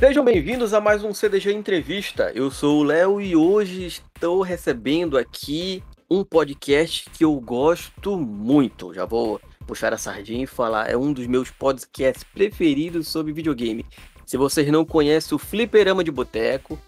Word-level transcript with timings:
Sejam 0.00 0.24
bem-vindos 0.24 0.72
a 0.72 0.80
mais 0.80 1.04
um 1.04 1.12
CDG 1.12 1.52
Entrevista. 1.52 2.32
Eu 2.34 2.50
sou 2.50 2.80
o 2.80 2.82
Léo 2.82 3.20
e 3.20 3.36
hoje 3.36 3.84
estou 3.84 4.40
recebendo 4.40 5.18
aqui 5.18 5.84
um 6.10 6.24
podcast 6.24 7.10
que 7.10 7.22
eu 7.22 7.38
gosto 7.38 8.16
muito. 8.16 8.94
Já 8.94 9.04
vou 9.04 9.38
puxar 9.66 9.92
a 9.92 9.98
sardinha 9.98 10.44
e 10.44 10.46
falar, 10.46 10.90
é 10.90 10.96
um 10.96 11.12
dos 11.12 11.26
meus 11.26 11.50
podcasts 11.50 12.24
preferidos 12.24 13.08
sobre 13.08 13.34
videogame. 13.34 13.84
Se 14.24 14.38
vocês 14.38 14.68
não 14.68 14.86
conhecem 14.86 15.36
o 15.36 15.38
Fliperama 15.38 16.02
de 16.02 16.10
Boteco, 16.10 16.78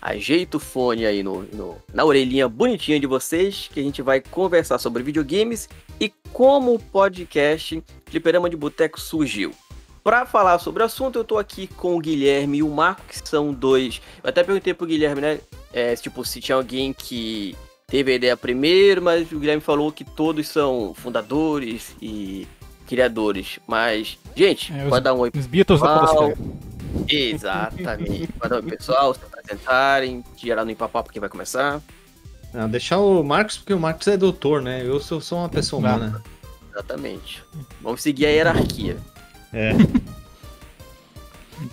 ajeita 0.00 0.56
o 0.56 0.60
fone 0.60 1.04
aí 1.04 1.22
no, 1.22 1.42
no, 1.52 1.76
na 1.92 2.02
orelhinha 2.02 2.48
bonitinha 2.48 2.98
de 2.98 3.06
vocês, 3.06 3.68
que 3.70 3.78
a 3.78 3.82
gente 3.82 4.00
vai 4.00 4.22
conversar 4.22 4.78
sobre 4.78 5.02
videogames 5.02 5.68
e 6.00 6.10
como 6.32 6.72
o 6.72 6.78
podcast 6.78 7.84
Fliperama 8.06 8.48
de 8.48 8.56
Boteco 8.56 8.98
surgiu. 8.98 9.52
Para 10.04 10.26
falar 10.26 10.58
sobre 10.58 10.82
o 10.82 10.86
assunto, 10.86 11.18
eu 11.18 11.24
tô 11.24 11.38
aqui 11.38 11.66
com 11.66 11.96
o 11.96 11.98
Guilherme 11.98 12.58
e 12.58 12.62
o 12.62 12.68
Marco, 12.68 13.02
que 13.08 13.26
são 13.26 13.54
dois. 13.54 14.02
Eu 14.22 14.28
até 14.28 14.44
perguntei 14.44 14.74
pro 14.74 14.86
Guilherme, 14.86 15.22
né? 15.22 15.40
É, 15.72 15.96
tipo, 15.96 16.22
se 16.26 16.42
tinha 16.42 16.56
alguém 16.56 16.92
que 16.92 17.56
teve 17.86 18.12
a 18.12 18.14
ideia 18.14 18.36
primeiro, 18.36 19.00
mas 19.00 19.32
o 19.32 19.38
Guilherme 19.38 19.62
falou 19.62 19.90
que 19.90 20.04
todos 20.04 20.46
são 20.46 20.92
fundadores 20.94 21.96
e 22.02 22.46
criadores. 22.86 23.58
Mas, 23.66 24.18
gente, 24.36 24.74
É, 24.74 24.82
pode 24.82 24.96
os, 24.96 25.00
dar 25.00 25.14
um 25.14 25.20
oi 25.20 25.30
os 25.34 25.46
Beatles 25.46 25.80
da. 25.80 25.98
Podosfera. 26.00 26.38
Exatamente. 27.08 28.26
Pode 28.34 28.50
dar 28.50 28.56
um 28.56 28.58
oi 28.58 28.62
pro 28.62 28.76
pessoal, 28.76 29.14
se 29.14 29.20
apresentarem, 29.24 30.22
gerar 30.36 30.66
no 30.66 30.70
empapá 30.70 31.02
porque 31.02 31.18
vai 31.18 31.30
começar. 31.30 31.80
Não, 32.52 32.68
deixar 32.68 32.98
o 32.98 33.22
Marcos, 33.24 33.56
porque 33.56 33.72
o 33.72 33.80
Marcos 33.80 34.06
é 34.06 34.18
doutor, 34.18 34.60
né? 34.60 34.82
Eu 34.84 35.00
sou 35.00 35.20
só 35.20 35.36
uma 35.38 35.48
pessoa 35.48 35.80
humana. 35.80 36.22
Exatamente. 36.70 37.42
Vamos 37.80 38.02
seguir 38.02 38.26
a 38.26 38.30
hierarquia. 38.30 38.98
É. 39.52 39.70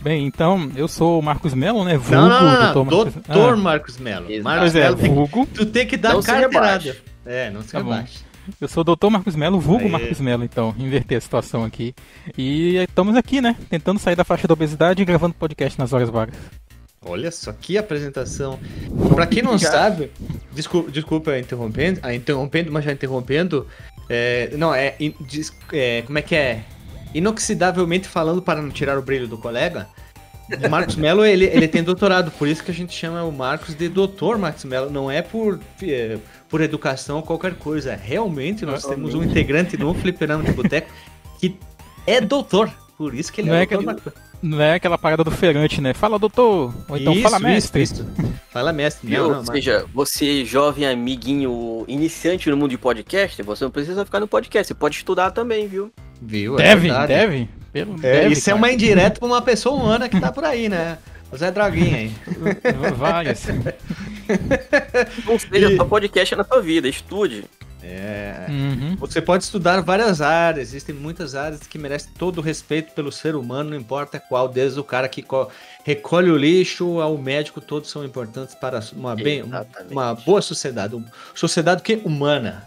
Bem, 0.01 0.25
então, 0.25 0.71
eu 0.75 0.87
sou 0.87 1.19
o 1.19 1.23
Marcos 1.23 1.53
Melo, 1.53 1.83
né? 1.83 1.97
Vulgo, 1.97 2.15
Não, 2.15 2.29
não, 2.29 2.39
não, 2.39 2.73
não. 2.75 2.85
Marcos- 2.85 3.13
Doutor 3.13 3.53
Ah, 3.53 3.57
Marcos 3.57 3.97
Melo. 3.97 4.25
Exato. 4.29 4.43
Marcos 4.43 4.61
Pois 4.71 4.75
é, 4.75 4.83
Melo 4.83 4.95
tem 4.95 5.09
que- 5.09 5.15
vulgo. 5.15 5.47
Tu 5.53 5.65
tem 5.65 5.87
que 5.87 5.97
dar 5.97 6.13
Não 6.13 6.21
carteirada. 6.23 6.97
É, 7.25 7.49
não 7.49 7.61
se 7.61 7.71
Tá 7.71 7.79
bom. 7.81 7.89
rebaixe. 7.91 8.19
Eu 8.59 8.67
sou 8.67 8.81
o 8.81 8.83
doutor 8.83 9.09
Marcos 9.09 9.35
Melo, 9.35 9.59
vulgo 9.59 9.83
Aê. 9.85 9.89
Marcos 9.91 10.19
Melo, 10.19 10.43
então, 10.43 10.73
inverter 10.77 11.17
a 11.17 11.21
situação 11.21 11.63
aqui. 11.63 11.93
E 12.37 12.77
estamos 12.77 13.15
aqui, 13.15 13.39
né? 13.41 13.55
Tentando 13.69 13.99
sair 13.99 14.15
da 14.15 14.23
faixa 14.23 14.47
da 14.47 14.53
obesidade 14.53 15.02
e 15.02 15.05
gravando 15.05 15.33
podcast 15.35 15.77
nas 15.77 15.93
horas 15.93 16.09
vagas. 16.09 16.35
Olha 17.03 17.31
só 17.31 17.52
que 17.52 17.77
apresentação. 17.77 18.59
Pra 19.15 19.25
quem 19.25 19.41
não 19.41 19.57
sabe, 19.57 20.11
desculpa, 20.53 20.91
desculpa 20.91 21.37
interrompendo, 21.37 21.99
ah, 22.03 22.13
interrompendo, 22.13 22.71
mas 22.71 22.83
já 22.85 22.91
interrompendo. 22.91 23.65
é, 24.09 24.52
não, 24.57 24.73
é, 24.73 24.95
é, 25.73 26.02
Como 26.03 26.17
é 26.17 26.21
que 26.21 26.35
é? 26.35 26.63
Inoxidavelmente 27.14 28.08
falando 28.08 28.42
para 28.42 28.62
não 28.62 28.70
tirar 28.70 28.98
o 28.98 29.02
brilho 29.02 29.28
do 29.28 29.38
colega. 29.38 29.88
O 30.66 30.70
Marcos 30.70 30.95
Melo, 30.98 31.23
ele, 31.23 31.45
ele 31.45 31.67
tem 31.67 31.81
doutorado, 31.81 32.30
por 32.31 32.48
isso 32.48 32.64
que 32.64 32.72
a 32.72 32.73
gente 32.73 32.94
chama 32.94 33.23
o 33.23 33.31
Marcos 33.31 33.73
de 33.73 33.88
doutor 33.88 34.38
Marcos 34.38 34.66
Melo. 34.66 34.90
Não 34.90 35.09
é 35.09 35.22
por, 35.22 35.59
é, 35.82 36.17
por 36.50 36.59
educação 36.62 37.17
ou 37.17 37.23
qualquer 37.23 37.56
coisa. 37.56 37.95
Realmente, 37.95 38.66
nós 38.66 38.86
temos 38.86 39.14
um 39.14 39.23
integrante 39.23 39.78
do 39.78 39.94
Fliperama 39.94 40.44
de 40.44 40.52
Boteco 40.52 40.92
que 41.39 41.58
é 42.06 42.20
doutor. 42.20 42.70
Por 42.98 43.16
isso 43.16 43.32
que 43.32 43.42
ele 43.42 43.50
Não 43.50 43.56
é, 43.56 43.64
é 43.64 43.67
doutor. 43.67 44.14
Não 44.42 44.59
é 44.61 44.73
aquela 44.75 44.97
parada 44.97 45.23
do 45.23 45.30
feirante, 45.31 45.80
né? 45.81 45.94
Fala, 45.94 46.17
doutor. 46.17 46.73
Ou 46.89 46.97
então, 46.97 47.14
Isso, 47.14 47.22
fala, 47.22 47.39
mestre. 47.39 47.84
isso. 47.84 48.08
Fala 48.52 48.73
mestre. 48.73 49.09
Não, 49.11 49.23
não, 49.30 49.30
Ou 49.30 49.36
mas- 49.38 49.48
seja, 49.48 49.86
você, 49.94 50.44
jovem 50.44 50.86
amiguinho 50.88 51.86
iniciante 51.88 52.50
no 52.50 52.58
mundo 52.58 52.72
de 52.72 52.78
podcast, 52.78 53.42
você 53.44 53.64
não 53.64 53.72
precisa 53.72 54.03
ficar 54.03 54.20
no 54.20 54.28
podcast, 54.28 54.67
você 54.67 54.73
pode 54.73 54.95
estudar 54.98 55.31
também, 55.31 55.67
viu? 55.67 55.92
Viu? 56.22 56.56
É 56.56 56.64
Deve, 56.64 56.81
verdade. 56.88 57.08
deve. 57.14 57.50
Pelo, 57.72 57.94
É, 57.95 58.22
deve, 58.22 58.33
isso 58.33 58.50
é 58.50 58.53
cara. 58.53 58.58
uma 58.58 58.72
indireta 58.72 59.20
pra 59.20 59.28
uma 59.28 59.42
pessoa 59.42 59.75
humana 59.75 60.09
que 60.09 60.20
tá 60.20 60.31
por 60.31 60.44
aí, 60.44 60.67
né? 60.67 60.98
O 61.32 61.38
Zé 61.38 61.49
Droguinha 61.52 61.95
aí. 61.98 62.11
Vai, 62.98 63.30
assim. 63.30 63.54
Ou 65.27 65.39
seja, 65.39 65.71
E- 65.71 65.77
só 65.77 65.86
podcast 65.86 66.33
é 66.33 66.38
na 66.38 66.44
sua 66.44 66.61
vida, 66.61 66.88
estude. 66.89 67.45
É. 67.83 68.45
Uhum. 68.49 68.95
Você 68.97 69.21
pode 69.21 69.43
estudar 69.43 69.81
várias 69.81 70.21
áreas, 70.21 70.69
existem 70.69 70.93
muitas 70.93 71.33
áreas 71.33 71.61
que 71.61 71.77
merecem 71.80 72.11
todo 72.17 72.37
o 72.37 72.42
respeito 72.42 72.93
pelo 72.93 73.11
ser 73.11 73.36
humano, 73.36 73.71
não 73.71 73.77
importa 73.77 74.19
qual, 74.19 74.47
desde 74.47 74.80
o 74.80 74.83
cara 74.83 75.09
que 75.09 75.21
co- 75.23 75.49
recolhe 75.83 76.30
o 76.30 76.37
lixo 76.37 76.99
ao 77.02 77.17
médico, 77.17 77.59
todos 77.59 77.89
são 77.89 78.05
importantes 78.05 78.53
para 78.53 78.80
uma, 78.93 79.15
bem, 79.15 79.43
uma 79.89 80.14
boa 80.14 80.41
sociedade, 80.41 80.95
uma 80.95 81.11
sociedade 81.33 81.81
que 81.81 81.95
humana. 82.05 82.64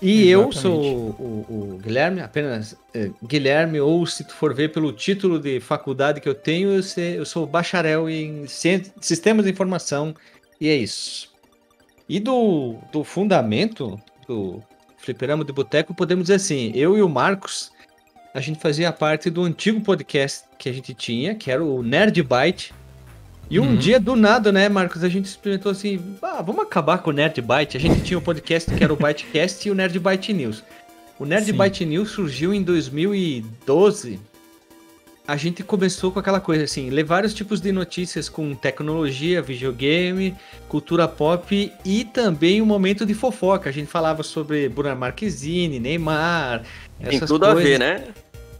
E 0.00 0.28
eu 0.28 0.50
Exatamente. 0.50 0.60
sou 0.60 0.82
o, 0.82 1.46
o- 1.48 1.74
o 1.74 1.78
Guilherme, 1.78 2.20
apenas 2.20 2.76
eh, 2.92 3.10
Guilherme, 3.26 3.80
ou 3.80 4.04
se 4.06 4.22
tu 4.22 4.34
for 4.34 4.54
ver 4.54 4.70
pelo 4.70 4.92
título 4.92 5.38
de 5.40 5.60
faculdade 5.60 6.20
que 6.20 6.28
eu 6.28 6.34
tenho, 6.34 6.70
eu, 6.74 6.82
sei- 6.82 7.18
eu 7.18 7.24
sou 7.24 7.46
bacharel 7.46 8.08
em 8.08 8.46
Cien- 8.46 8.84
Sistemas 9.00 9.46
de 9.46 9.50
Informação, 9.50 10.14
e 10.60 10.68
é 10.68 10.76
isso. 10.76 11.32
E 12.06 12.20
do, 12.20 12.76
do 12.92 13.02
fundamento 13.02 13.98
do 14.26 14.62
Fliperama 14.96 15.44
de 15.44 15.52
Boteco, 15.52 15.94
podemos 15.94 16.24
dizer 16.24 16.34
assim, 16.36 16.72
eu 16.74 16.96
e 16.96 17.02
o 17.02 17.08
Marcos, 17.08 17.70
a 18.32 18.40
gente 18.40 18.58
fazia 18.60 18.90
parte 18.92 19.30
do 19.30 19.42
antigo 19.42 19.80
podcast 19.80 20.44
que 20.58 20.68
a 20.68 20.72
gente 20.72 20.92
tinha, 20.94 21.34
que 21.34 21.50
era 21.50 21.62
o 21.62 21.82
Nerd 21.82 22.22
Byte. 22.22 22.72
E 23.50 23.60
um 23.60 23.64
Uhum. 23.68 23.76
dia, 23.76 24.00
do 24.00 24.16
nada, 24.16 24.50
né, 24.50 24.68
Marcos, 24.68 25.04
a 25.04 25.08
gente 25.08 25.26
experimentou 25.26 25.70
assim, 25.70 26.00
ah, 26.22 26.40
vamos 26.42 26.62
acabar 26.62 26.98
com 26.98 27.10
o 27.10 27.12
Nerd 27.12 27.40
Byte. 27.42 27.76
A 27.76 27.80
gente 27.80 28.02
tinha 28.02 28.18
um 28.18 28.22
podcast 28.22 28.74
que 28.74 28.82
era 28.82 28.92
o 28.92 28.96
Bytecast 28.96 29.68
e 29.68 29.70
o 29.70 29.74
Nerd 29.74 29.98
Byte 29.98 30.32
News. 30.32 30.64
O 31.18 31.24
Nerd 31.26 31.46
Sim. 31.46 31.52
Byte 31.52 31.84
News 31.84 32.10
surgiu 32.10 32.52
em 32.54 32.62
2012. 32.62 34.18
A 35.26 35.38
gente 35.38 35.62
começou 35.62 36.12
com 36.12 36.18
aquela 36.18 36.38
coisa 36.38 36.64
assim, 36.64 36.90
ler 36.90 37.02
vários 37.02 37.32
tipos 37.32 37.58
de 37.58 37.72
notícias 37.72 38.28
com 38.28 38.54
tecnologia, 38.54 39.40
videogame, 39.40 40.36
cultura 40.68 41.08
pop 41.08 41.72
e 41.82 42.04
também 42.04 42.60
um 42.60 42.66
momento 42.66 43.06
de 43.06 43.14
fofoca. 43.14 43.70
A 43.70 43.72
gente 43.72 43.86
falava 43.86 44.22
sobre 44.22 44.68
Bruna 44.68 44.94
Marquezine, 44.94 45.80
Neymar, 45.80 46.62
Tem 47.02 47.16
essas 47.16 47.30
tudo 47.30 47.46
a 47.46 47.52
coisas. 47.52 47.70
ver, 47.70 47.78
né? 47.78 48.04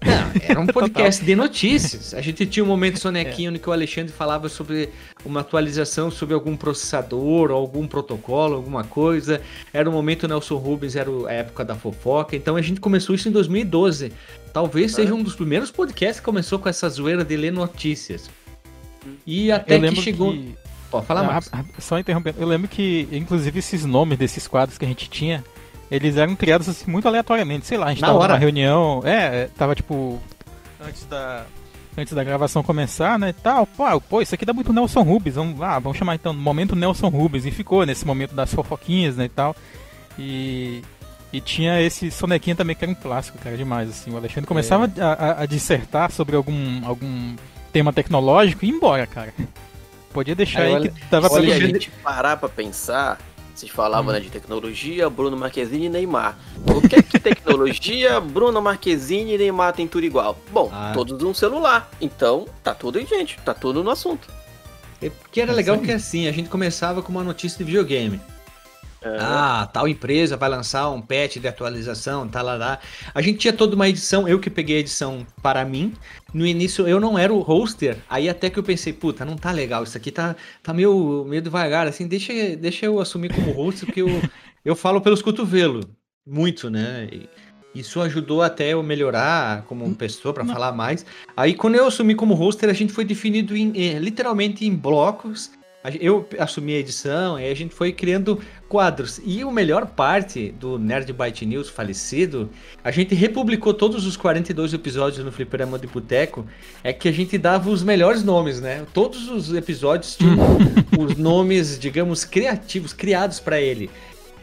Não, 0.02 0.40
era 0.48 0.58
um 0.58 0.66
podcast 0.72 1.22
de 1.22 1.36
notícias. 1.36 2.14
A 2.14 2.22
gente 2.22 2.46
tinha 2.46 2.64
um 2.64 2.66
momento 2.66 2.98
sonequinho 2.98 3.50
no 3.52 3.58
que 3.58 3.68
o 3.68 3.72
Alexandre 3.72 4.10
falava 4.10 4.48
sobre 4.48 4.88
uma 5.22 5.40
atualização 5.40 6.10
sobre 6.10 6.34
algum 6.34 6.56
processador, 6.56 7.50
algum 7.50 7.86
protocolo, 7.86 8.54
alguma 8.54 8.84
coisa. 8.84 9.38
Era 9.70 9.88
o 9.88 9.92
momento 9.92 10.26
Nelson 10.26 10.56
Rubens, 10.56 10.96
era 10.96 11.10
a 11.28 11.32
época 11.32 11.62
da 11.62 11.74
fofoca. 11.74 12.34
Então 12.34 12.56
a 12.56 12.62
gente 12.62 12.80
começou 12.80 13.14
isso 13.14 13.28
em 13.28 13.32
2012. 13.32 14.12
Talvez 14.54 14.92
Ah. 14.92 14.96
seja 14.96 15.12
um 15.14 15.22
dos 15.22 15.34
primeiros 15.34 15.70
podcasts 15.70 16.20
que 16.20 16.24
começou 16.24 16.58
com 16.58 16.68
essa 16.68 16.88
zoeira 16.88 17.22
de 17.24 17.36
ler 17.36 17.52
notícias. 17.52 18.30
E 19.26 19.52
até 19.52 19.78
que 19.78 19.96
chegou. 19.96 20.32
que... 20.32 20.54
Pode 20.90 21.04
falar 21.06 21.20
Ah, 21.22 21.24
mais. 21.24 21.48
rap- 21.48 21.66
Só 21.78 21.98
interrompendo, 21.98 22.40
eu 22.40 22.46
lembro 22.46 22.68
que, 22.68 23.06
inclusive, 23.12 23.58
esses 23.58 23.84
nomes 23.84 24.16
desses 24.16 24.46
quadros 24.48 24.78
que 24.78 24.84
a 24.84 24.88
gente 24.88 25.10
tinha, 25.10 25.44
eles 25.90 26.16
eram 26.16 26.34
criados 26.36 26.68
assim, 26.68 26.88
muito 26.90 27.06
aleatoriamente. 27.08 27.66
Sei 27.66 27.76
lá, 27.76 27.86
a 27.86 27.90
gente 27.90 28.00
Na 28.00 28.06
tava 28.06 28.18
hora. 28.20 28.32
numa 28.34 28.38
reunião, 28.38 29.02
é, 29.04 29.42
é, 29.42 29.50
tava 29.58 29.74
tipo. 29.74 30.20
Antes 30.80 31.04
da. 31.06 31.44
Antes 31.98 32.12
da 32.12 32.24
gravação 32.24 32.62
começar, 32.62 33.18
né, 33.20 33.28
e 33.28 33.32
tal, 33.32 33.66
pô, 33.68 34.00
pô, 34.00 34.20
isso 34.22 34.34
aqui 34.34 34.44
dá 34.44 34.52
muito 34.52 34.72
Nelson 34.72 35.02
Rubens, 35.02 35.36
vamos, 35.36 35.60
ah, 35.62 35.78
vamos 35.78 35.96
chamar 35.96 36.16
então, 36.16 36.32
momento 36.34 36.74
Nelson 36.74 37.06
Rubens, 37.08 37.46
e 37.46 37.52
ficou 37.52 37.86
nesse 37.86 38.04
momento 38.04 38.34
das 38.34 38.52
fofoquinhas, 38.52 39.16
né, 39.16 39.26
e 39.26 39.28
tal, 39.28 39.54
e, 40.18 40.82
e 41.36 41.40
tinha 41.40 41.80
esse 41.82 42.10
sonequinha 42.10 42.54
também 42.56 42.74
que 42.76 42.84
era 42.84 42.90
um 42.92 42.94
clássico, 42.94 43.38
cara, 43.38 43.56
demais, 43.56 43.88
assim, 43.90 44.10
o 44.12 44.16
Alexandre 44.16 44.46
começava 44.46 44.90
a, 44.98 45.12
a- 45.12 45.42
a 45.42 45.46
dissertar 45.46 46.10
sobre 46.10 46.36
algum, 46.36 46.86
algum 46.86 47.34
tema 47.72 47.92
tecnológico 47.92 48.64
e 48.64 48.68
ia 48.68 48.74
embora, 48.74 49.06
cara, 49.06 49.34
podia 50.12 50.34
deixar 50.34 50.62
Aí 50.62 50.74
aí, 50.76 50.88
que 50.90 51.04
dava 51.10 51.26
o 51.26 51.30
pra 51.30 51.40
Se 51.42 51.50
a 51.52 51.58
gente 51.66 51.90
parar 52.02 52.36
pra 52.36 52.48
pensar, 52.48 53.18
vocês 53.54 53.70
falavam 53.70 54.10
Hum. 54.10 54.14
né, 54.14 54.20
de 54.20 54.30
tecnologia, 54.30 55.08
Bruno 55.10 55.36
Marquezine 55.36 55.86
e 55.86 55.88
Neymar. 55.88 56.36
O 56.66 56.86
que 56.88 56.96
é 56.96 57.02
que 57.02 57.18
tecnologia, 57.18 58.18
Bruno 58.22 58.60
Marquezine 58.62 59.34
e 59.34 59.38
Neymar 59.38 59.72
tem 59.72 59.86
tudo 59.88 60.04
igual? 60.06 60.38
Bom, 60.52 60.70
Ah. 60.72 60.92
todos 60.94 61.22
um 61.22 61.34
celular. 61.34 61.88
Então, 62.00 62.46
tá 62.62 62.74
tudo 62.74 62.98
aí, 62.98 63.06
gente. 63.06 63.38
Tá 63.44 63.52
tudo 63.54 63.82
no 63.84 63.90
assunto. 63.90 64.28
É 65.02 65.10
Porque 65.10 65.40
era 65.40 65.52
É 65.52 65.54
legal 65.54 65.78
que 65.78 65.90
assim, 65.92 66.26
a 66.28 66.32
gente 66.32 66.48
começava 66.48 67.02
com 67.02 67.10
uma 67.12 67.22
notícia 67.24 67.58
de 67.58 67.64
videogame. 67.64 68.20
É, 69.04 69.18
Ah, 69.20 69.68
tal 69.70 69.86
empresa 69.86 70.36
vai 70.36 70.48
lançar 70.48 70.90
um 70.90 71.00
patch 71.00 71.36
de 71.36 71.46
atualização, 71.46 72.26
tá 72.26 72.40
lá, 72.40 72.56
lá. 72.56 72.78
A 73.14 73.20
gente 73.20 73.38
tinha 73.38 73.52
toda 73.52 73.76
uma 73.76 73.88
edição, 73.88 74.26
eu 74.26 74.40
que 74.40 74.48
peguei 74.48 74.76
a 74.76 74.80
edição 74.80 75.26
para 75.42 75.64
mim. 75.64 75.92
No 76.32 76.46
início 76.46 76.88
eu 76.88 76.98
não 76.98 77.18
era 77.18 77.32
o 77.32 77.40
hoster, 77.40 77.98
aí 78.08 78.28
até 78.28 78.48
que 78.48 78.58
eu 78.58 78.62
pensei, 78.62 78.92
puta, 78.92 79.24
não 79.24 79.36
tá 79.36 79.52
legal, 79.52 79.84
isso 79.84 79.96
aqui 79.96 80.10
tá, 80.10 80.34
tá 80.62 80.72
meio, 80.72 81.24
meio 81.24 81.42
devagar, 81.42 81.86
assim, 81.86 82.08
deixa, 82.08 82.32
deixa 82.56 82.86
eu 82.86 82.98
assumir 82.98 83.32
como 83.32 83.52
hoster, 83.52 83.86
porque 83.86 84.02
eu, 84.02 84.08
eu 84.64 84.74
falo 84.74 85.00
pelos 85.00 85.22
cotovelos, 85.22 85.84
muito, 86.26 86.70
né? 86.70 87.08
E 87.12 87.28
isso 87.74 88.00
ajudou 88.00 88.40
até 88.40 88.72
eu 88.72 88.82
melhorar 88.82 89.62
como 89.62 89.92
pessoa 89.94 90.32
para 90.32 90.44
falar 90.44 90.72
mais. 90.72 91.04
Aí 91.36 91.54
quando 91.54 91.74
eu 91.74 91.86
assumi 91.86 92.14
como 92.14 92.34
hoster, 92.34 92.70
a 92.70 92.72
gente 92.72 92.92
foi 92.92 93.04
definido 93.04 93.56
em, 93.56 93.72
eh, 93.76 93.98
literalmente 93.98 94.64
em 94.64 94.74
blocos 94.74 95.50
Eu 96.00 96.26
assumi 96.38 96.74
a 96.74 96.78
edição 96.78 97.38
e 97.38 97.46
a 97.46 97.54
gente 97.54 97.74
foi 97.74 97.92
criando 97.92 98.40
quadros. 98.70 99.20
E 99.22 99.42
a 99.42 99.50
melhor 99.50 99.84
parte 99.84 100.50
do 100.52 100.78
Nerd 100.78 101.12
Byte 101.12 101.44
News 101.44 101.68
falecido, 101.68 102.48
a 102.82 102.90
gente 102.90 103.14
republicou 103.14 103.74
todos 103.74 104.06
os 104.06 104.16
42 104.16 104.72
episódios 104.72 105.22
no 105.22 105.30
Fliperama 105.30 105.78
de 105.78 105.86
Boteco, 105.86 106.46
é 106.82 106.90
que 106.90 107.06
a 107.06 107.12
gente 107.12 107.36
dava 107.36 107.68
os 107.68 107.82
melhores 107.82 108.24
nomes, 108.24 108.62
né? 108.62 108.86
Todos 108.94 109.28
os 109.28 109.52
episódios 109.52 110.16
tinham 110.16 110.38
os 110.98 111.16
nomes, 111.18 111.78
digamos, 111.78 112.24
criativos, 112.24 112.94
criados 112.94 113.38
para 113.38 113.60
ele. 113.60 113.90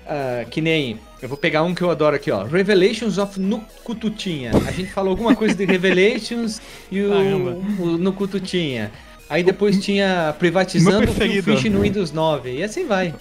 Uh, 0.01 0.47
que 0.49 0.61
nem. 0.61 0.99
Eu 1.21 1.29
vou 1.29 1.37
pegar 1.37 1.63
um 1.63 1.73
que 1.73 1.81
eu 1.81 1.89
adoro 1.89 2.15
aqui, 2.15 2.29
ó. 2.29 2.43
Revelations 2.43 3.17
of 3.17 3.39
Nukututinha. 3.39 4.51
A 4.67 4.71
gente 4.71 4.91
falou 4.91 5.11
alguma 5.11 5.35
coisa 5.35 5.55
de 5.55 5.65
Revelations 5.65 6.61
e 6.91 7.01
o, 7.01 7.59
o 7.79 7.97
Nukututinha. 7.97 8.91
Aí 9.31 9.43
depois 9.43 9.81
tinha 9.81 10.35
privatizando 10.37 11.09
o 11.09 11.13
Fish 11.13 11.63
no 11.71 11.83
Windows 11.83 12.11
9. 12.11 12.57
E 12.57 12.63
assim 12.63 12.85
vai. 12.85 13.15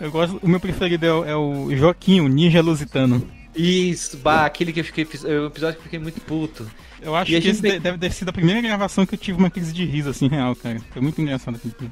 Eu 0.00 0.12
gosto. 0.12 0.38
O 0.40 0.48
meu 0.48 0.60
preferido 0.60 1.04
é 1.04 1.12
o, 1.12 1.24
é 1.24 1.36
o 1.36 1.76
Joaquim, 1.76 2.20
o 2.20 2.28
Ninja 2.28 2.62
Lusitano. 2.62 3.28
Isso, 3.52 4.16
bah, 4.18 4.46
aquele 4.46 4.72
que 4.72 4.78
eu 4.78 4.84
fiquei. 4.84 5.04
O 5.04 5.46
episódio 5.46 5.74
que 5.74 5.80
eu 5.80 5.84
fiquei 5.84 5.98
muito 5.98 6.20
puto. 6.20 6.70
Eu 7.02 7.16
acho 7.16 7.32
e 7.32 7.40
que 7.40 7.48
esse 7.48 7.60
tem... 7.60 7.80
deve 7.80 7.98
ter 7.98 8.12
sido 8.12 8.28
a 8.28 8.32
primeira 8.32 8.60
gravação 8.60 9.04
que 9.04 9.16
eu 9.16 9.18
tive 9.18 9.38
uma 9.38 9.50
crise 9.50 9.72
de 9.72 9.84
riso, 9.84 10.08
assim, 10.08 10.28
real, 10.28 10.54
cara. 10.54 10.80
Foi 10.92 11.02
muito 11.02 11.20
engraçado 11.20 11.56
aquele 11.56 11.90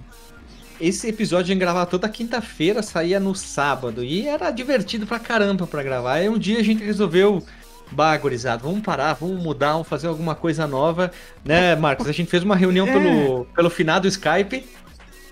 esse 0.80 1.08
episódio 1.08 1.46
gente 1.46 1.60
gravava 1.60 1.86
toda 1.86 2.08
quinta-feira, 2.08 2.82
saía 2.82 3.20
no 3.20 3.34
sábado. 3.34 4.02
E 4.04 4.26
era 4.26 4.50
divertido 4.50 5.06
pra 5.06 5.18
caramba 5.18 5.66
pra 5.66 5.82
gravar. 5.82 6.14
Aí 6.14 6.28
um 6.28 6.38
dia 6.38 6.58
a 6.58 6.62
gente 6.62 6.82
resolveu. 6.82 7.42
Bagurizado, 7.90 8.64
vamos 8.64 8.80
parar, 8.80 9.14
vamos 9.14 9.42
mudar, 9.42 9.72
vamos 9.72 9.88
fazer 9.88 10.08
alguma 10.08 10.34
coisa 10.34 10.66
nova, 10.66 11.12
né, 11.44 11.76
Marcos? 11.76 12.08
A 12.08 12.12
gente 12.12 12.30
fez 12.30 12.42
uma 12.42 12.56
reunião 12.56 12.88
é. 12.88 12.92
pelo, 12.92 13.44
pelo 13.46 13.70
final 13.70 14.00
do 14.00 14.08
Skype. 14.08 14.64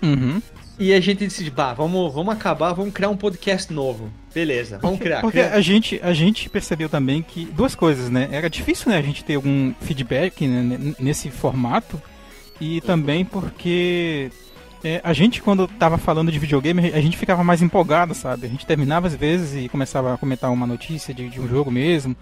Uhum. 0.01 0.41
E 0.79 0.91
a 0.93 0.99
gente 0.99 1.27
disse, 1.27 1.49
bah, 1.49 1.73
vamos, 1.73 2.13
vamos 2.13 2.33
acabar, 2.33 2.73
vamos 2.73 2.93
criar 2.93 3.09
um 3.09 3.17
podcast 3.17 3.71
novo. 3.71 4.11
Beleza, 4.33 4.79
vamos 4.81 4.99
criar. 4.99 5.21
Porque 5.21 5.39
criar. 5.39 5.53
a 5.53 5.61
gente, 5.61 5.99
a 6.01 6.13
gente 6.13 6.49
percebeu 6.49 6.89
também 6.89 7.21
que 7.21 7.45
duas 7.45 7.75
coisas, 7.75 8.09
né? 8.09 8.27
Era 8.31 8.49
difícil, 8.49 8.91
né, 8.91 8.97
a 8.97 9.01
gente 9.01 9.23
ter 9.23 9.35
algum 9.35 9.73
feedback 9.81 10.47
né, 10.47 10.95
nesse 10.99 11.29
formato 11.29 12.01
e 12.59 12.81
também 12.81 13.23
porque 13.23 14.31
é, 14.83 14.99
a 15.03 15.13
gente, 15.13 15.41
quando 15.41 15.67
tava 15.67 15.97
falando 15.97 16.31
de 16.31 16.37
videogame, 16.37 16.91
a 16.93 16.99
gente 16.99 17.17
ficava 17.17 17.43
mais 17.43 17.61
empolgado, 17.61 18.13
sabe? 18.13 18.45
A 18.45 18.49
gente 18.49 18.65
terminava 18.65 19.07
às 19.07 19.15
vezes 19.15 19.63
e 19.63 19.69
começava 19.69 20.13
a 20.13 20.17
comentar 20.17 20.51
uma 20.51 20.67
notícia 20.67 21.13
de, 21.13 21.29
de 21.29 21.39
um 21.39 21.47
jogo 21.47 21.71
mesmo. 21.71 22.15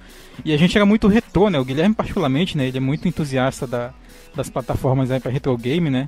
E 0.46 0.54
a 0.54 0.58
gente 0.58 0.78
era 0.78 0.86
muito 0.86 1.08
retrô, 1.08 1.50
né? 1.50 1.60
O 1.60 1.66
Guilherme, 1.66 1.96
particularmente, 1.96 2.56
né? 2.56 2.68
Ele 2.68 2.78
é 2.78 2.82
muito 2.82 3.08
entusiasta 3.08 3.66
da, 3.66 3.92
das 4.36 4.50
plataformas 4.50 5.10
aí 5.10 5.20
pra 5.20 5.32
retro 5.32 5.58
game, 5.58 5.90
né? 5.90 6.08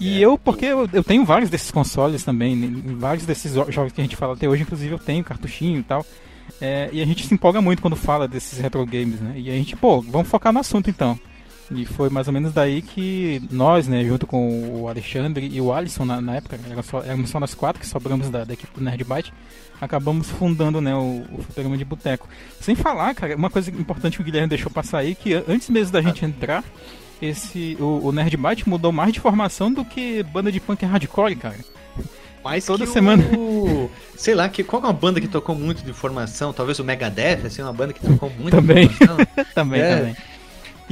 E 0.00 0.18
é. 0.18 0.26
eu, 0.26 0.36
porque 0.36 0.66
eu, 0.66 0.88
eu, 0.92 1.04
tenho 1.04 1.24
vários 1.24 1.48
desses 1.48 1.70
consoles 1.70 2.24
também, 2.24 2.56
né? 2.56 2.82
vários 2.96 3.24
desses 3.24 3.52
jogos 3.52 3.92
que 3.92 4.00
a 4.00 4.04
gente 4.04 4.16
fala 4.16 4.34
até 4.34 4.48
hoje, 4.48 4.62
inclusive 4.62 4.92
eu 4.92 4.98
tenho 4.98 5.22
cartuchinho 5.22 5.78
e 5.78 5.84
tal. 5.84 6.04
É, 6.60 6.90
e 6.92 7.00
a 7.00 7.06
gente 7.06 7.26
se 7.26 7.32
empolga 7.32 7.60
muito 7.60 7.80
quando 7.80 7.94
fala 7.96 8.26
desses 8.26 8.58
retro 8.58 8.84
games, 8.84 9.20
né? 9.20 9.34
E 9.36 9.50
a 9.50 9.52
gente, 9.52 9.76
pô, 9.76 10.00
vamos 10.00 10.28
focar 10.28 10.52
no 10.52 10.58
assunto 10.58 10.90
então. 10.90 11.18
E 11.70 11.86
foi 11.86 12.10
mais 12.10 12.26
ou 12.26 12.32
menos 12.32 12.52
daí 12.52 12.82
que 12.82 13.42
nós, 13.50 13.88
né, 13.88 14.04
junto 14.04 14.26
com 14.26 14.82
o 14.82 14.88
Alexandre 14.88 15.48
e 15.50 15.60
o 15.60 15.72
Alisson 15.72 16.04
na, 16.04 16.20
na 16.20 16.36
época, 16.36 16.58
era 16.70 16.82
só, 16.82 17.00
éramos 17.00 17.30
só 17.30 17.40
nós 17.40 17.54
quatro 17.54 17.80
que 17.80 17.86
sobramos 17.86 18.28
da, 18.28 18.44
da 18.44 18.52
equipe 18.52 18.74
do 18.74 18.84
Nerd 18.84 19.04
Byte, 19.04 19.32
acabamos 19.80 20.28
fundando 20.28 20.80
né, 20.80 20.94
o, 20.94 21.24
o 21.30 21.44
programa 21.54 21.76
de 21.76 21.84
boteco. 21.84 22.28
Sem 22.60 22.74
falar, 22.74 23.14
cara, 23.14 23.36
uma 23.36 23.50
coisa 23.50 23.70
importante 23.70 24.16
que 24.16 24.22
o 24.22 24.24
Guilherme 24.24 24.48
deixou 24.48 24.70
passar 24.70 24.98
aí, 24.98 25.14
que 25.14 25.34
antes 25.48 25.70
mesmo 25.70 25.92
da 25.92 26.02
gente 26.02 26.24
entrar, 26.24 26.64
esse 27.20 27.76
o, 27.80 28.00
o 28.04 28.12
Nerd 28.12 28.36
Byte 28.36 28.68
mudou 28.68 28.92
mais 28.92 29.12
de 29.12 29.20
formação 29.20 29.72
do 29.72 29.84
que 29.84 30.22
banda 30.24 30.50
de 30.50 30.60
punk 30.60 30.84
hardcore, 30.84 31.36
cara. 31.36 31.58
Mas 32.44 32.66
toda 32.66 32.86
semana. 32.86 33.22
O... 33.36 33.88
Sei 34.16 34.34
lá, 34.34 34.48
que, 34.48 34.64
qual 34.64 34.82
é 34.82 34.86
uma 34.86 34.92
banda 34.92 35.20
que 35.20 35.28
tocou 35.28 35.54
muito 35.54 35.84
de 35.84 35.92
formação? 35.92 36.52
Talvez 36.52 36.78
o 36.78 36.84
Megadeth, 36.84 37.46
assim, 37.46 37.62
uma 37.62 37.72
banda 37.72 37.92
que 37.92 38.00
tocou 38.00 38.30
muito 38.30 38.50
também. 38.56 38.88
de 38.88 38.94
formação. 38.94 39.26
também, 39.54 39.80
é. 39.80 39.96
também. 39.96 40.16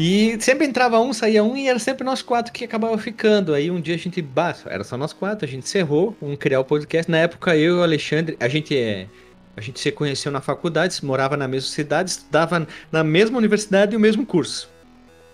E 0.03 0.41
sempre 0.41 0.67
entrava 0.67 0.99
um, 0.99 1.13
saía 1.13 1.45
um, 1.45 1.55
e 1.55 1.69
era 1.69 1.79
sempre 1.79 2.05
nós 2.05 2.23
quatro 2.23 2.51
que 2.55 2.65
acabava 2.65 2.97
ficando. 2.97 3.53
Aí 3.53 3.71
um 3.71 3.79
dia 3.79 3.95
a 3.95 3.99
gente, 3.99 4.23
bah, 4.23 4.57
era 4.65 4.83
só 4.83 4.97
nós 4.97 5.13
quatro, 5.13 5.45
a 5.45 5.49
gente 5.49 5.65
encerrou, 5.65 6.17
um 6.23 6.35
criar 6.35 6.61
o 6.61 6.65
podcast. 6.65 7.11
Na 7.11 7.19
época 7.19 7.55
eu 7.55 7.77
e 7.77 7.79
o 7.81 7.83
Alexandre, 7.83 8.35
a 8.41 8.49
gente 8.49 8.75
é. 8.75 9.07
A 9.55 9.61
gente 9.61 9.79
se 9.79 9.93
conheceu 9.93 10.33
na 10.33 10.41
faculdade, 10.41 11.05
morava 11.05 11.37
na 11.37 11.47
mesma 11.47 11.69
cidade, 11.69 12.13
estudava 12.13 12.67
na 12.91 13.05
mesma 13.05 13.37
universidade 13.37 13.93
e 13.93 13.97
o 13.99 14.01
mesmo 14.01 14.25
curso. 14.25 14.71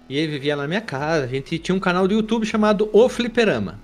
E 0.09 0.19
ele 0.19 0.33
vivia 0.33 0.57
lá 0.57 0.63
na 0.63 0.69
minha 0.69 0.81
casa. 0.81 1.27
A 1.27 1.29
gente 1.29 1.61
tinha 1.61 1.75
um 1.75 1.79
canal 1.79 2.09
do 2.09 2.15
YouTube 2.15 2.45
chamado 2.45 2.91
O 2.93 3.09
Fliperama. 3.09 3.79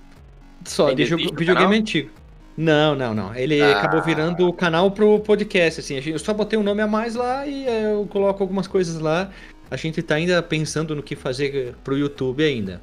Só, 0.65 0.91
de 0.91 1.05
jogo, 1.05 1.33
videogame 1.33 1.77
antigo. 1.77 2.09
Não, 2.57 2.93
não, 2.93 3.13
não. 3.13 3.33
Ele 3.33 3.61
ah. 3.61 3.77
acabou 3.77 4.01
virando 4.01 4.49
o 4.49 4.51
canal 4.51 4.91
pro 4.91 5.17
podcast, 5.21 5.79
assim. 5.79 6.01
Eu 6.05 6.19
só 6.19 6.33
botei 6.33 6.59
um 6.59 6.63
nome 6.63 6.81
a 6.81 6.87
mais 6.87 7.15
lá 7.15 7.47
e 7.47 7.65
eu 7.65 8.05
coloco 8.11 8.43
algumas 8.43 8.67
coisas 8.67 8.99
lá 8.99 9.31
a 9.73 9.75
gente 9.75 10.03
tá 10.03 10.13
ainda 10.13 10.41
pensando 10.43 10.95
no 10.95 11.01
que 11.01 11.15
fazer 11.15 11.73
pro 11.83 11.97
YouTube 11.97 12.43
ainda. 12.43 12.79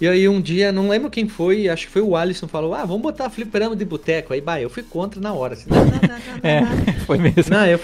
E 0.00 0.08
aí 0.08 0.26
um 0.26 0.40
dia, 0.40 0.72
não 0.72 0.88
lembro 0.88 1.10
quem 1.10 1.28
foi, 1.28 1.68
acho 1.68 1.86
que 1.86 1.92
foi 1.92 2.00
o 2.00 2.16
Alisson, 2.16 2.48
falou, 2.48 2.72
ah, 2.72 2.86
vamos 2.86 3.02
botar 3.02 3.28
fliperama 3.28 3.76
de 3.76 3.84
boteco. 3.84 4.32
Aí, 4.32 4.40
bah, 4.40 4.58
eu 4.58 4.70
fui 4.70 4.82
contra 4.82 5.20
na 5.20 5.34
hora. 5.34 5.52
Assim, 5.52 5.68
não, 5.68 5.84
não, 5.84 5.92
não, 5.92 6.50
é, 6.50 6.92
foi 7.04 7.18
mesmo. 7.18 7.44
Não, 7.50 7.66
eu, 7.66 7.78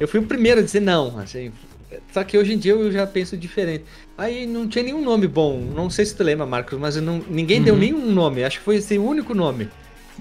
eu 0.00 0.08
fui 0.08 0.20
o 0.20 0.22
primeiro 0.22 0.60
a 0.60 0.62
dizer 0.62 0.80
não, 0.80 1.18
assim. 1.18 1.52
Só 2.14 2.24
que 2.24 2.38
hoje 2.38 2.54
em 2.54 2.58
dia 2.58 2.72
eu 2.72 2.90
já 2.90 3.06
penso 3.06 3.36
diferente. 3.36 3.84
Aí 4.16 4.46
não 4.46 4.66
tinha 4.66 4.84
nenhum 4.84 5.04
nome 5.04 5.26
bom. 5.26 5.60
Não 5.60 5.90
sei 5.90 6.06
se 6.06 6.16
tu 6.16 6.24
lembra, 6.24 6.46
Marcos, 6.46 6.78
mas 6.78 6.96
não, 6.96 7.22
ninguém 7.28 7.58
uhum. 7.58 7.64
deu 7.64 7.76
nenhum 7.76 8.10
nome. 8.10 8.42
Acho 8.42 8.58
que 8.58 8.64
foi 8.64 8.76
esse 8.76 8.96
o 8.96 9.04
único 9.04 9.34
nome. 9.34 9.68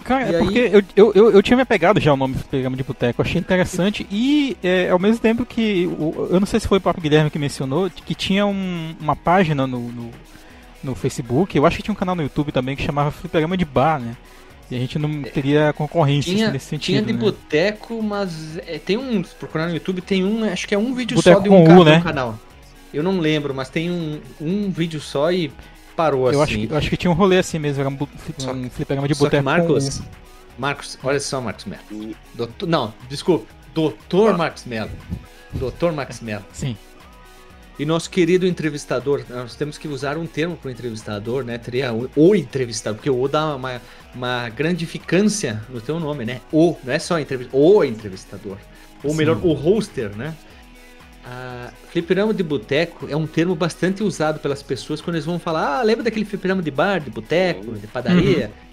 Cara, 0.03 0.29
e 0.29 0.35
é 0.35 0.37
aí... 0.37 0.43
porque 0.43 0.59
eu, 0.59 0.83
eu, 0.95 1.13
eu, 1.13 1.31
eu, 1.31 1.43
tinha 1.43 1.57
me 1.57 1.65
pegado 1.65 1.99
já 1.99 2.13
o 2.13 2.17
nome 2.17 2.35
do 2.35 2.43
programa 2.43 2.77
de 2.77 2.83
boteco, 2.83 3.21
achei 3.21 3.39
interessante 3.39 4.07
e 4.11 4.57
é, 4.63 4.89
ao 4.89 4.99
mesmo 4.99 5.19
tempo 5.19 5.45
que, 5.45 5.83
eu 6.29 6.39
não 6.39 6.47
sei 6.47 6.59
se 6.59 6.67
foi 6.67 6.77
o 6.77 6.81
próprio 6.81 7.01
Guilherme 7.01 7.29
que 7.29 7.39
mencionou, 7.39 7.89
que 7.89 8.15
tinha 8.15 8.45
um, 8.45 8.95
uma 8.99 9.15
página 9.15 9.67
no, 9.67 9.79
no, 9.79 10.11
no, 10.83 10.95
Facebook, 10.95 11.57
eu 11.57 11.65
acho 11.65 11.77
que 11.77 11.83
tinha 11.83 11.93
um 11.93 11.97
canal 11.97 12.15
no 12.15 12.23
YouTube 12.23 12.51
também 12.51 12.75
que 12.75 12.83
chamava 12.83 13.11
Programa 13.11 13.57
de 13.57 13.65
Bar, 13.65 13.99
né? 13.99 14.15
E 14.69 14.75
a 14.75 14.79
gente 14.79 14.99
não 14.99 15.23
teria 15.23 15.71
concorrência 15.71 16.33
tinha, 16.33 16.51
nesse 16.51 16.65
sentido. 16.65 16.95
Tinha 16.95 17.01
de 17.01 17.13
né? 17.13 17.19
boteco, 17.19 18.03
mas 18.03 18.57
é, 18.67 18.77
tem 18.77 18.97
um, 18.97 19.23
procurar 19.39 19.67
no 19.67 19.73
YouTube, 19.73 20.01
tem 20.01 20.25
um, 20.25 20.43
acho 20.43 20.67
que 20.67 20.75
é 20.75 20.77
um 20.77 20.93
vídeo 20.93 21.15
boteco 21.15 21.37
só 21.37 21.43
de 21.43 21.49
um, 21.49 21.79
U, 21.79 21.83
né? 21.85 22.01
canal. 22.01 22.37
Eu 22.93 23.01
não 23.01 23.19
lembro, 23.19 23.53
mas 23.53 23.69
tem 23.69 23.89
um, 23.89 24.19
um 24.41 24.69
vídeo 24.69 24.99
só 24.99 25.31
e 25.31 25.51
parou 25.97 26.31
eu 26.31 26.41
assim. 26.41 26.63
Acho, 26.63 26.73
eu 26.73 26.77
acho 26.77 26.89
que 26.89 26.95
tinha 26.95 27.11
um 27.11 27.15
rolê 27.15 27.39
assim 27.39 27.59
mesmo, 27.59 27.81
era 27.81 27.89
um, 27.89 27.97
só, 28.37 28.53
um 28.53 28.69
fliperama 28.69 29.07
de 29.07 29.15
boteco. 29.15 29.43
Marcos, 29.43 29.97
com... 29.97 30.05
Marcos, 30.57 30.97
olha 31.03 31.19
só, 31.19 31.41
Marcos 31.41 31.65
Melo. 31.65 32.15
Doutor, 32.33 32.67
não, 32.67 32.93
desculpa, 33.09 33.45
Doutor 33.77 34.33
ah. 34.33 34.37
Marcos 34.37 34.65
Melo. 34.65 34.89
Doutor 35.53 35.93
Marcos 35.93 36.19
Melo. 36.19 36.43
Sim. 36.51 36.75
E 37.77 37.85
nosso 37.85 38.09
querido 38.09 38.47
entrevistador, 38.47 39.23
nós 39.29 39.53
temos 39.53 39.77
que 39.77 39.87
usar 39.87 40.17
um 40.17 40.25
termo 40.25 40.57
para 40.57 40.69
o 40.69 40.71
entrevistador, 40.71 41.43
né? 41.43 41.59
Teria 41.59 41.93
o, 41.93 42.09
o 42.15 42.35
entrevistador, 42.35 42.95
porque 42.95 43.09
o 43.11 43.27
dá 43.27 43.55
uma, 43.55 43.79
uma 44.15 44.49
grandificância 44.49 45.61
no 45.69 45.79
teu 45.79 45.99
nome, 45.99 46.25
né? 46.25 46.41
O, 46.51 46.75
não 46.83 46.91
é 46.91 46.97
só 46.97 47.19
entrevistador, 47.19 47.61
o 47.61 47.83
entrevistador. 47.83 48.57
Ou 49.03 49.11
Sim. 49.11 49.17
melhor, 49.17 49.37
o 49.43 49.53
hoster, 49.53 50.09
né? 50.17 50.33
Ah, 51.29 51.73
fliperama 51.89 52.33
de 52.33 52.41
boteco 52.41 53.05
é 53.09 53.15
um 53.15 53.27
termo 53.27 53.53
bastante 53.53 54.01
usado 54.01 54.39
pelas 54.39 54.63
pessoas 54.63 55.01
quando 55.01 55.17
eles 55.17 55.25
vão 55.25 55.37
falar: 55.37 55.79
ah, 55.79 55.83
lembra 55.83 56.05
daquele 56.05 56.23
fliperama 56.23 56.61
de 56.61 56.71
bar, 56.71 57.01
de 57.01 57.09
boteco, 57.09 57.73
de 57.73 57.85
padaria? 57.85 58.47
Uhum. 58.47 58.66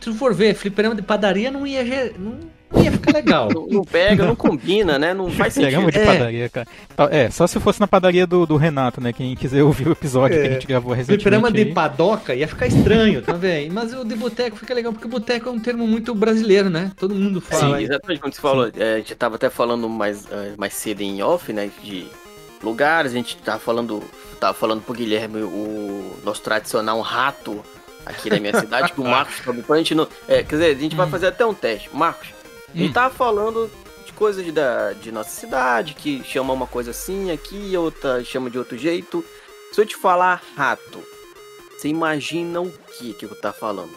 Se 0.00 0.10
tu 0.10 0.14
for 0.14 0.32
ver, 0.32 0.54
fliperama 0.54 0.94
de 0.94 1.02
padaria 1.02 1.50
não 1.50 1.66
ia, 1.66 1.84
não, 2.18 2.38
não 2.72 2.82
ia 2.82 2.90
ficar 2.90 3.12
legal. 3.12 3.50
não, 3.54 3.66
não, 3.66 3.84
pega, 3.84 4.24
não 4.24 4.34
combina, 4.34 4.98
né? 4.98 5.12
Não 5.12 5.30
faz 5.30 5.52
sentido. 5.52 5.82
Fliperama 5.82 5.92
de 5.92 5.98
é. 5.98 6.06
padaria, 6.06 6.48
cara. 6.48 6.66
É, 7.10 7.30
só 7.30 7.46
se 7.46 7.60
fosse 7.60 7.78
na 7.78 7.86
padaria 7.86 8.26
do, 8.26 8.46
do 8.46 8.56
Renato, 8.56 8.98
né? 8.98 9.12
Quem 9.12 9.36
quiser 9.36 9.62
ouvir 9.62 9.88
o 9.88 9.92
episódio 9.92 10.38
é. 10.38 10.40
que 10.40 10.48
a 10.48 10.52
gente 10.52 10.66
gravou 10.66 10.94
recentemente. 10.94 11.22
Fliperama 11.22 11.52
de 11.52 11.66
padoca 11.66 12.34
ia 12.34 12.48
ficar 12.48 12.66
estranho 12.66 13.20
também. 13.20 13.68
Mas 13.68 13.92
o 13.92 14.02
de 14.02 14.16
boteco 14.16 14.56
fica 14.56 14.72
legal, 14.72 14.90
porque 14.90 15.06
boteco 15.06 15.50
é 15.50 15.52
um 15.52 15.60
termo 15.60 15.86
muito 15.86 16.14
brasileiro, 16.14 16.70
né? 16.70 16.92
Todo 16.96 17.14
mundo 17.14 17.38
fala. 17.42 17.76
Sim, 17.76 17.84
exatamente 17.84 18.20
como 18.20 18.32
você 18.32 18.40
falou. 18.40 18.70
É, 18.74 18.94
a 18.94 18.96
gente 18.96 19.14
tava 19.14 19.36
até 19.36 19.50
falando 19.50 19.86
mais, 19.86 20.26
é, 20.32 20.54
mais 20.56 20.72
cedo 20.72 21.02
em 21.02 21.22
off, 21.22 21.52
né? 21.52 21.70
De 21.84 22.06
lugares. 22.62 23.12
A 23.12 23.16
gente 23.16 23.36
tava 23.36 23.58
falando, 23.58 24.02
tava 24.40 24.54
falando 24.54 24.80
pro 24.80 24.94
Guilherme 24.94 25.42
o 25.42 26.16
nosso 26.24 26.40
tradicional 26.40 26.98
rato 27.02 27.62
aqui 28.04 28.30
na 28.30 28.40
minha 28.40 28.58
cidade, 28.58 28.92
que 28.92 29.00
o 29.00 29.04
Marcos 29.04 29.36
falou. 29.36 29.64
A 29.68 29.76
gente 29.76 29.94
não, 29.94 30.08
é, 30.28 30.42
quer 30.42 30.56
dizer, 30.56 30.76
a 30.76 30.78
gente 30.78 30.96
vai 30.96 31.06
hum. 31.06 31.10
fazer 31.10 31.26
até 31.26 31.44
um 31.44 31.54
teste. 31.54 31.90
Marcos, 31.92 32.28
a 32.72 32.76
gente 32.76 32.90
hum. 32.90 32.92
tava 32.92 33.14
falando 33.14 33.70
de 34.04 34.12
coisas 34.12 34.44
de, 34.44 34.52
da, 34.52 34.92
de 34.92 35.12
nossa 35.12 35.30
cidade, 35.30 35.94
que 35.94 36.22
chama 36.24 36.52
uma 36.52 36.66
coisa 36.66 36.90
assim 36.90 37.30
aqui, 37.30 37.76
outra 37.76 38.24
chama 38.24 38.50
de 38.50 38.58
outro 38.58 38.76
jeito. 38.76 39.24
Se 39.72 39.80
eu 39.80 39.86
te 39.86 39.96
falar 39.96 40.42
rato, 40.56 41.02
você 41.76 41.88
imagina 41.88 42.60
o 42.60 42.72
que 42.98 43.14
que 43.14 43.24
eu 43.24 43.40
tá 43.40 43.52
falando? 43.52 43.90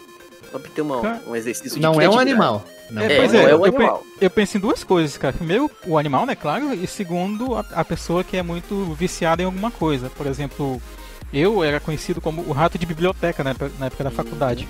Só 0.52 0.60
pra 0.60 0.70
ter 0.70 0.82
uma, 0.82 1.22
um 1.28 1.36
exercício 1.36 1.82
Não 1.82 2.00
é 2.00 2.08
um 2.08 2.20
animal. 2.20 2.64
Não. 2.92 3.02
É, 3.02 3.18
pois 3.18 3.34
é, 3.34 3.44
é 3.44 3.52
eu, 3.54 3.66
animal. 3.66 4.04
eu 4.22 4.30
penso 4.30 4.58
em 4.58 4.60
duas 4.60 4.84
coisas, 4.84 5.18
cara. 5.18 5.34
Primeiro, 5.34 5.70
o 5.88 5.98
animal, 5.98 6.28
né, 6.28 6.36
claro, 6.36 6.74
e 6.74 6.86
segundo, 6.86 7.56
a, 7.56 7.66
a, 7.72 7.84
pessoa 7.84 8.24
que 8.24 8.38
é 8.38 8.44
muito 8.44 8.94
viciada 8.94 9.42
em 9.42 9.46
alguma 9.46 9.72
coisa. 9.72 10.12
Por 10.12 10.28
exemplo, 10.28 10.80
eu 11.34 11.64
era 11.64 11.80
conhecido 11.80 12.22
como 12.22 12.42
o 12.44 12.52
rato 12.52 12.78
de 12.78 12.86
biblioteca 12.86 13.44
né, 13.44 13.56
na 13.80 13.88
época 13.88 14.04
da 14.04 14.12
faculdade. 14.12 14.68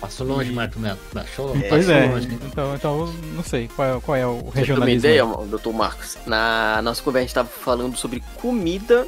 Passou 0.00 0.26
longe, 0.26 0.50
E- 0.50 0.54
Marco 0.54 0.78
Melo. 0.78 0.98
Passou, 1.12 1.56
É, 1.56 1.68
Pois 1.68 1.86
passou 1.86 2.00
é, 2.02 2.06
longe. 2.06 2.28
então, 2.46 2.74
então 2.74 3.06
não 3.34 3.42
sei 3.42 3.68
qual 3.74 3.96
é, 3.96 4.00
qual 4.00 4.16
é 4.16 4.26
o 4.26 4.34
você 4.36 4.42
ter 4.42 4.48
uma 4.48 4.54
regionalismo. 4.86 4.98
ideia, 4.98 5.24
doutor 5.48 5.72
Marcos, 5.72 6.16
na 6.24 6.80
nossa 6.82 7.02
conversa 7.02 7.18
a 7.18 7.22
gente 7.22 7.30
estava 7.30 7.48
falando 7.48 7.96
sobre 7.96 8.22
comida 8.36 9.06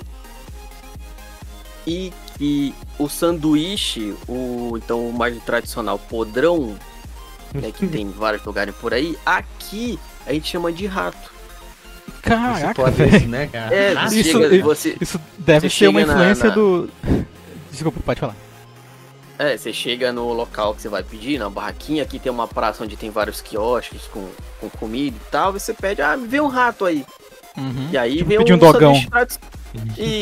e 1.87 2.13
que 2.37 2.75
o 2.99 3.09
sanduíche, 3.09 4.15
o 4.29 4.73
então 4.77 5.09
o 5.09 5.13
mais 5.13 5.41
tradicional 5.45 5.99
podrão, 5.99 6.77
né, 7.55 7.71
que 7.73 7.87
tem 7.89 8.03
em 8.03 8.11
vários 8.11 8.45
lugares 8.45 8.75
por 8.77 8.93
aí, 8.93 9.17
aqui 9.25 9.99
a 10.27 10.33
gente 10.33 10.49
chama 10.49 10.73
de 10.73 10.87
rato. 10.87 11.31
Você 12.23 12.29
Caraca, 12.29 12.75
pode 12.83 13.03
isso, 13.17 13.27
né, 13.29 13.47
cara? 13.47 13.75
É, 13.75 13.95
Ah, 13.97 14.07
isso- 14.07 14.23
chega, 14.39 14.63
você, 14.63 14.97
Isso 15.01 15.21
deve 15.39 15.69
Você 15.71 15.77
ser 15.77 15.89
uma 15.89 16.01
chega 16.01 16.13
na- 16.13 16.21
influência 16.21 16.49
na- 16.49 16.55
do. 16.55 16.91
Desculpa, 17.71 18.01
pode 18.05 18.21
falar. 18.21 18.37
é, 19.39 19.57
você 19.57 19.73
chega 19.73 20.13
no 20.13 20.33
local 20.35 20.75
que 20.75 20.83
você 20.83 20.89
vai 20.91 21.03
pedir, 21.03 21.39
na 21.39 21.49
barraquinha, 21.49 22.03
aqui 22.03 22.19
tem 22.19 22.31
uma 22.31 22.47
praça 22.47 22.85
onde 22.85 22.95
tem 22.97 23.09
vários 23.11 23.41
quiosques 23.41 24.03
com, 24.13 24.29
com 24.61 24.69
comida 24.69 25.17
e 25.17 25.31
tal, 25.31 25.57
e 25.57 25.61
você 25.61 25.73
pede, 25.73 26.03
ah, 26.03 26.15
me 26.17 26.27
vê 26.29 26.41
um 26.41 26.49
rato 26.49 26.85
aí. 26.85 27.07
Uhum. 27.57 27.89
E 27.91 27.97
aí 27.97 28.17
Tipo, 28.19 28.29
vem 28.29 28.39
um, 28.39 28.43
um 28.43 28.59
dogão. 28.59 28.95
sanduíche 28.95 29.09
tradi- 29.11 29.39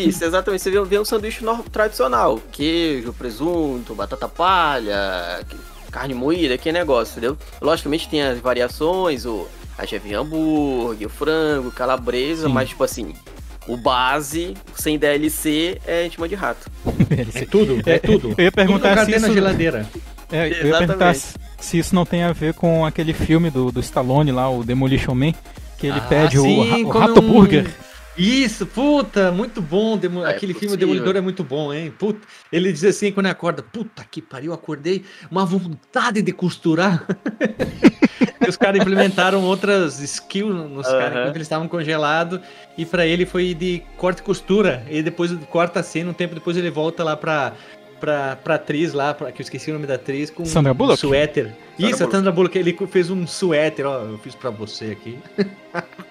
Isso, 0.09 0.25
exatamente. 0.25 0.62
Você 0.62 0.71
vê, 0.71 0.85
vê 0.85 0.99
um 1.00 1.05
sanduíche 1.05 1.43
tradicional. 1.73 2.38
Queijo, 2.52 3.12
presunto, 3.12 3.95
batata 3.95 4.28
palha, 4.28 5.40
carne 5.90 6.14
moída, 6.14 6.57
que 6.59 6.71
negócio, 6.71 7.12
entendeu? 7.12 7.37
Logicamente 7.61 8.09
tem 8.09 8.23
as 8.23 8.38
variações, 8.38 9.25
o, 9.26 9.49
a 9.78 9.87
cheve 9.87 10.12
hambúrguer, 10.14 11.06
o 11.06 11.11
frango, 11.11 11.70
calabresa, 11.70 12.49
Sim. 12.49 12.52
mas 12.52 12.68
tipo 12.68 12.82
assim, 12.85 13.14
o 13.66 13.76
base, 13.76 14.54
sem 14.75 14.99
DLC, 14.99 15.78
é 15.87 16.00
a 16.00 16.02
gente 16.04 16.28
de 16.28 16.35
rato. 16.35 16.68
É 17.35 17.44
tudo, 17.47 17.80
é 17.87 17.99
tudo. 17.99 18.35
Eu 18.37 18.44
ia 18.44 18.52
perguntar 18.52 18.90
tudo 18.97 19.04
se 19.06 19.12
tem 19.12 19.20
na 19.20 19.26
isso- 19.28 19.35
geladeira. 19.35 19.87
É, 20.30 20.49
eu 20.61 20.66
ia 20.68 20.78
perguntar 20.78 21.14
se, 21.14 21.35
se 21.58 21.78
isso 21.78 21.94
não 21.94 22.04
tem 22.04 22.23
a 22.23 22.32
ver 22.32 22.52
com 22.54 22.85
aquele 22.85 23.12
filme 23.14 23.50
do, 23.50 23.73
do 23.73 23.80
Stallone 23.80 24.30
lá, 24.32 24.50
o 24.50 24.62
Demolition 24.62 25.14
Man, 25.14 25.32
que 25.78 25.87
ele 25.87 25.99
Ah, 25.99 26.06
pede 26.08 26.38
o, 26.38 26.42
sim, 26.42 26.68
ra- 26.70 26.76
o 26.78 26.85
come 26.90 27.06
Rato 27.06 27.20
um- 27.20 27.32
Burger. 27.32 27.66
Isso, 28.18 28.66
puta, 28.66 29.30
muito 29.30 29.62
bom. 29.62 29.96
Demo- 29.96 30.25
É 30.26 30.30
Aquele 30.30 30.52
filme. 30.52 30.76
Demolidor 30.76 31.16
é 31.16 31.20
muito 31.20 31.44
bom, 31.44 31.72
hein? 31.72 31.92
Puta, 31.96 32.26
ele 32.52 32.72
diz 32.72 32.82
assim 32.84 33.12
quando 33.12 33.26
acorda: 33.26 33.62
Puta 33.62 34.04
que 34.10 34.20
pariu, 34.20 34.52
acordei, 34.52 35.04
uma 35.30 35.46
vontade 35.46 36.20
de 36.20 36.32
costurar. 36.32 37.06
e 38.44 38.48
os 38.48 38.56
caras 38.56 38.80
implementaram 38.80 39.42
outras 39.44 40.00
skills 40.00 40.52
nos 40.68 40.87
caras 40.88 41.12
enquanto 41.20 41.37
eles 41.37 41.46
estavam 41.46 41.68
congelados. 41.68 42.40
E 42.76 42.84
pra 42.84 43.06
ele 43.06 43.25
foi 43.25 43.54
de 43.54 43.82
corte 43.96 44.18
e 44.18 44.22
costura. 44.22 44.84
E 44.90 45.00
depois 45.02 45.32
corta 45.50 45.80
a 45.80 45.82
cena, 45.84 46.10
um 46.10 46.14
tempo 46.14 46.34
depois 46.34 46.56
ele 46.56 46.70
volta 46.70 47.04
lá 47.04 47.16
pra. 47.16 47.52
Pra, 48.00 48.37
pra 48.37 48.54
atriz 48.54 48.92
lá, 48.92 49.12
pra, 49.12 49.32
que 49.32 49.40
eu 49.40 49.42
esqueci 49.42 49.72
o 49.72 49.75
nome 49.75 49.84
da 49.84 49.94
atriz, 49.94 50.30
com 50.30 50.44
Sandra 50.44 50.72
um 50.72 50.96
suéter. 50.96 51.46
Isso, 51.76 51.87
a 51.94 51.98
Bullock. 51.98 52.12
Sandra 52.12 52.30
Bullock, 52.30 52.56
ele 52.56 52.76
fez 52.88 53.10
um 53.10 53.26
suéter, 53.26 53.84
ó, 53.87 54.02
eu 54.04 54.18
fiz 54.18 54.37
pra 54.37 54.50
você 54.50 54.92
aqui. 54.92 55.18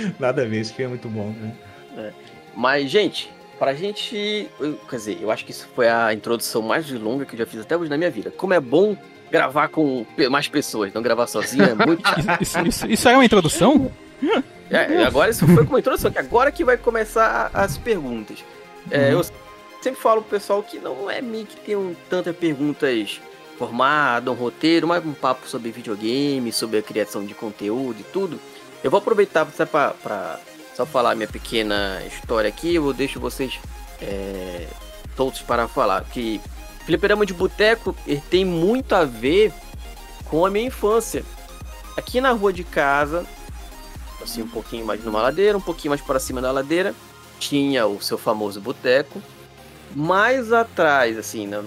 Nada 0.18 0.42
a 0.42 0.44
ver, 0.46 0.60
esse 0.60 0.72
filme 0.72 0.84
é 0.86 0.88
muito 0.88 1.08
bom, 1.08 1.34
né? 1.40 2.12
Mas, 2.54 2.90
gente, 2.90 3.30
pra 3.58 3.74
gente. 3.74 4.48
eu- 4.60 4.74
Quer 4.88 4.96
dizer, 4.96 5.18
eu 5.20 5.30
acho 5.30 5.44
que 5.44 5.50
isso 5.50 5.68
foi 5.74 5.88
a 5.88 6.12
introdução 6.12 6.62
mais 6.62 6.90
longa 6.90 7.24
que 7.24 7.34
eu 7.34 7.38
já 7.38 7.46
fiz 7.46 7.60
até 7.60 7.76
hoje 7.76 7.90
na 7.90 7.96
minha 7.96 8.10
vida. 8.10 8.30
Como 8.30 8.52
é 8.54 8.60
bom 8.60 8.96
gravar 9.30 9.68
com 9.68 10.06
mais 10.30 10.48
pessoas, 10.48 10.92
não 10.94 11.02
gravar 11.02 11.26
sozinho, 11.26 11.64
é 11.64 11.74
muito. 11.86 12.02
Isso, 12.40 12.58
isso, 12.66 12.86
isso, 12.86 13.08
é 13.08 13.14
uma 13.14 13.24
introdução? 13.24 13.90
É, 14.70 15.04
agora 15.04 15.30
isso 15.30 15.46
foi 15.46 15.62
uma 15.64 15.78
introdução, 15.78 16.10
que 16.10 16.18
agora 16.18 16.50
que 16.50 16.64
vai 16.64 16.76
começar 16.76 17.50
as 17.52 17.76
perguntas. 17.78 18.38
É, 18.90 19.12
Uhum. 19.12 19.18
Eu 19.20 19.24
sempre 19.82 20.00
falo 20.00 20.22
pro 20.22 20.30
pessoal 20.38 20.62
que 20.62 20.78
não 20.78 21.10
é 21.10 21.20
mim 21.20 21.44
que 21.48 21.56
tem 21.56 21.76
um, 21.76 21.94
tantas 22.08 22.34
perguntas 22.36 23.20
formadas, 23.58 24.32
um 24.32 24.36
roteiro, 24.36 24.86
mas 24.88 25.04
um 25.04 25.12
papo 25.12 25.48
sobre 25.48 25.70
videogame, 25.70 26.52
sobre 26.52 26.78
a 26.78 26.82
criação 26.82 27.24
de 27.24 27.34
conteúdo 27.34 27.96
e 28.00 28.04
tudo. 28.04 28.38
Eu 28.82 28.90
vou 28.90 28.98
aproveitar 28.98 29.46
só 29.56 29.66
pra 29.66 30.38
só 30.76 30.84
falar 30.84 31.14
minha 31.14 31.26
pequena 31.26 32.02
história 32.06 32.48
aqui, 32.48 32.74
eu 32.74 32.92
deixo 32.92 33.18
vocês 33.18 33.58
é, 34.00 34.68
todos 35.16 35.40
para 35.40 35.66
falar. 35.66 36.04
Que 36.04 36.40
Fliperama 36.84 37.24
de 37.24 37.32
Boteco 37.32 37.96
ele 38.06 38.22
tem 38.30 38.44
muito 38.44 38.94
a 38.94 39.04
ver 39.04 39.52
com 40.26 40.44
a 40.44 40.50
minha 40.50 40.66
infância. 40.66 41.24
Aqui 41.96 42.20
na 42.20 42.32
rua 42.32 42.52
de 42.52 42.62
casa, 42.62 43.24
assim, 44.22 44.42
um 44.42 44.48
pouquinho 44.48 44.84
mais 44.84 45.02
numa 45.02 45.22
ladeira, 45.22 45.56
um 45.56 45.62
pouquinho 45.62 45.90
mais 45.90 46.02
para 46.02 46.20
cima 46.20 46.42
da 46.42 46.52
ladeira, 46.52 46.94
tinha 47.38 47.86
o 47.86 48.00
seu 48.02 48.18
famoso 48.18 48.60
boteco. 48.60 49.22
Mais 49.94 50.52
atrás, 50.52 51.16
assim, 51.16 51.46
no, 51.46 51.64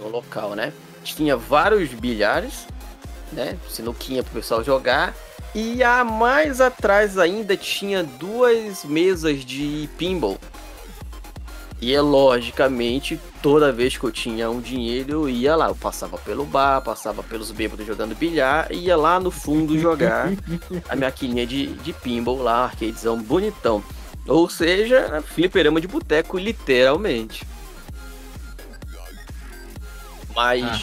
no 0.00 0.08
local, 0.08 0.54
né? 0.54 0.72
Tinha 1.02 1.34
vários 1.34 1.88
bilhares, 1.90 2.66
né? 3.32 3.56
Sinuquinha 3.70 4.22
pro 4.22 4.34
pessoal 4.34 4.62
jogar. 4.62 5.14
E 5.54 5.82
a 5.82 6.04
mais 6.04 6.60
atrás 6.60 7.18
ainda 7.18 7.56
tinha 7.56 8.04
duas 8.04 8.84
mesas 8.84 9.44
de 9.44 9.88
pinball. 9.98 10.38
E 11.80 11.94
é 11.94 12.00
logicamente, 12.00 13.18
toda 13.42 13.72
vez 13.72 13.96
que 13.96 14.04
eu 14.04 14.12
tinha 14.12 14.50
um 14.50 14.60
dinheiro, 14.60 15.12
eu 15.12 15.28
ia 15.28 15.56
lá. 15.56 15.68
Eu 15.68 15.74
passava 15.74 16.18
pelo 16.18 16.44
bar, 16.44 16.82
passava 16.82 17.22
pelos 17.22 17.50
bêbados 17.50 17.86
jogando 17.86 18.14
bilhar, 18.14 18.70
e 18.70 18.84
ia 18.84 18.96
lá 18.96 19.18
no 19.18 19.30
fundo 19.30 19.78
jogar 19.78 20.28
a 20.88 20.94
maquininha 20.94 21.46
de, 21.46 21.68
de 21.68 21.92
pinball 21.94 22.42
lá, 22.42 22.64
arcadezão 22.64 23.18
bonitão. 23.20 23.82
Ou 24.28 24.48
seja, 24.48 25.22
fliperama 25.26 25.80
de 25.80 25.88
boteco, 25.88 26.38
literalmente. 26.38 27.46
Mas, 30.34 30.62
Ah. 30.64 30.80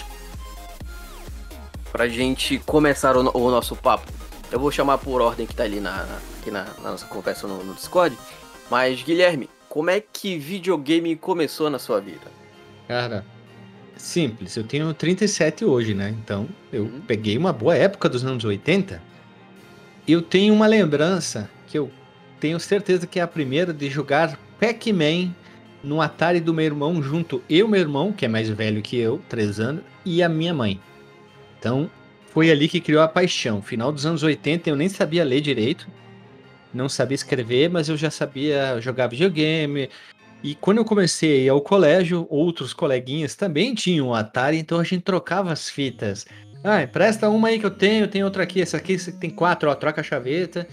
pra 1.92 2.08
gente 2.08 2.58
começar 2.66 3.16
o, 3.16 3.38
o 3.38 3.52
nosso 3.52 3.76
papo, 3.76 4.12
eu 4.52 4.60
vou 4.60 4.72
chamar 4.72 4.98
por 4.98 5.22
ordem 5.22 5.46
que 5.46 5.56
tá 5.56 5.64
ali 5.64 5.80
na, 5.80 5.92
na- 6.06 6.20
aqui 6.40 6.52
na, 6.52 6.64
na 6.82 6.92
nossa 6.92 7.06
conversa 7.06 7.48
no, 7.48 7.64
no 7.64 7.74
Discord. 7.74 8.18
Mas, 8.70 9.02
Guilherme, 9.04 9.50
como 9.70 9.90
é 9.90 10.00
que 10.02 10.38
videogame 10.38 11.16
começou 11.16 11.70
na 11.70 11.80
sua 11.80 12.00
vida? 12.00 12.28
Cara, 12.88 13.26
simples. 13.96 14.56
Eu 14.56 14.64
tenho 14.64 14.94
37 14.94 15.66
hoje, 15.66 15.94
né? 15.94 16.10
Então, 16.24 16.48
eu 16.72 16.84
Uhum. 16.84 17.02
peguei 17.08 17.38
uma 17.38 17.52
boa 17.54 17.76
época 17.76 18.08
dos 18.10 18.24
anos 18.26 18.44
80. 18.46 19.02
Eu 20.08 20.22
tenho 20.22 20.54
uma 20.54 20.68
lembrança 20.68 21.50
que 21.68 21.78
eu 21.78 21.92
tenho 22.40 22.60
certeza 22.60 23.06
que 23.08 23.20
é 23.20 23.24
a 23.24 23.28
primeira 23.28 23.74
de 23.74 23.90
jogar 23.90 24.38
Pac-Man 24.60 25.34
no 25.84 26.02
Atari 26.02 26.40
do 26.40 26.54
meu 26.54 26.66
irmão, 26.66 27.02
junto 27.04 27.42
eu, 27.50 27.68
meu 27.68 27.80
irmão, 27.80 28.12
que 28.12 28.26
é 28.26 28.28
mais 28.28 28.50
velho 28.50 28.82
que 28.82 28.98
eu, 28.98 29.22
3 29.30 29.60
anos, 29.60 29.84
e 30.06 30.24
a 30.24 30.30
minha 30.30 30.54
mãe. 30.54 30.80
Então, 31.60 31.90
foi 32.38 32.52
ali 32.52 32.68
que 32.68 32.80
criou 32.80 33.02
a 33.02 33.08
paixão. 33.08 33.64
Final 33.64 33.92
dos 33.92 34.06
anos 34.06 34.22
80, 34.22 34.70
eu 34.70 34.76
nem 34.76 34.88
sabia 34.88 35.24
ler 35.24 35.42
direito. 35.42 35.88
Não 36.72 36.88
sabia 36.88 37.16
escrever, 37.16 37.68
mas 37.68 37.90
eu 37.90 37.98
já 37.98 38.12
sabia 38.12 38.80
jogar 38.80 39.08
videogame, 39.08 39.90
e 40.44 40.54
quando 40.54 40.78
eu 40.78 40.86
comecei 40.86 41.50
ao 41.50 41.60
colégio, 41.60 42.28
outros 42.30 42.76
coleguinhas 42.76 43.34
também 43.34 43.74
tinham 43.74 44.14
Atari, 44.14 44.60
então 44.60 44.80
a 44.80 44.84
gente 44.84 45.02
trocava 45.02 45.52
as 45.52 45.68
fitas. 45.68 46.28
Ah, 46.64 46.86
presta 46.86 47.28
uma 47.28 47.48
aí 47.48 47.58
que 47.58 47.66
eu 47.66 47.72
tenho, 47.72 48.08
tem 48.08 48.24
outra 48.24 48.44
aqui, 48.44 48.62
essa 48.62 48.78
aqui 48.78 48.98
tem 49.14 49.32
quatro, 49.32 49.72
ó, 49.72 49.74
troca 49.74 50.02
a 50.02 50.04
chaveta. 50.04 50.68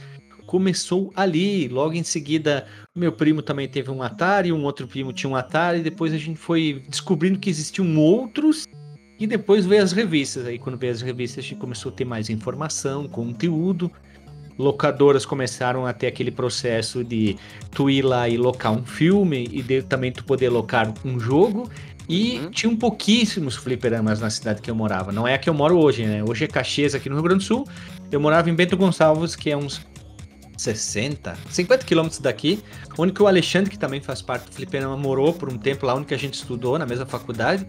Começou 0.45 1.11
ali, 1.17 1.67
logo 1.69 1.95
em 1.95 2.03
seguida, 2.03 2.67
meu 2.95 3.11
primo 3.11 3.41
também 3.41 3.67
teve 3.67 3.91
um 3.91 4.03
Atari, 4.03 4.53
um 4.53 4.65
outro 4.65 4.87
primo 4.87 5.15
tinha 5.15 5.31
um 5.31 5.35
Atari, 5.35 5.81
depois 5.81 6.13
a 6.13 6.19
gente 6.19 6.39
foi 6.39 6.85
descobrindo 6.91 7.39
que 7.39 7.49
existiam 7.49 7.97
outros, 7.97 8.69
e 9.19 9.27
depois 9.27 9.65
veio 9.67 9.83
as 9.83 9.93
revistas. 9.93 10.47
Aí 10.47 10.59
quando 10.59 10.77
veio 10.79 10.93
as 10.93 11.03
revistas, 11.03 11.45
a 11.45 11.49
gente 11.49 11.59
começou 11.59 11.91
a 11.91 11.95
ter 11.95 12.05
mais 12.05 12.29
informação, 12.31 13.09
conteúdo. 13.09 13.91
Locadoras 14.59 15.27
começaram 15.27 15.85
a 15.85 15.93
ter 15.93 16.07
aquele 16.07 16.31
processo 16.31 17.03
de 17.03 17.37
tu 17.73 17.91
ir 17.91 18.03
lá 18.03 18.29
e 18.29 18.37
locar 18.37 18.73
um 18.73 18.85
filme 18.85 19.49
e 19.51 19.63
de, 19.63 19.83
também 19.83 20.13
tu 20.13 20.25
poder 20.25 20.49
locar 20.49 20.93
um 21.05 21.19
jogo. 21.19 21.69
E 22.09 22.39
Uhum. 22.39 22.51
tinham 22.51 22.77
pouquíssimos 22.77 23.57
fliperamas 23.57 24.21
na 24.21 24.29
cidade 24.29 24.61
que 24.61 24.71
eu 24.71 24.75
morava. 24.75 25.11
Não 25.11 25.27
é 25.27 25.35
a 25.35 25.39
que 25.39 25.49
eu 25.49 25.55
moro 25.55 25.79
hoje, 25.79 26.05
né? 26.05 26.23
Hoje 26.23 26.45
é 26.45 26.47
Caxias 26.47 26.95
aqui 26.95 27.09
no 27.09 27.15
Rio 27.17 27.25
Grande 27.25 27.39
do 27.39 27.47
Sul. 27.47 27.67
Eu 28.13 28.21
morava 28.21 28.51
em 28.51 28.55
Bento 28.55 28.77
Gonçalves, 28.77 29.35
que 29.35 29.51
é 29.51 29.57
uns 29.57 29.81
60, 30.57 31.37
50 31.51 31.85
quilômetros 31.85 32.21
daqui, 32.21 32.63
onde 32.97 33.13
que 33.13 33.23
o 33.23 33.27
Alexandre, 33.27 33.71
que 33.71 33.79
também 33.79 34.01
faz 34.01 34.23
parte 34.23 34.47
do 34.47 34.53
fliperama, 34.53 34.97
morou 34.97 35.33
por 35.33 35.53
um 35.53 35.59
tempo 35.59 35.87
lá, 35.87 35.95
onde 35.95 36.07
que 36.07 36.15
a 36.15 36.19
gente 36.19 36.35
estudou, 36.35 36.79
na 36.79 36.87
mesma 36.87 37.07
faculdade. 37.07 37.67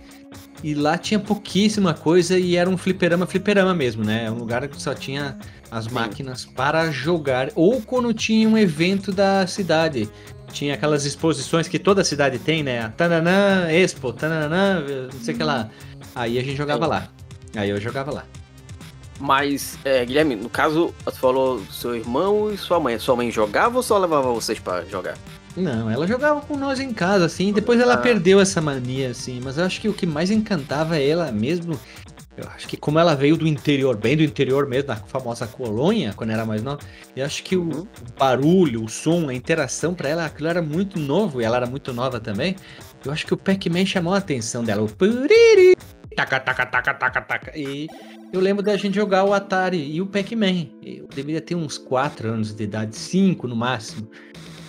E 0.63 0.73
lá 0.73 0.97
tinha 0.97 1.19
pouquíssima 1.19 1.93
coisa 1.93 2.37
e 2.37 2.55
era 2.55 2.69
um 2.69 2.77
fliperama, 2.77 3.25
fliperama 3.25 3.73
mesmo, 3.73 4.03
né? 4.03 4.25
É 4.25 4.31
um 4.31 4.35
lugar 4.35 4.67
que 4.67 4.81
só 4.81 4.93
tinha 4.93 5.37
as 5.69 5.85
Sim. 5.85 5.91
máquinas 5.91 6.45
para 6.45 6.91
jogar. 6.91 7.51
Ou 7.55 7.81
quando 7.81 8.13
tinha 8.13 8.47
um 8.47 8.57
evento 8.57 9.11
da 9.11 9.45
cidade. 9.47 10.09
Tinha 10.51 10.75
aquelas 10.75 11.05
exposições 11.05 11.67
que 11.67 11.77
toda 11.77 12.03
cidade 12.03 12.39
tem, 12.39 12.63
né? 12.63 12.93
Tananã, 12.95 13.69
Expo, 13.69 14.13
Tananã, 14.13 14.81
não 15.11 15.19
sei 15.19 15.33
o 15.33 15.37
que 15.37 15.43
lá. 15.43 15.69
Aí 16.15 16.39
a 16.39 16.43
gente 16.43 16.55
jogava 16.55 16.85
Sim. 16.85 16.89
lá. 16.89 17.09
Aí 17.55 17.69
eu 17.69 17.81
jogava 17.81 18.11
lá. 18.11 18.25
Mas, 19.19 19.77
é, 19.85 20.03
Guilherme, 20.05 20.35
no 20.35 20.49
caso, 20.49 20.93
você 21.03 21.17
falou 21.17 21.61
seu 21.71 21.95
irmão 21.95 22.51
e 22.51 22.57
sua 22.57 22.79
mãe. 22.79 22.99
Sua 22.99 23.15
mãe 23.15 23.31
jogava 23.31 23.77
ou 23.77 23.83
só 23.83 23.97
levava 23.97 24.31
vocês 24.33 24.59
pra 24.59 24.83
jogar? 24.85 25.17
Não, 25.55 25.89
ela 25.89 26.05
jogava 26.05 26.41
com 26.41 26.57
nós 26.57 26.81
em 26.81 26.91
casa, 26.93 27.25
assim. 27.25 27.53
Depois 27.53 27.79
ela 27.79 27.93
Ah. 27.93 27.97
perdeu 27.97 28.41
essa 28.41 28.59
mania, 28.59 29.11
assim. 29.11 29.39
Mas 29.41 29.57
eu 29.57 29.63
acho 29.65 29.79
que 29.79 29.87
o 29.87 29.93
que 29.93 30.05
mais 30.05 30.29
encantava 30.31 30.97
ela 30.99 31.31
mesmo 31.31 31.79
Eu 32.37 32.49
acho 32.53 32.67
que 32.67 32.75
como 32.75 32.99
ela 32.99 33.15
veio 33.15 33.37
do 33.37 33.47
interior, 33.47 33.95
bem 33.95 34.17
do 34.17 34.21
interior 34.21 34.67
mesmo, 34.67 34.87
da 34.89 34.97
famosa 34.97 35.47
colônia, 35.47 36.11
quando 36.17 36.31
era 36.31 36.45
mais 36.45 36.61
nova, 36.61 36.79
eu 37.15 37.25
acho 37.25 37.41
que 37.41 37.55
o 37.55 37.61
Uhum. 37.61 37.87
barulho, 38.19 38.83
o 38.83 38.89
som, 38.89 39.29
a 39.29 39.33
interação 39.33 39.93
pra 39.93 40.09
ela, 40.09 40.25
aquilo 40.25 40.49
era 40.49 40.61
muito 40.61 40.99
novo 40.99 41.39
e 41.41 41.45
ela 41.45 41.55
era 41.55 41.65
muito 41.65 41.93
nova 41.93 42.19
também. 42.19 42.57
Eu 43.05 43.13
acho 43.13 43.25
que 43.25 43.33
o 43.33 43.37
Pac-Man 43.37 43.85
chamou 43.85 44.13
a 44.13 44.17
atenção 44.17 44.65
dela. 44.65 44.81
O 44.83 44.89
puriri, 44.93 45.77
taca, 46.13 46.37
taca, 46.41 46.65
taca, 46.65 46.93
taca, 46.93 47.21
taca. 47.21 47.57
E 47.57 47.87
eu 48.31 48.39
lembro 48.39 48.63
da 48.63 48.75
gente 48.75 48.95
jogar 48.95 49.23
o 49.23 49.33
Atari 49.33 49.77
e 49.77 50.01
o 50.01 50.05
Pac-Man. 50.05 50.67
Eu 50.83 51.07
deveria 51.13 51.41
ter 51.41 51.55
uns 51.55 51.77
4 51.77 52.29
anos 52.29 52.53
de 52.53 52.63
idade, 52.63 52.95
5 52.95 53.47
no 53.47 53.55
máximo. 53.55 54.09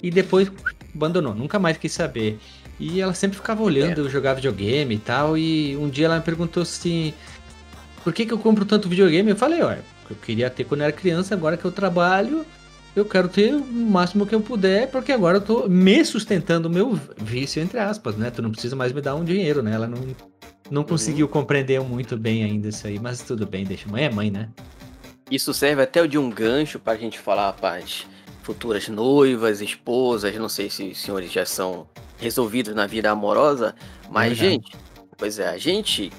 E 0.03 0.11
depois 0.11 0.51
abandonou, 0.95 1.35
nunca 1.35 1.59
mais 1.59 1.77
quis 1.77 1.93
saber. 1.93 2.39
E 2.79 3.01
ela 3.01 3.15
sempre 3.15 3.37
ficava 3.37 3.63
olhando 3.63 4.03
eu 4.03 4.11
jogar 4.11 4.35
videogame 4.35 4.95
e 4.95 4.99
tal. 4.99 5.37
E 5.37 5.77
um 5.77 5.89
dia 5.89 6.07
ela 6.07 6.17
me 6.17 6.23
perguntou 6.23 6.63
assim: 6.63 7.13
por 8.05 8.13
que, 8.13 8.27
que 8.27 8.33
eu 8.33 8.39
compro 8.39 8.65
tanto 8.65 8.89
videogame? 8.89 9.31
Eu 9.31 9.37
falei: 9.37 9.63
olha, 9.63 9.83
eu 10.09 10.17
queria 10.17 10.51
ter 10.51 10.65
quando 10.65 10.83
era 10.83 10.93
criança, 10.93 11.35
agora 11.35 11.57
que 11.57 11.65
eu 11.65 11.73
trabalho, 11.73 12.45
eu 12.95 13.05
quero 13.05 13.29
ter 13.29 13.55
o 13.55 13.65
máximo 13.65 14.27
que 14.27 14.35
eu 14.35 14.41
puder, 14.41 14.91
porque 14.91 15.13
agora 15.13 15.39
eu 15.39 15.41
tô 15.41 15.69
me 15.69 16.05
sustentando 16.05 16.69
o 16.69 16.71
meu 16.71 16.99
vício, 17.19 17.63
entre 17.63 17.79
aspas, 17.79 18.17
né? 18.17 18.31
Tu 18.31 18.43
não 18.43 18.51
precisa 18.51 18.77
mais 18.77 18.93
me 18.93 19.01
dar 19.01 19.15
um 19.15 19.25
dinheiro, 19.25 19.63
né? 19.63 19.73
Ela 19.73 19.87
não, 19.89 19.99
não 20.71 20.85
conseguiu 20.85 21.29
compreender 21.29 21.81
muito 21.81 22.17
bem 22.17 22.45
ainda 22.45 22.69
isso 22.69 22.87
aí, 22.87 22.99
mas 22.99 23.23
tudo 23.23 23.47
bem, 23.47 23.65
deixa. 23.65 23.89
Mãe 23.89 24.05
é 24.05 24.11
mãe, 24.11 24.31
né? 24.31 24.49
Isso 25.31 25.53
serve 25.53 25.83
até 25.83 26.07
de 26.07 26.19
um 26.19 26.31
gancho 26.31 26.79
pra 26.79 26.97
gente 26.97 27.19
falar 27.19 27.53
para 27.55 27.77
as 27.77 28.07
futuras 28.43 28.89
noivas, 28.89 29.61
esposas, 29.61 30.35
não 30.37 30.49
sei 30.49 30.71
se 30.71 30.85
os 30.85 30.99
senhores 30.99 31.33
já 31.33 31.45
são 31.45 31.89
resolvidos 32.17 32.75
na 32.75 32.87
vida 32.87 33.11
amorosa, 33.11 33.75
mas, 34.09 34.37
gente, 34.37 34.73
pois 35.19 35.39
é, 35.39 35.49
a 35.49 35.59
gente, 35.59 36.13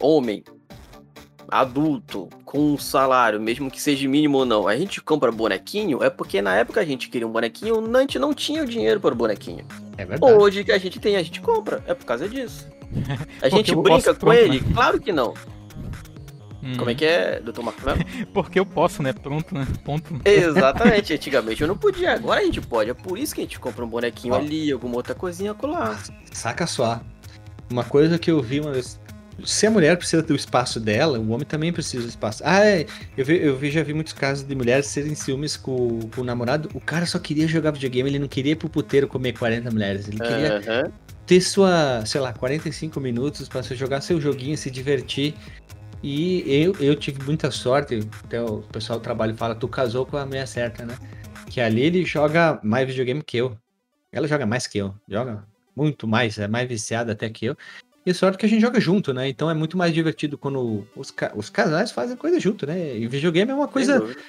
homem, 0.00 0.44
adulto, 1.48 2.28
com 2.44 2.72
um 2.74 2.78
salário, 2.78 3.40
mesmo 3.40 3.70
que 3.70 3.82
seja 3.82 4.08
mínimo 4.08 4.38
ou 4.38 4.44
não, 4.44 4.68
a 4.68 4.76
gente 4.76 5.00
compra 5.00 5.32
bonequinho, 5.32 6.02
é 6.02 6.08
porque 6.08 6.40
na 6.40 6.54
época 6.54 6.80
a 6.80 6.84
gente 6.84 7.08
queria 7.08 7.26
um 7.26 7.32
bonequinho, 7.32 7.96
a 7.96 8.00
gente 8.00 8.18
não 8.18 8.32
tinha 8.32 8.62
o 8.62 8.66
dinheiro 8.66 9.00
para 9.00 9.12
o 9.12 9.16
bonequinho. 9.16 9.66
É 9.98 10.04
verdade. 10.04 10.32
Hoje 10.32 10.62
que 10.62 10.72
a 10.72 10.78
gente 10.78 11.00
tem, 11.00 11.16
a 11.16 11.22
gente 11.22 11.40
compra, 11.40 11.82
é 11.86 11.94
por 11.94 12.04
causa 12.04 12.28
disso. 12.28 12.75
A 13.42 13.48
gente 13.48 13.74
brinca 13.74 14.14
com 14.14 14.20
pronto, 14.20 14.32
ele? 14.36 14.60
né? 14.60 14.66
Claro 14.74 15.00
que 15.00 15.12
não. 15.12 15.34
Hum. 16.62 16.76
Como 16.78 16.90
é 16.90 16.94
que 16.94 17.04
é, 17.04 17.40
doutor 17.40 17.62
Marcos 17.62 17.84
Melo? 17.84 18.00
Porque 18.34 18.58
eu 18.58 18.66
posso, 18.66 19.02
né? 19.02 19.12
Pronto, 19.12 19.54
né? 19.54 19.66
Ponto. 19.84 20.20
Exatamente, 20.24 21.12
antigamente 21.14 21.62
eu 21.62 21.68
não 21.68 21.76
podia, 21.76 22.12
agora 22.14 22.40
a 22.40 22.44
gente 22.44 22.60
pode. 22.60 22.90
É 22.90 22.94
por 22.94 23.16
isso 23.18 23.34
que 23.34 23.40
a 23.40 23.44
gente 23.44 23.58
compra 23.60 23.84
um 23.84 23.88
bonequinho 23.88 24.34
Ó. 24.34 24.38
ali, 24.38 24.72
alguma 24.72 24.96
outra 24.96 25.14
coisinha 25.14 25.54
colar. 25.54 26.02
Saca 26.32 26.66
só. 26.66 27.00
Uma 27.70 27.84
coisa 27.84 28.18
que 28.18 28.30
eu 28.30 28.42
vi 28.42 28.60
uma 28.60 28.72
vez. 28.72 28.98
Se 29.44 29.66
a 29.66 29.70
mulher 29.70 29.98
precisa 29.98 30.22
do 30.22 30.34
espaço 30.34 30.80
dela, 30.80 31.18
o 31.18 31.30
homem 31.30 31.44
também 31.46 31.70
precisa 31.70 32.04
do 32.04 32.08
espaço. 32.08 32.42
Ah, 32.44 32.64
é, 32.64 32.86
eu, 33.16 33.24
vi, 33.24 33.36
eu 33.36 33.54
vi- 33.56 33.70
já 33.70 33.82
vi 33.82 33.92
muitos 33.92 34.14
casos 34.14 34.46
de 34.48 34.54
mulheres 34.54 34.86
serem 34.86 35.14
ciúmes 35.14 35.58
com, 35.58 36.00
com 36.14 36.22
o 36.22 36.24
namorado. 36.24 36.70
O 36.72 36.80
cara 36.80 37.04
só 37.04 37.18
queria 37.18 37.46
jogar 37.46 37.70
videogame, 37.72 38.08
ele 38.08 38.18
não 38.18 38.28
queria 38.28 38.52
ir 38.52 38.56
pro 38.56 38.68
puteiro 38.70 39.06
comer 39.06 39.34
40 39.38 39.70
mulheres. 39.70 40.08
Ele 40.08 40.18
queria 40.18 40.56
Aham. 40.56 40.92
Ter 41.26 41.40
sua, 41.40 42.04
sei 42.06 42.20
lá, 42.20 42.32
45 42.32 43.00
minutos 43.00 43.48
pra 43.48 43.62
você 43.62 43.74
jogar 43.74 44.00
seu 44.00 44.20
joguinho, 44.20 44.56
se 44.56 44.70
divertir. 44.70 45.34
E 46.02 46.44
eu, 46.46 46.76
eu 46.78 46.94
tive 46.94 47.22
muita 47.24 47.50
sorte, 47.50 48.00
até 48.24 48.40
o 48.40 48.58
pessoal 48.62 48.98
do 48.98 49.02
trabalho 49.02 49.34
fala, 49.34 49.54
tu 49.54 49.66
casou 49.66 50.06
com 50.06 50.16
a 50.16 50.26
mulher 50.26 50.46
certa, 50.46 50.84
né? 50.84 50.96
Que 51.50 51.60
ali 51.60 51.80
ele 51.82 52.04
joga 52.04 52.60
mais 52.62 52.86
videogame 52.86 53.22
que 53.22 53.38
eu. 53.38 53.56
Ela 54.12 54.28
joga 54.28 54.46
mais 54.46 54.66
que 54.66 54.78
eu, 54.78 54.94
joga 55.08 55.44
muito 55.74 56.06
mais, 56.06 56.38
é 56.38 56.46
mais 56.46 56.68
viciada 56.68 57.12
até 57.12 57.28
que 57.28 57.46
eu. 57.46 57.56
E 58.04 58.14
sorte 58.14 58.38
que 58.38 58.46
a 58.46 58.48
gente 58.48 58.60
joga 58.60 58.78
junto, 58.78 59.12
né? 59.12 59.28
Então 59.28 59.50
é 59.50 59.54
muito 59.54 59.76
mais 59.76 59.92
divertido 59.92 60.38
quando 60.38 60.86
os, 60.94 61.10
ca- 61.10 61.32
os 61.34 61.50
casais 61.50 61.90
fazem 61.90 62.16
coisa 62.16 62.38
junto, 62.38 62.64
né? 62.66 62.96
E 62.96 63.08
videogame 63.08 63.50
é 63.50 63.54
uma 63.54 63.66
coisa 63.66 63.94
dúvida. 64.00 64.20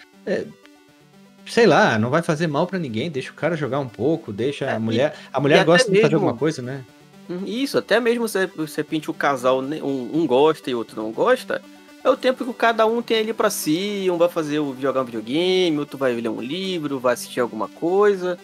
Sei 1.49 1.65
lá, 1.65 1.97
não 1.97 2.09
vai 2.09 2.21
fazer 2.21 2.47
mal 2.47 2.67
pra 2.67 2.77
ninguém, 2.79 3.09
deixa 3.09 3.31
o 3.31 3.35
cara 3.35 3.55
jogar 3.55 3.79
um 3.79 3.87
pouco, 3.87 4.31
deixa 4.33 4.65
É, 4.65 4.73
a 4.75 4.79
mulher. 4.79 5.15
A 5.31 5.39
mulher 5.39 5.63
gosta 5.65 5.91
de 5.91 6.01
fazer 6.01 6.15
alguma 6.15 6.35
coisa, 6.35 6.61
né? 6.61 6.83
Uhum, 7.29 7.43
Isso, 7.45 7.77
até 7.77 7.99
mesmo 7.99 8.27
você, 8.27 8.45
você 8.47 8.83
pinte 8.83 9.09
o 9.11 9.13
casal, 9.13 9.61
né, 9.61 9.81
um, 9.83 10.09
um 10.13 10.25
gosta 10.25 10.69
e 10.69 10.75
outro 10.75 11.01
não 11.01 11.11
gosta, 11.11 11.61
é 12.03 12.09
o 12.09 12.15
tempo 12.15 12.45
que 12.45 12.53
cada 12.53 12.85
um 12.85 13.01
tem 13.01 13.19
ali 13.19 13.33
pra 13.33 13.49
si, 13.49 14.07
um 14.09 14.17
vai 14.17 14.29
fazer 14.29 14.59
o- 14.59 14.75
jogar 14.79 15.01
um 15.01 15.05
videogame, 15.05 15.77
outro 15.77 15.97
vai 15.97 16.13
ler 16.13 16.29
um 16.29 16.39
livro, 16.39 16.99
vai 16.99 17.13
assistir 17.15 17.41
alguma 17.41 17.67
coisa. 17.67 18.37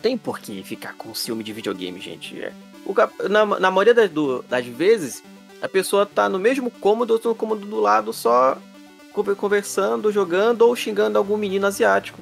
Tem 0.00 0.16
por 0.16 0.38
que 0.38 0.62
ficar 0.62 0.94
com 0.94 1.12
ciúme 1.12 1.42
de 1.42 1.52
videogame, 1.52 1.98
gente. 2.00 2.40
É. 2.40 2.52
O 2.86 2.94
na, 3.28 3.44
na 3.44 3.70
maioria 3.72 3.92
das, 3.94 4.08
do- 4.08 4.44
das 4.48 4.64
vezes, 4.66 5.20
a 5.60 5.68
pessoa 5.68 6.06
tá 6.06 6.28
no 6.28 6.38
mesmo 6.38 6.70
cômodo, 6.70 7.12
outro 7.14 7.30
no 7.30 7.34
cômodo 7.34 7.66
do 7.66 7.80
lado, 7.80 8.12
só 8.12 8.56
conver- 9.12 9.34
conversando, 9.34 10.12
jogando 10.12 10.62
ou 10.62 10.76
xingando 10.76 11.18
algum 11.18 11.36
menino 11.36 11.66
asiático. 11.66 12.20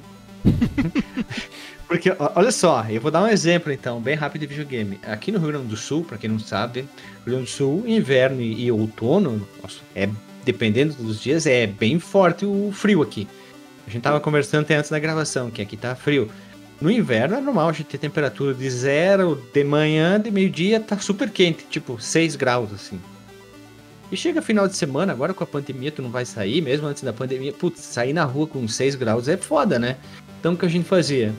Porque, 1.87 2.13
olha 2.35 2.51
só, 2.51 2.85
eu 2.89 2.99
vou 2.99 3.09
dar 3.09 3.23
um 3.23 3.27
exemplo 3.27 3.71
então, 3.71 4.01
bem 4.01 4.15
rápido 4.15 4.41
de 4.41 4.47
videogame. 4.47 4.99
Aqui 5.03 5.31
no 5.31 5.39
Rio 5.39 5.47
Grande 5.47 5.67
do 5.67 5.77
Sul, 5.77 6.03
pra 6.03 6.17
quem 6.17 6.29
não 6.29 6.39
sabe, 6.39 6.81
Rio 6.81 6.87
Grande 7.25 7.43
do 7.43 7.49
Sul, 7.49 7.83
inverno 7.87 8.41
e, 8.41 8.65
e 8.65 8.71
outono, 8.71 9.47
nossa, 9.61 9.79
é 9.95 10.09
dependendo 10.43 10.93
dos 10.93 11.21
dias, 11.21 11.45
é 11.45 11.67
bem 11.67 11.99
forte 11.99 12.45
o 12.45 12.71
frio 12.73 13.01
aqui. 13.01 13.27
A 13.85 13.89
gente 13.89 14.01
tava 14.01 14.19
conversando 14.19 14.61
até 14.61 14.75
antes 14.75 14.89
da 14.89 14.99
gravação, 14.99 15.49
que 15.49 15.61
aqui 15.61 15.75
tá 15.75 15.95
frio. 15.95 16.29
No 16.79 16.91
inverno 16.91 17.35
é 17.35 17.41
normal 17.41 17.69
a 17.69 17.73
gente 17.73 17.87
ter 17.87 17.97
temperatura 17.97 18.53
de 18.53 18.69
zero, 18.69 19.41
de 19.53 19.63
manhã, 19.63 20.19
de 20.19 20.29
meio-dia 20.29 20.79
tá 20.79 20.97
super 20.99 21.29
quente, 21.29 21.65
tipo 21.69 21.99
6 21.99 22.35
graus 22.35 22.71
assim. 22.71 22.99
E 24.11 24.15
chega 24.15 24.41
final 24.41 24.67
de 24.67 24.75
semana, 24.75 25.11
agora 25.11 25.33
com 25.33 25.43
a 25.43 25.47
pandemia 25.47 25.91
tu 25.91 26.01
não 26.01 26.11
vai 26.11 26.23
sair, 26.23 26.61
mesmo 26.61 26.87
antes 26.87 27.03
da 27.03 27.11
pandemia, 27.11 27.51
putz, 27.51 27.81
sair 27.81 28.13
na 28.13 28.23
rua 28.23 28.47
com 28.47 28.65
6 28.67 28.95
graus 28.95 29.27
é 29.27 29.35
foda, 29.35 29.79
né? 29.79 29.97
Então 30.39 30.53
o 30.53 30.57
que 30.57 30.65
a 30.65 30.69
gente 30.69 30.85
fazia? 30.85 31.33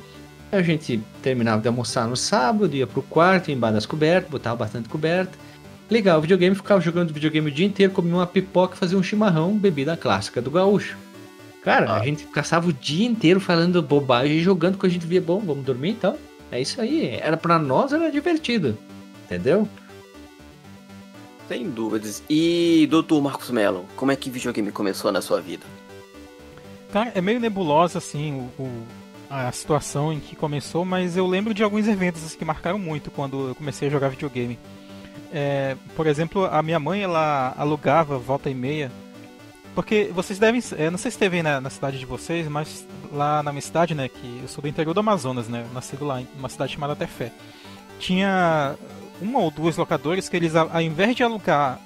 A 0.50 0.62
gente 0.62 1.00
terminava 1.22 1.60
de 1.60 1.68
almoçar 1.68 2.08
no 2.08 2.16
sábado, 2.16 2.74
ia 2.74 2.86
pro 2.86 3.02
quarto, 3.02 3.48
ia 3.48 3.54
embaixo 3.54 3.74
das 3.74 3.86
cobertas, 3.86 4.30
botava 4.30 4.56
bastante 4.56 4.88
coberta. 4.88 5.38
Ligava 5.90 6.18
o 6.18 6.22
videogame, 6.22 6.54
ficava 6.54 6.80
jogando 6.80 7.12
videogame 7.12 7.48
o 7.48 7.52
dia 7.52 7.66
inteiro, 7.66 7.92
comia 7.92 8.14
uma 8.14 8.26
pipoca, 8.26 8.76
fazia 8.76 8.96
um 8.98 9.02
chimarrão, 9.02 9.56
bebida 9.56 9.96
clássica 9.96 10.40
do 10.40 10.50
gaúcho. 10.50 10.96
Cara, 11.62 11.90
Ah. 11.90 12.00
a 12.00 12.04
gente 12.04 12.24
passava 12.26 12.68
o 12.68 12.72
dia 12.72 13.06
inteiro 13.06 13.40
falando 13.40 13.82
bobagem 13.82 14.36
e 14.38 14.42
jogando 14.42 14.78
que 14.78 14.86
a 14.86 14.88
gente 14.88 15.06
via 15.06 15.20
bom, 15.20 15.38
vamos 15.40 15.64
dormir 15.64 15.90
então. 15.90 16.16
É 16.50 16.60
isso 16.60 16.80
aí. 16.80 17.10
Era 17.20 17.36
pra 17.36 17.58
nós, 17.58 17.92
era 17.92 18.10
divertido. 18.10 18.76
Entendeu? 19.26 19.68
Sem 21.46 21.70
dúvidas. 21.70 22.22
E, 22.28 22.86
doutor 22.90 23.20
Marcos 23.22 23.50
Mello, 23.50 23.84
como 23.96 24.12
é 24.12 24.16
que 24.16 24.30
videogame 24.30 24.70
começou 24.70 25.10
na 25.12 25.20
sua 25.20 25.40
vida? 25.40 25.64
Cara, 26.92 27.12
é 27.14 27.20
meio 27.20 27.38
nebulosa, 27.40 27.98
assim, 27.98 28.32
o, 28.58 28.62
o- 28.62 28.86
a 29.30 29.52
situação 29.52 30.10
em 30.10 30.20
que 30.20 30.34
começou, 30.34 30.86
mas 30.86 31.14
eu 31.16 31.26
lembro 31.26 31.52
de 31.52 31.62
alguns 31.62 31.86
eventos 31.86 32.24
assim, 32.24 32.38
que 32.38 32.44
marcaram 32.46 32.78
muito 32.78 33.10
quando 33.10 33.48
eu 33.48 33.54
comecei 33.54 33.88
a 33.88 33.90
jogar 33.90 34.08
videogame. 34.08 34.58
É, 35.30 35.76
por 35.94 36.06
exemplo, 36.06 36.46
a 36.46 36.62
minha 36.62 36.80
mãe, 36.80 37.02
ela 37.02 37.52
alugava 37.58 38.18
volta 38.18 38.48
e 38.48 38.54
meia, 38.54 38.90
porque 39.74 40.10
vocês 40.14 40.38
devem, 40.38 40.62
é, 40.78 40.88
não 40.88 40.96
sei 40.96 41.10
se 41.10 41.18
teve 41.18 41.42
na, 41.42 41.60
na 41.60 41.68
cidade 41.68 41.98
de 41.98 42.06
vocês, 42.06 42.48
mas 42.48 42.86
lá 43.12 43.42
na 43.42 43.52
minha 43.52 43.60
cidade, 43.60 43.94
né, 43.94 44.08
que 44.08 44.38
eu 44.40 44.48
sou 44.48 44.62
do 44.62 44.68
interior 44.68 44.94
do 44.94 45.00
Amazonas, 45.00 45.46
né, 45.46 45.66
nascido 45.74 46.06
lá 46.06 46.22
em 46.22 46.28
uma 46.38 46.48
cidade 46.48 46.72
chamada 46.72 46.96
Tefé, 46.96 47.30
tinha 47.98 48.76
uma 49.20 49.40
ou 49.40 49.50
duas 49.50 49.76
locadoras 49.76 50.26
que 50.26 50.36
eles, 50.36 50.56
ao 50.56 50.80
invés 50.80 51.14
de 51.14 51.22
alugar 51.22 51.78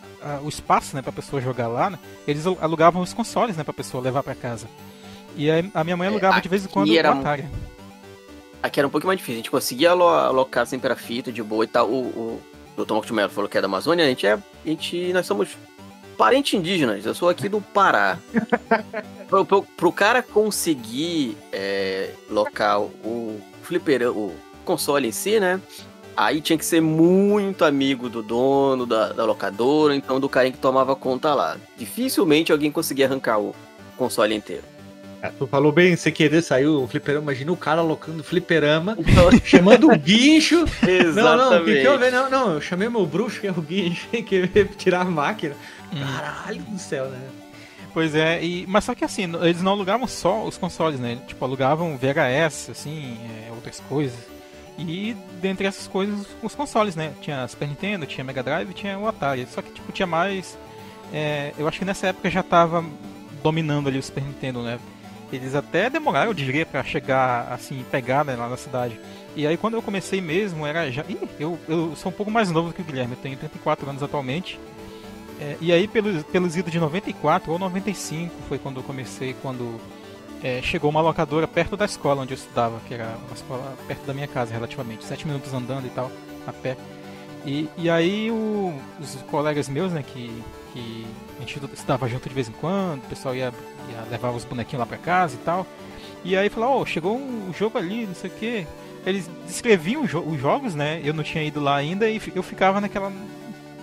o 0.45 0.49
espaço, 0.49 0.95
né, 0.95 1.03
pra 1.03 1.11
pessoa 1.11 1.43
jogar 1.43 1.67
lá, 1.67 1.91
né, 1.91 1.99
eles 2.29 2.47
alugavam 2.47 3.03
os 3.03 3.13
consoles, 3.13 3.57
né, 3.57 3.65
pra 3.65 3.73
pessoa 3.75 4.01
levar 4.01 4.23
pra 4.23 4.37
casa. 4.37 4.69
E 5.37 5.49
a 5.75 5.85
minha 5.85 5.97
mãe 5.97 6.09
alugava 6.09 6.41
de 6.41 6.49
vez 6.49 6.65
em 6.65 6.69
quando 6.69 6.89
É, 6.89 6.91
aqui 6.91 6.99
era 6.99 7.13
o 7.13 7.17
um- 7.17 7.21
Atari. 7.21 7.45
Aqui 8.63 8.79
era 8.81 8.87
um 8.87 8.91
pouquinho 8.91 9.09
mais 9.09 9.19
difícil, 9.19 9.35
a 9.35 9.43
gente 9.43 9.51
conseguia 9.51 9.91
alo- 9.91 10.07
alocar 10.09 10.67
sempre 10.67 10.93
a 10.93 10.97
fita 10.97 11.33
de 11.33 11.43
boa 11.43 11.65
e 11.65 11.67
tal. 11.67 11.89
O, 11.89 12.41
o 12.77 12.85
Dr. 12.85 13.13
Mello 13.13 13.29
falou 13.31 13.49
que 13.51 13.59
é 13.59 13.61
da 13.61 13.67
Amazônia, 13.67 14.05
a 14.05 14.09
gente 14.09 14.27
é. 14.27 14.35
A 14.35 14.41
gente, 14.65 15.13
nós 15.13 15.27
somos 15.27 15.57
parentes 16.17 16.55
indígenas, 16.55 17.05
eu 17.05 17.15
sou 17.15 17.29
aqui 17.29 17.49
do 17.49 17.61
Pará. 17.61 18.19
pro, 19.29 19.45
pro, 19.45 19.63
pro 19.63 19.93
cara 19.93 20.23
conseguir 20.23 21.37
é, 21.53 22.11
locar 22.31 22.81
o 22.81 23.41
flipper, 23.63 24.11
o 24.17 24.33
console 24.65 25.09
em 25.09 25.13
si, 25.13 25.41
né? 25.41 25.61
Aí 26.17 26.41
tinha 26.41 26.59
que 26.59 26.65
ser 26.65 26.81
muito 26.81 27.65
amigo 27.65 28.09
do 28.09 28.23
dono, 28.23 28.85
da, 28.87 29.09
da 29.13 29.25
locadora, 29.25 29.97
então 29.97 30.21
do 30.21 30.29
carinha 30.29 30.53
que 30.53 30.59
tomava 30.59 30.95
conta 30.95 31.35
lá. 31.35 31.57
Dificilmente 31.77 32.53
alguém 32.53 32.71
conseguia 32.71 33.07
arrancar 33.07 33.41
o 33.41 33.55
console 33.97 34.35
inteiro. 34.35 34.63
Tu 35.39 35.47
falou 35.47 35.71
bem, 35.71 35.95
sem 35.97 36.13
querer 36.13 36.43
saiu 36.43 36.83
o 36.83 36.89
fliperama. 36.89 37.23
Imagina 37.23 37.53
o 37.53 37.57
cara 37.57 37.81
alocando 37.81 38.25
fliperama, 38.25 38.97
chamando 39.45 39.91
o 39.91 39.97
guincho. 39.97 40.65
Não, 41.15 41.37
não, 41.37 41.61
o 41.61 41.65
que, 41.65 41.71
exatamente. 41.71 41.85
eu 41.85 41.99
vi? 41.99 42.11
Não, 42.11 42.31
não, 42.31 42.55
eu 42.55 42.61
chamei 42.61 42.89
meu 42.89 43.07
bruxo, 43.07 43.41
que 43.41 43.47
é 43.47 43.51
o 43.51 43.63
guincho, 43.63 44.09
que 44.11 44.41
veio 44.47 44.67
tirar 44.67 45.03
a 45.03 45.05
máquina. 45.05 45.55
Hum. 45.93 46.01
Caralho 46.01 46.63
do 46.63 46.79
céu, 46.79 47.09
né? 47.09 47.21
Pois 47.95 48.15
é, 48.15 48.43
e, 48.43 48.67
mas 48.67 48.85
só 48.85 48.95
que 48.95 49.05
assim, 49.05 49.31
eles 49.43 49.63
não 49.63 49.73
alugavam 49.73 50.07
só 50.07 50.45
os 50.45 50.57
consoles, 50.57 50.99
né? 50.99 51.19
Tipo, 51.27 51.45
alugavam 51.45 51.99
VHS, 51.99 52.71
assim, 52.71 53.19
é, 53.47 53.51
outras 53.53 53.81
coisas. 53.81 54.19
E 54.79 55.15
dentre 55.41 55.67
essas 55.67 55.87
coisas, 55.87 56.27
os 56.43 56.55
consoles, 56.55 56.97
né? 56.97 57.13
Tinha 57.21 57.47
Super 57.47 57.69
Nintendo, 57.69 58.07
tinha 58.07 58.25
Mega 58.25 58.43
Drive, 58.43 58.73
tinha 58.73 58.99
o 58.99 59.07
Atari. 59.07 59.47
Só 59.51 59.61
que, 59.61 59.71
tipo, 59.71 59.93
tinha 59.93 60.07
mais 60.07 60.57
é, 61.13 61.53
eu 61.59 61.69
acho 61.69 61.79
que 61.79 61.85
nessa 61.85 62.07
época 62.07 62.31
já 62.31 62.43
tava 62.43 62.85
dominando 63.43 63.89
ali 63.89 63.99
o 63.99 64.03
Super 64.03 64.25
Nintendo, 64.25 64.63
né? 64.63 64.79
Eles 65.33 65.55
até 65.55 65.89
demoraram, 65.89 66.31
eu 66.31 66.35
diria, 66.35 66.67
para 66.67 66.85
chegar 66.85 67.51
assim, 67.51 67.85
pegar 67.91 68.25
né, 68.25 68.37
lá 68.37 68.49
na 68.49 68.57
cidade. 68.57 69.01
E 69.35 69.47
aí 69.47 69.57
quando 69.57 69.75
eu 69.75 69.83
comecei 69.83 70.21
mesmo, 70.21 70.67
era 70.67 70.91
já. 70.91 71.05
Ih, 71.09 71.29
eu, 71.41 71.59
eu 71.67 71.97
sou 71.97 72.13
um 72.13 72.15
pouco 72.15 72.31
mais 72.31 72.51
novo 72.51 72.73
que 72.73 72.83
o 72.83 72.85
Guilherme, 72.85 73.15
eu 73.15 73.19
tenho 73.19 73.37
34 73.37 73.89
anos 73.89 74.03
atualmente. 74.03 74.61
É, 75.41 75.57
e 75.61 75.73
aí 75.73 75.89
pelos, 75.89 76.23
pelos 76.25 76.57
idos 76.57 76.71
de 76.71 76.79
94 76.79 77.51
ou 77.51 77.59
95 77.59 78.35
foi 78.49 78.59
quando 78.59 78.77
eu 78.77 78.83
comecei, 78.83 79.35
quando 79.41 79.81
é, 80.43 80.61
chegou 80.63 80.91
uma 80.91 81.01
locadora 81.01 81.49
perto 81.49 81.77
da 81.77 81.85
escola 81.85 82.23
onde 82.23 82.35
eu 82.35 82.37
estudava, 82.37 82.79
que 82.87 82.95
era 82.95 83.17
uma 83.27 83.35
escola 83.35 83.75
perto 83.87 84.05
da 84.05 84.13
minha 84.13 84.29
casa 84.29 84.53
relativamente, 84.53 85.05
sete 85.05 85.27
minutos 85.27 85.53
andando 85.55 85.87
e 85.87 85.91
tal, 85.91 86.13
a 86.47 86.53
pé. 86.53 86.77
E, 87.45 87.69
e 87.77 87.91
aí 87.91 88.31
o, 88.31 88.73
os 89.01 89.15
colegas 89.31 89.69
meus, 89.69 89.93
né, 89.93 90.03
que, 90.03 90.31
que 90.73 91.07
a 91.37 91.41
gente 91.41 91.61
estudava 91.75 92.09
junto 92.09 92.29
de 92.29 92.35
vez 92.35 92.49
em 92.49 92.53
quando, 92.53 93.03
o 93.05 93.09
pessoal 93.09 93.35
ia, 93.35 93.53
ia 93.91 94.11
levar 94.11 94.31
os 94.31 94.45
bonequinhos 94.45 94.81
lá 94.81 94.87
pra 94.87 94.99
casa 94.99 95.35
e 95.35 95.39
tal. 95.39 95.67
E 96.25 96.37
aí 96.37 96.49
falou, 96.49 96.81
oh, 96.81 96.87
chegou 96.87 97.17
um 97.17 97.53
jogo 97.53 97.79
ali, 97.79 98.07
não 98.07 98.15
sei 98.15 98.31
o 98.31 98.35
que. 98.35 98.67
Eles 99.05 99.29
descreviam 99.47 100.03
os 100.03 100.41
jogos, 100.41 100.77
né? 100.77 101.01
Eu 101.05 101.13
não 101.13 101.25
tinha 101.25 101.43
ido 101.43 101.61
lá 101.61 101.75
ainda 101.75 102.09
e 102.09 102.23
eu 102.35 102.43
ficava 102.43 102.81
naquela 102.81 103.13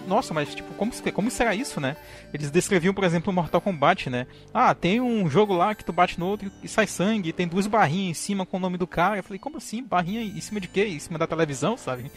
nossa, 0.07 0.33
mas 0.33 0.53
tipo, 0.53 0.73
como, 0.73 0.91
como 1.13 1.31
será 1.31 1.53
isso, 1.53 1.79
né? 1.79 1.95
Eles 2.33 2.51
descreviam, 2.51 2.93
por 2.93 3.03
exemplo, 3.03 3.31
o 3.31 3.35
Mortal 3.35 3.61
Kombat, 3.61 4.09
né? 4.09 4.27
Ah, 4.53 4.73
tem 4.73 4.99
um 4.99 5.29
jogo 5.29 5.53
lá 5.53 5.75
que 5.75 5.85
tu 5.85 5.93
bate 5.93 6.19
no 6.19 6.27
outro 6.27 6.51
e 6.63 6.67
sai 6.67 6.87
sangue, 6.87 7.33
tem 7.33 7.47
duas 7.47 7.67
barrinhas 7.67 8.11
em 8.11 8.13
cima 8.13 8.45
com 8.45 8.57
o 8.57 8.59
nome 8.59 8.77
do 8.77 8.87
cara. 8.87 9.17
Eu 9.17 9.23
falei, 9.23 9.39
como 9.39 9.57
assim? 9.57 9.83
Barrinha 9.83 10.21
em 10.21 10.41
cima 10.41 10.59
de 10.59 10.67
quê? 10.67 10.85
Em 10.85 10.99
cima 10.99 11.19
da 11.19 11.27
televisão, 11.27 11.77
sabe? 11.77 12.11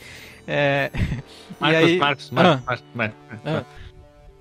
É... 0.47 0.91
Marcos, 1.61 1.83
aí... 1.83 1.99
Marcos, 1.99 2.31
Marcos, 2.31 2.53
ah. 2.53 2.63
Marcos, 2.67 2.85
Marcos, 2.95 3.17
Marcos, 3.29 3.45
Marcos. 3.45 3.67
Ah. 3.79 3.93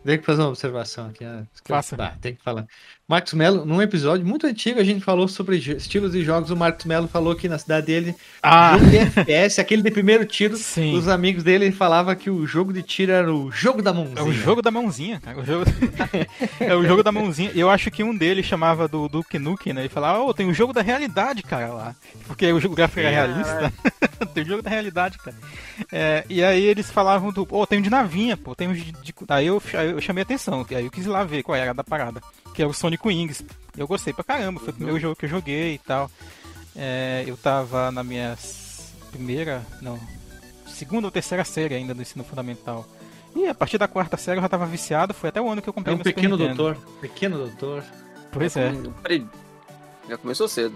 Tem 0.03 0.17
que 0.17 0.25
fazer 0.25 0.41
uma 0.41 0.49
observação 0.49 1.07
aqui. 1.07 1.23
Ah, 1.23 1.43
Faça. 1.63 1.95
Ah, 1.99 2.15
tem 2.19 2.33
que 2.33 2.41
falar. 2.41 2.65
Marcos 3.11 3.33
Melo, 3.33 3.65
num 3.65 3.81
episódio 3.81 4.25
muito 4.25 4.47
antigo, 4.47 4.79
a 4.79 4.85
gente 4.85 5.03
falou 5.03 5.27
sobre 5.27 5.57
estilos 5.57 6.13
de 6.13 6.23
jogos. 6.23 6.49
O 6.49 6.55
Marcos 6.55 6.85
Melo 6.85 7.09
falou 7.09 7.35
que 7.35 7.49
na 7.49 7.57
cidade 7.57 7.87
dele, 7.87 8.15
ah. 8.41 8.77
jogo 8.77 8.89
de 8.89 8.97
FPS, 8.99 9.59
aquele 9.59 9.81
de 9.81 9.91
primeiro 9.91 10.25
tiro, 10.25 10.55
Sim. 10.55 10.95
os 10.95 11.09
amigos 11.09 11.43
dele 11.43 11.73
falavam 11.73 12.15
que 12.15 12.29
o 12.29 12.47
jogo 12.47 12.71
de 12.71 12.81
tiro 12.81 13.11
era 13.11 13.29
o 13.29 13.51
jogo 13.51 13.81
da 13.81 13.91
mãozinha. 13.91 14.17
É 14.17 14.23
o 14.23 14.31
jogo 14.31 14.61
da 14.61 14.71
mãozinha, 14.71 15.19
cara. 15.19 15.41
O 15.41 15.45
jogo... 15.45 15.65
é 16.57 16.73
o 16.73 16.85
jogo 16.85 17.03
da 17.03 17.11
mãozinha. 17.11 17.51
Eu 17.53 17.69
acho 17.69 17.91
que 17.91 18.01
um 18.01 18.15
deles 18.15 18.45
chamava 18.45 18.87
do 18.87 19.09
Duke 19.09 19.37
Nukem, 19.37 19.73
né? 19.73 19.81
Ele 19.81 19.89
falava, 19.89 20.23
oh, 20.23 20.33
tem 20.33 20.49
o 20.49 20.53
jogo 20.53 20.71
da 20.71 20.81
realidade, 20.81 21.43
cara, 21.43 21.67
lá. 21.67 21.95
Porque 22.25 22.49
o 22.53 22.61
jogo 22.61 22.75
gráfico 22.75 23.01
era 23.01 23.09
é 23.09 23.11
realista. 23.11 23.73
tem 24.33 24.43
o 24.43 24.47
jogo 24.47 24.61
da 24.61 24.69
realidade, 24.69 25.17
cara. 25.17 25.35
É, 25.91 26.23
e 26.29 26.41
aí 26.41 26.63
eles 26.63 26.89
falavam 26.89 27.29
do, 27.29 27.45
oh, 27.51 27.67
tem 27.67 27.79
um 27.79 27.81
de 27.81 27.89
navinha, 27.89 28.37
pô, 28.37 28.55
tem 28.55 28.69
um 28.69 28.73
de... 28.73 28.93
Aí 29.27 29.47
eu, 29.47 29.61
aí 29.73 29.91
eu 29.91 29.99
chamei 29.99 30.21
atenção, 30.21 30.65
aí 30.69 30.85
eu 30.85 30.91
quis 30.91 31.05
ir 31.05 31.09
lá 31.09 31.25
ver 31.25 31.43
qual 31.43 31.57
era 31.57 31.73
da 31.73 31.83
parada 31.83 32.21
que 32.53 32.61
é 32.61 32.65
o 32.65 32.73
Sonic 32.73 33.07
Wings. 33.07 33.43
Eu 33.77 33.87
gostei 33.87 34.13
pra 34.13 34.23
caramba, 34.23 34.59
foi 34.59 34.69
o 34.69 34.73
primeiro 34.73 34.99
jogo 34.99 35.15
que 35.15 35.25
eu 35.25 35.29
joguei 35.29 35.75
e 35.75 35.77
tal. 35.79 36.09
É, 36.75 37.23
eu 37.27 37.37
tava 37.37 37.91
na 37.91 38.03
minha 38.03 38.37
primeira, 39.11 39.65
não, 39.81 39.99
segunda 40.67 41.07
ou 41.07 41.11
terceira 41.11 41.43
série 41.43 41.75
ainda 41.75 41.93
do 41.93 42.01
ensino 42.01 42.23
fundamental. 42.23 42.85
E 43.35 43.47
a 43.47 43.53
partir 43.53 43.77
da 43.77 43.87
quarta 43.87 44.17
série 44.17 44.37
eu 44.37 44.41
já 44.41 44.49
tava 44.49 44.65
viciado, 44.65 45.13
foi 45.13 45.29
até 45.29 45.41
o 45.41 45.49
ano 45.49 45.61
que 45.61 45.69
eu 45.69 45.73
comprei 45.73 45.95
é 45.95 45.97
um 45.97 46.01
pequeno 46.01 46.37
doutor, 46.37 46.77
pequeno 46.99 47.37
doutor. 47.37 47.83
Pois 48.31 48.55
é. 48.55 48.73
Já 50.09 50.17
começou 50.17 50.47
cedo. 50.47 50.75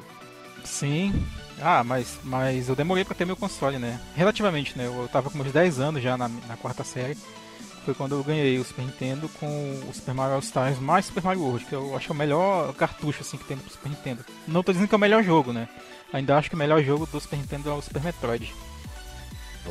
Sim. 0.63 1.13
Ah, 1.61 1.83
mas, 1.83 2.19
mas 2.23 2.67
eu 2.67 2.75
demorei 2.75 3.05
para 3.05 3.15
ter 3.15 3.25
meu 3.25 3.35
console, 3.35 3.77
né? 3.77 3.99
Relativamente, 4.15 4.77
né? 4.77 4.85
Eu 4.85 5.07
tava 5.11 5.29
com 5.29 5.37
meus 5.37 5.51
10 5.51 5.79
anos 5.79 6.01
já 6.03 6.17
na, 6.17 6.27
na 6.27 6.57
quarta 6.57 6.83
série 6.83 7.17
foi 7.85 7.93
quando 7.93 8.15
eu 8.15 8.23
ganhei 8.23 8.57
o 8.57 8.65
Super 8.65 8.83
Nintendo 8.83 9.29
com 9.39 9.47
o 9.87 9.93
Super 9.93 10.15
Mario 10.15 10.33
All 10.33 10.39
Stars 10.39 10.79
mais 10.79 11.05
Super 11.05 11.23
Mario 11.23 11.43
World, 11.43 11.65
que 11.65 11.73
eu 11.73 11.95
acho 11.95 12.07
que 12.07 12.11
é 12.11 12.15
o 12.15 12.17
melhor 12.17 12.73
cartucho 12.73 13.21
assim 13.21 13.37
que 13.37 13.45
tem 13.45 13.55
pro 13.55 13.71
Super 13.71 13.89
Nintendo. 13.89 14.25
Não 14.47 14.63
tô 14.63 14.71
dizendo 14.71 14.87
que 14.87 14.95
é 14.95 14.97
o 14.97 14.99
melhor 14.99 15.23
jogo, 15.23 15.53
né? 15.53 15.69
Ainda 16.11 16.35
acho 16.35 16.49
que 16.49 16.55
o 16.55 16.57
melhor 16.57 16.81
jogo 16.83 17.05
do 17.05 17.19
Super 17.19 17.37
Nintendo 17.37 17.69
é 17.69 17.73
o 17.73 17.81
Super 17.81 18.01
Metroid. 18.01 18.53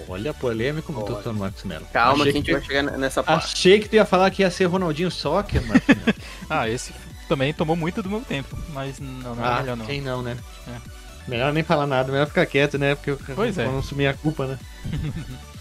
Olha, 0.09 0.33
polêmico 0.33 0.93
Dr. 0.93 1.33
Marcos 1.33 1.65
Mello. 1.65 1.87
Calma 1.93 2.25
Achei 2.25 2.33
que 2.33 2.39
a 2.39 2.41
gente 2.41 2.47
que... 2.47 2.53
vai 2.53 2.63
chegar 2.63 2.83
nessa 2.99 3.23
parte. 3.23 3.53
Achei 3.53 3.81
que 3.81 3.89
tu 3.89 3.97
ia 3.97 4.05
falar 4.05 4.31
que 4.31 4.43
ia 4.43 4.51
ser 4.51 4.65
Ronaldinho 4.67 5.11
Soccer, 5.11 5.65
Marcos 5.67 5.95
Ah, 6.49 6.69
esse 6.69 6.93
também 7.29 7.53
tomou 7.53 7.75
muito 7.75 8.03
do 8.03 8.11
meu 8.11 8.21
tempo, 8.21 8.57
mas 8.73 9.01
não, 9.01 9.35
não 9.35 9.45
é 9.45 9.49
ah, 9.49 9.61
melhor 9.61 9.77
não. 9.77 9.87
quem 9.87 10.01
não, 10.01 10.23
né? 10.23 10.37
É. 10.69 11.05
Melhor 11.27 11.53
nem 11.53 11.63
falar 11.63 11.87
nada, 11.87 12.13
melhor 12.13 12.27
ficar 12.27 12.45
quieto, 12.45 12.79
né? 12.79 12.95
Porque 12.95 13.11
eu 13.11 13.19
pois 13.35 13.57
é. 13.57 13.65
não 13.65 13.79
assumir 13.79 14.07
a 14.07 14.15
culpa, 14.15 14.47
né? 14.47 14.59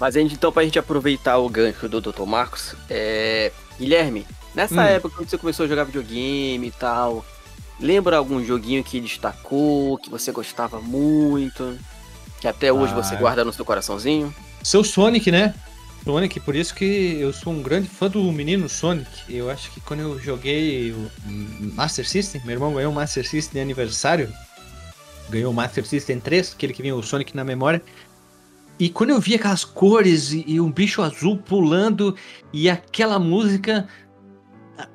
Mas 0.00 0.16
então, 0.16 0.52
pra 0.52 0.64
gente 0.64 0.78
aproveitar 0.78 1.38
o 1.38 1.48
gancho 1.48 1.88
do 1.88 2.00
Dr. 2.00 2.24
Marcos, 2.24 2.74
é... 2.90 3.52
Guilherme, 3.78 4.26
nessa 4.54 4.74
hum. 4.74 4.84
época 4.84 5.16
quando 5.16 5.28
você 5.28 5.38
começou 5.38 5.64
a 5.64 5.68
jogar 5.68 5.84
videogame 5.84 6.66
e 6.66 6.70
tal, 6.70 7.24
lembra 7.80 8.16
algum 8.16 8.44
joguinho 8.44 8.84
que 8.84 9.00
destacou, 9.00 9.98
que 9.98 10.08
você 10.08 10.30
gostava 10.30 10.80
muito, 10.80 11.76
que 12.40 12.46
até 12.46 12.72
hoje 12.72 12.92
ah, 12.92 13.02
você 13.02 13.16
guarda 13.16 13.44
no 13.44 13.52
seu 13.52 13.64
coraçãozinho? 13.64 14.34
Seu 14.62 14.84
Sonic, 14.84 15.30
né? 15.30 15.54
Sonic, 16.04 16.38
por 16.40 16.54
isso 16.54 16.74
que 16.74 17.16
eu 17.18 17.32
sou 17.32 17.52
um 17.52 17.62
grande 17.62 17.88
fã 17.88 18.08
do 18.08 18.22
menino 18.30 18.68
Sonic. 18.68 19.08
Eu 19.28 19.50
acho 19.50 19.70
que 19.70 19.80
quando 19.80 20.00
eu 20.00 20.20
joguei 20.20 20.92
o 20.92 21.10
Master 21.74 22.06
System, 22.06 22.42
meu 22.44 22.52
irmão 22.52 22.74
ganhou 22.74 22.92
o 22.92 22.94
Master 22.94 23.26
System 23.26 23.54
de 23.54 23.60
aniversário, 23.60 24.32
ganhou 25.30 25.50
o 25.50 25.54
Master 25.54 25.84
System 25.86 26.20
3, 26.20 26.52
aquele 26.52 26.74
que 26.74 26.82
vinha 26.82 26.94
o 26.94 27.02
Sonic 27.02 27.34
na 27.34 27.42
memória. 27.42 27.82
E 28.78 28.88
quando 28.88 29.10
eu 29.10 29.20
vi 29.20 29.34
aquelas 29.34 29.64
cores 29.64 30.32
e, 30.32 30.44
e, 30.46 30.60
um 30.60 30.70
bicho 30.70 31.00
azul 31.00 31.36
pulando 31.36 32.16
e 32.52 32.68
aquela 32.68 33.18
música, 33.18 33.86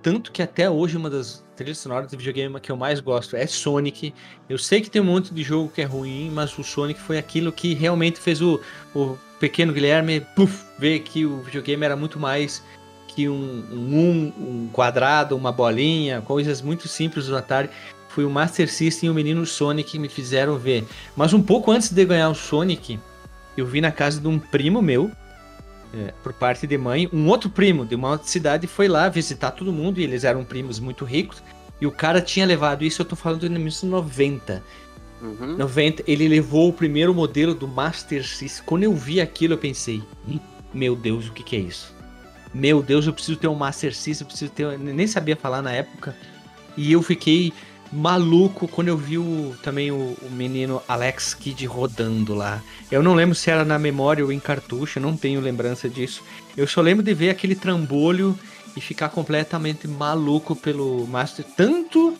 tanto 0.01 0.31
que 0.31 0.41
até 0.41 0.69
hoje 0.69 0.97
uma 0.97 1.09
das 1.09 1.43
trilhas 1.55 1.77
sonoras 1.77 2.11
do 2.11 2.17
videogame 2.17 2.59
que 2.59 2.71
eu 2.71 2.77
mais 2.77 2.99
gosto 2.99 3.35
é 3.35 3.47
Sonic. 3.47 4.13
Eu 4.49 4.57
sei 4.57 4.81
que 4.81 4.89
tem 4.89 5.01
um 5.01 5.05
monte 5.05 5.33
de 5.33 5.43
jogo 5.43 5.71
que 5.73 5.81
é 5.81 5.85
ruim, 5.85 6.29
mas 6.33 6.57
o 6.57 6.63
Sonic 6.63 6.99
foi 6.99 7.17
aquilo 7.17 7.51
que 7.51 7.73
realmente 7.73 8.19
fez 8.19 8.41
o, 8.41 8.59
o 8.93 9.17
pequeno 9.39 9.71
Guilherme 9.71 10.21
puff, 10.35 10.65
ver 10.77 10.99
que 10.99 11.25
o 11.25 11.41
videogame 11.41 11.85
era 11.85 11.95
muito 11.95 12.19
mais 12.19 12.61
que 13.07 13.27
um, 13.27 13.63
um, 13.71 14.33
um 14.37 14.69
quadrado, 14.71 15.35
uma 15.35 15.51
bolinha, 15.51 16.21
coisas 16.21 16.61
muito 16.61 16.87
simples 16.87 17.27
do 17.27 17.35
Atari. 17.35 17.69
Foi 18.09 18.25
o 18.25 18.29
Master 18.29 18.71
System 18.71 19.07
e 19.07 19.11
o 19.11 19.13
menino 19.13 19.45
Sonic 19.45 19.91
que 19.91 19.99
me 19.99 20.09
fizeram 20.09 20.57
ver. 20.57 20.85
Mas 21.15 21.33
um 21.33 21.41
pouco 21.41 21.71
antes 21.71 21.91
de 21.91 22.05
ganhar 22.05 22.29
o 22.29 22.35
Sonic, 22.35 22.99
eu 23.59 23.65
vi 23.65 23.81
na 23.81 23.91
casa 23.91 24.19
de 24.19 24.27
um 24.27 24.39
primo 24.39 24.81
meu, 24.81 25.11
é, 25.93 26.13
por 26.23 26.33
parte 26.33 26.67
de 26.67 26.77
mãe, 26.77 27.09
um 27.11 27.27
outro 27.27 27.49
primo 27.49 27.85
de 27.85 27.95
uma 27.95 28.11
outra 28.11 28.27
cidade 28.27 28.67
foi 28.67 28.87
lá 28.87 29.09
visitar 29.09 29.51
todo 29.51 29.73
mundo 29.73 29.99
e 29.99 30.03
eles 30.03 30.23
eram 30.23 30.43
primos 30.43 30.79
muito 30.79 31.03
ricos. 31.03 31.41
E 31.81 31.87
o 31.87 31.91
cara 31.91 32.21
tinha 32.21 32.45
levado 32.45 32.83
isso, 32.83 33.01
eu 33.01 33.05
tô 33.05 33.15
falando 33.15 33.41
de 33.41 33.49
1990. 33.49 34.63
Uhum. 35.21 35.57
90, 35.57 36.03
ele 36.07 36.27
levou 36.27 36.69
o 36.69 36.73
primeiro 36.73 37.13
modelo 37.13 37.53
do 37.53 37.67
Master 37.67 38.25
System. 38.25 38.63
Quando 38.65 38.83
eu 38.83 38.93
vi 38.93 39.19
aquilo, 39.19 39.53
eu 39.53 39.57
pensei: 39.57 40.01
Meu 40.73 40.95
Deus, 40.95 41.27
o 41.27 41.33
que, 41.33 41.43
que 41.43 41.55
é 41.55 41.59
isso? 41.59 41.93
Meu 42.53 42.81
Deus, 42.81 43.05
eu 43.05 43.13
preciso 43.13 43.37
ter 43.37 43.47
um 43.47 43.55
Master 43.55 43.93
System, 43.93 44.25
eu 44.25 44.27
preciso 44.27 44.51
ter. 44.51 44.63
Eu 44.63 44.77
nem 44.77 45.07
sabia 45.07 45.35
falar 45.35 45.61
na 45.61 45.71
época. 45.71 46.15
E 46.77 46.91
eu 46.91 47.01
fiquei 47.01 47.51
maluco 47.91 48.67
quando 48.67 48.89
eu 48.89 48.97
vi 48.97 49.17
o, 49.17 49.55
também 49.63 49.91
o, 49.91 50.15
o, 50.21 50.29
menino 50.31 50.81
Alex 50.87 51.33
Kidd 51.33 51.65
rodando 51.65 52.33
lá. 52.33 52.61
Eu 52.91 53.01
não 53.01 53.13
lembro 53.13 53.35
se 53.35 53.49
era 53.49 53.65
na 53.65 53.79
memória 53.79 54.23
ou 54.23 54.31
em 54.31 54.39
cartucho, 54.39 54.99
não 54.99 55.17
tenho 55.17 55.41
lembrança 55.41 55.89
disso. 55.89 56.23
Eu 56.55 56.67
só 56.67 56.81
lembro 56.81 57.03
de 57.03 57.13
ver 57.13 57.29
aquele 57.29 57.55
trambolho 57.55 58.37
e 58.75 58.81
ficar 58.81 59.09
completamente 59.09 59.87
maluco 59.87 60.55
pelo 60.55 61.07
Master. 61.07 61.45
Tanto 61.55 62.15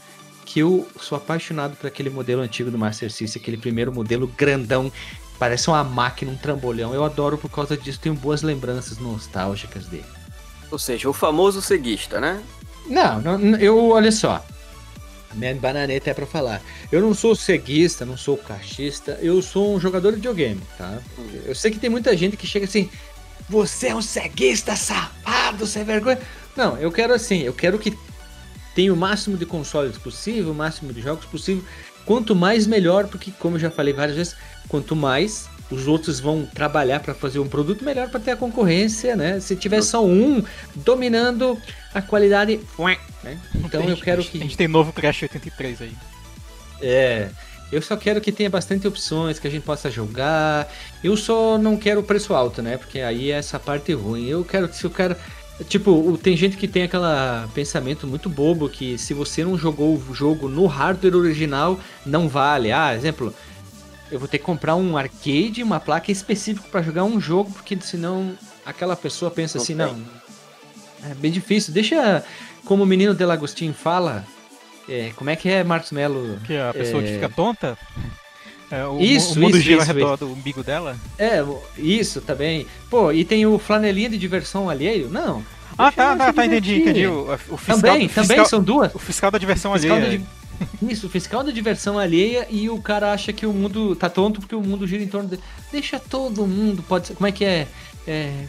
que 0.45 0.59
eu 0.59 0.87
sou 0.99 1.15
apaixonado 1.15 1.75
por 1.75 1.87
aquele 1.87 2.09
modelo 2.09 2.41
antigo 2.41 2.71
do 2.71 2.77
Master 2.77 3.11
System, 3.11 3.41
aquele 3.41 3.57
primeiro 3.57 3.93
modelo 3.93 4.27
grandão. 4.27 4.91
Parece 5.37 5.69
uma 5.69 5.83
máquina, 5.83 6.31
um 6.31 6.37
trambolhão. 6.37 6.93
Eu 6.93 7.05
adoro 7.05 7.37
por 7.37 7.49
causa 7.49 7.77
disso, 7.77 7.99
tenho 7.99 8.15
boas 8.15 8.41
lembranças 8.41 8.97
nostálgicas 8.97 9.85
dele. 9.85 10.05
Ou 10.71 10.79
seja, 10.79 11.09
o 11.09 11.13
famoso 11.13 11.61
ceguista, 11.61 12.19
né? 12.19 12.41
Não, 12.87 13.21
não 13.21 13.57
eu 13.57 13.89
olha 13.89 14.11
só. 14.11 14.43
Minha 15.33 15.53
bananeta 15.55 16.09
é 16.09 16.13
para 16.13 16.25
falar. 16.25 16.61
Eu 16.91 17.01
não 17.01 17.13
sou 17.13 17.35
ceguista, 17.35 18.05
não 18.05 18.17
sou 18.17 18.37
cachista, 18.37 19.17
eu 19.21 19.41
sou 19.41 19.75
um 19.75 19.79
jogador 19.79 20.11
de 20.11 20.17
videogame, 20.17 20.61
tá? 20.77 20.99
Eu 21.45 21.53
sei 21.53 21.71
que 21.71 21.79
tem 21.79 21.89
muita 21.89 22.15
gente 22.17 22.35
que 22.35 22.47
chega 22.47 22.65
assim, 22.65 22.89
você 23.47 23.87
é 23.87 23.95
um 23.95 24.01
ceguista 24.01 24.75
safado, 24.75 25.65
sem 25.65 25.83
vergonha. 25.83 26.19
Não, 26.55 26.77
eu 26.77 26.91
quero 26.91 27.13
assim, 27.13 27.41
eu 27.41 27.53
quero 27.53 27.79
que 27.79 27.97
tenha 28.75 28.93
o 28.93 28.97
máximo 28.97 29.37
de 29.37 29.45
consoles 29.45 29.97
possível, 29.97 30.51
o 30.51 30.55
máximo 30.55 30.93
de 30.93 31.01
jogos 31.01 31.25
possível. 31.25 31.63
Quanto 32.05 32.35
mais 32.35 32.65
melhor, 32.65 33.07
porque 33.07 33.31
como 33.31 33.55
eu 33.55 33.59
já 33.59 33.69
falei 33.69 33.93
várias 33.93 34.17
vezes, 34.17 34.35
quanto 34.67 34.95
mais 34.95 35.47
os 35.69 35.87
outros 35.87 36.19
vão 36.19 36.45
trabalhar 36.45 36.99
para 36.99 37.13
fazer 37.13 37.39
um 37.39 37.47
produto 37.47 37.83
melhor 37.83 38.09
para 38.09 38.19
ter 38.19 38.31
a 38.31 38.35
concorrência, 38.35 39.15
né? 39.15 39.39
Se 39.39 39.55
tiver 39.55 39.81
só 39.81 40.03
um 40.03 40.43
dominando 40.75 41.57
a 41.93 42.01
qualidade, 42.01 42.59
né? 43.23 43.37
Então 43.55 43.83
eu 43.83 43.97
quero 43.97 44.23
que 44.23 44.37
a 44.37 44.41
gente 44.41 44.57
tem 44.57 44.67
novo 44.67 44.91
Crash 44.91 45.23
83 45.23 45.81
aí. 45.83 45.93
É, 46.81 47.29
eu 47.71 47.81
só 47.81 47.95
quero 47.95 48.19
que 48.19 48.31
tenha 48.31 48.49
bastante 48.49 48.87
opções 48.87 49.37
que 49.37 49.47
a 49.47 49.51
gente 49.51 49.63
possa 49.63 49.91
jogar. 49.91 50.67
Eu 51.03 51.15
só 51.15 51.57
não 51.57 51.77
quero 51.77 52.01
preço 52.01 52.33
alto, 52.33 52.61
né? 52.61 52.77
Porque 52.77 52.99
aí 52.99 53.31
é 53.31 53.35
essa 53.35 53.59
parte 53.59 53.93
ruim. 53.93 54.27
Eu 54.27 54.43
quero 54.43 54.67
que 54.67 54.75
se 54.75 54.87
o 54.87 54.89
cara 54.89 55.17
Tipo, 55.67 56.17
tem 56.17 56.37
gente 56.37 56.55
que 56.55 56.67
tem 56.67 56.83
aquele 56.83 57.03
pensamento 57.53 58.07
muito 58.07 58.29
bobo 58.29 58.69
que 58.69 58.97
se 58.97 59.13
você 59.13 59.43
não 59.43 59.57
jogou 59.57 59.97
o 59.97 60.15
jogo 60.15 60.47
no 60.47 60.65
hardware 60.67 61.15
original, 61.15 61.77
não 62.05 62.29
vale. 62.29 62.71
Ah, 62.71 62.95
exemplo, 62.95 63.33
eu 64.11 64.19
vou 64.19 64.27
ter 64.27 64.37
que 64.39 64.43
comprar 64.43 64.75
um 64.75 64.97
arcade, 64.97 65.61
uma 65.63 65.79
placa 65.79 66.11
específica 66.11 66.67
pra 66.71 66.81
jogar 66.81 67.03
um 67.03 67.19
jogo, 67.19 67.51
porque 67.51 67.77
senão 67.81 68.33
aquela 68.65 68.95
pessoa 68.95 69.29
pensa 69.31 69.57
Não 69.57 69.63
assim, 69.63 69.75
tem. 69.75 69.85
não. 69.85 71.09
É 71.11 71.13
bem 71.15 71.31
difícil. 71.31 71.73
Deixa, 71.73 72.23
como 72.65 72.83
o 72.83 72.85
menino 72.85 73.13
Delagostin 73.13 73.71
fala, 73.73 74.25
é, 74.87 75.11
como 75.15 75.29
é 75.29 75.35
que 75.35 75.47
é, 75.49 75.63
Marcos 75.63 75.91
Melo? 75.91 76.39
Que 76.45 76.57
a 76.57 76.73
pessoa 76.73 77.01
que 77.01 77.09
É. 77.09 77.13
fica 77.13 77.29
tonta. 77.29 77.77
é, 78.71 78.83
o, 78.85 78.99
Isso, 78.99 79.37
o 79.37 79.41
mundo 79.41 79.55
isso, 79.57 79.65
gira 79.65 79.81
isso, 79.81 79.89
ao 79.91 79.95
redor 79.95 80.17
do 80.17 80.31
umbigo 80.31 80.63
dela. 80.63 80.97
É, 81.17 81.43
isso 81.77 82.21
também. 82.21 82.67
Pô, 82.89 83.11
e 83.11 83.23
tem 83.23 83.45
o 83.45 83.57
flanelinha 83.57 84.09
de 84.09 84.17
diversão 84.17 84.69
alheio? 84.69 85.09
Não. 85.09 85.43
Ah, 85.77 85.91
tá, 85.91 86.15
tá, 86.17 86.27
se 86.27 86.33
tá, 86.33 86.45
entendi, 86.45 86.81
entendi. 86.81 87.07
O, 87.07 87.31
o 87.49 87.57
fiscal, 87.57 87.77
Também, 87.77 88.05
o 88.05 88.09
também 88.09 88.27
fiscal, 88.27 88.45
são 88.45 88.61
duas. 88.61 88.93
o 88.93 88.99
fiscal 88.99 89.31
da 89.31 89.37
diversão 89.37 89.71
Fiscal 89.73 89.95
alheia. 89.95 90.11
da 90.11 90.17
di- 90.17 90.25
Isso, 90.81 91.09
fiscal 91.09 91.43
da 91.43 91.51
diversão 91.51 91.97
alheia 91.99 92.47
e 92.49 92.69
o 92.69 92.81
cara 92.81 93.11
acha 93.13 93.31
que 93.33 93.45
o 93.45 93.53
mundo 93.53 93.95
tá 93.95 94.09
tonto 94.09 94.39
porque 94.39 94.55
o 94.55 94.61
mundo 94.61 94.85
gira 94.87 95.03
em 95.03 95.07
torno 95.07 95.29
dele. 95.29 95.41
Deixa 95.71 95.99
todo 95.99 96.45
mundo, 96.47 96.83
pode 96.83 97.07
ser. 97.07 97.13
Como 97.15 97.27
é 97.27 97.31
que 97.31 97.45
é? 97.45 97.67
É, 98.07 98.45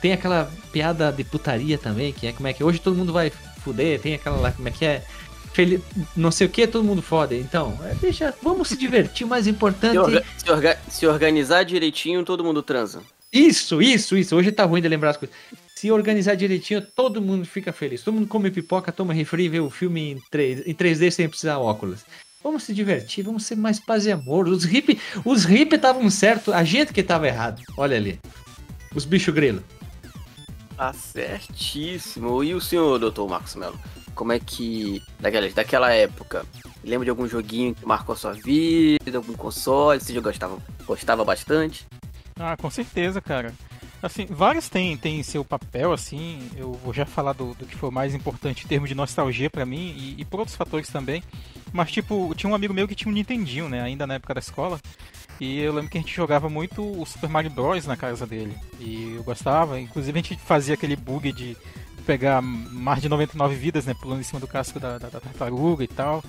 Tem 0.00 0.12
aquela 0.12 0.50
piada 0.72 1.10
de 1.12 1.24
putaria 1.24 1.76
também, 1.78 2.12
que 2.12 2.26
é 2.26 2.32
como 2.32 2.46
é 2.48 2.52
que 2.52 2.62
hoje 2.64 2.78
todo 2.80 2.96
mundo 2.96 3.12
vai 3.12 3.30
fuder, 3.62 4.00
tem 4.00 4.14
aquela 4.14 4.36
lá, 4.36 4.52
como 4.52 4.68
é 4.68 4.70
que 4.70 4.84
é? 4.84 5.02
Fel- 5.52 5.80
Não 6.16 6.30
sei 6.30 6.46
o 6.46 6.50
que, 6.50 6.66
todo 6.66 6.82
mundo 6.84 7.00
fode. 7.02 7.36
Então, 7.36 7.78
é, 7.84 7.94
deixa, 7.94 8.34
vamos 8.42 8.68
se 8.68 8.76
divertir, 8.76 9.24
o 9.24 9.28
mais 9.30 9.46
importante. 9.46 9.92
Se, 9.92 9.98
orga- 9.98 10.24
se 10.38 10.50
orga- 10.50 10.78
se 10.88 11.06
organizar 11.06 11.64
direitinho, 11.64 12.24
todo 12.24 12.42
mundo 12.44 12.62
transa. 12.62 13.00
Isso, 13.32 13.80
isso, 13.82 14.16
isso. 14.16 14.36
Hoje 14.36 14.52
tá 14.52 14.64
ruim 14.64 14.80
de 14.82 14.88
lembrar 14.88 15.10
as 15.10 15.16
coisas. 15.16 15.34
Se 15.74 15.90
organizar 15.90 16.36
direitinho, 16.36 16.80
todo 16.80 17.20
mundo 17.20 17.44
fica 17.44 17.72
feliz. 17.72 18.02
Todo 18.02 18.14
mundo 18.14 18.28
come 18.28 18.50
pipoca, 18.50 18.92
toma 18.92 19.12
refri, 19.12 19.48
vê 19.48 19.58
o 19.58 19.68
filme 19.68 20.12
em, 20.12 20.18
3, 20.30 20.66
em 20.66 20.74
3D 20.74 21.10
sem 21.10 21.28
precisar 21.28 21.58
óculos. 21.58 22.04
Vamos 22.42 22.62
se 22.62 22.72
divertir, 22.72 23.24
vamos 23.24 23.44
ser 23.44 23.56
mais 23.56 23.80
paz 23.80 24.06
e 24.06 24.12
amor. 24.12 24.46
Os 24.46 24.64
hip 24.64 25.00
os 25.24 25.44
hip 25.44 25.74
estavam 25.74 26.08
certo, 26.10 26.52
a 26.52 26.62
gente 26.62 26.92
que 26.92 27.02
tava 27.02 27.26
errado. 27.26 27.60
Olha 27.76 27.96
ali. 27.96 28.20
Os 28.94 29.04
bicho 29.04 29.32
grilo. 29.32 29.64
Tá 30.76 30.92
certíssimo. 30.92 32.44
E 32.44 32.54
o 32.54 32.60
senhor, 32.60 32.98
doutor 32.98 33.28
Marcos 33.28 33.56
Melo? 33.56 33.78
Como 34.14 34.32
é 34.32 34.38
que, 34.38 35.02
daquela, 35.18 35.48
daquela 35.48 35.92
época, 35.92 36.46
lembra 36.84 37.04
de 37.04 37.10
algum 37.10 37.26
joguinho 37.26 37.74
que 37.74 37.84
marcou 37.84 38.12
a 38.12 38.16
sua 38.16 38.32
vida, 38.32 39.16
algum 39.16 39.32
console, 39.32 40.00
você 40.00 40.14
já 40.14 40.20
gostava, 40.20 40.58
gostava 40.86 41.24
bastante? 41.24 41.84
Ah, 42.38 42.56
com 42.56 42.70
certeza, 42.70 43.20
cara. 43.20 43.52
Assim, 44.04 44.26
vários 44.26 44.68
têm, 44.68 44.98
têm 44.98 45.22
seu 45.22 45.42
papel, 45.42 45.90
assim. 45.90 46.50
Eu 46.54 46.74
vou 46.74 46.92
já 46.92 47.06
falar 47.06 47.32
do, 47.32 47.54
do 47.54 47.64
que 47.64 47.74
foi 47.74 47.90
mais 47.90 48.14
importante 48.14 48.62
em 48.62 48.68
termos 48.68 48.90
de 48.90 48.94
nostalgia 48.94 49.48
pra 49.48 49.64
mim 49.64 49.94
e, 49.96 50.20
e 50.20 50.24
por 50.26 50.40
outros 50.40 50.54
fatores 50.54 50.90
também. 50.90 51.22
Mas, 51.72 51.90
tipo, 51.90 52.34
tinha 52.34 52.50
um 52.50 52.54
amigo 52.54 52.74
meu 52.74 52.86
que 52.86 52.94
tinha 52.94 53.10
um 53.10 53.14
Nintendinho, 53.14 53.66
né? 53.66 53.80
Ainda 53.80 54.06
na 54.06 54.14
época 54.14 54.34
da 54.34 54.40
escola. 54.40 54.78
E 55.40 55.58
eu 55.58 55.72
lembro 55.72 55.90
que 55.90 55.96
a 55.96 56.02
gente 56.02 56.14
jogava 56.14 56.50
muito 56.50 56.82
o 56.82 57.06
Super 57.06 57.30
Mario 57.30 57.50
Bros. 57.50 57.86
na 57.86 57.96
casa 57.96 58.26
dele. 58.26 58.54
E 58.78 59.14
eu 59.16 59.24
gostava. 59.24 59.80
Inclusive, 59.80 60.18
a 60.18 60.22
gente 60.22 60.36
fazia 60.36 60.74
aquele 60.74 60.96
bug 60.96 61.32
de 61.32 61.56
pegar 62.04 62.42
mais 62.42 63.00
de 63.00 63.08
99 63.08 63.54
vidas, 63.54 63.86
né? 63.86 63.94
Pulando 63.98 64.20
em 64.20 64.24
cima 64.24 64.38
do 64.38 64.46
casco 64.46 64.78
da, 64.78 64.98
da, 64.98 65.08
da 65.08 65.20
tartaruga 65.20 65.82
e 65.82 65.88
tal. 65.88 66.22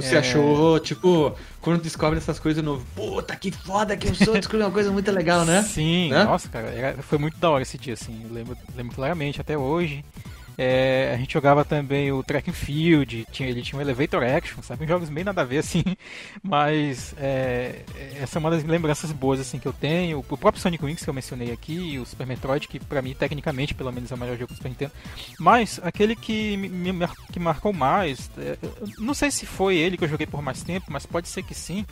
Você 0.00 0.14
É. 0.14 0.18
achou, 0.20 0.78
tipo, 0.78 1.34
quando 1.60 1.82
descobre 1.82 2.18
essas 2.18 2.38
coisas 2.38 2.62
novas, 2.62 2.84
puta 2.94 3.34
que 3.34 3.50
foda 3.50 3.96
que 3.96 4.06
eu 4.08 4.14
sou, 4.14 4.34
descobri 4.34 4.62
uma 4.64 4.70
coisa 4.70 4.92
muito 4.92 5.10
legal, 5.10 5.44
né? 5.44 5.62
Sim, 5.62 6.10
Né? 6.10 6.22
nossa, 6.22 6.48
cara, 6.48 6.96
foi 7.02 7.18
muito 7.18 7.36
da 7.38 7.50
hora 7.50 7.62
esse 7.62 7.76
dia, 7.76 7.94
assim. 7.94 8.22
Eu 8.24 8.32
lembro, 8.32 8.56
lembro 8.76 8.94
claramente 8.94 9.40
até 9.40 9.58
hoje. 9.58 10.04
É, 10.60 11.12
a 11.14 11.16
gente 11.16 11.32
jogava 11.32 11.64
também 11.64 12.10
o 12.10 12.20
Track 12.20 12.50
and 12.50 12.54
Field, 12.54 13.24
tinha, 13.30 13.48
ele 13.48 13.62
tinha 13.62 13.78
um 13.78 13.80
Elevator 13.80 14.24
Action, 14.24 14.60
sabe? 14.60 14.88
Jogos 14.88 15.08
bem 15.08 15.22
nada 15.22 15.42
a 15.42 15.44
ver, 15.44 15.58
assim. 15.58 15.84
Mas 16.42 17.14
é, 17.16 17.84
essa 18.20 18.38
é 18.38 18.40
uma 18.40 18.50
das 18.50 18.64
lembranças 18.64 19.12
boas, 19.12 19.38
assim, 19.38 19.60
que 19.60 19.68
eu 19.68 19.72
tenho. 19.72 20.18
O 20.18 20.36
próprio 20.36 20.60
Sonic 20.60 20.84
Wings 20.84 21.04
que 21.04 21.08
eu 21.08 21.14
mencionei 21.14 21.52
aqui, 21.52 21.92
e 21.92 21.98
o 22.00 22.04
Super 22.04 22.26
Metroid, 22.26 22.66
que 22.66 22.80
pra 22.80 23.00
mim, 23.00 23.14
tecnicamente, 23.14 23.72
pelo 23.72 23.92
menos, 23.92 24.10
é 24.10 24.16
o 24.16 24.18
melhor 24.18 24.36
jogo 24.36 24.52
do 24.52 24.56
Super 24.56 24.70
Nintendo. 24.70 24.92
Mas 25.38 25.78
aquele 25.80 26.16
que 26.16 26.56
me, 26.56 26.68
me 26.68 27.08
que 27.32 27.38
marcou 27.38 27.72
mais, 27.72 28.28
é, 28.36 28.58
não 28.98 29.14
sei 29.14 29.30
se 29.30 29.46
foi 29.46 29.76
ele 29.76 29.96
que 29.96 30.02
eu 30.02 30.08
joguei 30.08 30.26
por 30.26 30.42
mais 30.42 30.64
tempo, 30.64 30.86
mas 30.90 31.06
pode 31.06 31.28
ser 31.28 31.44
que 31.44 31.54
sim. 31.54 31.86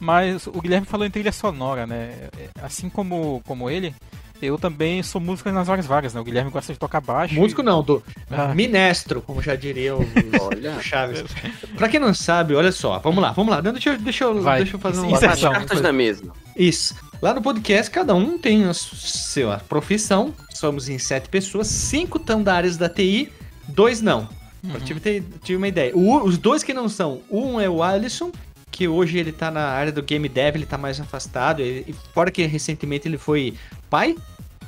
Mas 0.00 0.46
o 0.46 0.52
Guilherme 0.52 0.86
falou 0.86 1.06
em 1.06 1.10
trilha 1.10 1.30
sonora, 1.32 1.86
né? 1.86 2.30
É, 2.38 2.48
Assim 2.62 2.88
como, 2.88 3.42
como 3.46 3.68
ele, 3.68 3.94
eu 4.42 4.58
também 4.58 5.02
sou 5.02 5.20
músico 5.20 5.50
nas 5.50 5.68
horas 5.68 5.86
vagas, 5.86 6.14
né? 6.14 6.20
O 6.20 6.24
Guilherme 6.24 6.50
gosta 6.50 6.72
de 6.72 6.78
tocar 6.78 7.00
baixo. 7.00 7.34
Músico 7.34 7.62
não, 7.62 7.82
do 7.82 8.02
Ah. 8.30 8.54
Minestro, 8.54 9.20
como 9.22 9.40
já 9.42 9.54
diria 9.56 9.96
o, 9.96 10.00
Olha. 10.40 10.72
o 10.76 10.82
Chaves. 10.82 11.24
Pra 11.76 11.88
quem 11.88 12.00
não 12.00 12.12
sabe, 12.14 12.54
olha 12.54 12.72
só, 12.72 12.98
vamos 12.98 13.22
lá, 13.22 13.32
vamos 13.32 13.54
lá. 13.54 13.60
Não, 13.62 13.72
Deixa, 13.72 13.90
eu- 13.90 13.98
deixa, 13.98 14.24
eu, 14.24 14.40
Vai. 14.42 14.58
deixa 14.62 14.76
eu 14.76 14.80
fazer 14.80 15.00
um. 15.00 15.06
Inserção. 15.06 15.28
As 15.30 15.38
Inserção. 15.38 15.52
cartas 15.52 15.80
na 15.80 15.92
mesa. 15.92 16.24
Isso. 16.56 16.94
Lá 17.22 17.34
no 17.34 17.42
podcast, 17.42 17.90
cada 17.90 18.14
um 18.14 18.38
tem 18.38 18.64
a 18.64 18.72
sua 18.74 19.58
profissão. 19.68 20.34
Somos 20.54 20.88
em 20.88 20.98
sete 20.98 21.28
pessoas, 21.28 21.66
cinco 21.68 22.18
estão 22.18 22.42
da 22.42 22.54
área 22.54 22.70
da 22.72 22.88
TI, 22.88 23.30
dois 23.68 24.00
não. 24.00 24.28
Uhum. 24.62 24.72
Eu 24.74 24.80
tive, 24.80 25.22
tive 25.42 25.56
uma 25.56 25.68
ideia. 25.68 25.92
O- 25.96 26.22
os 26.24 26.36
dois 26.36 26.62
que 26.62 26.74
não 26.74 26.88
são, 26.88 27.22
um 27.30 27.58
é 27.60 27.68
o 27.68 27.82
Alisson, 27.82 28.30
que 28.70 28.86
hoje 28.88 29.18
ele 29.18 29.32
tá 29.32 29.50
na 29.50 29.66
área 29.68 29.92
do 29.92 30.02
game 30.02 30.28
dev, 30.28 30.56
ele 30.56 30.66
tá 30.66 30.78
mais 30.78 31.00
afastado, 31.00 31.60
ele- 31.60 31.94
fora 32.14 32.30
que 32.30 32.44
recentemente 32.46 33.06
ele 33.08 33.18
foi 33.18 33.54
pai. 33.88 34.16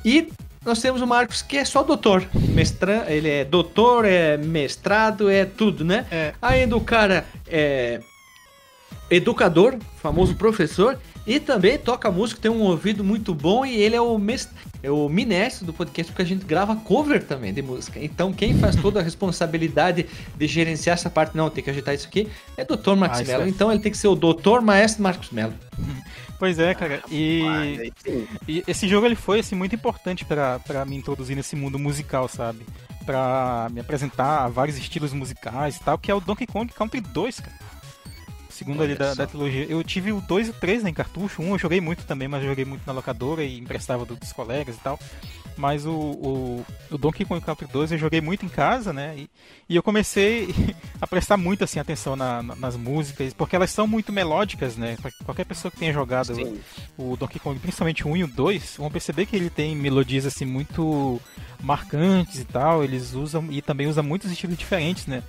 E 0.03 0.27
nós 0.65 0.81
temos 0.81 1.01
o 1.01 1.07
Marcos, 1.07 1.41
que 1.41 1.57
é 1.57 1.65
só 1.65 1.83
doutor. 1.83 2.25
Mestra, 2.33 3.05
ele 3.07 3.29
é 3.29 3.45
doutor, 3.45 4.05
é 4.05 4.37
mestrado, 4.37 5.29
é 5.29 5.45
tudo, 5.45 5.83
né? 5.85 6.05
É. 6.11 6.33
Ainda 6.41 6.75
o 6.75 6.81
cara 6.81 7.25
é 7.47 7.99
educador, 9.09 9.77
famoso 10.01 10.35
professor, 10.35 10.97
e 11.25 11.39
também 11.39 11.77
toca 11.77 12.09
música, 12.11 12.41
tem 12.41 12.51
um 12.51 12.61
ouvido 12.61 13.03
muito 13.03 13.33
bom 13.33 13.65
e 13.65 13.75
ele 13.81 13.95
é 13.95 14.01
o, 14.01 14.17
mes- 14.17 14.49
é 14.83 14.91
o 14.91 15.07
ministro 15.09 15.65
do 15.65 15.73
podcast 15.73 16.11
porque 16.11 16.21
a 16.21 16.25
gente 16.25 16.45
grava 16.45 16.75
cover 16.75 17.23
também 17.23 17.53
de 17.53 17.61
música. 17.61 17.97
Então 18.03 18.31
quem 18.33 18.53
faz 18.59 18.75
toda 18.75 18.99
a 18.99 19.03
responsabilidade 19.03 20.05
de 20.35 20.45
gerenciar 20.47 20.95
essa 20.95 21.09
parte, 21.09 21.35
não, 21.35 21.49
tem 21.49 21.63
que 21.63 21.69
agitar 21.69 21.95
isso 21.95 22.05
aqui, 22.07 22.27
é 22.57 22.65
Dr. 22.65 22.95
Marcos 22.95 23.21
Ah, 23.21 23.23
Mello. 23.23 23.43
é. 23.43 23.47
Então 23.49 23.71
ele 23.71 23.79
tem 23.79 23.91
que 23.91 23.97
ser 23.97 24.09
o 24.09 24.15
Dr. 24.15 24.59
Maestro 24.61 25.01
Marcos 25.01 25.31
Mello. 25.31 25.53
Pois 26.37 26.59
é, 26.59 26.73
cara. 26.73 27.01
E, 27.09 27.91
e 28.47 28.63
esse 28.67 28.85
jogo 28.87 29.05
ele 29.05 29.15
foi 29.15 29.39
assim, 29.39 29.55
muito 29.55 29.73
importante 29.73 30.25
pra 30.25 30.59
pra 30.59 30.83
me 30.83 30.95
introduzir 30.97 31.35
nesse 31.37 31.55
mundo 31.55 31.79
musical, 31.79 32.27
sabe? 32.27 32.65
Pra 33.05 33.69
me 33.71 33.79
apresentar 33.79 34.43
a 34.43 34.47
vários 34.49 34.77
estilos 34.77 35.13
musicais 35.13 35.77
e 35.77 35.79
tal, 35.79 35.97
que 35.97 36.11
é 36.11 36.15
o 36.15 36.19
Donkey 36.19 36.45
Kong 36.45 36.71
Country 36.73 36.99
2, 36.99 37.39
cara. 37.39 37.57
Segundo 38.53 38.83
ali 38.83 38.95
da, 38.95 39.15
da 39.15 39.25
trilogia. 39.25 39.65
Eu 39.67 39.83
tive 39.83 40.11
o 40.11 40.21
2 40.21 40.47
e 40.47 40.49
o 40.51 40.53
3 40.53 40.83
né, 40.83 40.89
em 40.91 40.93
cartucho. 40.93 41.41
Um 41.41 41.53
eu 41.53 41.57
joguei 41.59 41.81
muito 41.81 42.03
também, 42.05 42.27
mas 42.27 42.43
eu 42.43 42.49
joguei 42.49 42.63
muito 42.65 42.83
na 42.85 42.93
locadora 42.93 43.43
e 43.43 43.57
emprestava 43.57 44.05
do- 44.05 44.15
dos 44.15 44.31
colegas 44.31 44.75
e 44.75 44.79
tal. 44.79 44.99
Mas 45.57 45.85
o, 45.85 45.91
o, 45.91 46.65
o 46.91 46.97
Donkey 46.97 47.25
Kong 47.25 47.39
Country 47.43 47.67
2 47.71 47.91
eu 47.91 47.97
joguei 47.97 48.21
muito 48.21 48.45
em 48.45 48.49
casa, 48.49 48.91
né? 48.93 49.15
E, 49.17 49.29
e 49.69 49.75
eu 49.75 49.81
comecei 49.83 50.53
a 51.01 51.05
prestar 51.07 51.35
muito 51.37 51.63
assim, 51.63 51.79
atenção 51.79 52.15
na- 52.15 52.41
na- 52.43 52.55
nas 52.55 52.75
músicas, 52.75 53.33
porque 53.33 53.55
elas 53.55 53.71
são 53.71 53.87
muito 53.87 54.11
melódicas, 54.13 54.77
né? 54.77 54.97
Pra 55.01 55.11
qualquer 55.25 55.45
pessoa 55.45 55.71
que 55.71 55.77
tenha 55.77 55.93
jogado 55.93 56.33
Sim. 56.35 56.59
o 56.97 57.17
Donkey 57.17 57.39
Kong, 57.39 57.59
principalmente 57.59 58.05
o 58.07 58.11
1 58.11 58.17
e 58.17 58.23
o 58.23 58.27
2, 58.27 58.75
vão 58.77 58.89
perceber 58.91 59.25
que 59.25 59.35
ele 59.35 59.49
tem 59.49 59.75
melodias 59.75 60.25
assim 60.25 60.45
muito 60.45 61.19
marcantes 61.61 62.39
e 62.39 62.45
tal. 62.45 62.83
Eles 62.83 63.13
usam 63.13 63.47
e 63.51 63.61
também 63.61 63.87
usa 63.87 64.01
muitos 64.03 64.31
estilos 64.31 64.57
diferentes, 64.57 65.05
né? 65.07 65.23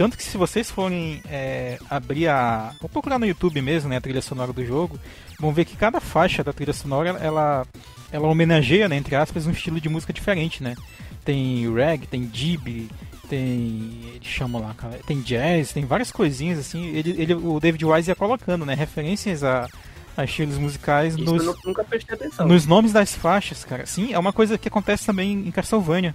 Tanto 0.00 0.16
que 0.16 0.24
se 0.24 0.38
vocês 0.38 0.70
forem 0.70 1.20
é, 1.28 1.78
abrir 1.90 2.26
a. 2.26 2.72
Ou 2.80 2.88
procurar 2.88 3.18
no 3.18 3.26
YouTube 3.26 3.60
mesmo, 3.60 3.90
né? 3.90 3.98
A 3.98 4.00
trilha 4.00 4.22
sonora 4.22 4.50
do 4.50 4.64
jogo, 4.64 4.98
vão 5.38 5.52
ver 5.52 5.66
que 5.66 5.76
cada 5.76 6.00
faixa 6.00 6.42
da 6.42 6.54
trilha 6.54 6.72
sonora 6.72 7.10
ela, 7.20 7.66
ela 8.10 8.26
homenageia, 8.26 8.88
né, 8.88 8.96
entre 8.96 9.14
aspas, 9.14 9.46
um 9.46 9.50
estilo 9.50 9.78
de 9.78 9.90
música 9.90 10.10
diferente, 10.10 10.62
né? 10.62 10.74
Tem 11.22 11.70
reggae, 11.70 12.06
tem 12.06 12.24
dib, 12.24 12.88
tem. 13.28 14.00
Eles 14.14 14.26
chamam 14.26 14.62
lá, 14.62 14.72
cara. 14.72 14.98
Tem 15.06 15.20
jazz, 15.20 15.74
tem 15.74 15.84
várias 15.84 16.10
coisinhas 16.10 16.58
assim. 16.58 16.86
Ele, 16.96 17.20
ele, 17.20 17.34
o 17.34 17.60
David 17.60 17.84
Wise 17.84 18.10
ia 18.10 18.16
colocando, 18.16 18.64
né? 18.64 18.72
Referências 18.72 19.44
a, 19.44 19.68
a 20.16 20.24
estilos 20.24 20.56
musicais 20.56 21.14
Isso 21.14 21.24
nos, 21.24 21.62
nunca 21.62 21.84
prestei 21.84 22.14
atenção. 22.14 22.48
nos 22.48 22.66
nomes 22.66 22.94
das 22.94 23.14
faixas, 23.14 23.66
cara. 23.66 23.84
Sim, 23.84 24.14
é 24.14 24.18
uma 24.18 24.32
coisa 24.32 24.56
que 24.56 24.66
acontece 24.66 25.04
também 25.04 25.30
em 25.30 25.50
Castlevania. 25.50 26.14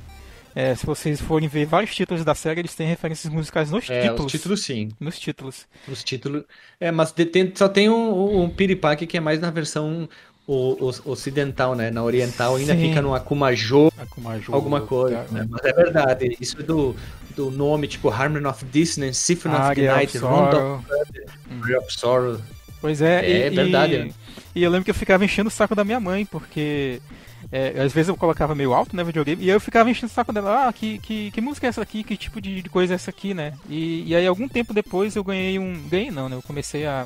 É, 0.56 0.74
se 0.74 0.86
vocês 0.86 1.20
forem 1.20 1.50
ver 1.50 1.66
vários 1.66 1.94
títulos 1.94 2.24
da 2.24 2.34
série, 2.34 2.62
eles 2.62 2.74
têm 2.74 2.88
referências 2.88 3.32
musicais 3.32 3.70
nos 3.70 3.90
É, 3.90 4.04
títulos. 4.04 4.26
os 4.28 4.32
títulos 4.32 4.64
sim. 4.64 4.90
Nos 5.00 5.20
títulos. 5.20 5.68
Os 5.88 6.02
títulos. 6.02 6.44
É, 6.80 6.92
mas 6.92 7.12
tem- 7.12 7.52
só 7.54 7.68
tem 7.68 7.90
um, 7.90 8.44
um 8.44 8.50
piripaque 8.50 9.06
que 9.06 9.18
é 9.18 9.20
mais 9.20 9.40
na 9.42 9.52
versão 9.52 10.08
o- 10.48 10.78
o- 10.90 11.12
ocidental, 11.12 11.76
né? 11.76 11.92
Na 11.92 12.04
oriental 12.04 12.56
ainda 12.56 12.74
Sim. 12.74 12.88
fica 12.90 13.02
no 13.02 13.14
Akumajo, 13.14 13.92
Akumajo, 13.98 14.54
alguma 14.54 14.80
coisa. 14.82 15.26
tá? 15.26 15.34
né? 15.34 15.48
Mas 15.50 15.66
é 15.66 15.74
verdade. 15.74 16.38
Isso 16.40 16.58
é 16.60 16.64
do, 16.64 16.96
do 17.36 17.52
nome, 17.52 17.88
tipo 17.88 18.10
Harmony 18.10 18.46
of 18.46 18.64
Dissonance, 18.66 19.20
Symphony 19.20 19.56
of 19.56 19.76
the 19.76 19.88
Night, 19.94 20.18
Round 20.20 20.56
of 20.56 20.86
Blood, 20.88 21.26
Aria 21.64 21.80
of 21.80 21.92
Sorrow. 21.94 22.40
Pois 22.80 23.02
é, 23.02 23.26
É 23.30 23.48
e, 23.48 23.50
verdade, 23.50 23.96
E, 23.96 23.98
né? 24.06 24.12
e 24.56 24.64
eu 24.64 24.70
lembro 24.70 24.86
que 24.86 24.92
eu 24.92 24.96
ficava 24.96 25.26
enchendo 25.26 25.48
o 25.50 25.52
saco 25.52 25.76
da 25.76 25.84
minha 25.84 26.00
mãe, 26.00 26.26
porque 26.26 27.02
é, 27.52 27.82
às 27.82 27.94
vezes 27.94 28.10
eu 28.10 28.18
colocava 28.18 28.54
meio 28.56 28.74
alto, 28.74 28.96
né, 28.96 29.04
videogame, 29.04 29.44
e 29.44 29.50
eu 29.50 29.60
ficava 29.60 29.90
enchendo 29.90 30.12
o 30.12 30.16
saco 30.16 30.34
dela, 30.34 30.68
ah, 30.68 30.74
que, 30.74 30.98
que, 31.00 31.32
que 31.32 31.42
música 31.42 31.68
é 31.68 31.70
essa 31.70 31.82
aqui, 31.82 32.04
que 32.04 32.18
tipo 32.18 32.42
de, 32.42 32.62
de 32.62 32.70
coisa 32.70 32.94
é 32.94 32.96
essa 32.96 33.10
aqui, 33.10 33.34
né? 33.34 33.54
E, 33.70 34.04
e 34.08 34.16
aí 34.16 34.26
algum 34.28 34.48
tempo 34.48 34.74
depois 34.74 35.16
eu 35.16 35.24
ganhei 35.24 35.58
um. 35.60 35.88
Ganhei 35.88 36.12
não, 36.12 36.28
né? 36.30 36.36
Eu 36.36 36.42
comecei 36.42 36.86
a, 36.86 37.06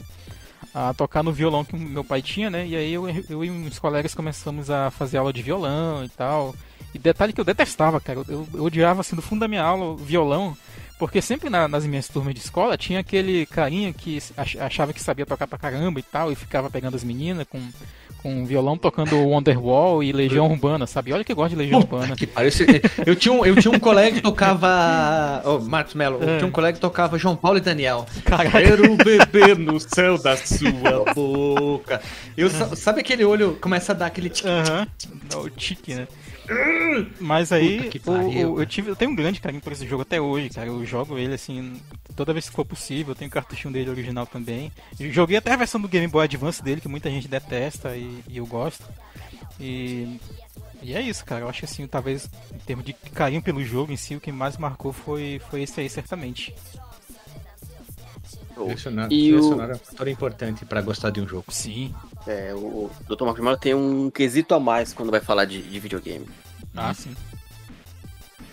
a 0.73 0.93
tocar 0.93 1.23
no 1.23 1.31
violão 1.31 1.63
que 1.65 1.75
meu 1.75 2.03
pai 2.03 2.21
tinha, 2.21 2.49
né? 2.49 2.65
E 2.65 2.75
aí 2.75 2.93
eu, 2.93 3.05
eu 3.29 3.43
e 3.45 3.49
uns 3.51 3.79
colegas 3.79 4.15
começamos 4.15 4.69
a 4.69 4.89
fazer 4.91 5.17
aula 5.17 5.33
de 5.33 5.41
violão 5.41 6.03
e 6.03 6.09
tal. 6.09 6.55
E 6.93 6.97
detalhe 6.99 7.33
que 7.33 7.39
eu 7.41 7.45
detestava, 7.45 7.99
cara. 7.99 8.19
Eu, 8.27 8.47
eu 8.53 8.63
odiava 8.63 9.01
assim 9.01 9.15
do 9.15 9.21
fundo 9.21 9.41
da 9.41 9.47
minha 9.47 9.63
aula 9.63 9.95
violão. 9.97 10.55
Porque 10.97 11.21
sempre 11.21 11.49
na- 11.49 11.67
nas 11.67 11.85
minhas 11.85 12.09
turmas 12.09 12.33
de 12.33 12.41
escola 12.41 12.77
tinha 12.77 12.99
aquele 12.99 13.45
carinha 13.45 13.93
que 13.93 14.17
ach- 14.35 14.57
achava 14.59 14.91
que 14.91 15.01
sabia 15.01 15.25
tocar 15.25 15.47
pra 15.47 15.57
caramba 15.57 15.97
e 15.99 16.03
tal, 16.03 16.29
e 16.29 16.35
ficava 16.35 16.69
pegando 16.69 16.95
as 16.95 17.05
meninas 17.05 17.47
com, 17.47 17.57
com 18.21 18.45
violão 18.45 18.77
tocando 18.77 19.15
Wonderwall 19.17 20.03
e 20.03 20.11
Legião 20.11 20.47
Urbana, 20.51 20.85
sabe? 20.85 21.11
Olha 21.13 21.23
que 21.23 21.31
eu 21.31 21.35
gosto 21.35 21.51
de 21.51 21.55
Legião 21.55 21.79
Urbana. 21.79 22.15
Que 22.15 22.27
parece... 22.27 22.65
eu, 23.05 23.15
tinha 23.15 23.33
um, 23.33 23.45
eu 23.45 23.55
tinha 23.55 23.73
um 23.73 23.79
colega 23.79 24.15
que 24.17 24.21
tocava. 24.21 25.41
Ô, 25.45 25.59
Marcos 25.59 25.93
Melo, 25.93 26.19
eu 26.21 26.29
É. 26.29 26.37
tinha 26.37 26.47
um 26.47 26.51
colega 26.51 26.73
que 26.73 26.81
tocava 26.81 27.17
João 27.17 27.35
Paulo 27.35 27.57
e 27.57 27.61
Daniel. 27.61 28.05
Caralho. 28.25 28.51
Quero 28.51 28.95
beber 28.97 29.57
no 29.57 29.79
céu 29.81 30.17
da 30.17 30.35
sua 30.37 31.13
boca. 31.15 32.01
Eu, 32.37 32.49
sa- 32.49 32.75
sabe 32.75 32.99
aquele 33.01 33.23
olho 33.23 33.57
começa 33.61 33.91
a 33.93 33.95
dar 33.95 34.05
aquele 34.07 34.29
tique, 34.29 35.93
né? 35.95 36.07
Mas 36.09 36.09
aí, 36.09 36.09
Puta 36.09 36.15
que 36.15 36.28
o- 37.87 37.91
pariu, 37.99 38.53
o- 38.53 38.61
eu, 38.61 38.65
tive, 38.65 38.89
eu 38.89 38.95
tenho 38.95 39.11
um 39.11 39.15
grande 39.15 39.39
carinho 39.39 39.61
por 39.61 39.71
esse 39.71 39.87
jogo 39.87 40.01
até 40.01 40.19
hoje, 40.19 40.49
cara. 40.49 40.67
Eu 40.67 40.85
jogo 40.85 41.17
ele 41.17 41.33
assim, 41.33 41.79
toda 42.15 42.33
vez 42.33 42.49
que 42.49 42.55
for 42.55 42.65
possível. 42.65 43.11
Eu 43.11 43.15
tenho 43.15 43.29
cartuchinho 43.31 43.73
dele 43.73 43.89
original 43.89 44.25
também. 44.25 44.71
Eu 44.99 45.11
joguei 45.11 45.37
até 45.37 45.53
a 45.53 45.57
versão 45.57 45.79
do 45.79 45.87
Game 45.87 46.07
Boy 46.07 46.23
Advance 46.25 46.63
dele, 46.63 46.81
que 46.81 46.87
muita 46.87 47.09
gente 47.09 47.27
detesta 47.27 47.95
e, 47.95 48.23
e 48.27 48.37
eu 48.37 48.45
gosto. 48.45 48.83
E, 49.59 50.19
e 50.81 50.93
é 50.93 51.01
isso, 51.01 51.23
cara. 51.25 51.41
Eu 51.45 51.49
acho 51.49 51.59
que 51.59 51.65
assim, 51.65 51.85
talvez 51.87 52.29
em 52.53 52.59
termos 52.59 52.85
de 52.85 52.93
carinho 52.93 53.41
pelo 53.41 53.63
jogo 53.63 53.91
em 53.91 53.97
si, 53.97 54.15
o 54.15 54.19
que 54.21 54.31
mais 54.31 54.57
marcou 54.57 54.91
foi, 54.93 55.41
foi 55.49 55.63
esse 55.63 55.79
aí, 55.79 55.89
certamente. 55.89 56.53
Selecionar, 58.65 59.07
E 59.11 59.33
o- 59.33 59.41
selecionar 59.41 59.69
é 59.71 59.73
um 59.73 59.77
fator 59.79 60.07
importante 60.07 60.65
pra 60.65 60.81
gostar 60.81 61.09
de 61.09 61.21
um 61.21 61.27
jogo. 61.27 61.45
Sim. 61.49 61.93
É, 62.27 62.53
o 62.53 62.89
Dr. 63.07 63.23
Marcos 63.25 63.43
Mello 63.43 63.57
tem 63.57 63.73
um 63.73 64.09
quesito 64.09 64.53
a 64.53 64.59
mais 64.59 64.93
quando 64.93 65.09
vai 65.11 65.19
falar 65.21 65.45
de, 65.45 65.61
de 65.61 65.79
videogame. 65.79 66.27
Ah, 66.75 66.93
sim. 66.93 67.15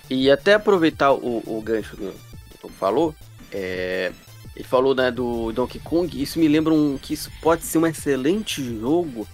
E 0.09 0.31
até 0.31 0.55
aproveitar 0.55 1.13
o, 1.13 1.43
o 1.47 1.61
gancho 1.63 1.97
do 1.97 2.13
que 2.13 2.55
o 2.57 2.59
Tom 2.63 2.69
falou, 2.69 3.15
é, 3.53 4.13
ele 4.55 4.65
falou 4.65 4.95
né, 4.95 5.11
do 5.11 5.53
Donkey 5.53 5.81
Kong, 5.81 6.23
isso 6.23 6.39
me 6.39 6.47
lembra 6.49 6.73
um, 6.73 6.97
que 6.97 7.13
isso 7.15 7.31
pode 7.43 7.65
ser 7.65 7.79
um 7.79 7.87
excelente 7.87 8.63
jogo. 8.81 9.27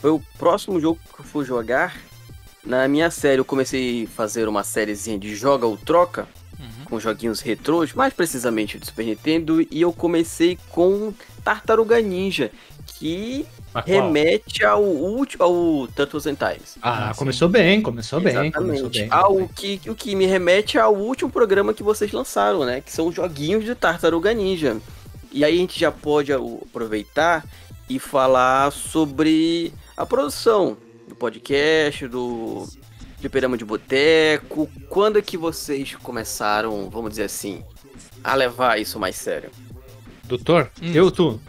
Foi 0.00 0.10
o 0.10 0.22
próximo 0.38 0.80
jogo 0.80 1.00
que 1.14 1.20
eu 1.20 1.24
fui 1.24 1.44
jogar. 1.44 1.96
Na 2.64 2.86
minha 2.88 3.10
série 3.10 3.40
eu 3.40 3.44
comecei 3.44 4.04
a 4.04 4.08
fazer 4.08 4.48
uma 4.48 4.62
sériezinha 4.62 5.18
de 5.18 5.34
joga 5.34 5.66
ou 5.66 5.76
troca. 5.76 6.26
Com 6.84 7.00
joguinhos 7.00 7.40
retrôs, 7.40 7.92
mais 7.92 8.12
precisamente 8.12 8.78
do 8.78 8.86
Super 8.86 9.04
Nintendo, 9.04 9.60
e 9.70 9.80
eu 9.80 9.92
comecei 9.92 10.58
com 10.70 11.12
Tartaruga 11.42 12.00
Ninja, 12.00 12.50
que 12.86 13.46
remete 13.84 14.64
ao 14.64 14.82
último, 14.82 15.42
ao 15.42 15.88
Turtles 15.88 16.26
in 16.26 16.34
Times. 16.34 16.76
Ah, 16.80 17.12
sim. 17.12 17.18
começou 17.18 17.48
bem, 17.48 17.82
começou 17.82 18.20
bem, 18.20 18.52
começou 18.52 18.88
Exatamente. 18.88 19.00
bem. 19.00 19.08
Ao 19.10 19.48
que, 19.48 19.80
o 19.88 19.94
que 19.94 20.14
me 20.14 20.26
remete 20.26 20.78
ao 20.78 20.94
último 20.94 21.30
programa 21.30 21.74
que 21.74 21.82
vocês 21.82 22.12
lançaram, 22.12 22.64
né? 22.64 22.80
Que 22.80 22.92
são 22.92 23.08
os 23.08 23.14
joguinhos 23.14 23.64
de 23.64 23.74
Tartaruga 23.74 24.32
Ninja. 24.32 24.76
E 25.32 25.44
aí 25.44 25.54
a 25.56 25.58
gente 25.58 25.78
já 25.78 25.90
pode 25.90 26.32
aproveitar 26.32 27.44
e 27.88 27.98
falar 27.98 28.70
sobre 28.70 29.72
a 29.96 30.06
produção 30.06 30.76
do 31.08 31.14
podcast, 31.14 32.06
do 32.06 32.66
Fliperama 33.20 33.56
de 33.56 33.64
Boteco. 33.64 34.68
Quando 34.88 35.18
é 35.18 35.22
que 35.22 35.36
vocês 35.36 35.94
começaram, 35.96 36.88
vamos 36.90 37.10
dizer 37.10 37.24
assim, 37.24 37.62
a 38.22 38.34
levar 38.34 38.80
isso 38.80 38.98
mais 38.98 39.16
sério? 39.16 39.50
Doutor, 40.24 40.70
Hum. 40.82 40.92
eu 40.94 41.10
tu. 41.10 41.40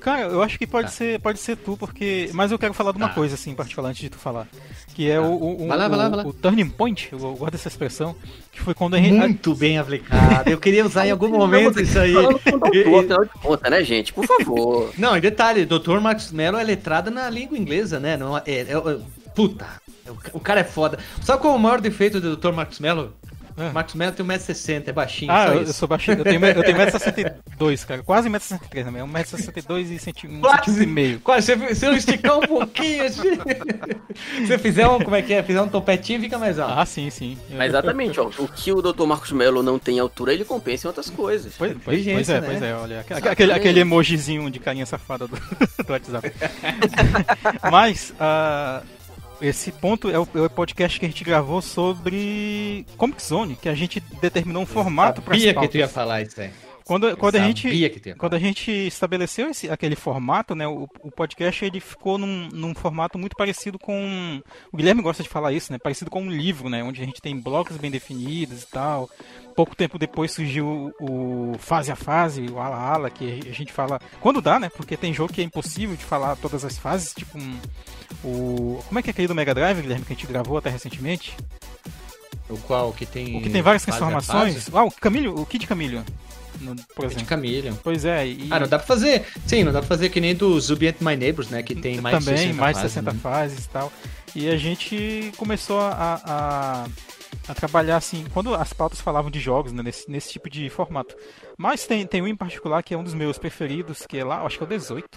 Cara, 0.00 0.22
eu 0.28 0.40
acho 0.42 0.56
que 0.58 0.66
pode 0.66 0.86
Tá. 0.88 0.92
ser, 0.92 1.20
pode 1.20 1.40
ser 1.40 1.56
tu, 1.56 1.76
porque. 1.76 2.30
Mas 2.32 2.52
eu 2.52 2.58
quero 2.58 2.72
falar 2.72 2.92
de 2.92 2.98
uma 2.98 3.08
Tá. 3.08 3.14
coisa, 3.14 3.34
assim, 3.34 3.50
em 3.50 3.54
particular, 3.54 3.88
antes 3.90 4.00
de 4.00 4.08
tu 4.08 4.16
falar. 4.16 4.46
Que 4.94 5.10
é 5.10 5.16
Tá. 5.16 5.22
o, 5.22 5.64
o, 5.64 5.66
Vai 5.66 5.76
lá, 5.76 5.88
vai 5.88 5.98
lá, 5.98 6.06
o- 6.06 6.10
vai 6.10 6.18
lá. 6.24 6.26
o 6.26 6.32
turning 6.32 6.68
point, 6.70 7.08
eu 7.10 7.18
gosto 7.18 7.50
dessa 7.52 7.66
expressão, 7.68 8.14
que 8.52 8.60
foi 8.60 8.74
quando 8.74 8.94
a 8.94 8.98
gente. 8.98 9.12
Muito 9.14 9.54
bem 9.56 9.76
aplicado. 9.76 10.48
Eu 10.48 10.58
queria 10.58 10.86
usar 10.86 11.06
em 11.06 11.10
algum 11.10 11.28
momento 11.28 11.80
isso 11.80 11.98
aí. 11.98 12.12
Doutor, 12.12 12.40
afinal 13.00 13.24
de 13.24 13.30
contas, 13.42 13.70
né, 13.72 13.82
gente? 13.82 14.12
Por 14.12 14.24
favor. 14.24 14.92
Não, 14.96 15.16
e 15.16 15.20
detalhe, 15.20 15.66
Dr. 15.66 15.98
Marcos 16.00 16.30
Mello 16.30 16.58
é 16.58 16.62
letrado 16.64 17.10
na 17.10 17.28
língua 17.28 17.58
inglesa, 17.58 17.98
né? 17.98 18.16
Não, 18.16 18.38
é, 18.38 18.42
é- 18.46 18.60
é- 18.72 18.98
puta, 19.34 19.66
o, 20.32 20.40
cara 20.40 20.60
é 20.60 20.64
foda. 20.64 20.98
Sabe 21.22 21.40
qual 21.40 21.54
é 21.54 21.56
o 21.56 21.60
maior 21.60 21.80
defeito 21.80 22.20
do 22.20 22.36
Dr. 22.36 22.52
Marcos 22.52 22.80
Mello? 22.80 23.14
Ah. 23.60 23.72
Marcos 23.74 23.96
Mello 23.96 24.12
tem 24.12 24.24
1,60m, 24.24 24.84
é 24.86 24.92
baixinho, 24.92 25.32
Ah, 25.32 25.46
só 25.48 25.52
eu, 25.54 25.62
eu 25.62 25.72
sou 25.72 25.88
baixinho. 25.88 26.18
Eu 26.18 26.22
tenho, 26.24 26.44
eu 26.46 26.62
tenho 26.62 26.78
1,62m, 26.78 27.86
cara. 27.86 28.02
Quase 28.04 28.30
1,63m 28.30 28.84
também. 28.84 29.02
1,62m 29.02 30.24
e 30.24 30.26
um 30.28 30.40
Quase. 30.40 30.58
centímetro 30.64 30.82
e 30.82 30.86
meio. 30.86 31.20
Quase, 31.20 31.74
se, 31.74 31.84
eu 31.84 31.92
esticar 31.92 32.38
um 32.38 32.42
pouquinho, 32.42 33.04
assim, 33.04 33.22
se 34.38 34.46
você 34.46 34.58
fizer 34.58 34.86
um, 34.86 35.00
como 35.00 35.16
é 35.16 35.22
que 35.22 35.34
é, 35.34 35.42
fizer 35.42 35.60
um 35.60 35.68
topetinho, 35.68 36.20
fica 36.20 36.38
mais 36.38 36.56
alto. 36.60 36.78
Ah, 36.78 36.86
sim, 36.86 37.10
sim. 37.10 37.36
Eu- 37.50 37.58
Mas 37.58 37.70
exatamente, 37.70 38.20
ó. 38.20 38.30
O 38.38 38.46
que 38.46 38.72
o 38.72 38.80
Dr. 38.80 39.04
Marcos 39.06 39.32
Mello 39.32 39.60
não 39.60 39.76
tem 39.76 39.98
altura, 39.98 40.32
ele 40.32 40.44
compensa 40.44 40.86
em 40.86 40.88
outras 40.90 41.10
coisas. 41.10 41.52
Pois, 41.58 41.72
pois, 41.84 42.04
pois 42.04 42.28
é, 42.28 42.40
né? 42.40 42.46
pois 42.46 42.62
é, 42.62 42.74
olha. 42.76 43.04
Aquele, 43.28 43.52
aquele 43.52 43.80
emojizinho 43.80 44.48
de 44.52 44.60
carinha 44.60 44.86
safada 44.86 45.26
do, 45.26 45.34
do 45.84 45.92
WhatsApp. 45.92 46.32
Mas, 47.72 48.14
ah, 48.20 48.82
esse 49.40 49.72
ponto 49.72 50.10
é 50.10 50.18
o, 50.18 50.28
é 50.34 50.40
o 50.42 50.50
podcast 50.50 50.98
que 50.98 51.06
a 51.06 51.08
gente 51.08 51.24
gravou 51.24 51.62
sobre 51.62 52.84
Comic 52.96 53.22
Zone, 53.22 53.56
que 53.56 53.68
a 53.68 53.74
gente 53.74 54.00
determinou 54.20 54.62
um 54.62 54.66
formato 54.66 55.22
para 55.22 55.34
Sabia 55.34 55.54
que 55.54 55.68
tu 55.68 55.76
ia 55.76 55.88
falar 55.88 56.22
isso 56.22 56.40
aí. 56.40 56.50
Quando, 56.88 57.14
quando 57.18 57.36
a 57.36 57.40
gente 57.40 57.68
quando 58.16 58.32
a 58.32 58.38
gente 58.38 58.70
estabeleceu 58.70 59.50
esse, 59.50 59.68
aquele 59.68 59.94
formato, 59.94 60.54
né, 60.54 60.66
o, 60.66 60.88
o 61.02 61.10
podcast 61.10 61.62
ele 61.62 61.80
ficou 61.80 62.16
num, 62.16 62.48
num 62.50 62.74
formato 62.74 63.18
muito 63.18 63.36
parecido 63.36 63.78
com 63.78 64.40
o 64.72 64.76
Guilherme 64.76 65.02
gosta 65.02 65.22
de 65.22 65.28
falar 65.28 65.52
isso, 65.52 65.70
né, 65.70 65.78
parecido 65.78 66.10
com 66.10 66.22
um 66.22 66.30
livro, 66.30 66.70
né, 66.70 66.82
onde 66.82 67.02
a 67.02 67.04
gente 67.04 67.20
tem 67.20 67.38
blocos 67.38 67.76
bem 67.76 67.90
definidos 67.90 68.62
e 68.62 68.68
tal. 68.68 69.10
Pouco 69.54 69.76
tempo 69.76 69.98
depois 69.98 70.32
surgiu 70.32 70.90
o, 70.98 71.52
o 71.52 71.58
fase 71.58 71.92
a 71.92 71.96
fase, 71.96 72.46
o 72.50 72.58
ala 72.58 72.78
ala, 72.78 73.10
que 73.10 73.40
a 73.46 73.52
gente 73.52 73.70
fala 73.70 74.00
quando 74.18 74.40
dá, 74.40 74.58
né, 74.58 74.70
porque 74.70 74.96
tem 74.96 75.12
jogo 75.12 75.30
que 75.30 75.42
é 75.42 75.44
impossível 75.44 75.94
de 75.94 76.04
falar 76.06 76.36
todas 76.36 76.64
as 76.64 76.78
fases, 76.78 77.12
tipo 77.12 77.36
um, 77.36 77.58
o 78.24 78.82
como 78.86 78.98
é 78.98 79.02
que 79.02 79.10
é 79.10 79.12
aquele 79.12 79.28
do 79.28 79.34
Mega 79.34 79.54
Drive, 79.54 79.80
Guilherme, 79.82 80.04
que 80.04 80.12
a 80.12 80.16
gente 80.16 80.26
gravou 80.26 80.58
até 80.58 80.70
recentemente? 80.70 81.36
O 82.48 82.56
qual 82.58 82.92
que 82.92 83.04
tem. 83.04 83.36
O 83.36 83.42
que 83.42 83.50
tem 83.50 83.60
várias 83.62 83.82
transformações. 83.84 84.68
Ah, 84.72 84.84
o 84.84 84.90
Camilho, 84.90 85.38
o 85.38 85.44
Kid 85.44 85.66
Camilho, 85.66 86.02
no- 86.60 86.74
por 86.94 87.04
É 87.04 87.08
de 87.08 87.14
exemplo. 87.14 87.28
Camillion. 87.28 87.74
Pois 87.82 88.04
é, 88.06 88.26
e 88.26 88.48
Ah, 88.50 88.58
não 88.60 88.66
dá 88.68 88.78
pra 88.78 88.86
fazer. 88.86 89.26
Sim, 89.46 89.64
não 89.64 89.72
dá 89.72 89.80
pra 89.80 89.88
fazer 89.88 90.08
que 90.08 90.20
nem 90.20 90.34
do 90.34 90.58
Zubi 90.60 90.88
and 90.88 90.94
My 91.00 91.14
Neighbors, 91.16 91.50
né? 91.50 91.62
Que 91.62 91.74
tem 91.74 92.00
mais 92.00 92.18
também 92.24 92.34
de 92.34 92.40
60 92.42 92.60
mais 92.60 92.76
de 92.76 92.82
fases, 92.82 92.92
60 92.92 93.12
né? 93.12 93.18
fases 93.22 93.64
e 93.64 93.68
tal. 93.68 93.92
E 94.34 94.48
a 94.48 94.56
gente 94.56 95.30
começou 95.36 95.78
a, 95.80 96.20
a, 96.24 96.86
a 97.48 97.54
trabalhar 97.54 97.96
assim, 97.98 98.24
quando 98.32 98.54
as 98.54 98.72
pautas 98.72 99.00
falavam 99.00 99.30
de 99.30 99.40
jogos, 99.40 99.72
né, 99.72 99.82
nesse, 99.82 100.10
nesse 100.10 100.30
tipo 100.32 100.48
de 100.48 100.68
formato. 100.70 101.14
Mas 101.58 101.84
tem, 101.86 102.06
tem 102.06 102.22
um 102.22 102.28
em 102.28 102.36
particular 102.36 102.82
que 102.84 102.94
é 102.94 102.96
um 102.96 103.02
dos 103.02 103.14
meus 103.14 103.36
preferidos, 103.36 104.06
que 104.06 104.16
é 104.16 104.24
lá, 104.24 104.42
acho 104.46 104.56
que 104.58 104.62
é 104.62 104.66
o 104.66 104.68
18, 104.68 105.08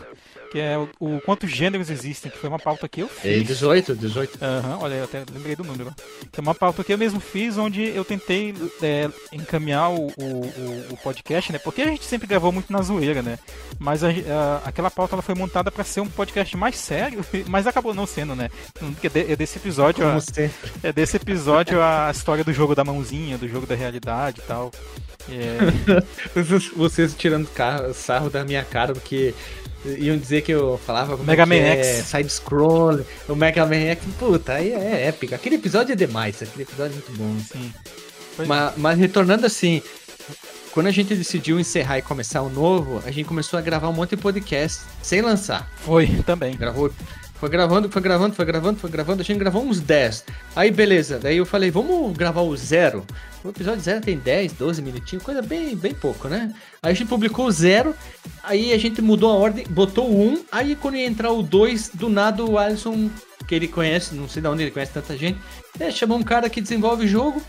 que 0.51 0.59
é 0.59 0.75
o, 0.75 0.89
o 0.99 1.21
quantos 1.21 1.51
gêneros 1.51 1.89
existem, 1.91 2.31
que 2.31 2.37
foi 2.39 2.49
uma 2.49 2.57
pauta 2.57 2.89
que 2.89 3.01
eu 3.01 3.05
É 3.05 3.09
fiz. 3.35 3.47
18, 3.47 3.95
18. 3.95 4.39
Aham, 4.43 4.79
olha, 4.81 4.95
eu 4.95 5.03
até 5.03 5.23
lembrei 5.31 5.55
do 5.55 5.63
número. 5.63 5.93
Que 6.31 6.39
é 6.39 6.41
uma 6.41 6.55
pauta 6.55 6.83
que 6.83 6.91
eu 6.91 6.97
mesmo 6.97 7.19
fiz, 7.19 7.57
onde 7.59 7.83
eu 7.95 8.03
tentei 8.03 8.55
é, 8.81 9.07
encaminhar 9.31 9.91
o, 9.91 10.07
o, 10.07 10.93
o- 10.93 10.97
podcast, 11.03 11.51
né? 11.53 11.59
Porque 11.59 11.81
a 11.83 11.87
gente 11.87 12.05
sempre 12.05 12.27
gravou 12.27 12.51
muito 12.51 12.73
na 12.73 12.81
zoeira, 12.81 13.21
né? 13.21 13.37
Mas 13.79 14.03
a- 14.03 14.07
a- 14.09 14.61
aquela 14.65 14.89
pauta 14.89 15.13
ela 15.15 15.21
foi 15.21 15.35
montada 15.35 15.69
para 15.71 15.83
ser 15.83 16.01
um 16.01 16.07
podcast 16.09 16.57
mais 16.57 16.75
sério, 16.75 17.23
mas 17.47 17.67
acabou 17.67 17.93
não 17.93 18.07
sendo, 18.07 18.35
né? 18.35 18.49
Porque 18.73 19.09
de- 19.09 19.31
é 19.31 19.35
desse 19.35 19.59
episódio, 19.59 20.03
a, 20.05 20.09
Como 20.09 20.21
sempre. 20.21 20.71
é 20.83 20.91
desse 20.91 21.17
episódio 21.17 21.81
a 21.83 22.09
história 22.11 22.43
do 22.43 22.51
jogo 22.51 22.73
da 22.73 22.83
mãozinha, 22.83 23.37
do 23.37 23.47
jogo 23.47 23.67
da 23.67 23.75
realidade 23.75 24.39
e 24.39 24.47
tal. 24.47 24.71
É, 25.29 25.57
Vocês, 26.33 26.67
vocês 26.75 27.13
tirando 27.17 27.47
carro, 27.49 27.93
sarro 27.93 28.29
da 28.29 28.43
minha 28.45 28.63
cara, 28.63 28.93
porque 28.93 29.33
iam 29.97 30.17
dizer 30.17 30.41
que 30.41 30.51
eu 30.51 30.79
falava 30.85 31.17
como 31.17 31.25
Mega 31.25 31.43
é 31.43 31.45
Man 31.45 31.55
é, 31.55 31.83
X. 31.83 32.05
side-scroll, 32.07 33.01
o 33.27 33.35
Mega 33.35 33.65
Man 33.65 33.75
X, 33.91 34.03
puta, 34.17 34.53
aí 34.53 34.71
é 34.71 35.07
épico. 35.07 35.35
Aquele 35.35 35.55
episódio 35.55 35.93
é 35.93 35.95
demais, 35.95 36.41
aquele 36.41 36.63
episódio 36.63 36.91
é 36.93 36.95
muito 36.95 37.11
bom. 37.17 37.35
sim. 37.51 37.73
Pois- 38.35 38.47
Mas, 38.47 38.73
mas 38.77 38.97
retornando 38.97 39.45
assim, 39.45 39.81
quando 40.71 40.87
a 40.87 40.91
gente 40.91 41.13
decidiu 41.13 41.59
encerrar 41.59 41.97
e 41.97 42.01
começar 42.01 42.41
o 42.41 42.49
novo, 42.49 43.01
a 43.05 43.11
gente 43.11 43.25
começou 43.25 43.59
a 43.59 43.61
gravar 43.61 43.89
um 43.89 43.93
monte 43.93 44.11
de 44.11 44.17
podcast 44.17 44.83
sem 45.03 45.21
lançar. 45.21 45.69
Foi 45.83 46.07
também. 46.25 46.55
Gravou 46.55 46.89
Foi 47.41 47.49
gravando, 47.49 47.89
foi 47.89 48.01
gravando, 48.03 48.35
foi 48.35 48.45
gravando, 48.45 48.79
foi 48.79 48.89
gravando. 48.91 49.21
A 49.21 49.25
gente 49.25 49.39
gravou 49.39 49.63
uns 49.63 49.79
10. 49.79 50.25
Aí, 50.55 50.69
beleza. 50.69 51.17
Daí 51.17 51.37
eu 51.37 51.45
falei, 51.45 51.71
vamos 51.71 52.15
gravar 52.15 52.41
o 52.41 52.55
zero. 52.55 53.03
O 53.43 53.49
episódio 53.49 53.81
zero 53.81 53.99
tem 53.99 54.15
10, 54.15 54.53
12 54.53 54.79
minutinhos, 54.83 55.25
coisa 55.25 55.41
bem, 55.41 55.75
bem 55.75 55.91
pouco, 55.91 56.27
né? 56.27 56.53
Aí 56.83 56.91
a 56.91 56.93
gente 56.93 57.07
publicou 57.07 57.47
o 57.47 57.51
zero. 57.51 57.95
Aí 58.43 58.71
a 58.71 58.77
gente 58.77 59.01
mudou 59.01 59.31
a 59.31 59.33
ordem, 59.33 59.65
botou 59.67 60.07
o 60.07 60.33
1. 60.33 60.45
Aí 60.51 60.75
quando 60.75 60.97
ia 60.97 61.07
entrar 61.07 61.31
o 61.31 61.41
2, 61.41 61.89
do 61.95 62.09
nada 62.09 62.45
o 62.45 62.59
Alisson, 62.59 63.09
que 63.47 63.55
ele 63.55 63.67
conhece, 63.67 64.13
não 64.13 64.29
sei 64.29 64.39
de 64.39 64.47
onde 64.47 64.61
ele 64.61 64.69
conhece 64.69 64.93
tanta 64.93 65.17
gente, 65.17 65.39
é, 65.79 65.89
chamou 65.89 66.19
um 66.19 66.23
cara 66.23 66.47
que 66.47 66.61
desenvolve 66.61 67.07
jogo. 67.07 67.41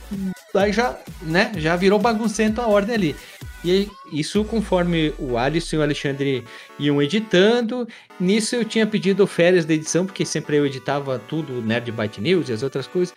Aí 0.54 0.72
já, 0.72 0.96
né? 1.20 1.52
Já 1.56 1.76
virou 1.76 1.98
baguncento 1.98 2.62
a 2.62 2.66
ordem 2.66 2.94
ali. 2.94 3.16
E 3.64 3.88
isso 4.10 4.44
conforme 4.44 5.14
o 5.18 5.38
Alisson 5.38 5.76
e 5.76 5.78
o 5.78 5.82
Alexandre 5.82 6.44
iam 6.78 7.00
editando. 7.00 7.86
Nisso 8.18 8.56
eu 8.56 8.64
tinha 8.64 8.86
pedido 8.86 9.26
férias 9.26 9.64
da 9.64 9.74
edição, 9.74 10.04
porque 10.04 10.24
sempre 10.24 10.56
eu 10.56 10.66
editava 10.66 11.20
tudo, 11.28 11.62
Nerd 11.62 11.90
Byte 11.92 12.20
News 12.20 12.48
e 12.48 12.52
as 12.52 12.62
outras 12.62 12.86
coisas. 12.86 13.14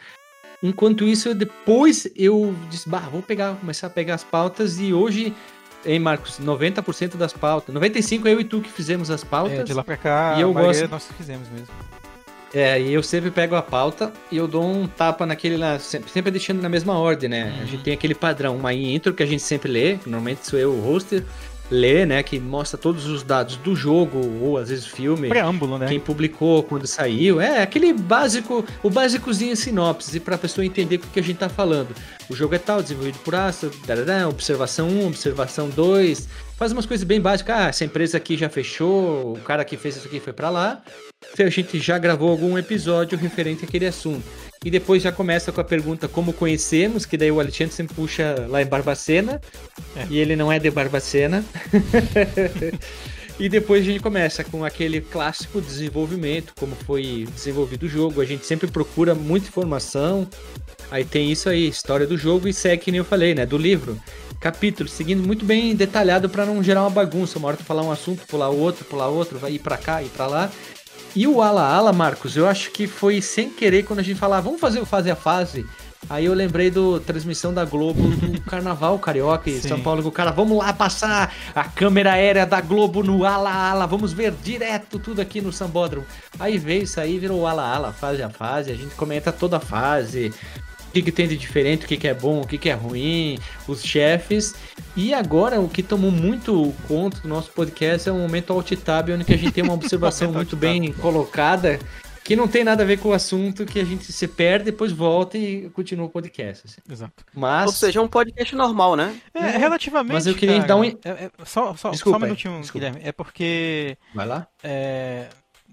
Enquanto 0.61 1.03
isso, 1.05 1.33
depois 1.33 2.07
eu 2.15 2.55
disse, 2.69 2.87
bah, 2.87 3.07
vou 3.11 3.21
pegar, 3.21 3.55
começar 3.55 3.87
a 3.87 3.89
pegar 3.89 4.15
as 4.15 4.23
pautas 4.23 4.79
e 4.79 4.93
hoje, 4.93 5.33
hein, 5.85 5.99
Marcos, 5.99 6.39
90% 6.39 7.15
das 7.17 7.33
pautas, 7.33 7.73
95% 7.75 8.25
eu 8.25 8.39
e 8.39 8.43
tu 8.43 8.61
que 8.61 8.71
fizemos 8.71 9.09
as 9.11 9.23
pautas. 9.23 9.59
É, 9.59 9.63
de 9.63 9.73
lá 9.73 9.83
pra 9.83 9.97
cá, 9.97 10.35
e 10.37 10.41
eu 10.41 10.53
gosto... 10.53 10.87
nós 10.87 11.07
fizemos 11.17 11.49
mesmo. 11.49 11.67
É, 12.53 12.79
e 12.79 12.93
eu 12.93 13.03
sempre 13.03 13.31
pego 13.31 13.55
a 13.55 13.61
pauta 13.61 14.13
e 14.31 14.37
eu 14.37 14.47
dou 14.47 14.63
um 14.63 14.87
tapa 14.87 15.25
naquele 15.25 15.57
lá, 15.57 15.77
sempre, 15.77 16.09
sempre 16.09 16.31
deixando 16.31 16.61
na 16.61 16.69
mesma 16.69 16.97
ordem, 16.97 17.29
né? 17.29 17.53
Uhum. 17.57 17.63
A 17.63 17.65
gente 17.65 17.83
tem 17.83 17.93
aquele 17.93 18.15
padrão, 18.15 18.55
uma 18.55 18.73
intro 18.73 19.13
que 19.13 19.23
a 19.23 19.25
gente 19.25 19.43
sempre 19.43 19.71
lê, 19.71 19.93
normalmente 20.05 20.47
sou 20.47 20.57
eu 20.57 20.71
o 20.71 20.81
hoster, 20.81 21.23
lê, 21.69 22.05
né, 22.05 22.21
que 22.21 22.39
mostra 22.39 22.77
todos 22.77 23.05
os 23.07 23.23
dados 23.23 23.57
do 23.57 23.75
jogo 23.75 24.19
ou 24.41 24.57
às 24.57 24.69
vezes 24.69 24.85
filme. 24.85 25.29
Preâmbulo, 25.29 25.77
né? 25.77 25.87
Quem 25.87 25.99
publicou, 25.99 26.63
quando 26.63 26.85
saiu. 26.87 27.41
É, 27.41 27.61
aquele 27.61 27.93
básico, 27.93 28.65
o 28.83 28.89
básicozinho 28.89 29.55
sinopse 29.55 30.19
para 30.19 30.35
a 30.35 30.37
pessoa 30.37 30.65
entender 30.65 30.97
o 30.97 30.99
que 30.99 31.19
a 31.19 31.23
gente 31.23 31.37
tá 31.37 31.49
falando. 31.49 31.95
O 32.29 32.35
jogo 32.35 32.55
é 32.55 32.59
tal, 32.59 32.81
desenvolvido 32.81 33.19
por 33.19 33.35
Astra, 33.35 33.69
observação 34.29 34.87
1, 34.87 35.07
observação 35.07 35.69
2. 35.69 36.27
Faz 36.57 36.71
umas 36.71 36.85
coisas 36.85 37.03
bem 37.03 37.19
básicas. 37.19 37.55
Ah, 37.55 37.67
essa 37.67 37.83
empresa 37.83 38.17
aqui 38.17 38.37
já 38.37 38.49
fechou, 38.49 39.33
o 39.33 39.39
cara 39.41 39.65
que 39.65 39.77
fez 39.77 39.97
isso 39.97 40.07
aqui 40.07 40.19
foi 40.19 40.33
para 40.33 40.49
lá 40.49 40.81
a 41.43 41.49
gente 41.49 41.79
já 41.79 41.97
gravou 41.97 42.29
algum 42.29 42.57
episódio 42.57 43.17
referente 43.17 43.65
àquele 43.65 43.85
assunto. 43.85 44.23
E 44.65 44.71
depois 44.71 45.03
já 45.03 45.11
começa 45.11 45.51
com 45.51 45.61
a 45.61 45.63
pergunta 45.63 46.07
como 46.07 46.33
conhecemos, 46.33 47.05
que 47.05 47.15
daí 47.15 47.31
o 47.31 47.39
Alexandre 47.39 47.71
sempre 47.71 47.95
puxa 47.95 48.47
lá 48.49 48.63
em 48.63 48.65
Barbacena, 48.65 49.39
é. 49.95 50.07
e 50.09 50.17
ele 50.17 50.35
não 50.35 50.51
é 50.51 50.57
de 50.57 50.71
Barbacena. 50.71 51.45
e 53.39 53.47
depois 53.47 53.83
a 53.83 53.85
gente 53.85 53.99
começa 53.99 54.43
com 54.43 54.65
aquele 54.65 55.01
clássico 55.01 55.61
desenvolvimento, 55.61 56.51
como 56.59 56.75
foi 56.75 57.27
desenvolvido 57.35 57.83
o 57.83 57.87
jogo. 57.87 58.21
A 58.21 58.25
gente 58.25 58.43
sempre 58.43 58.65
procura 58.65 59.13
muita 59.13 59.49
informação. 59.49 60.27
Aí 60.89 61.05
tem 61.05 61.31
isso 61.31 61.47
aí, 61.47 61.67
história 61.67 62.07
do 62.07 62.17
jogo, 62.17 62.47
e 62.47 62.53
segue 62.53 62.85
que 62.85 62.91
nem 62.91 62.97
eu 62.97 63.05
falei, 63.05 63.35
né? 63.35 63.45
Do 63.45 63.59
livro 63.59 64.01
capítulo, 64.39 64.89
seguindo 64.89 65.25
muito 65.25 65.45
bem 65.45 65.75
detalhado 65.75 66.27
para 66.27 66.43
não 66.43 66.63
gerar 66.63 66.81
uma 66.81 66.89
bagunça. 66.89 67.37
Uma 67.37 67.49
hora 67.49 67.57
tu 67.57 67.63
falar 67.63 67.83
um 67.83 67.91
assunto, 67.91 68.25
pular 68.25 68.49
outro, 68.49 68.83
pular 68.85 69.09
outro, 69.09 69.37
vai 69.37 69.53
ir 69.53 69.59
para 69.59 69.77
cá, 69.77 70.01
ir 70.01 70.09
para 70.09 70.25
lá. 70.25 70.51
E 71.15 71.25
o 71.25 71.41
Ala 71.41 71.65
Ala, 71.65 71.93
Marcos, 71.93 72.35
eu 72.35 72.45
acho 72.45 72.71
que 72.71 72.87
foi 72.87 73.21
sem 73.21 73.49
querer 73.49 73.83
quando 73.83 73.99
a 73.99 74.03
gente 74.03 74.19
falava, 74.19 74.43
vamos 74.43 74.59
fazer 74.59 74.81
o 74.81 74.85
fase 74.85 75.09
a 75.09 75.15
fase. 75.15 75.65
Aí 76.09 76.25
eu 76.25 76.33
lembrei 76.33 76.69
do 76.69 76.99
transmissão 76.99 77.53
da 77.53 77.65
Globo 77.65 78.01
do 78.09 78.41
Carnaval 78.45 78.99
Carioca 78.99 79.49
e 79.49 79.59
São 79.59 79.79
Paulo. 79.81 80.05
O 80.05 80.11
cara, 80.11 80.31
vamos 80.31 80.57
lá 80.57 80.71
passar 80.71 81.33
a 81.55 81.63
câmera 81.63 82.11
aérea 82.11 82.45
da 82.45 82.61
Globo 82.61 83.01
no 83.01 83.25
Ala 83.25 83.51
Ala, 83.51 83.87
vamos 83.87 84.13
ver 84.13 84.33
direto 84.43 84.99
tudo 84.99 85.21
aqui 85.21 85.41
no 85.41 85.51
Sambódromo. 85.51 86.05
Aí 86.37 86.57
veio 86.57 86.83
isso 86.83 86.99
aí, 86.99 87.17
virou 87.17 87.39
o 87.39 87.47
Ala 87.47 87.63
Ala, 87.63 87.93
fase 87.93 88.21
a 88.21 88.29
fase. 88.29 88.71
A 88.71 88.75
gente 88.75 88.93
comenta 88.93 89.31
toda 89.31 89.57
a 89.57 89.61
fase, 89.61 90.33
que, 90.95 91.01
que 91.01 91.11
tem 91.11 91.27
de 91.27 91.35
diferente, 91.35 91.83
o 91.83 91.87
que, 91.87 91.97
que 91.97 92.07
é 92.07 92.13
bom, 92.13 92.41
o 92.41 92.47
que, 92.47 92.57
que 92.57 92.69
é 92.69 92.73
ruim, 92.73 93.37
os 93.67 93.83
chefes. 93.83 94.55
E 94.95 95.13
agora, 95.13 95.59
o 95.59 95.67
que 95.67 95.83
tomou 95.83 96.09
muito 96.09 96.73
conta 96.87 97.19
do 97.19 97.27
nosso 97.27 97.51
podcast 97.51 98.07
é 98.07 98.11
o 98.13 98.15
momento 98.15 98.53
alt-tab, 98.53 99.09
onde 99.11 99.33
a 99.33 99.37
gente 99.37 99.51
tem 99.51 99.63
uma 99.63 99.73
observação 99.75 100.31
muito 100.31 100.55
bem 100.55 100.93
colocada, 100.93 101.79
que 102.23 102.33
não 102.33 102.47
tem 102.47 102.63
nada 102.63 102.83
a 102.83 102.85
ver 102.85 102.97
com 102.97 103.09
o 103.09 103.13
assunto, 103.13 103.65
que 103.65 103.77
a 103.77 103.83
gente 103.83 104.11
se 104.13 104.25
perde, 104.25 104.65
depois 104.65 104.93
volta 104.93 105.37
e 105.37 105.69
continua 105.71 106.05
o 106.05 106.09
podcast. 106.09 106.65
Assim. 106.65 106.81
Exato. 106.89 107.25
Mas... 107.33 107.65
Ou 107.65 107.73
seja, 107.73 107.99
é 107.99 108.01
um 108.01 108.07
podcast 108.07 108.55
normal, 108.55 108.95
né? 108.95 109.19
É, 109.33 109.39
é 109.39 109.57
relativamente. 109.57 110.13
Mas 110.13 110.27
eu 110.27 110.33
queria 110.33 110.55
cara, 110.55 110.67
dar 110.67 110.75
um. 110.77 110.85
É, 110.85 110.93
é, 111.03 111.31
só, 111.43 111.75
só, 111.75 111.89
desculpa, 111.91 112.19
só 112.19 112.23
um 112.23 112.27
minutinho, 112.27 112.61
Guilherme. 112.71 113.01
É 113.03 113.11
porque. 113.11 113.97
Vai 114.13 114.25
lá. 114.25 114.47
É... 114.63 115.27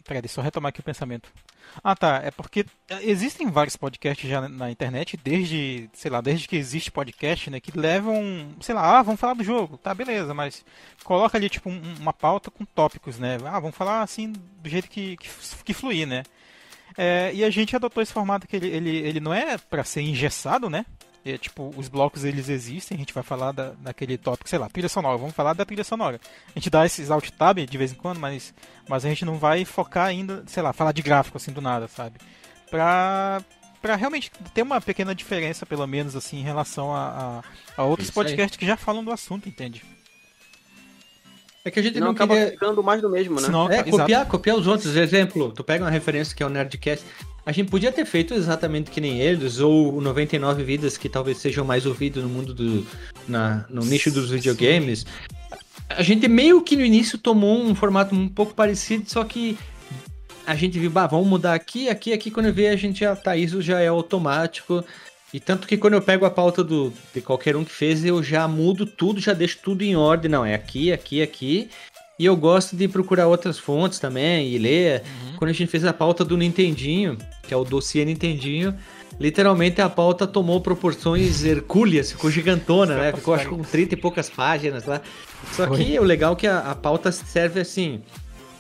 Peraí, 0.05 0.29
só 0.29 0.43
retomar 0.43 0.71
aqui 0.71 0.81
o 0.81 0.83
pensamento. 0.83 1.31
Ah, 1.83 1.95
tá. 1.95 2.21
É 2.25 2.31
porque 2.31 2.67
existem 3.01 3.51
vários 3.51 3.77
podcasts 3.77 4.29
já 4.29 4.49
na 4.49 4.71
internet, 4.71 5.17
desde, 5.17 5.89
sei 5.93 6.11
lá, 6.11 6.21
desde 6.21 6.49
que 6.49 6.57
existe 6.57 6.91
podcast, 6.91 7.51
né, 7.51 7.61
que 7.61 7.77
levam, 7.77 8.49
sei 8.61 8.75
lá, 8.75 8.99
ah, 8.99 9.03
vamos 9.03 9.21
falar 9.21 9.35
do 9.35 9.45
jogo. 9.45 9.79
Tá, 9.79 9.95
beleza, 9.95 10.35
mas 10.35 10.65
coloca 11.05 11.39
ali, 11.39 11.49
tipo, 11.49 11.71
um, 11.71 11.81
uma 12.01 12.13
pauta 12.13 12.51
com 12.51 12.65
tópicos, 12.65 13.19
né? 13.19 13.39
Ah, 13.45 13.61
vamos 13.61 13.77
falar, 13.77 14.03
assim, 14.03 14.33
do 14.33 14.69
jeito 14.69 14.89
que, 14.89 15.17
que, 15.17 15.29
que 15.65 15.75
fluir, 15.75 16.07
né? 16.07 16.23
É, 16.97 17.31
e 17.35 17.45
a 17.45 17.51
gente 17.51 17.75
adotou 17.75 18.03
esse 18.03 18.13
formato 18.13 18.47
que 18.47 18.57
ele, 18.57 18.69
ele, 18.69 18.97
ele 18.97 19.21
não 19.21 19.33
é 19.33 19.57
para 19.57 19.85
ser 19.85 20.03
engessado, 20.03 20.69
né? 20.69 20.85
É, 21.25 21.39
tipo, 21.39 21.73
os 21.77 21.89
blocos 21.89 22.25
eles 22.25 22.49
existem, 22.49 22.97
a 22.97 22.99
gente 22.99 23.15
vai 23.15 23.23
falar 23.23 23.53
da, 23.53 23.71
daquele 23.79 24.19
tópico, 24.19 24.51
sei 24.51 24.59
lá, 24.59 24.69
trilha 24.69 24.89
sonora, 24.89 25.17
vamos 25.17 25.35
falar 25.35 25.53
da 25.53 25.65
trilha 25.65 25.85
sonora. 25.85 26.21
A 26.49 26.59
gente 26.59 26.69
dá 26.69 26.85
esses 26.85 27.11
alt 27.13 27.31
tab 27.31 27.59
de 27.59 27.79
vez 27.79 27.93
em 27.93 27.95
quando, 27.95 28.19
mas, 28.19 28.53
mas 28.89 29.05
a 29.05 29.09
gente 29.09 29.25
não 29.25 29.39
vai 29.39 29.65
focar 29.65 30.07
ainda, 30.07 30.43
sei 30.47 30.63
lá, 30.63 30.73
falar 30.73 30.91
de 30.91 31.01
gráfico 31.01 31.37
assim 31.37 31.53
do 31.53 31.61
nada, 31.61 31.87
sabe? 31.87 32.19
Pra, 32.69 33.41
pra 33.81 33.95
realmente 33.95 34.33
ter 34.53 34.63
uma 34.63 34.81
pequena 34.81 35.15
diferença, 35.15 35.65
pelo 35.65 35.87
menos, 35.87 36.17
assim, 36.17 36.39
em 36.39 36.43
relação 36.43 36.93
a, 36.93 37.43
a, 37.77 37.83
a 37.83 37.85
outros 37.85 38.09
Isso 38.09 38.15
podcasts 38.15 38.57
aí. 38.57 38.59
que 38.59 38.67
já 38.67 38.77
falam 38.77 39.05
do 39.05 39.13
assunto, 39.13 39.49
entende? 39.49 39.85
É 41.65 41.71
que 41.71 41.79
a 41.79 41.83
gente 41.83 42.01
não, 42.01 42.09
não 42.09 42.13
acaba 42.13 42.35
queria... 42.35 42.51
ficando 42.51 42.83
mais 42.83 43.01
do 43.01 43.09
mesmo, 43.09 43.37
né? 43.37 43.43
Senão, 43.43 43.71
é, 43.71 43.83
copiar, 43.85 44.27
copiar 44.27 44.57
os 44.57 44.67
outros. 44.67 44.97
Exemplo, 44.97 45.53
tu 45.53 45.63
pega 45.63 45.85
uma 45.85 45.91
referência 45.91 46.35
que 46.35 46.43
é 46.43 46.47
o 46.47 46.49
Nerdcast. 46.49 47.05
A 47.47 47.53
gente 47.53 47.71
podia 47.71 47.93
ter 47.93 48.05
feito 48.05 48.35
exatamente 48.35 48.91
que 48.91 49.01
nem 49.01 49.21
eles, 49.21 49.61
ou 49.61 49.97
o 49.97 50.01
99 50.01 50.63
Vidas, 50.65 50.97
que 50.97 51.09
talvez 51.09 51.39
sejam 51.39 51.65
mais 51.65 51.87
ouvidos 51.87 52.23
no 52.23 52.29
mundo 52.29 52.53
do. 52.53 52.87
Na, 53.29 53.65
no 53.69 53.83
nicho 53.85 54.11
dos 54.11 54.31
videogames. 54.31 55.07
A 55.89 56.03
gente 56.03 56.27
meio 56.27 56.63
que 56.63 56.75
no 56.75 56.85
início 56.85 57.19
tomou 57.19 57.61
um 57.61 57.75
formato 57.75 58.15
um 58.15 58.29
pouco 58.29 58.55
parecido, 58.55 59.05
só 59.09 59.23
que 59.25 59.59
a 60.47 60.55
gente 60.55 60.79
viu, 60.79 60.91
bah, 60.91 61.07
vamos 61.07 61.29
mudar 61.29 61.55
aqui, 61.55 61.89
aqui, 61.89 62.13
aqui. 62.13 62.31
Quando 62.31 62.47
eu 62.47 62.55
ver, 62.55 62.69
a 62.69 62.77
gente 62.77 63.01
já 63.01 63.15
tá, 63.15 63.37
isso 63.37 63.63
já 63.63 63.81
é 63.81 63.89
automático. 63.89 64.85
E 65.33 65.41
tanto 65.41 65.67
que 65.67 65.79
quando 65.79 65.95
eu 65.95 66.03
pego 66.03 66.27
a 66.27 66.31
pauta 66.31 66.63
do, 66.63 66.93
de 67.15 67.21
qualquer 67.23 67.57
um 67.57 67.65
que 67.65 67.73
fez, 67.73 68.05
eu 68.05 68.23
já 68.23 68.47
mudo 68.47 68.85
tudo, 68.85 69.21
já 69.21 69.33
deixo 69.33 69.59
tudo 69.63 69.83
em 69.83 69.97
ordem. 69.97 70.31
Não, 70.31 70.45
é 70.45 70.55
aqui, 70.55 70.93
aqui, 70.93 71.23
aqui. 71.23 71.71
E 72.19 72.27
eu 72.27 72.37
gosto 72.37 72.77
de 72.77 72.87
procurar 72.87 73.27
outras 73.27 73.59
fontes 73.59 73.99
também 73.99 74.49
e 74.49 74.59
ler. 74.59 75.03
Uhum. 75.03 75.37
Quando 75.39 75.51
a 75.51 75.55
gente 75.55 75.71
fez 75.71 75.85
a 75.85 75.93
pauta 75.93 76.25
do 76.25 76.37
Nintendinho, 76.37 77.17
que 77.43 77.55
é 77.55 77.57
o 77.57 77.65
dossiê 77.65 78.05
Nintendinho, 78.05 78.77
literalmente 79.19 79.81
a 79.81 79.89
pauta 79.89 80.27
tomou 80.27 80.61
proporções 80.61 81.43
hercúleas, 81.45 82.13
ficou 82.13 82.31
gigantona, 82.31 82.97
né? 82.97 83.13
Ficou 83.13 83.33
acho 83.33 83.49
com 83.49 83.63
30 83.63 83.95
e 83.95 83.97
poucas 83.97 84.29
páginas 84.29 84.85
lá. 84.85 85.01
Só 85.53 85.67
que 85.67 85.99
o 85.99 86.05
legal 86.05 86.35
é 86.35 86.37
que 86.37 86.47
a, 86.47 86.59
a 86.59 86.75
pauta 86.75 87.11
serve 87.11 87.61
assim 87.61 88.03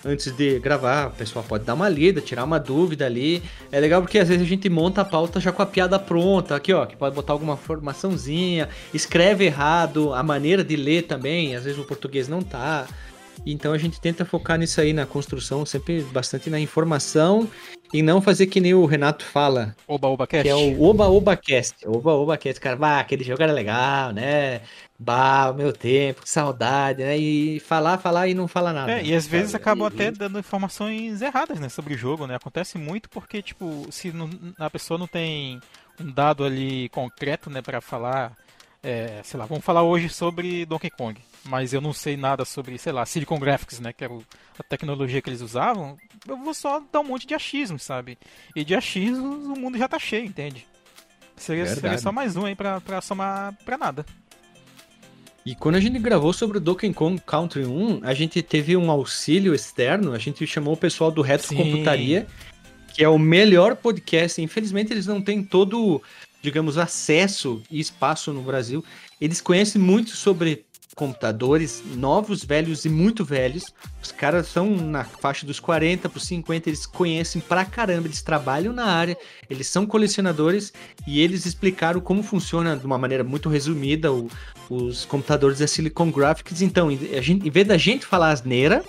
antes 0.05 0.32
de 0.32 0.59
gravar, 0.59 1.09
o 1.09 1.11
pessoal 1.12 1.44
pode 1.46 1.64
dar 1.64 1.74
uma 1.74 1.88
lida, 1.88 2.20
tirar 2.20 2.44
uma 2.44 2.59
dúvida 2.59 3.07
ali. 3.07 3.42
É 3.70 3.78
legal 3.78 4.03
porque 4.03 4.18
às 4.18 4.28
vezes 4.28 4.42
a 4.42 4.48
gente 4.48 4.68
monta 4.68 5.00
a 5.00 5.05
pauta 5.05 5.40
já 5.40 5.53
com 5.53 5.62
a 5.62 5.66
piada 5.66 5.98
pronta, 5.98 6.57
aqui 6.57 6.72
ó, 6.72 6.84
que 6.86 6.96
pode 6.96 7.14
botar 7.14 7.32
alguma 7.32 7.57
formaçãozinha, 7.57 8.68
escreve 8.92 9.44
errado, 9.44 10.12
a 10.12 10.22
maneira 10.22 10.64
de 10.64 10.76
ler 10.76 11.03
também, 11.03 11.55
às 11.55 11.64
vezes 11.64 11.78
o 11.78 11.84
português 11.84 12.28
não 12.28 12.42
tá. 12.42 12.86
Então 13.45 13.72
a 13.72 13.78
gente 13.78 14.01
tenta 14.01 14.24
focar 14.24 14.59
nisso 14.59 14.80
aí 14.80 14.93
na 14.93 15.07
construção, 15.07 15.66
sempre 15.66 16.03
bastante 16.03 16.49
na 16.49 16.61
informação 16.61 17.49
e 17.93 18.01
não 18.01 18.22
fazer 18.22 18.47
que 18.47 18.61
nem 18.61 18.72
o 18.72 18.87
Renato 18.87 19.24
fala. 19.24 19.76
Oba 19.87 20.09
Oba 20.09 20.26
Cast. 20.26 20.43
Que 20.43 20.49
é 20.49 20.55
o 20.55 20.83
Oba 20.83 21.09
Oba 21.09 21.37
Cast. 21.37 21.87
Oba 21.87 22.12
Oba 22.12 22.39
Cast, 22.39 22.61
cara, 22.61 22.76
bah, 22.76 23.01
aquele 23.01 23.22
jogo 23.22 23.43
era 23.43 23.53
legal, 23.53 24.12
né? 24.12 24.62
Bah, 24.99 25.51
o 25.51 25.55
meu 25.55 25.72
tempo, 25.72 26.22
que 26.22 26.30
saudade, 26.30 27.03
né? 27.03 27.18
E 27.18 27.61
falar, 27.61 27.99
falar 27.99 28.28
e 28.28 28.35
não 28.35 28.49
falar 28.49 28.72
nada. 28.72 28.93
É, 28.93 29.05
e 29.05 29.14
às 29.14 29.26
vezes 29.26 29.55
acabam 29.55 29.87
até 29.87 30.11
dando 30.11 30.39
informações 30.39 31.20
erradas, 31.20 31.61
né, 31.61 31.68
sobre 31.68 31.95
o 31.95 31.99
jogo, 31.99 32.26
né? 32.26 32.37
Acontece 32.37 32.78
muito 32.78 33.11
porque, 33.11 33.43
tipo, 33.43 33.87
se 33.91 34.11
não, 34.12 34.30
a 34.59 34.70
pessoa 34.70 34.97
não 34.97 35.07
tem 35.07 35.61
um 36.01 36.11
dado 36.11 36.45
ali 36.45 36.89
concreto, 36.91 37.51
né, 37.51 37.61
para 37.61 37.80
falar, 37.80 38.33
é, 38.83 39.20
sei 39.24 39.39
lá, 39.39 39.47
vamos 39.47 39.64
falar 39.64 39.83
hoje 39.83 40.09
sobre 40.09 40.66
Donkey 40.66 40.91
Kong 40.91 41.20
mas 41.45 41.72
eu 41.72 41.80
não 41.80 41.93
sei 41.93 42.16
nada 42.16 42.45
sobre, 42.45 42.78
sei 42.78 42.93
lá, 42.93 43.05
Silicon 43.05 43.39
Graphics, 43.39 43.80
né, 43.80 43.93
que 43.93 44.05
era 44.05 44.14
a 44.59 44.62
tecnologia 44.62 45.20
que 45.20 45.28
eles 45.28 45.41
usavam, 45.41 45.97
eu 46.26 46.37
vou 46.37 46.55
só 46.55 46.83
dar 46.93 47.01
um 47.01 47.05
monte 47.05 47.26
de 47.26 47.35
achismo, 47.35 47.78
sabe? 47.78 48.18
E 48.55 48.64
de 48.64 48.74
achismos 48.74 49.47
o 49.47 49.59
mundo 49.59 49.76
já 49.76 49.89
tá 49.89 49.99
cheio, 49.99 50.26
entende? 50.26 50.66
Seria, 51.37 51.66
seria 51.66 51.99
só 51.99 52.12
mais 52.12 52.37
um 52.37 52.45
aí 52.45 52.55
pra, 52.55 52.80
pra 52.80 53.01
somar 53.01 53.57
pra 53.64 53.76
nada. 53.76 54.07
E 55.45 55.57
quando 55.57 55.74
a 55.74 55.80
gente 55.80 55.99
gravou 55.99 56.33
sobre 56.33 56.59
o 56.59 56.61
Donkey 56.61 56.93
Kong 56.93 57.20
Country 57.20 57.66
1, 57.66 58.01
a 58.05 58.14
gente 58.14 58.41
teve 58.43 58.76
um 58.76 58.91
auxílio 58.91 59.53
externo, 59.53 60.12
a 60.12 60.18
gente 60.18 60.47
chamou 60.47 60.74
o 60.74 60.76
pessoal 60.76 61.11
do 61.11 61.20
Retro 61.20 61.49
Sim. 61.49 61.57
Computaria, 61.57 62.28
que 62.95 63.03
é 63.03 63.09
o 63.09 63.18
melhor 63.18 63.74
podcast. 63.74 64.41
Infelizmente 64.41 64.93
eles 64.93 65.07
não 65.07 65.20
têm 65.20 65.43
todo, 65.43 66.01
digamos, 66.43 66.76
acesso 66.76 67.62
e 67.70 67.78
espaço 67.80 68.32
no 68.32 68.43
Brasil. 68.43 68.84
Eles 69.20 69.40
conhecem 69.40 69.80
muito 69.80 70.11
sobre 70.16 70.64
computadores 70.95 71.82
novos, 71.97 72.45
velhos 72.45 72.84
e 72.84 72.88
muito 72.90 73.24
velhos. 73.24 73.72
Os 74.03 74.12
caras 74.12 74.49
são 74.49 74.76
na 74.76 75.05
faixa 75.05 75.47
dos 75.47 75.59
40 75.59 76.09
para 76.09 76.20
50, 76.20 76.68
eles 76.68 76.84
conhecem 76.84 77.40
pra 77.40 77.64
caramba, 77.64 78.07
eles 78.09 78.20
trabalham 78.20 78.72
na 78.74 78.84
área, 78.84 79.16
eles 79.49 79.68
são 79.68 79.86
colecionadores 79.86 80.72
e 81.07 81.20
eles 81.20 81.47
explicaram 81.47 81.99
como 82.01 82.22
funciona 82.22 82.76
de 82.76 82.84
uma 82.84 82.99
maneira 82.99 83.24
muito 83.24 83.49
resumida 83.49 84.12
o- 84.12 84.28
os 84.68 85.05
computadores 85.07 85.61
da 85.61 85.66
Silicon 85.66 86.11
Graphics. 86.11 86.61
Então, 86.61 86.90
em- 86.90 87.16
a 87.16 87.22
gente- 87.22 87.47
em 87.47 87.51
vez 87.51 87.66
da 87.66 87.78
gente 87.78 88.05
falar 88.05 88.30
asneira, 88.30 88.84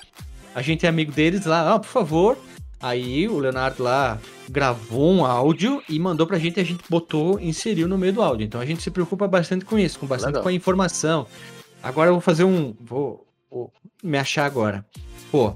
a 0.54 0.62
gente 0.62 0.86
é 0.86 0.90
amigo 0.90 1.12
deles 1.12 1.46
lá, 1.46 1.74
ó, 1.76 1.80
por 1.80 1.88
favor. 1.90 2.38
Aí 2.84 3.30
o 3.30 3.40
Leonardo 3.40 3.82
lá 3.82 4.20
gravou 4.50 5.10
um 5.10 5.26
áudio 5.26 5.82
e 5.88 5.98
mandou 5.98 6.28
pra 6.28 6.38
gente, 6.38 6.60
a 6.60 6.66
gente 6.66 6.84
botou, 6.90 7.40
inseriu 7.40 7.88
no 7.88 7.98
meio 7.98 8.12
do 8.12 8.22
áudio. 8.22 8.44
Então 8.44 8.60
a 8.60 8.66
gente 8.66 8.84
se 8.84 8.92
preocupa 8.92 9.26
bastante 9.26 9.64
com 9.64 9.80
isso, 9.80 9.98
com 9.98 10.06
bastante 10.06 10.32
Legal. 10.32 10.44
com 10.44 10.50
a 10.50 10.54
informação. 10.54 11.26
Agora 11.82 12.10
eu 12.10 12.16
vou 12.16 12.22
fazer 12.22 12.44
um. 12.44 12.76
Vou, 12.82 13.26
vou 13.50 13.72
me 14.04 14.18
achar 14.18 14.46
agora. 14.46 14.86
Pô, 15.32 15.56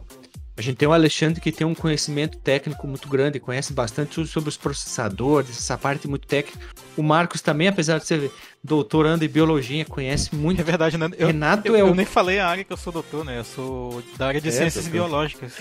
a 0.58 0.62
gente 0.62 0.76
tem 0.78 0.88
o 0.88 0.92
Alexandre 0.94 1.40
que 1.40 1.52
tem 1.52 1.68
um 1.68 1.76
conhecimento 1.76 2.38
técnico 2.40 2.88
muito 2.88 3.08
grande, 3.08 3.40
conhece 3.40 3.72
bastante 3.74 4.16
tudo 4.16 4.28
sobre 4.28 4.50
os 4.50 4.58
processadores, 4.58 5.52
essa 5.52 5.78
parte 5.78 6.08
muito 6.08 6.26
técnica. 6.26 6.58
O 6.98 7.04
Marcos 7.04 7.42
também, 7.42 7.68
apesar 7.68 8.00
de 8.00 8.08
ser 8.08 8.32
doutorando 8.64 9.24
em 9.24 9.28
biologia, 9.28 9.86
conhece 9.86 10.36
muito. 10.36 10.60
É 10.60 10.64
verdade, 10.64 10.98
né? 10.98 11.10
Eu, 11.18 11.28
Renato 11.28 11.68
eu, 11.68 11.76
é 11.76 11.82
eu 11.82 11.92
o. 11.92 11.96
nem 11.96 12.06
falei 12.08 12.40
a 12.40 12.48
área 12.48 12.64
que 12.64 12.74
eu 12.74 12.78
sou 12.78 12.92
doutor, 12.92 13.24
né? 13.24 13.38
Eu 13.38 13.44
sou 13.44 14.02
da 14.18 14.28
área 14.30 14.42
de 14.42 14.48
É, 14.48 14.52
ciências 14.52 14.86
doutor. 14.86 14.92
biológicas. 15.08 15.54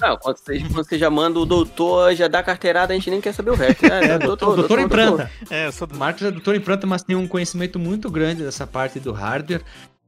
Não, 0.00 0.16
quando 0.16 0.36
você, 0.38 0.58
quando 0.58 0.84
você 0.88 0.98
já 0.98 1.08
manda 1.08 1.38
o 1.38 1.46
doutor, 1.46 2.12
já 2.16 2.26
dá 2.26 2.42
carteirada, 2.42 2.92
a 2.92 2.96
gente 2.96 3.08
nem 3.08 3.20
quer 3.20 3.32
saber 3.32 3.50
o 3.50 3.54
resto. 3.54 3.80
É, 3.86 4.18
doutor, 4.18 4.56
doutor 4.56 4.78
em 4.80 4.88
planta. 4.88 5.30
É, 5.48 5.66
eu 5.66 5.72
sou 5.72 5.86
O 5.86 5.90
do... 5.92 5.96
Marcos 5.96 6.22
é 6.22 6.30
doutor 6.30 6.56
em 6.56 6.60
planta, 6.60 6.86
mas 6.86 7.02
tem 7.04 7.14
um 7.14 7.28
conhecimento 7.28 7.78
muito 7.78 8.10
grande 8.10 8.42
dessa 8.42 8.66
parte 8.66 8.98
do 8.98 9.12
hardware. 9.12 9.62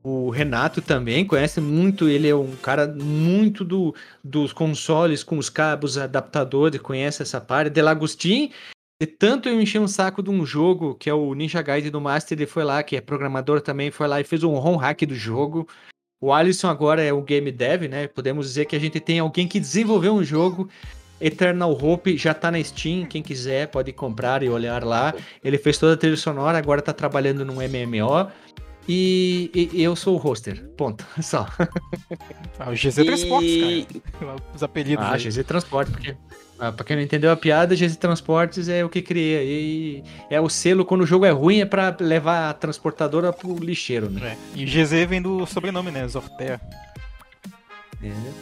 O 0.05 0.31
Renato 0.31 0.83
também 0.83 1.25
conhece 1.25 1.61
muito, 1.61 2.09
ele 2.09 2.29
é 2.29 2.35
um 2.35 2.57
cara 2.57 2.89
muito 2.89 3.65
do, 3.65 3.95
dos 4.23 4.53
consoles 4.53 5.23
com 5.23 5.39
os 5.39 5.49
cabos, 5.49 5.97
adaptadores, 5.97 6.81
conhece 6.81 7.23
essa 7.23 7.41
parte. 7.41 7.71
Delagostin, 7.71 8.51
de 9.01 9.07
tanto 9.07 9.49
eu 9.49 9.61
enchi 9.61 9.79
um 9.79 9.87
saco 9.87 10.21
de 10.21 10.29
um 10.31 10.45
jogo 10.45 10.97
que 10.97 11.09
é 11.09 11.15
o 11.15 11.33
Ninja 11.35 11.63
Gaiden 11.63 11.93
do 11.93 12.01
Master, 12.01 12.37
ele 12.37 12.47
foi 12.47 12.65
lá, 12.65 12.83
que 12.83 12.97
é 12.97 13.01
programador 13.01 13.61
também, 13.61 13.93
foi 13.93 14.09
lá 14.09 14.21
e 14.21 14.25
fez 14.25 14.43
um 14.43 14.55
ROM 14.55 14.77
hack 14.77 15.03
do 15.07 15.15
jogo. 15.15 15.69
O 16.21 16.33
Alisson 16.33 16.69
agora 16.69 17.03
é 17.03 17.13
o 17.13 17.23
game 17.23 17.51
dev, 17.53 17.89
né? 17.89 18.09
Podemos 18.09 18.47
dizer 18.47 18.67
que 18.67 18.77
a 18.77 18.81
gente 18.81 18.99
tem 18.99 19.21
alguém 19.21 19.47
que 19.47 19.59
desenvolveu 19.61 20.15
um 20.15 20.25
jogo. 20.25 20.69
Eternal 21.21 21.71
Hope 21.71 22.17
já 22.17 22.35
tá 22.35 22.51
na 22.51 22.63
Steam, 22.63 23.07
quem 23.07 23.23
quiser 23.23 23.69
pode 23.69 23.93
comprar 23.93 24.43
e 24.43 24.49
olhar 24.49 24.83
lá. 24.85 25.15
Ele 25.45 25.59
fez 25.59 25.79
toda 25.79 25.95
a 25.95 25.97
trilha 25.97 26.17
sonora, 26.17 26.59
agora 26.59 26.83
tá 26.83 26.93
trabalhando 26.93 27.45
num 27.45 27.55
MMO. 27.55 28.31
E, 28.89 29.51
e- 29.55 29.71
e 29.75 29.83
eu 29.83 29.95
sou 29.95 30.15
o 30.17 30.19
hoster. 30.19 30.65
Ponto. 30.77 31.05
Só. 31.23 31.47
Ah, 32.59 32.71
o 32.71 32.73
GZ 32.75 32.95
Transportes, 32.97 33.87
cara. 34.19 34.37
Os 34.55 34.63
apelidos 34.63 35.05
Ah, 35.05 35.13
aí. 35.15 35.21
GZ 35.21 35.45
Transportes, 35.45 35.93
porque. 35.93 36.17
Ah, 36.59 36.71
pra 36.73 36.85
quem 36.85 36.97
não 36.97 37.03
entendeu 37.03 37.31
a 37.31 37.37
piada, 37.37 37.75
GZ 37.75 37.97
Transportes 37.97 38.69
é 38.69 38.85
o 38.85 38.89
que 38.89 39.01
cria. 39.03 39.43
E 39.43 40.03
é 40.31 40.41
o 40.41 40.49
selo, 40.49 40.85
quando 40.85 41.03
o 41.03 41.07
jogo 41.07 41.25
é 41.25 41.31
ruim, 41.31 41.61
é 41.61 41.65
pra 41.65 41.97
levar 42.01 42.51
a 42.51 42.55
transportadora 42.55 43.33
pro 43.33 43.57
lixeiro, 43.57 44.09
né? 44.11 44.37
É. 44.57 44.59
E 44.61 44.65
GZ 44.65 45.07
vem 45.09 45.21
do 45.23 45.45
sobrenome, 45.47 45.91
né? 45.91 46.07
Zortea. 46.09 46.61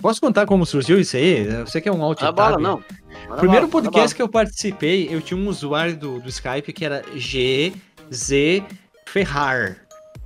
Posso 0.01 0.21
contar 0.23 0.47
como 0.47 0.65
surgiu 0.65 0.99
isso 0.99 1.17
aí? 1.19 1.45
Você 1.67 1.83
que 1.83 1.89
é 1.89 1.93
um 1.93 2.03
alt 2.03 2.23
A 2.23 2.33
bala, 2.33 2.59
não. 2.59 2.83
O 3.31 3.37
primeiro 3.37 3.69
podcast 3.69 4.15
que 4.15 4.23
eu 4.23 4.29
participei, 4.29 5.07
eu 5.11 5.21
tinha 5.21 5.39
um 5.39 5.47
usuário 5.49 5.95
do, 5.97 6.19
do 6.19 6.29
Skype 6.31 6.73
que 6.73 6.83
era 6.85 7.03
GZ 7.15 8.63
Ferrar. 9.07 9.77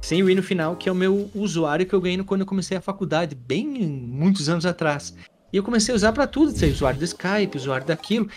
Sem 0.05 0.23
o 0.23 0.29
i 0.29 0.35
no 0.35 0.43
final, 0.43 0.77
que 0.77 0.87
é 0.87 0.93
o 0.93 0.95
meu 0.95 1.31
usuário 1.35 1.87
que 1.87 1.95
eu 1.95 2.01
ganhei 2.01 2.23
quando 2.23 2.43
eu 2.43 2.47
comecei 2.47 2.77
a 2.77 2.81
faculdade, 2.83 3.35
bem 3.35 3.67
muitos 3.67 4.51
anos 4.51 4.67
atrás. 4.67 5.17
E 5.51 5.57
eu 5.57 5.63
comecei 5.63 5.95
a 5.95 5.97
usar 5.97 6.13
pra 6.13 6.27
tudo, 6.27 6.53
ser 6.53 6.67
usuário 6.67 6.99
do 6.99 7.07
Skype, 7.07 7.57
usuário 7.57 7.87
daquilo. 7.87 8.29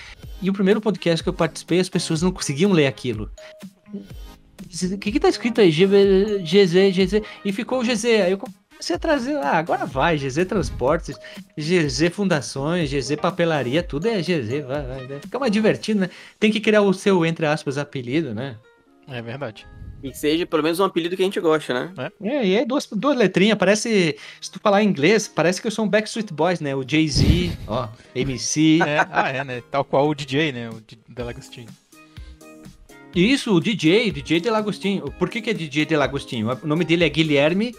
E 0.41 0.49
o 0.49 0.53
primeiro 0.53 0.79
podcast 0.79 1.21
que 1.21 1.27
eu 1.27 1.33
participei, 1.33 1.81
as 1.81 1.89
pessoas 1.89 2.21
não 2.21 2.31
conseguiam 2.31 2.71
ler 2.71 2.87
aquilo. 2.87 3.29
O 3.93 4.97
que 4.97 5.11
que 5.11 5.19
tá 5.19 5.27
escrito 5.27 5.59
aí? 5.59 5.69
GZ, 5.69 6.95
GZ. 6.95 7.21
E 7.43 7.51
ficou 7.51 7.81
o 7.81 7.83
GZ. 7.83 8.05
Aí 8.05 8.31
eu 8.31 8.37
comecei 8.37 8.95
a 8.95 8.99
trazer, 8.99 9.35
ah, 9.35 9.57
agora 9.57 9.85
vai, 9.85 10.17
GZ 10.17 10.45
Transportes, 10.45 11.17
GZ 11.57 12.13
Fundações, 12.13 12.89
GZ 12.89 13.17
Papelaria, 13.17 13.83
tudo 13.83 14.07
é 14.07 14.21
GZ, 14.21 14.65
vai, 14.65 15.05
vai. 15.05 15.19
Fica 15.19 15.37
mais 15.37 15.51
divertido, 15.51 15.99
né? 15.99 16.09
Tem 16.39 16.49
que 16.49 16.61
criar 16.61 16.81
o 16.83 16.93
seu, 16.93 17.25
entre 17.25 17.45
aspas, 17.45 17.77
apelido, 17.77 18.33
né? 18.33 18.55
É 19.05 19.21
verdade. 19.21 19.67
E 20.09 20.13
seja 20.13 20.45
pelo 20.45 20.63
menos 20.63 20.79
um 20.79 20.83
apelido 20.85 21.15
que 21.15 21.21
a 21.21 21.25
gente 21.25 21.39
gosta, 21.39 21.73
né? 21.73 22.11
É, 22.21 22.45
e 22.47 22.57
aí 22.57 22.65
duas, 22.65 22.87
duas 22.91 23.17
letrinhas, 23.17 23.57
parece, 23.57 24.15
se 24.41 24.51
tu 24.51 24.59
falar 24.59 24.83
em 24.83 24.87
inglês, 24.87 25.27
parece 25.27 25.61
que 25.61 25.67
eu 25.67 25.71
sou 25.71 25.85
um 25.85 25.89
Backstreet 25.89 26.31
Boys, 26.31 26.59
né? 26.59 26.75
O 26.75 26.83
Jay-Z, 26.87 27.51
ó, 27.67 27.87
MC. 28.15 28.79
É, 28.85 29.05
ah, 29.11 29.29
é, 29.29 29.43
né? 29.43 29.63
Tal 29.71 29.83
qual 29.83 30.07
o 30.07 30.15
DJ, 30.15 30.51
né? 30.51 30.69
O 30.69 30.81
Delagostinho. 31.11 31.67
Isso, 33.15 33.53
o 33.55 33.59
DJ, 33.59 34.11
DJ 34.11 34.39
Delagostinho. 34.39 35.11
Por 35.17 35.29
que 35.29 35.41
que 35.41 35.49
é 35.49 35.53
DJ 35.53 35.85
Delagostinho? 35.85 36.49
O 36.63 36.67
nome 36.67 36.85
dele 36.85 37.03
é 37.03 37.09
Guilherme 37.09 37.73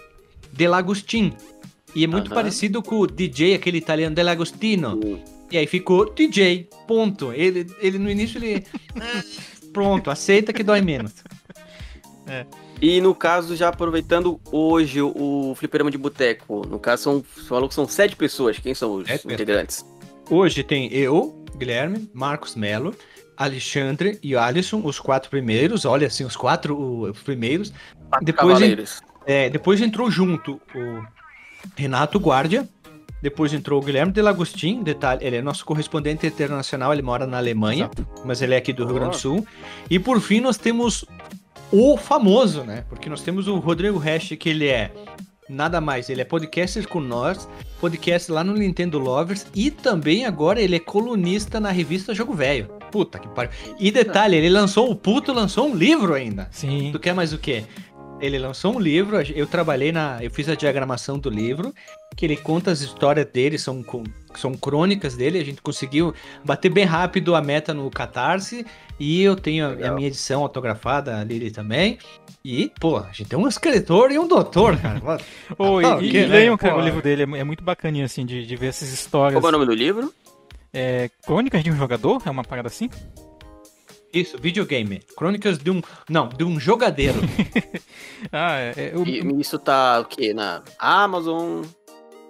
Delagostin. 0.52 1.32
E 1.94 2.04
é 2.04 2.06
muito 2.06 2.26
Aham. 2.26 2.34
parecido 2.34 2.82
com 2.82 2.96
o 2.98 3.06
DJ, 3.06 3.54
aquele 3.54 3.78
italiano 3.78 4.14
Delagostino. 4.14 4.96
O- 4.98 5.38
E 5.50 5.56
aí 5.56 5.66
ficou 5.66 6.12
DJ, 6.12 6.68
ponto. 6.86 7.32
Ele, 7.32 7.66
ele 7.80 7.98
no 7.98 8.10
início 8.10 8.42
ele. 8.42 8.64
"Ah, 9.00 9.22
Pronto, 9.72 10.10
aceita 10.10 10.52
que 10.52 10.62
dói 10.62 10.80
menos. 10.80 11.12
E 12.80 13.00
no 13.00 13.14
caso, 13.14 13.56
já 13.56 13.68
aproveitando 13.68 14.40
hoje 14.52 15.02
o 15.02 15.54
Fliperama 15.56 15.90
de 15.90 15.98
Boteco, 15.98 16.66
no 16.66 16.78
caso, 16.78 17.02
são, 17.02 17.24
você 17.34 17.48
falou 17.48 17.68
que 17.68 17.74
são 17.74 17.88
sete 17.88 18.14
pessoas. 18.14 18.58
Quem 18.58 18.74
são 18.74 18.94
os 18.94 19.08
integrantes? 19.24 19.84
Hoje 20.30 20.62
tem 20.62 20.92
eu, 20.92 21.44
Guilherme, 21.56 22.08
Marcos 22.14 22.54
Melo, 22.54 22.94
Alexandre 23.36 24.18
e 24.22 24.36
Alisson, 24.36 24.80
os 24.84 25.00
quatro 25.00 25.30
primeiros. 25.30 25.84
Olha 25.84 26.06
assim, 26.06 26.24
os 26.24 26.36
quatro 26.36 26.78
os 26.78 27.18
primeiros. 27.22 27.72
Depois, 28.22 28.54
Cavaleiros. 28.54 29.00
é, 29.26 29.48
depois 29.48 29.80
entrou 29.80 30.10
junto 30.10 30.60
o 30.74 31.02
Renato 31.76 32.18
Guardia. 32.18 32.68
Depois 33.20 33.52
entrou 33.52 33.82
o 33.82 33.84
Guilherme 33.84 34.12
Delagostin, 34.12 34.80
detalhe, 34.84 35.26
ele 35.26 35.36
é 35.36 35.42
nosso 35.42 35.64
correspondente 35.64 36.24
internacional, 36.24 36.92
ele 36.92 37.02
mora 37.02 37.26
na 37.26 37.38
Alemanha, 37.38 37.90
Exato. 37.92 38.06
mas 38.24 38.40
ele 38.40 38.54
é 38.54 38.58
aqui 38.58 38.72
do 38.72 38.84
Rio 38.84 38.94
Grande 38.94 39.16
do. 39.16 39.18
Sul. 39.18 39.46
E 39.90 39.98
por 39.98 40.20
fim 40.20 40.40
nós 40.40 40.56
temos 40.56 41.04
o 41.70 41.96
famoso, 41.96 42.62
né? 42.62 42.84
Porque 42.88 43.08
nós 43.08 43.22
temos 43.22 43.48
o 43.48 43.58
Rodrigo 43.58 43.98
Hash, 43.98 44.34
que 44.38 44.48
ele 44.48 44.66
é 44.66 44.90
nada 45.48 45.80
mais, 45.80 46.10
ele 46.10 46.20
é 46.20 46.24
podcaster 46.24 46.86
com 46.86 47.00
nós, 47.00 47.48
podcast 47.80 48.30
lá 48.30 48.44
no 48.44 48.54
Nintendo 48.54 48.98
Lovers 48.98 49.46
e 49.54 49.70
também 49.70 50.26
agora 50.26 50.60
ele 50.60 50.76
é 50.76 50.80
colunista 50.80 51.58
na 51.58 51.70
revista 51.70 52.14
Jogo 52.14 52.34
Velho. 52.34 52.68
Puta 52.90 53.18
que 53.18 53.28
pariu. 53.28 53.50
E 53.78 53.90
detalhe, 53.90 54.36
ele 54.36 54.50
lançou 54.50 54.90
o 54.90 54.96
puto, 54.96 55.32
lançou 55.32 55.68
um 55.68 55.74
livro 55.74 56.14
ainda. 56.14 56.48
Sim. 56.50 56.90
Tu 56.92 56.98
quer 56.98 57.14
mais 57.14 57.32
o 57.32 57.38
quê? 57.38 57.64
Ele 58.20 58.38
lançou 58.38 58.74
um 58.74 58.80
livro, 58.80 59.16
eu 59.20 59.46
trabalhei 59.46 59.92
na. 59.92 60.18
Eu 60.22 60.30
fiz 60.30 60.48
a 60.48 60.56
diagramação 60.56 61.18
do 61.18 61.30
livro, 61.30 61.72
que 62.16 62.24
ele 62.26 62.36
conta 62.36 62.70
as 62.70 62.80
histórias 62.80 63.26
dele, 63.26 63.58
são, 63.58 63.84
são 64.34 64.54
crônicas 64.54 65.16
dele, 65.16 65.38
a 65.38 65.44
gente 65.44 65.62
conseguiu 65.62 66.12
bater 66.44 66.68
bem 66.68 66.84
rápido 66.84 67.34
a 67.36 67.40
meta 67.40 67.72
no 67.72 67.88
Catarse, 67.90 68.66
e 68.98 69.22
eu 69.22 69.36
tenho 69.36 69.66
a, 69.86 69.92
minha 69.92 70.08
edição 70.08 70.42
autografada, 70.42 71.16
a 71.20 71.22
Lili 71.24 71.50
também. 71.50 71.98
E, 72.44 72.72
pô, 72.80 72.96
a 72.98 73.12
gente 73.12 73.26
tem 73.26 73.38
um 73.38 73.46
escritor 73.46 74.10
e 74.10 74.18
um 74.18 74.26
doutor, 74.26 74.76
cara. 74.80 75.00
Ô, 75.56 75.78
Ah, 75.78 75.98
e, 76.02 76.10
que, 76.10 76.16
e 76.18 76.20
né? 76.22 76.26
leiam, 76.26 76.56
cara, 76.56 76.74
Pô, 76.74 76.80
o 76.80 76.84
livro 76.84 77.00
dele. 77.02 77.22
É 77.22 77.38
É 77.40 77.44
muito 77.44 77.62
bacaninha, 77.62 78.04
assim, 78.06 78.26
de, 78.26 78.44
de 78.44 78.56
ver 78.56 78.68
essas 78.68 78.88
histórias. 78.92 79.40
Qual 79.40 79.52
é 79.52 79.54
o 79.54 79.58
nome 79.58 79.66
do 79.66 79.74
livro? 79.74 80.12
É, 80.72 81.10
Crônicas 81.24 81.62
de 81.62 81.70
um 81.70 81.76
Jogador? 81.76 82.20
É 82.26 82.30
uma 82.30 82.42
parada 82.42 82.66
assim? 82.68 82.90
Isso, 84.12 84.38
videogame. 84.38 85.00
Crônicas 85.16 85.58
de 85.58 85.70
um. 85.70 85.82
Não, 86.08 86.28
de 86.28 86.42
um 86.42 86.58
jogadeiro. 86.58 87.18
Ah, 88.32 88.58
é. 88.58 88.74
é, 88.76 88.90
eu- 88.94 89.06
E 89.06 89.40
isso 89.40 89.58
tá 89.60 90.00
o 90.00 90.04
quê? 90.04 90.34
Na 90.34 90.62
Amazon? 90.78 91.64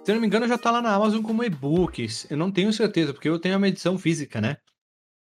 Se 0.09 0.11
eu 0.11 0.15
não 0.15 0.21
me 0.21 0.25
engano, 0.25 0.47
já 0.47 0.57
tá 0.57 0.71
lá 0.71 0.81
na 0.81 0.95
Amazon 0.95 1.21
como 1.21 1.43
e-books. 1.43 2.25
Eu 2.31 2.35
não 2.35 2.49
tenho 2.49 2.73
certeza, 2.73 3.13
porque 3.13 3.29
eu 3.29 3.37
tenho 3.37 3.55
uma 3.55 3.67
edição 3.67 3.95
física, 3.95 4.41
né? 4.41 4.57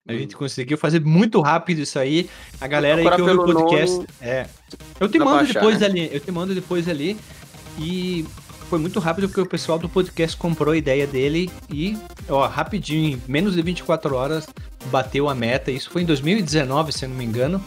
A 0.07 0.13
gente 0.13 0.37
conseguiu 0.37 0.79
fazer 0.79 1.01
muito 1.01 1.41
rápido 1.41 1.81
isso 1.81 1.99
aí. 1.99 2.31
A 2.61 2.69
galera 2.69 3.01
aí 3.01 3.11
que 3.17 3.21
ouve 3.21 3.35
o 3.35 3.45
podcast. 3.45 3.97
nome, 3.97 4.09
É. 4.21 4.47
Eu 5.01 5.09
te 5.09 5.19
mando 5.19 5.41
achar, 5.41 5.55
depois 5.55 5.81
né? 5.81 5.87
ali. 5.87 6.09
Eu 6.13 6.21
te 6.21 6.31
mando 6.31 6.55
depois 6.55 6.89
ali. 6.89 7.19
E 7.77 8.25
foi 8.71 8.79
muito 8.79 9.01
rápido 9.01 9.27
porque 9.27 9.41
o 9.41 9.47
pessoal 9.47 9.81
do 9.81 9.89
podcast 9.89 10.37
comprou 10.37 10.73
a 10.73 10.77
ideia 10.77 11.09
dele 11.09 11.51
e, 11.69 11.99
ó, 12.29 12.47
rapidinho, 12.47 13.17
em 13.17 13.23
menos 13.27 13.57
de 13.57 13.63
24 13.63 14.15
horas, 14.15 14.47
bateu 14.93 15.29
a 15.29 15.35
meta. 15.35 15.73
Isso 15.73 15.91
foi 15.91 16.03
em 16.03 16.07
2019, 16.07 16.93
se 16.93 17.05
eu 17.05 17.09
não 17.09 17.17
me 17.17 17.25
engano. 17.25 17.61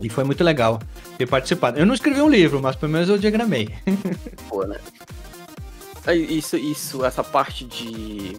E 0.00 0.08
foi 0.08 0.24
muito 0.24 0.42
legal. 0.42 0.80
ter 1.16 1.28
participado. 1.28 1.78
Eu 1.78 1.86
não 1.86 1.94
escrevi 1.94 2.20
um 2.20 2.28
livro, 2.28 2.60
mas 2.60 2.74
pelo 2.74 2.90
menos 2.90 3.08
eu 3.08 3.16
diagramei. 3.16 3.68
Pô, 4.48 4.64
né? 4.64 4.80
Aí, 6.06 6.38
Isso, 6.38 6.56
isso, 6.56 7.04
essa 7.04 7.24
parte 7.24 7.64
de 7.64 8.36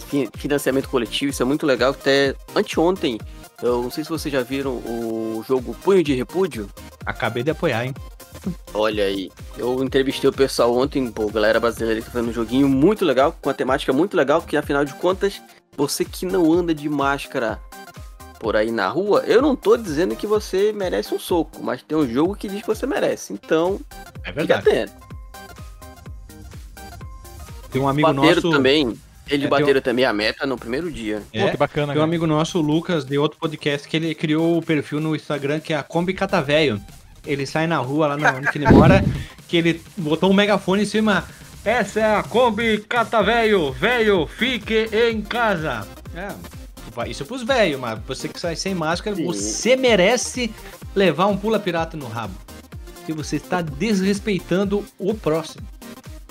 finan- 0.00 0.30
financiamento 0.36 0.88
coletivo, 0.88 1.30
isso 1.30 1.42
é 1.42 1.46
muito 1.46 1.66
legal. 1.66 1.90
Até 1.90 2.34
anteontem, 2.54 3.18
eu 3.62 3.82
não 3.82 3.90
sei 3.90 4.04
se 4.04 4.10
vocês 4.10 4.32
já 4.32 4.42
viram 4.42 4.72
o 4.76 5.44
jogo 5.46 5.74
Punho 5.82 6.02
de 6.02 6.14
Repúdio. 6.14 6.68
Acabei 7.04 7.42
de 7.42 7.50
apoiar, 7.50 7.84
hein? 7.86 7.94
Olha 8.74 9.04
aí, 9.04 9.30
eu 9.56 9.82
entrevistei 9.84 10.28
o 10.28 10.32
pessoal 10.32 10.74
ontem, 10.76 11.10
pô, 11.10 11.28
galera 11.28 11.60
brasileira 11.60 12.00
que 12.00 12.06
tá 12.06 12.12
fazendo 12.12 12.30
um 12.30 12.32
joguinho 12.32 12.68
muito 12.68 13.04
legal, 13.04 13.36
com 13.40 13.48
uma 13.48 13.54
temática 13.54 13.92
muito 13.92 14.16
legal, 14.16 14.40
que 14.42 14.56
afinal 14.56 14.84
de 14.84 14.94
contas, 14.94 15.40
você 15.76 16.04
que 16.04 16.26
não 16.26 16.52
anda 16.52 16.74
de 16.74 16.88
máscara 16.88 17.60
por 18.40 18.56
aí 18.56 18.72
na 18.72 18.88
rua, 18.88 19.22
eu 19.26 19.40
não 19.40 19.54
tô 19.54 19.76
dizendo 19.76 20.16
que 20.16 20.26
você 20.26 20.72
merece 20.72 21.14
um 21.14 21.18
soco, 21.18 21.62
mas 21.62 21.82
tem 21.82 21.96
um 21.96 22.08
jogo 22.08 22.34
que 22.34 22.48
diz 22.48 22.60
que 22.62 22.66
você 22.66 22.84
merece. 22.86 23.32
Então, 23.32 23.80
É 24.24 24.28
fica 24.30 24.32
verdade. 24.32 24.68
atento. 24.68 24.92
Tem 27.72 27.80
um 27.82 27.88
amigo 27.88 28.12
bateram 28.12 28.34
nosso. 28.36 28.50
também, 28.50 28.98
eles 29.28 29.46
É, 29.46 29.48
bateram 29.48 29.80
também 29.80 30.04
a 30.04 30.12
meta 30.12 30.46
no 30.46 30.56
primeiro 30.58 30.90
dia. 30.90 31.22
É, 31.32 31.44
Pô, 31.44 31.50
que 31.50 31.56
bacana, 31.56 31.92
Tem 31.92 32.00
um 32.02 32.04
amigo 32.04 32.26
nosso, 32.26 32.58
o 32.58 32.62
Lucas, 32.62 33.04
de 33.04 33.16
outro 33.18 33.38
podcast, 33.38 33.88
que 33.88 33.96
ele 33.96 34.14
criou 34.14 34.58
o 34.58 34.62
perfil 34.62 35.00
no 35.00 35.16
Instagram 35.16 35.58
que 35.60 35.72
é 35.72 35.76
a 35.76 35.82
Kombi 35.82 36.12
Catavéio. 36.14 36.80
Ele 37.26 37.46
sai 37.46 37.66
na 37.66 37.78
rua 37.78 38.08
lá 38.08 38.16
na- 38.16 38.34
onde 38.34 38.50
que 38.50 38.58
ele 38.58 38.66
mora, 38.70 39.04
que 39.48 39.56
ele 39.56 39.80
botou 39.96 40.30
um 40.30 40.34
megafone 40.34 40.82
em 40.82 40.86
cima. 40.86 41.24
Essa 41.64 42.00
é 42.00 42.16
a 42.16 42.22
Kombi 42.22 42.78
Catavéio, 42.88 43.70
velho, 43.72 44.26
fique 44.26 44.88
em 44.92 45.22
casa. 45.22 45.86
É, 46.14 47.08
isso 47.08 47.22
é 47.22 47.26
pros 47.26 47.42
velhos, 47.44 47.80
mas 47.80 47.98
você 48.06 48.28
que 48.28 48.38
sai 48.40 48.56
sem 48.56 48.74
máscara, 48.74 49.14
Sim. 49.16 49.24
você 49.24 49.76
merece 49.76 50.50
levar 50.94 51.26
um 51.28 51.36
pula 51.36 51.58
pirata 51.60 51.96
no 51.96 52.06
rabo. 52.08 52.34
Porque 52.96 53.12
você 53.12 53.36
está 53.36 53.62
desrespeitando 53.62 54.84
o 54.98 55.14
próximo. 55.14 55.66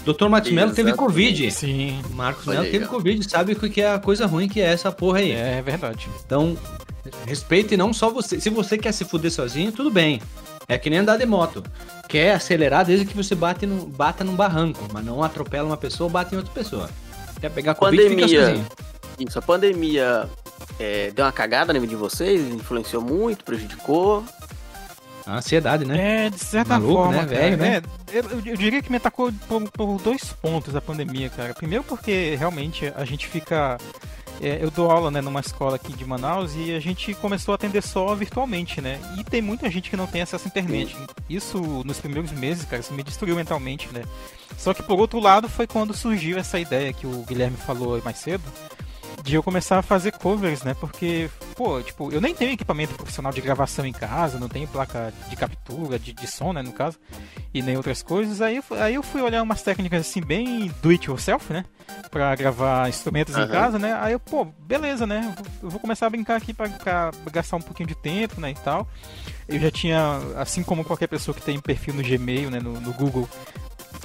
Dr. 0.05 0.27
Matos 0.27 0.51
Mello 0.51 0.73
teve. 0.73 0.93
Covid. 0.93 1.51
Sim, 1.51 2.01
Marcos 2.11 2.47
aí, 2.47 2.71
teve. 2.71 2.85
Covid, 2.85 3.29
sabe 3.29 3.53
o 3.53 3.55
que 3.55 3.81
é 3.81 3.93
a 3.93 3.99
coisa 3.99 4.25
ruim 4.25 4.47
que 4.47 4.59
é 4.59 4.65
essa 4.65 4.91
porra 4.91 5.19
aí. 5.19 5.31
é 5.31 5.61
verdade. 5.61 6.09
Então, 6.25 6.57
respeite 7.25 7.77
não 7.77 7.93
só 7.93 8.09
você. 8.09 8.39
Se 8.39 8.49
você 8.49 8.77
quer 8.77 8.91
se 8.91 9.05
fuder 9.05 9.31
sozinho, 9.31 9.71
tudo 9.71 9.91
bem. 9.91 10.21
É 10.67 10.77
que 10.77 10.89
nem 10.89 10.99
andar 10.99 11.17
de 11.17 11.25
moto. 11.25 11.63
Quer 12.07 12.33
acelerar 12.33 12.85
desde 12.85 13.05
que 13.05 13.15
você 13.15 13.35
bate 13.35 13.65
no, 13.65 13.85
bata 13.85 14.23
num 14.23 14.35
barranco, 14.35 14.87
mas 14.93 15.03
não 15.03 15.23
atropela 15.23 15.67
uma 15.67 15.77
pessoa 15.77 16.07
ou 16.07 16.11
bate 16.11 16.33
em 16.33 16.37
outra 16.37 16.53
pessoa. 16.53 16.89
Quer 17.39 17.51
pegar 17.51 17.75
Covid, 17.75 18.01
fica 18.03 18.21
Pandemia. 18.21 18.45
sozinho. 18.45 18.67
Isso, 19.19 19.39
a 19.39 19.41
pandemia 19.41 20.29
é, 20.79 21.11
deu 21.11 21.25
uma 21.25 21.31
cagada 21.31 21.73
na 21.73 21.79
vida 21.79 21.89
de 21.91 21.95
vocês, 21.95 22.41
influenciou 22.53 23.01
muito, 23.01 23.43
prejudicou. 23.43 24.23
A 25.25 25.37
ansiedade, 25.37 25.85
né? 25.85 26.25
É, 26.25 26.29
de 26.29 26.39
certa 26.39 26.73
Maluco, 26.79 26.93
forma, 26.93 27.21
né, 27.21 27.25
velho, 27.25 27.57
né? 27.57 27.81
é, 28.11 28.17
eu, 28.17 28.23
eu 28.45 28.57
diria 28.57 28.81
que 28.81 28.89
me 28.89 28.97
atacou 28.97 29.31
por, 29.47 29.69
por 29.71 30.01
dois 30.01 30.33
pontos 30.33 30.75
a 30.75 30.81
pandemia, 30.81 31.29
cara. 31.29 31.53
Primeiro 31.53 31.83
porque 31.83 32.35
realmente 32.37 32.91
a 32.95 33.05
gente 33.05 33.27
fica... 33.27 33.77
é, 34.41 34.57
eu 34.61 34.71
dou 34.71 34.89
aula 34.89 35.11
né, 35.11 35.21
numa 35.21 35.39
escola 35.39 35.75
aqui 35.75 35.93
de 35.93 36.03
Manaus 36.05 36.53
e 36.55 36.73
a 36.73 36.79
gente 36.79 37.13
começou 37.13 37.51
a 37.51 37.55
atender 37.55 37.83
só 37.83 38.15
virtualmente, 38.15 38.81
né? 38.81 38.99
E 39.17 39.23
tem 39.23 39.41
muita 39.41 39.69
gente 39.69 39.89
que 39.89 39.97
não 39.97 40.07
tem 40.07 40.21
acesso 40.21 40.45
à 40.45 40.47
internet. 40.47 40.95
Isso, 41.29 41.59
nos 41.85 41.99
primeiros 41.99 42.31
meses, 42.31 42.65
cara, 42.65 42.81
isso 42.81 42.93
me 42.93 43.03
destruiu 43.03 43.35
mentalmente, 43.35 43.87
né? 43.93 44.01
Só 44.57 44.73
que 44.73 44.83
por 44.83 44.99
outro 44.99 45.19
lado 45.19 45.47
foi 45.47 45.65
quando 45.67 45.93
surgiu 45.93 46.37
essa 46.37 46.59
ideia 46.59 46.91
que 46.93 47.07
o 47.07 47.23
Guilherme 47.27 47.57
falou 47.57 48.01
mais 48.03 48.17
cedo, 48.17 48.43
de 49.23 49.35
eu 49.35 49.43
começar 49.43 49.77
a 49.79 49.81
fazer 49.81 50.11
covers, 50.13 50.63
né? 50.63 50.73
Porque, 50.73 51.29
pô, 51.55 51.81
tipo, 51.81 52.11
eu 52.11 52.19
nem 52.19 52.33
tenho 52.33 52.51
equipamento 52.51 52.93
profissional 52.95 53.31
de 53.31 53.39
gravação 53.41 53.85
em 53.85 53.91
casa, 53.93 54.39
não 54.39 54.49
tenho 54.49 54.67
placa 54.67 55.13
de 55.29 55.35
captura, 55.35 55.99
de, 55.99 56.11
de 56.13 56.27
som, 56.27 56.51
né, 56.53 56.61
no 56.61 56.71
caso, 56.71 56.97
e 57.53 57.61
nem 57.61 57.77
outras 57.77 58.01
coisas. 58.01 58.41
Aí, 58.41 58.61
aí 58.79 58.95
eu 58.95 59.03
fui 59.03 59.21
olhar 59.21 59.41
umas 59.43 59.61
técnicas 59.61 60.01
assim, 60.01 60.21
bem 60.21 60.71
do 60.81 60.89
it 60.89 61.07
yourself, 61.07 61.51
né? 61.53 61.65
Pra 62.09 62.33
gravar 62.35 62.89
instrumentos 62.89 63.35
em 63.35 63.41
Aham. 63.41 63.47
casa, 63.51 63.79
né? 63.79 63.93
Aí 64.01 64.13
eu, 64.13 64.19
pô, 64.19 64.45
beleza, 64.45 65.05
né? 65.05 65.33
Eu 65.37 65.43
vou- 65.43 65.51
Eu 65.63 65.69
vou 65.69 65.79
começar 65.79 66.07
a 66.07 66.09
brincar 66.09 66.37
aqui 66.37 66.53
pra, 66.53 66.67
pra 66.69 67.11
gastar 67.31 67.57
um 67.57 67.61
pouquinho 67.61 67.87
de 67.87 67.95
tempo, 67.95 68.41
né, 68.41 68.51
e 68.51 68.55
tal. 68.55 68.87
Eu 69.47 69.59
já 69.59 69.69
tinha, 69.69 70.17
assim 70.37 70.63
como 70.63 70.83
qualquer 70.83 71.07
pessoa 71.07 71.35
que 71.35 71.41
tem 71.41 71.59
perfil 71.59 71.93
no 71.93 72.01
Gmail, 72.01 72.49
né, 72.49 72.59
no, 72.59 72.79
no 72.81 72.91
Google, 72.93 73.29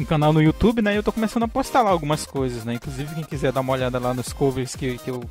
um 0.02 0.04
canal 0.04 0.32
no 0.32 0.42
YouTube, 0.42 0.82
né? 0.82 0.92
E 0.92 0.96
eu 0.96 1.02
tô 1.02 1.12
começando 1.12 1.44
a 1.44 1.48
postar 1.48 1.82
lá 1.82 1.90
algumas 1.90 2.26
coisas, 2.26 2.64
né? 2.64 2.74
Inclusive, 2.74 3.14
quem 3.14 3.24
quiser 3.24 3.52
dar 3.52 3.60
uma 3.60 3.72
olhada 3.72 3.98
lá 3.98 4.12
nos 4.12 4.32
covers 4.32 4.74
que, 4.74 4.98
que, 4.98 5.10
eu, 5.10 5.22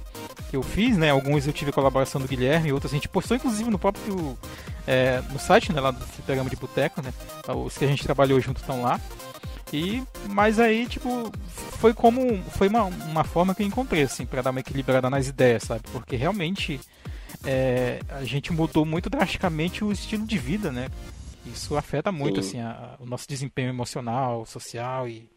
que 0.49 0.55
eu 0.55 0.63
fiz, 0.63 0.97
né? 0.97 1.09
Alguns 1.11 1.45
eu 1.45 1.53
tive 1.53 1.71
colaboração 1.71 2.19
do 2.19 2.27
Guilherme, 2.27 2.71
outros 2.71 2.91
a 2.91 2.95
gente 2.95 3.07
postou, 3.07 3.37
inclusive, 3.37 3.69
no 3.69 3.77
próprio. 3.77 4.37
é, 4.87 5.21
no 5.31 5.39
site, 5.39 5.71
né? 5.71 5.79
Lá 5.79 5.91
do 5.91 6.05
Fliperama 6.05 6.49
de 6.49 6.55
Boteco, 6.55 7.01
né? 7.01 7.13
Os 7.47 7.77
que 7.77 7.85
a 7.85 7.87
gente 7.87 8.03
trabalhou 8.03 8.39
junto 8.39 8.59
estão 8.59 8.81
lá. 8.81 8.99
E, 9.73 10.03
mas 10.29 10.59
aí, 10.59 10.87
tipo, 10.87 11.31
foi 11.79 11.93
como. 11.93 12.41
Foi 12.51 12.67
uma, 12.67 12.83
uma 12.83 13.23
forma 13.23 13.53
que 13.53 13.63
eu 13.63 13.67
encontrei, 13.67 14.03
assim, 14.03 14.25
pra 14.25 14.41
dar 14.41 14.51
uma 14.51 14.59
equilibrada 14.59 15.09
nas 15.09 15.27
ideias, 15.27 15.63
sabe? 15.63 15.81
Porque 15.91 16.15
realmente 16.15 16.79
é, 17.43 17.99
a 18.09 18.23
gente 18.23 18.51
mudou 18.51 18.85
muito 18.85 19.09
drasticamente 19.09 19.83
o 19.83 19.91
estilo 19.91 20.25
de 20.25 20.37
vida, 20.37 20.71
né? 20.71 20.87
Isso 21.45 21.75
afeta 21.77 22.11
muito, 22.11 22.41
Sim. 22.41 22.59
assim, 22.59 22.61
a- 22.61 22.95
a- 22.99 23.03
o 23.03 23.05
nosso 23.05 23.27
desempenho 23.27 23.69
emocional, 23.69 24.45
social 24.45 25.07
e, 25.07 25.29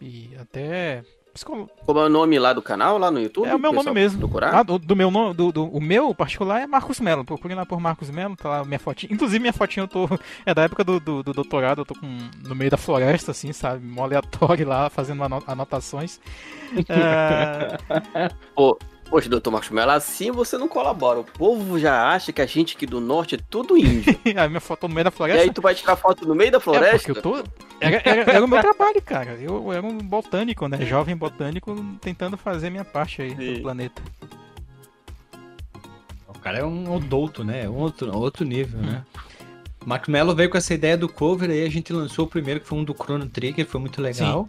e 0.00 0.30
até 0.40 1.02
psicolo- 1.32 1.68
Como 1.86 1.98
é 2.00 2.04
o 2.04 2.08
nome 2.08 2.38
lá 2.38 2.52
do 2.52 2.60
canal, 2.62 2.98
lá 2.98 3.10
no 3.10 3.20
YouTube? 3.20 3.46
É 3.48 3.54
o 3.54 3.58
meu 3.58 3.72
nome 3.72 3.90
mesmo. 3.92 4.18
Procurar? 4.18 4.54
Ah, 4.54 4.62
do, 4.62 4.78
do 4.78 4.96
meu 4.96 5.10
nome, 5.10 5.34
do, 5.34 5.52
do- 5.52 5.64
o 5.68 5.80
meu 5.80 6.14
particular 6.14 6.60
é 6.60 6.66
Marcos 6.66 7.00
Melo. 7.00 7.24
Procurem 7.24 7.56
lá 7.56 7.64
por 7.66 7.80
Marcos 7.80 8.10
Melo, 8.10 8.36
tá 8.36 8.48
lá 8.48 8.64
minha 8.64 8.78
fotinha. 8.78 9.12
Inclusive 9.12 9.38
minha 9.38 9.52
fotinha 9.52 9.84
eu 9.84 9.88
tô 9.88 10.08
é 10.44 10.54
da 10.54 10.62
época 10.64 10.82
do, 10.84 10.98
do, 11.00 11.22
do 11.22 11.32
doutorado, 11.32 11.82
eu 11.82 11.84
tô 11.86 11.94
com, 11.94 12.06
no 12.46 12.54
meio 12.54 12.70
da 12.70 12.76
floresta 12.76 13.30
assim, 13.30 13.52
sabe, 13.52 13.86
mó 13.86 14.04
aleatório 14.04 14.66
lá 14.66 14.90
fazendo 14.90 15.22
ano- 15.22 15.42
anotações. 15.46 16.20
É, 16.88 18.28
Pô, 18.54 18.78
poxa, 19.12 19.28
doutor 19.28 19.50
Marcos 19.50 19.68
Mello, 19.68 19.90
assim 19.90 20.30
você 20.30 20.56
não 20.56 20.66
colabora. 20.66 21.20
O 21.20 21.24
povo 21.24 21.78
já 21.78 22.08
acha 22.08 22.32
que 22.32 22.40
a 22.40 22.46
gente 22.46 22.74
aqui 22.74 22.86
do 22.86 22.98
norte 22.98 23.34
é 23.34 23.38
tudo 23.50 23.76
índio. 23.76 24.18
a 24.36 24.48
minha 24.48 24.58
foto 24.60 24.88
no 24.88 24.94
meio 24.94 25.04
da 25.04 25.10
e 25.10 25.12
floresta. 25.12 25.42
aí 25.42 25.52
tu 25.52 25.60
vai 25.60 25.74
tirar 25.74 25.96
foto 25.96 26.26
no 26.26 26.34
meio 26.34 26.50
da 26.50 26.56
É, 26.56 26.60
floresta? 26.60 27.12
porque 27.12 27.18
eu 27.18 27.22
tô. 27.22 27.36
Era, 27.78 27.96
era- 28.08 28.32
era 28.32 28.44
o 28.44 28.48
meu 28.48 28.58
trabalho, 28.60 29.02
cara. 29.02 29.32
Eu 29.34 29.70
era 29.70 29.84
um 29.86 29.98
botânico, 29.98 30.66
né? 30.66 30.84
Jovem 30.86 31.14
botânico 31.14 31.76
tentando 32.00 32.38
fazer 32.38 32.70
minha 32.70 32.84
parte 32.86 33.20
aí 33.20 33.36
Sim. 33.36 33.54
do 33.54 33.60
planeta. 33.60 34.00
O 36.28 36.38
cara 36.38 36.58
é 36.60 36.64
um 36.64 36.92
odouto, 36.94 37.44
né? 37.44 37.64
É 37.64 37.68
um 37.68 37.76
outro, 37.76 38.16
outro 38.16 38.44
nível, 38.46 38.80
né? 38.80 39.04
Marcos 39.84 40.08
Mello 40.08 40.34
veio 40.34 40.48
com 40.48 40.56
essa 40.56 40.72
ideia 40.72 40.96
do 40.96 41.08
cover, 41.08 41.50
aí 41.50 41.66
a 41.66 41.70
gente 41.70 41.92
lançou 41.92 42.24
o 42.24 42.28
primeiro, 42.28 42.60
que 42.60 42.66
foi 42.66 42.78
um 42.78 42.84
do 42.84 42.94
Chrono 42.94 43.28
Trigger, 43.28 43.66
foi 43.66 43.80
muito 43.80 44.00
legal. 44.00 44.46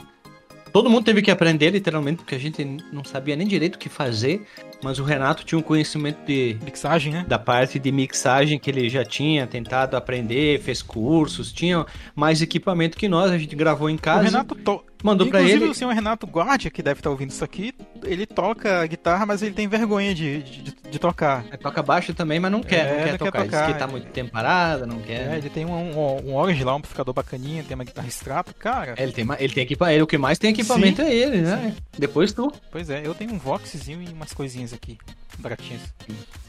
Todo 0.74 0.90
mundo 0.90 1.06
teve 1.06 1.22
que 1.22 1.30
aprender, 1.30 1.70
literalmente, 1.70 2.18
porque 2.18 2.34
a 2.34 2.40
gente 2.40 2.66
não 2.92 3.04
sabia 3.04 3.36
nem 3.36 3.48
direito 3.48 3.76
o 3.76 3.78
que 3.78 3.90
fazer, 3.90 4.48
mas 4.84 4.98
o 4.98 5.04
Renato 5.04 5.46
tinha 5.46 5.60
um 5.60 5.62
conhecimento 5.62 6.26
de, 6.26 6.58
Mixagem, 6.66 7.14
né? 7.14 7.26
da 7.28 7.38
parte 7.38 7.78
de 7.78 7.92
mixagem 7.92 8.58
que 8.58 8.72
ele 8.72 8.90
já 8.90 9.06
tinha 9.06 9.46
tentado 9.46 9.96
aprender, 9.96 10.60
fez 10.62 10.82
cursos, 10.82 11.54
tinha 11.54 11.86
mais 12.16 12.42
equipamento 12.42 12.98
que 12.98 13.08
nós, 13.08 13.32
a 13.32 13.38
gente 13.38 13.56
gravou 13.56 13.88
em 13.88 13.96
O 13.96 14.00
casa, 14.00 14.24
Renato 14.24 14.56
to... 14.56 14.84
mandou 15.04 15.28
pra 15.28 15.40
Inclusive 15.42 15.64
ele. 15.66 15.72
o 15.72 15.76
senhor 15.76 15.94
Renato 15.94 16.26
Guardia, 16.26 16.72
que 16.72 16.82
deve 16.82 17.00
estar 17.00 17.10
ouvindo 17.10 17.30
isso 17.30 17.44
aqui, 17.44 17.74
ele 18.04 18.26
toca 18.26 18.86
guitarra, 18.88 19.26
mas 19.26 19.42
ele 19.44 19.54
tem 19.54 19.68
vergonha 19.68 20.16
de, 20.16 20.42
de, 20.42 20.76
de 20.90 21.00
tocar. 21.00 21.46
É, 21.52 21.58
Toca 21.58 21.84
baixo 21.84 22.14
também, 22.14 22.40
mas 22.40 22.52
não 22.52 22.62
quer, 22.62 22.86
É, 22.86 22.90
não 22.90 22.96
quer 22.96 23.02
não 23.04 23.12
quer 23.12 23.18
tocar. 23.18 23.42
Diz 23.44 23.52
tocar, 23.52 23.74
que 23.74 23.80
tá 23.80 23.88
muito 23.88 24.08
tempo 24.08 24.32
parada, 24.32 24.86
não 24.86 25.00
quer. 25.00 25.34
É, 25.34 25.38
ele 25.38 25.50
tem 25.50 25.66
um, 25.66 25.72
um, 25.72 26.30
um 26.30 26.36
Orange 26.36 26.64
lá, 26.64 26.74
um 26.74 26.78
amplificador 26.78 27.14
bacaninha, 27.14 27.64
tem 27.64 27.76
uma 27.76 27.84
guitarra 27.84 28.08
extrato. 28.08 28.54
Cara, 28.56 28.96
É, 28.98 29.04
ele 29.04 29.12
tem, 29.12 29.26
ele 29.40 29.54
tem 29.54 29.64
equipamento, 29.64 29.96
ele, 29.96 30.04
o 30.04 30.08
que 30.08 30.18
mais 30.18 30.40
tem 30.40 30.52
equipamento 30.52 31.02
é 31.02 31.14
ele, 31.14 31.42
né? 31.42 31.76
Depois 31.98 32.32
tu. 32.34 32.52
pois 32.72 32.90
é, 32.90 33.06
eu 33.06 33.14
tenho 33.14 33.34
um 33.34 33.38
Voxzinho 33.38 34.02
e 34.02 34.08
umas 34.14 34.34
coisinhas 34.34 34.74
aqui, 34.74 34.98
baratinhas. 35.38 35.82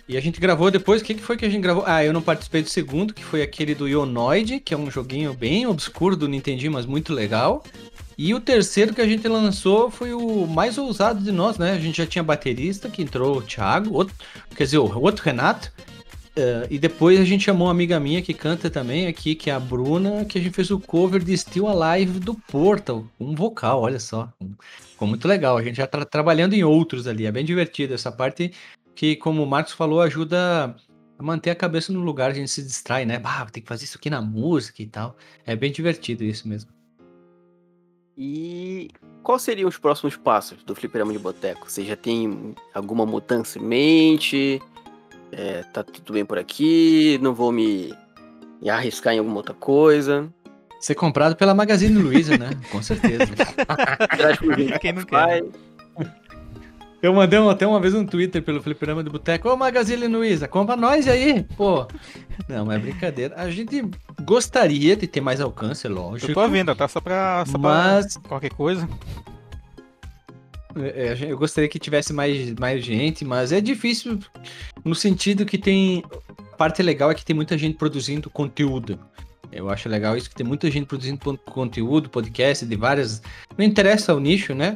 E 0.06 0.18
a 0.18 0.20
gente 0.20 0.38
gravou 0.38 0.70
depois, 0.70 1.00
o 1.00 1.04
que, 1.04 1.14
que 1.14 1.22
foi 1.22 1.34
que 1.36 1.46
a 1.46 1.48
gente 1.48 1.62
gravou? 1.62 1.82
Ah, 1.86 2.04
eu 2.04 2.12
não 2.12 2.20
participei 2.20 2.62
do 2.62 2.68
segundo, 2.68 3.14
que 3.14 3.24
foi 3.24 3.40
aquele 3.40 3.74
do 3.74 3.88
Ionoid, 3.88 4.60
que 4.60 4.74
é 4.74 4.76
um 4.76 4.90
joguinho 4.90 5.32
bem 5.32 5.66
obscuro 5.66 6.14
do 6.14 6.28
Nintendinho, 6.28 6.72
mas 6.72 6.84
muito 6.84 7.12
legal. 7.14 7.64
E 8.16 8.32
o 8.34 8.40
terceiro 8.40 8.94
que 8.94 9.00
a 9.00 9.06
gente 9.06 9.26
lançou 9.28 9.90
foi 9.90 10.12
o 10.14 10.46
mais 10.46 10.78
ousado 10.78 11.22
de 11.22 11.32
nós, 11.32 11.58
né? 11.58 11.72
A 11.72 11.78
gente 11.80 11.96
já 11.98 12.06
tinha 12.06 12.22
baterista, 12.22 12.88
que 12.88 13.02
entrou 13.02 13.38
o 13.38 13.42
Thiago, 13.42 13.92
outro, 13.94 14.14
quer 14.56 14.64
dizer, 14.64 14.78
o 14.78 15.00
outro 15.00 15.24
Renato. 15.24 15.72
eh, 16.36 16.66
e 16.70 16.78
depois 16.78 17.20
a 17.20 17.24
gente 17.24 17.44
chamou 17.44 17.66
uma 17.68 17.72
amiga 17.72 18.00
minha 18.00 18.20
que 18.22 18.34
canta 18.34 18.68
também 18.70 19.06
aqui, 19.06 19.34
que 19.36 19.50
é 19.50 19.54
a 19.54 19.60
Bruna, 19.60 20.24
que 20.24 20.38
a 20.38 20.40
gente 20.40 20.54
fez 20.54 20.70
o 20.70 20.80
cover 20.80 21.22
de 21.22 21.36
Still 21.36 21.68
Alive 21.68 22.18
do 22.20 22.34
Portal, 22.34 23.06
um 23.20 23.34
vocal, 23.34 23.82
olha 23.82 24.00
só. 24.00 24.32
Ficou 24.90 25.06
muito 25.08 25.28
legal. 25.28 25.56
A 25.56 25.62
gente 25.62 25.76
já 25.76 25.86
tá 25.86 26.04
trabalhando 26.04 26.54
em 26.54 26.64
outros 26.64 27.06
ali, 27.06 27.26
é 27.26 27.32
bem 27.32 27.44
divertido 27.44 27.94
essa 27.94 28.10
parte 28.10 28.52
que, 28.94 29.16
como 29.16 29.42
o 29.42 29.46
Marcos 29.46 29.72
falou, 29.72 30.00
ajuda 30.00 30.74
a 31.18 31.22
manter 31.22 31.50
a 31.50 31.54
cabeça 31.54 31.92
no 31.92 32.00
lugar, 32.00 32.30
a 32.30 32.34
gente 32.34 32.50
se 32.50 32.62
distrai, 32.62 33.04
né? 33.04 33.20
Ah, 33.24 33.46
tem 33.46 33.62
que 33.62 33.68
fazer 33.68 33.84
isso 33.84 33.98
aqui 33.98 34.10
na 34.10 34.20
música 34.20 34.82
e 34.82 34.86
tal. 34.86 35.16
É 35.46 35.54
bem 35.56 35.70
divertido 35.72 36.24
isso 36.24 36.48
mesmo. 36.48 36.70
E 38.16 38.90
quais 39.22 39.42
seriam 39.42 39.68
os 39.68 39.76
próximos 39.76 40.16
passos 40.16 40.62
do 40.62 40.74
Fliperama 40.74 41.12
de 41.12 41.18
Boteco? 41.18 41.70
Você 41.70 41.84
já 41.84 41.96
tem 41.96 42.54
alguma 42.72 43.04
mudança 43.04 43.58
em 43.58 43.62
mente? 43.62 44.62
É, 45.32 45.64
tá 45.64 45.82
tudo 45.82 46.12
bem 46.12 46.24
por 46.24 46.38
aqui? 46.38 47.18
Não 47.20 47.34
vou 47.34 47.50
me 47.50 47.92
arriscar 48.66 49.14
em 49.14 49.18
alguma 49.18 49.38
outra 49.38 49.54
coisa. 49.54 50.32
Ser 50.80 50.94
comprado 50.94 51.34
pela 51.34 51.54
Magazine 51.54 51.98
Luiza, 51.98 52.36
né? 52.38 52.50
Com 52.70 52.82
certeza. 52.82 53.26
Quem 54.80 54.92
não 54.92 55.02
quer? 55.02 55.42
Eu 57.04 57.12
mandei 57.12 57.38
até 57.50 57.66
uma 57.66 57.78
vez 57.78 57.92
um 57.92 58.06
Twitter 58.06 58.42
pelo 58.42 58.62
Fliperama 58.62 59.02
do 59.02 59.10
Boteco. 59.10 59.50
Ô, 59.50 59.54
Magazine 59.58 60.06
Luiza, 60.06 60.48
compra 60.48 60.74
nós 60.74 61.06
aí, 61.06 61.42
pô. 61.54 61.86
Não, 62.48 62.72
é 62.72 62.78
brincadeira. 62.78 63.34
A 63.36 63.50
gente 63.50 63.84
gostaria 64.22 64.96
de 64.96 65.06
ter 65.06 65.20
mais 65.20 65.38
alcance, 65.38 65.86
lógico. 65.86 66.30
Eu 66.30 66.34
tô 66.34 66.40
à 66.40 66.46
venda, 66.46 66.74
tá? 66.74 66.88
Só 66.88 67.02
pra, 67.02 67.44
só 67.46 67.58
Mas 67.58 68.16
pra 68.16 68.28
qualquer 68.30 68.52
coisa. 68.52 68.88
É, 70.76 71.14
gente- 71.14 71.30
eu 71.30 71.36
gostaria 71.36 71.68
que 71.68 71.78
tivesse 71.78 72.10
mais, 72.14 72.54
mais 72.54 72.82
gente, 72.82 73.22
mas 73.22 73.52
é 73.52 73.60
difícil 73.60 74.18
no 74.82 74.94
sentido 74.94 75.44
que 75.44 75.58
tem. 75.58 76.02
A 76.54 76.56
parte 76.56 76.82
legal 76.82 77.10
é 77.10 77.14
que 77.14 77.22
tem 77.22 77.36
muita 77.36 77.58
gente 77.58 77.76
produzindo 77.76 78.30
conteúdo. 78.30 78.98
Eu 79.52 79.68
acho 79.68 79.90
legal 79.90 80.16
isso, 80.16 80.30
que 80.30 80.34
tem 80.34 80.46
muita 80.46 80.70
gente 80.70 80.86
produzindo 80.86 81.20
conteúdo, 81.44 82.08
podcast 82.08 82.64
de 82.64 82.76
várias. 82.76 83.20
Não 83.58 83.64
interessa 83.64 84.14
o 84.14 84.18
nicho, 84.18 84.54
né? 84.54 84.74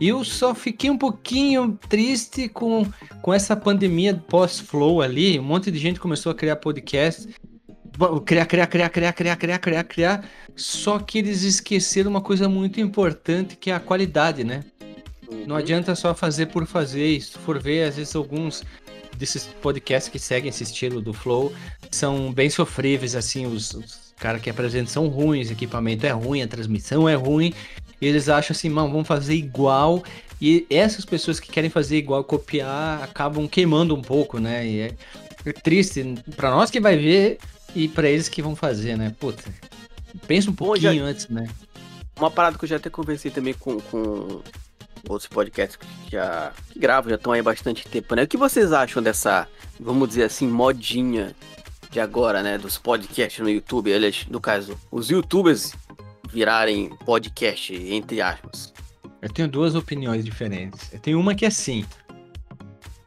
Eu 0.00 0.22
só 0.24 0.54
fiquei 0.54 0.90
um 0.90 0.98
pouquinho 0.98 1.78
triste 1.88 2.48
com, 2.48 2.86
com 3.22 3.32
essa 3.32 3.56
pandemia 3.56 4.14
pós-flow 4.14 5.00
ali. 5.00 5.38
Um 5.38 5.42
monte 5.42 5.70
de 5.70 5.78
gente 5.78 5.98
começou 5.98 6.32
a 6.32 6.34
criar 6.34 6.56
podcast. 6.56 7.28
Criar, 8.26 8.44
criar, 8.44 8.66
criar, 8.66 8.90
criar, 8.90 9.12
criar, 9.12 9.36
criar, 9.36 9.58
criar, 9.58 9.84
criar. 9.84 10.28
Só 10.54 10.98
que 10.98 11.18
eles 11.18 11.42
esqueceram 11.42 12.10
uma 12.10 12.20
coisa 12.20 12.46
muito 12.46 12.78
importante, 12.78 13.56
que 13.56 13.70
é 13.70 13.74
a 13.74 13.80
qualidade, 13.80 14.44
né? 14.44 14.64
Não 15.46 15.56
adianta 15.56 15.94
só 15.94 16.14
fazer 16.14 16.46
por 16.46 16.66
fazer. 16.66 17.06
E 17.06 17.20
Se 17.20 17.32
tu 17.32 17.38
for 17.38 17.58
ver, 17.58 17.84
às 17.84 17.96
vezes 17.96 18.14
alguns 18.14 18.62
desses 19.16 19.46
podcasts 19.62 20.12
que 20.12 20.18
seguem 20.18 20.50
esse 20.50 20.62
estilo 20.62 21.00
do 21.00 21.14
Flow 21.14 21.52
são 21.90 22.30
bem 22.32 22.50
sofríveis, 22.50 23.14
assim, 23.14 23.46
os, 23.46 23.72
os 23.72 24.14
caras 24.18 24.42
que 24.42 24.50
apresentam 24.50 24.88
são 24.88 25.08
ruins, 25.08 25.48
o 25.48 25.52
equipamento 25.52 26.04
é 26.04 26.10
ruim, 26.10 26.42
a 26.42 26.48
transmissão 26.48 27.08
é 27.08 27.14
ruim. 27.14 27.54
E 28.00 28.06
eles 28.06 28.28
acham 28.28 28.54
assim, 28.54 28.68
mano, 28.68 28.90
vamos 28.90 29.08
fazer 29.08 29.34
igual. 29.34 30.02
E 30.40 30.66
essas 30.68 31.04
pessoas 31.04 31.40
que 31.40 31.50
querem 31.50 31.70
fazer 31.70 31.96
igual, 31.96 32.22
copiar, 32.22 33.02
acabam 33.02 33.48
queimando 33.48 33.94
um 33.94 34.02
pouco, 34.02 34.38
né? 34.38 34.66
E 34.66 34.80
é, 34.80 34.92
é 35.46 35.52
triste 35.52 36.14
pra 36.36 36.50
nós 36.50 36.70
que 36.70 36.78
vai 36.80 36.96
ver 36.96 37.38
e 37.74 37.88
pra 37.88 38.08
eles 38.08 38.28
que 38.28 38.42
vão 38.42 38.54
fazer, 38.54 38.96
né? 38.98 39.14
Puta. 39.18 39.42
Pensa 40.26 40.50
um 40.50 40.52
Bom, 40.52 40.76
já- 40.76 40.88
pouquinho 40.90 41.04
antes, 41.04 41.28
né? 41.28 41.48
Uma 42.18 42.30
parada 42.30 42.56
que 42.58 42.64
eu 42.64 42.68
já 42.68 42.76
até 42.76 42.88
conversei 42.90 43.30
também 43.30 43.54
com, 43.54 43.78
com 43.80 44.40
outros 45.08 45.28
podcasts 45.28 45.76
que 45.76 46.12
já 46.12 46.52
que 46.70 46.78
gravam, 46.78 47.10
já 47.10 47.16
estão 47.16 47.32
aí 47.32 47.40
há 47.40 47.42
bastante 47.42 47.86
tempo, 47.88 48.14
né? 48.14 48.22
O 48.22 48.28
que 48.28 48.36
vocês 48.36 48.72
acham 48.72 49.02
dessa, 49.02 49.46
vamos 49.78 50.08
dizer 50.08 50.24
assim, 50.24 50.46
modinha 50.48 51.34
de 51.90 52.00
agora, 52.00 52.42
né? 52.42 52.56
Dos 52.58 52.76
podcasts 52.78 53.42
no 53.42 53.48
YouTube, 53.50 53.90
eles, 53.90 54.26
no 54.30 54.40
caso, 54.40 54.78
os 54.90 55.08
youtubers 55.10 55.72
virarem 56.36 56.90
podcast, 57.06 57.74
entre 57.74 58.20
aspas. 58.20 58.70
Eu 59.22 59.30
tenho 59.30 59.48
duas 59.48 59.74
opiniões 59.74 60.22
diferentes. 60.22 60.92
Eu 60.92 61.00
tenho 61.00 61.18
uma 61.18 61.34
que 61.34 61.46
é 61.46 61.48
assim. 61.48 61.82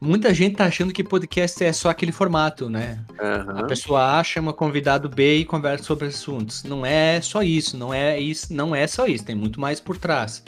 Muita 0.02 0.34
gente 0.34 0.56
tá 0.56 0.66
achando 0.66 0.92
que 0.92 1.04
podcast 1.04 1.64
é 1.64 1.72
só 1.72 1.90
aquele 1.92 2.12
formato, 2.12 2.68
né? 2.68 3.06
A 3.20 3.24
Aham. 3.24 3.68
pessoa 3.68 4.18
acha 4.20 4.40
uma 4.40 4.52
convidado 4.52 5.08
B 5.08 5.38
e 5.38 5.46
conversa 5.46 5.84
sobre 5.84 6.08
assuntos. 6.08 6.64
Não 6.64 6.84
é 6.84 7.22
só 7.22 7.44
isso, 7.44 7.78
não 7.78 7.94
é 7.94 8.20
isso, 8.20 8.52
não 8.52 8.74
é 8.74 8.88
só 8.88 9.06
isso, 9.06 9.24
tem 9.24 9.36
muito 9.36 9.62
mais 9.62 9.80
por 9.80 9.96
trás. 9.96 10.44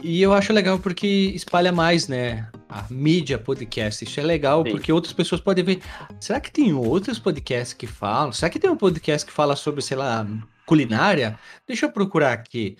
E 0.00 0.22
eu 0.22 0.32
acho 0.32 0.52
legal 0.52 0.78
porque 0.78 1.08
espalha 1.34 1.72
mais, 1.72 2.06
né? 2.06 2.46
A 2.68 2.84
mídia 2.88 3.36
podcast. 3.36 4.04
Isso 4.04 4.20
é 4.20 4.22
legal 4.22 4.62
Sim. 4.62 4.70
porque 4.70 4.92
outras 4.92 5.12
pessoas 5.12 5.40
podem 5.40 5.64
ver. 5.64 5.80
Será 6.20 6.38
que 6.38 6.52
tem 6.52 6.72
outros 6.72 7.18
podcasts 7.18 7.72
que 7.72 7.88
falam? 7.88 8.30
Será 8.30 8.48
que 8.48 8.60
tem 8.60 8.70
um 8.70 8.76
podcast 8.76 9.26
que 9.26 9.32
fala 9.32 9.56
sobre, 9.56 9.82
sei 9.82 9.96
lá, 9.96 10.24
culinária? 10.66 11.38
Deixa 11.66 11.86
eu 11.86 11.92
procurar 11.92 12.32
aqui. 12.32 12.76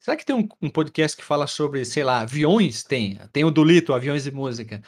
Será 0.00 0.16
que 0.16 0.24
tem 0.24 0.36
um, 0.36 0.46
um 0.62 0.70
podcast 0.70 1.16
que 1.16 1.24
fala 1.24 1.46
sobre, 1.46 1.84
sei 1.84 2.04
lá, 2.04 2.20
aviões? 2.20 2.82
Tem. 2.84 3.18
Tem 3.32 3.44
o 3.44 3.50
do 3.50 3.64
Lito, 3.64 3.92
Aviões 3.92 4.26
e 4.26 4.30
Música. 4.30 4.82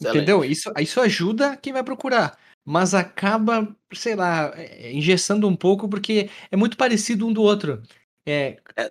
Excelente. 0.00 0.16
Entendeu? 0.16 0.44
Isso, 0.44 0.72
isso 0.80 1.00
ajuda 1.00 1.56
quem 1.56 1.72
vai 1.72 1.82
procurar. 1.82 2.38
Mas 2.64 2.94
acaba, 2.94 3.74
sei 3.92 4.14
lá, 4.14 4.52
é, 4.56 4.92
engessando 4.92 5.48
um 5.48 5.56
pouco 5.56 5.88
porque 5.88 6.30
é 6.50 6.56
muito 6.56 6.76
parecido 6.76 7.26
um 7.26 7.32
do 7.32 7.42
outro. 7.42 7.82
É, 8.24 8.56
É. 8.76 8.88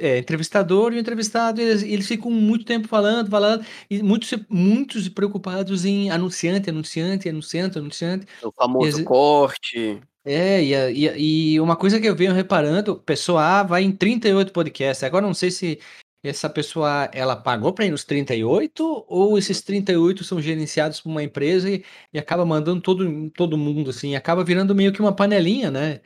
é, 0.00 0.18
entrevistador 0.18 0.92
e 0.92 0.96
o 0.96 0.98
entrevistado, 0.98 1.60
eles, 1.60 1.84
eles 1.84 2.08
ficam 2.08 2.32
muito 2.32 2.64
tempo 2.64 2.88
falando, 2.88 3.30
falando, 3.30 3.64
e 3.88 4.02
muitos, 4.02 4.30
muitos 4.50 5.08
preocupados 5.08 5.84
em 5.84 6.10
anunciante, 6.10 6.68
anunciante, 6.68 7.28
anunciante, 7.28 7.78
anunciante. 7.78 8.26
O 8.42 8.50
famoso 8.50 8.88
Exi- 8.88 9.04
corte. 9.04 10.00
É, 10.24 10.62
e, 10.62 10.74
e, 10.92 11.54
e 11.54 11.60
uma 11.60 11.76
coisa 11.76 12.00
que 12.00 12.06
eu 12.06 12.14
venho 12.14 12.32
reparando, 12.32 12.96
pessoa 13.00 13.42
A 13.42 13.62
vai 13.62 13.82
em 13.82 13.90
38 13.90 14.52
podcasts. 14.52 15.02
Agora 15.02 15.26
não 15.26 15.34
sei 15.34 15.50
se 15.50 15.80
essa 16.24 16.48
pessoa 16.48 17.10
ela 17.12 17.34
pagou 17.34 17.72
para 17.72 17.84
ir 17.84 17.90
nos 17.90 18.04
38 18.04 19.04
ou 19.08 19.36
esses 19.36 19.60
38 19.60 20.22
são 20.22 20.40
gerenciados 20.40 21.00
por 21.00 21.10
uma 21.10 21.22
empresa 21.22 21.68
e, 21.68 21.84
e 22.12 22.18
acaba 22.18 22.46
mandando 22.46 22.80
todo, 22.80 23.30
todo 23.30 23.58
mundo 23.58 23.90
assim, 23.90 24.14
acaba 24.14 24.44
virando 24.44 24.74
meio 24.74 24.92
que 24.92 25.00
uma 25.00 25.14
panelinha, 25.14 25.70
né? 25.70 26.00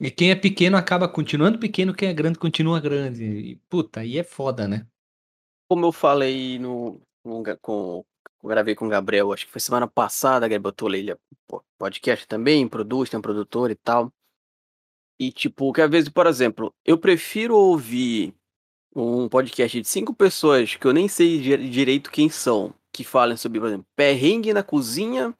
E 0.00 0.10
quem 0.10 0.30
é 0.30 0.36
pequeno 0.36 0.76
acaba 0.76 1.08
continuando 1.08 1.58
pequeno, 1.58 1.94
quem 1.94 2.08
é 2.08 2.14
grande 2.14 2.38
continua 2.38 2.80
grande. 2.80 3.24
E, 3.24 3.56
puta, 3.68 4.00
aí 4.00 4.18
é 4.18 4.24
foda, 4.24 4.66
né? 4.66 4.86
Como 5.68 5.86
eu 5.86 5.92
falei 5.92 6.58
no, 6.58 7.00
no 7.24 7.42
com, 7.60 8.04
eu 8.42 8.48
gravei 8.48 8.74
com 8.74 8.86
o 8.86 8.88
Gabriel, 8.88 9.32
acho 9.32 9.46
que 9.46 9.52
foi 9.52 9.60
semana 9.60 9.86
passada, 9.86 10.48
Gabriel 10.48 10.72
pô, 10.72 10.88
podcast 11.78 12.26
também, 12.26 12.68
produz, 12.68 13.10
tem 13.10 13.18
um 13.18 13.22
produtor 13.22 13.70
e 13.70 13.74
tal. 13.74 14.12
E 15.20 15.32
tipo, 15.32 15.72
que 15.72 15.82
às 15.82 15.90
vezes, 15.90 16.08
por 16.08 16.26
exemplo, 16.26 16.72
eu 16.84 16.96
prefiro 16.96 17.56
ouvir 17.56 18.34
um 18.94 19.28
podcast 19.28 19.80
de 19.80 19.88
cinco 19.88 20.14
pessoas 20.14 20.76
que 20.76 20.86
eu 20.86 20.92
nem 20.92 21.08
sei 21.08 21.40
di- 21.40 21.68
direito 21.68 22.10
quem 22.10 22.28
são, 22.28 22.72
que 22.92 23.04
falam 23.04 23.36
sobre, 23.36 23.60
por 23.60 23.66
exemplo, 23.66 23.86
perrengue 23.96 24.52
na 24.52 24.62
cozinha, 24.62 25.34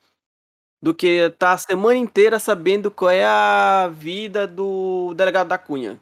do 0.81 0.95
que 0.95 1.07
estar 1.07 1.53
a 1.53 1.59
semana 1.59 1.97
inteira 1.97 2.39
sabendo 2.39 2.91
qual 2.91 3.11
é 3.11 3.25
a 3.25 3.89
vida 3.89 4.47
do 4.47 5.13
delegado 5.15 5.49
da 5.49 5.59
Cunha. 5.59 6.01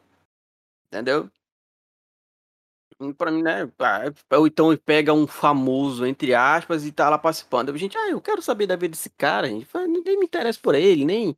Entendeu? 0.87 1.29
Hum, 2.99 3.13
Pra 3.13 3.31
mim, 3.31 3.43
né? 3.43 3.71
ah, 3.79 4.03
Ou 4.37 4.47
então 4.47 4.75
pega 4.77 5.13
um 5.13 5.27
famoso, 5.27 6.05
entre 6.05 6.33
aspas, 6.33 6.85
e 6.85 6.91
tá 6.91 7.09
lá 7.09 7.17
participando. 7.17 7.69
Eu, 7.69 7.77
gente, 7.77 7.97
ah, 7.97 8.09
eu 8.09 8.19
quero 8.21 8.41
saber 8.41 8.65
da 8.67 8.75
vida 8.75 8.89
desse 8.89 9.09
cara, 9.11 9.47
gente. 9.47 9.67
Nem 10.03 10.17
me 10.17 10.25
interessa 10.25 10.59
por 10.61 10.73
ele, 10.73 11.05
nem, 11.05 11.35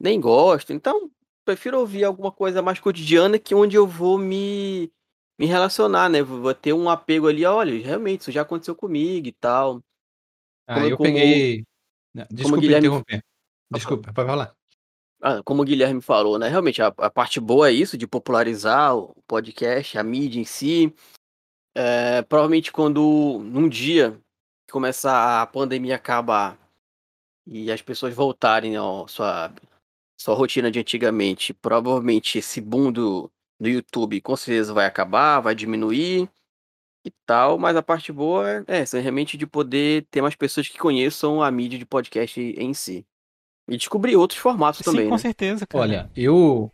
nem 0.00 0.20
gosto. 0.20 0.72
Então, 0.72 1.10
prefiro 1.44 1.78
ouvir 1.78 2.04
alguma 2.04 2.32
coisa 2.32 2.60
mais 2.62 2.80
cotidiana 2.80 3.38
que 3.38 3.54
onde 3.54 3.76
eu 3.76 3.86
vou 3.86 4.18
me, 4.18 4.92
me 5.38 5.46
relacionar, 5.46 6.08
né? 6.10 6.22
Vou 6.22 6.40
vou 6.42 6.54
ter 6.54 6.72
um 6.72 6.90
apego 6.90 7.28
ali, 7.28 7.44
olha, 7.44 7.80
realmente, 7.84 8.22
isso 8.22 8.32
já 8.32 8.42
aconteceu 8.42 8.74
comigo 8.74 9.28
e 9.28 9.32
tal. 9.32 9.80
Ah, 10.66 10.74
Como- 10.74 10.86
eu 10.86 10.96
como- 10.96 11.08
peguei. 11.12 11.64
Não, 12.14 12.26
Desculpa 12.30 12.60
Guilherme- 12.60 12.88
interromper. 12.88 13.24
Desculpa, 13.70 14.12
pode 14.12 14.26
falar. 14.28 14.54
Ah, 15.20 15.42
como 15.42 15.62
o 15.62 15.64
Guilherme 15.64 16.00
falou, 16.00 16.38
né? 16.38 16.48
Realmente, 16.48 16.80
a, 16.80 16.88
a 16.88 17.10
parte 17.10 17.40
boa 17.40 17.68
é 17.68 17.72
isso, 17.72 17.98
de 17.98 18.06
popularizar 18.06 18.96
o 18.96 19.14
podcast, 19.26 19.98
a 19.98 20.02
mídia 20.02 20.40
em 20.40 20.44
si. 20.44 20.94
É, 21.74 22.22
provavelmente 22.22 22.72
quando 22.72 23.40
num 23.44 23.68
dia 23.68 24.12
que 24.66 24.72
começar 24.72 25.42
a 25.42 25.46
pandemia 25.46 25.96
acabar 25.96 26.58
e 27.46 27.70
as 27.70 27.80
pessoas 27.80 28.14
voltarem 28.14 28.76
à 28.76 28.82
sua, 29.08 29.52
sua 30.20 30.34
rotina 30.34 30.70
de 30.70 30.80
antigamente, 30.80 31.54
provavelmente 31.54 32.38
esse 32.38 32.60
boom 32.60 32.92
do, 32.92 33.30
do 33.60 33.68
YouTube 33.68 34.20
com 34.20 34.36
certeza 34.36 34.74
vai 34.74 34.86
acabar, 34.86 35.40
vai 35.40 35.54
diminuir 35.54 36.28
e 37.04 37.10
tal, 37.26 37.58
mas 37.58 37.76
a 37.76 37.82
parte 37.82 38.12
boa 38.12 38.64
é 38.68 38.82
é 38.82 39.00
realmente 39.00 39.36
de 39.36 39.46
poder 39.46 40.06
ter 40.10 40.20
mais 40.22 40.34
pessoas 40.34 40.68
que 40.68 40.78
conheçam 40.78 41.42
a 41.42 41.50
mídia 41.50 41.78
de 41.78 41.86
podcast 41.86 42.40
em 42.40 42.74
si. 42.74 43.06
E 43.68 43.76
descobrir 43.76 44.16
outros 44.16 44.40
formatos 44.40 44.78
Sim, 44.78 44.84
também, 44.90 45.04
com 45.06 45.12
né? 45.14 45.18
certeza, 45.18 45.66
cara. 45.66 45.82
Olha, 45.84 46.10
eu, 46.16 46.72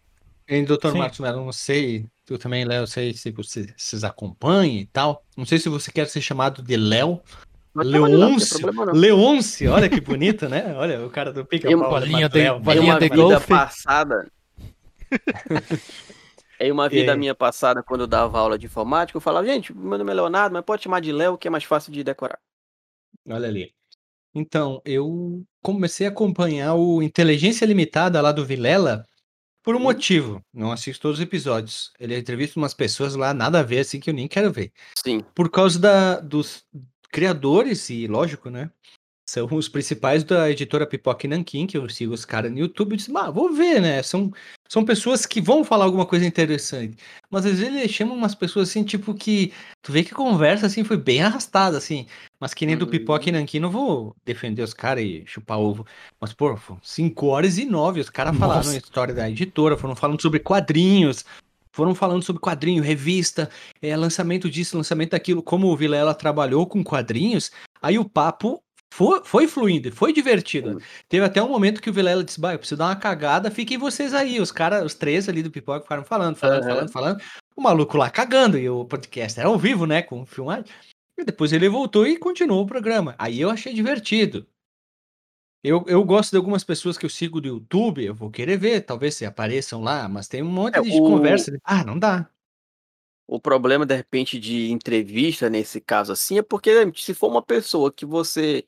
em 0.49 0.65
Dr. 0.65 0.91
Sim. 0.93 0.99
Marcos 0.99 1.19
Mello, 1.19 1.45
não 1.45 1.51
sei, 1.53 2.07
tu 2.25 2.39
também, 2.39 2.65
Léo, 2.65 2.87
sei 2.87 3.13
se 3.15 3.31
você- 3.33 3.75
vocês 3.77 4.05
acompanham 4.05 4.77
e 4.77 4.87
tal. 4.87 5.25
Não 5.37 5.45
sei 5.45 5.59
se 5.59 5.69
você 5.69 5.91
quer 5.91 6.07
ser 6.09 6.21
chamado 6.21 6.63
de 6.63 6.77
Léo. 6.77 7.21
Leôncio. 7.75 8.73
não. 8.73 8.85
Leôncio, 8.93 9.73
olha 9.73 9.89
que 9.89 10.01
bonito, 10.01 10.49
né? 10.49 10.73
Olha, 10.77 11.05
o 11.05 11.11
cara 11.11 11.33
do 11.33 11.45
pica-pau. 11.45 11.77
uma 11.77 11.85
chamado 11.87 12.01
bolinha 12.01 12.29
de- 12.29 12.59
bolinha 12.61 12.93
uma 12.93 13.01
de 13.01 13.09
vida 13.09 13.17
golfe. 13.17 13.49
passada. 13.49 14.31
em 16.61 16.71
uma 16.71 16.89
vida 16.89 17.13
É. 17.13 17.17
minha 17.17 17.35
passada, 17.35 17.83
quando 17.83 18.03
eu 18.03 18.07
dava 18.07 18.39
aula 18.39 18.57
de 18.59 18.67
informática, 18.67 19.17
eu 19.17 19.21
falava, 19.21 19.47
gente, 19.47 19.77
meu 19.77 19.99
nome 19.99 20.11
é 20.11 20.15
Leonardo, 20.15 20.53
mas 20.53 20.65
pode 20.65 20.85
chamar 20.85 21.01
de 21.01 21.11
Léo, 21.13 21.37
que 21.37 21.49
é 21.49 21.51
mais 21.51 21.65
fácil 21.65 21.93
de 21.93 22.05
decorar. 22.05 22.39
Olha 23.29 23.49
ali. 23.49 23.73
Então, 24.35 24.83
eu 24.85 25.45
comecei 25.63 26.07
a 26.07 26.11
acompanhar 26.11 26.75
o 26.75 27.03
Inteligência 27.03 27.65
Limitada 27.65 28.21
lá 28.21 28.33
do 28.33 28.45
Vilela 28.45 29.07
por 29.63 29.75
um 29.75 29.79
Uhum. 29.79 29.85
motivo. 29.85 30.43
Não 30.53 30.73
assisto 30.73 31.03
todos 31.03 31.19
os 31.19 31.23
episódios. 31.25 31.93
Ele 31.99 32.19
entrevista 32.19 32.59
umas 32.59 32.75
pessoas 32.75 33.15
lá, 33.15 33.33
nada 33.33 33.61
a 33.61 33.63
ver, 33.63 33.79
assim, 33.79 34.01
que 34.01 34.11
eu 34.11 34.15
nem 34.15 34.27
quero 34.29 34.53
ver. 34.53 34.73
Sim. 34.99 35.21
Por 35.35 35.51
causa 35.51 35.79
da, 35.79 36.21
dos 36.21 36.65
criadores, 37.11 37.89
e 37.91 38.07
lógico, 38.07 38.51
né? 38.51 38.71
São 39.27 39.49
os 39.53 39.69
principais 39.69 40.23
da 40.23 40.51
editora 40.51 40.87
Pipoca 40.87 41.27
e 41.27 41.31
Nankin, 41.31 41.67
que 41.67 41.79
eu 41.79 41.89
sigo 41.89 42.13
os 42.13 42.27
caras 42.27 42.53
no 42.53 42.59
YouTube 42.59 42.93
e 42.93 42.97
disse, 42.97 43.11
ah, 43.17 43.31
vou 43.31 43.53
ver, 43.53 43.81
né? 43.81 44.03
São, 44.03 44.31
são 44.69 44.85
pessoas 44.85 45.25
que 45.25 45.41
vão 45.41 45.65
falar 45.65 45.87
alguma 45.87 46.05
coisa 46.05 46.27
interessante. 46.27 46.99
Mas 47.31 47.47
às 47.47 47.59
vezes 47.59 47.75
eles 47.75 47.91
chamam 47.91 48.15
umas 48.15 48.35
pessoas 48.35 48.69
assim, 48.69 48.85
tipo, 48.85 49.15
que. 49.15 49.53
Tu 49.83 49.93
vê 49.93 50.05
que 50.05 50.13
a 50.13 50.17
conversa 50.17 50.67
assim 50.67 50.85
foi 50.85 50.99
bem 50.99 51.23
arrastada, 51.23 51.79
assim. 51.79 52.07
Mas 52.39 52.53
que 52.53 52.67
nem 52.67 52.77
do 52.77 52.87
Pipoca 52.87 53.29
e 53.29 53.33
uhum. 53.33 53.39
Nankin, 53.39 53.61
não 53.61 53.71
vou 53.71 54.15
defender 54.27 54.63
os 54.63 54.75
caras 54.75 55.03
e 55.03 55.25
chupar 55.27 55.59
ovo. 55.59 55.87
Mas, 56.21 56.35
pô, 56.35 56.59
5 56.83 57.27
horas 57.27 57.57
e 57.57 57.65
9, 57.65 58.01
os 58.01 58.11
caras 58.11 58.37
falaram 58.37 58.71
a 58.71 58.77
história 58.77 59.15
da 59.15 59.31
editora, 59.31 59.79
foram 59.79 59.97
falando 59.97 60.21
sobre 60.21 60.39
quadrinhos, 60.39 61.25
foram 61.73 61.95
falando 61.95 62.23
sobre 62.23 62.43
quadrinho, 62.43 62.83
revista, 62.83 63.49
é, 63.81 63.97
lançamento 63.97 64.51
disso, 64.51 64.77
lançamento 64.77 65.13
daquilo, 65.13 65.43
como 65.43 65.69
o 65.69 65.77
Vilela 65.77 66.15
trabalhou 66.15 66.67
com 66.67 66.85
quadrinhos, 66.85 67.51
aí 67.83 67.99
o 67.99 68.05
papo 68.09 68.63
foi, 68.95 69.25
foi 69.25 69.49
fluindo, 69.49 69.91
foi 69.91 70.13
divertido. 70.13 70.81
Teve 71.09 71.25
até 71.25 71.43
um 71.43 71.49
momento 71.49 71.83
que 71.83 71.91
o 71.91 71.93
Vilela 71.93 72.23
disse: 72.23 72.41
Bah, 72.41 72.53
eu 72.53 72.61
preciso 72.61 72.79
dar 72.79 72.87
uma 72.87 72.97
cagada, 72.97 73.51
fiquem 73.51 73.77
vocês 73.77 74.15
aí. 74.15 74.41
Os 74.41 74.53
caras, 74.53 74.85
os 74.85 74.95
três 74.95 75.29
ali 75.29 75.43
do 75.43 75.51
pipoca 75.51 75.81
ficaram 75.81 76.05
falando, 76.05 76.37
falando, 76.37 76.63
uhum. 76.63 76.69
falando, 76.69 76.93
falando. 76.93 77.23
O 77.57 77.61
maluco 77.61 77.97
lá 77.97 78.09
cagando, 78.09 78.57
e 78.57 78.71
o 78.71 78.85
podcast 78.85 79.41
era 79.41 79.49
ao 79.49 79.59
vivo, 79.59 79.85
né? 79.85 80.01
Com 80.01 80.25
filmagem. 80.25 80.67
E 81.19 81.25
depois 81.25 81.53
ele 81.53 81.69
voltou 81.69 82.07
e 82.07 82.17
continuou 82.17 82.63
o 82.63 82.67
programa. 82.67 83.17
Aí 83.19 83.41
eu 83.41 83.51
achei 83.51 83.75
divertido. 83.75 84.47
Eu, 85.65 85.85
eu 85.89 86.05
gosto 86.05 86.31
de 86.31 86.37
algumas 86.37 86.63
pessoas 86.63 86.97
que 86.97 87.05
eu 87.05 87.11
sigo 87.11 87.41
do 87.41 87.49
YouTube, 87.49 88.05
eu 88.05 88.15
vou 88.15 88.31
querer 88.31 88.57
ver, 88.57 88.83
talvez 88.83 89.17
se 89.17 89.27
apareçam 89.27 89.83
lá, 89.83 90.09
mas 90.09 90.29
tem 90.29 90.41
um 90.41 90.51
monte 90.51 90.79
é, 90.79 90.83
de 90.83 90.93
o... 90.93 90.99
conversa. 90.99 91.59
Ah, 91.65 91.83
não 91.83 91.99
dá. 91.99 92.29
O 93.27 93.41
problema, 93.41 93.85
de 93.85 93.97
repente, 93.97 94.39
de 94.39 94.71
entrevista, 94.71 95.51
nesse 95.51 95.81
caso 95.81 96.13
assim, 96.13 96.39
é 96.39 96.43
porque 96.43 96.71
se 96.95 97.15
for 97.15 97.29
uma 97.29 97.43
pessoa 97.43 97.91
que 97.91 98.05
você 98.05 98.65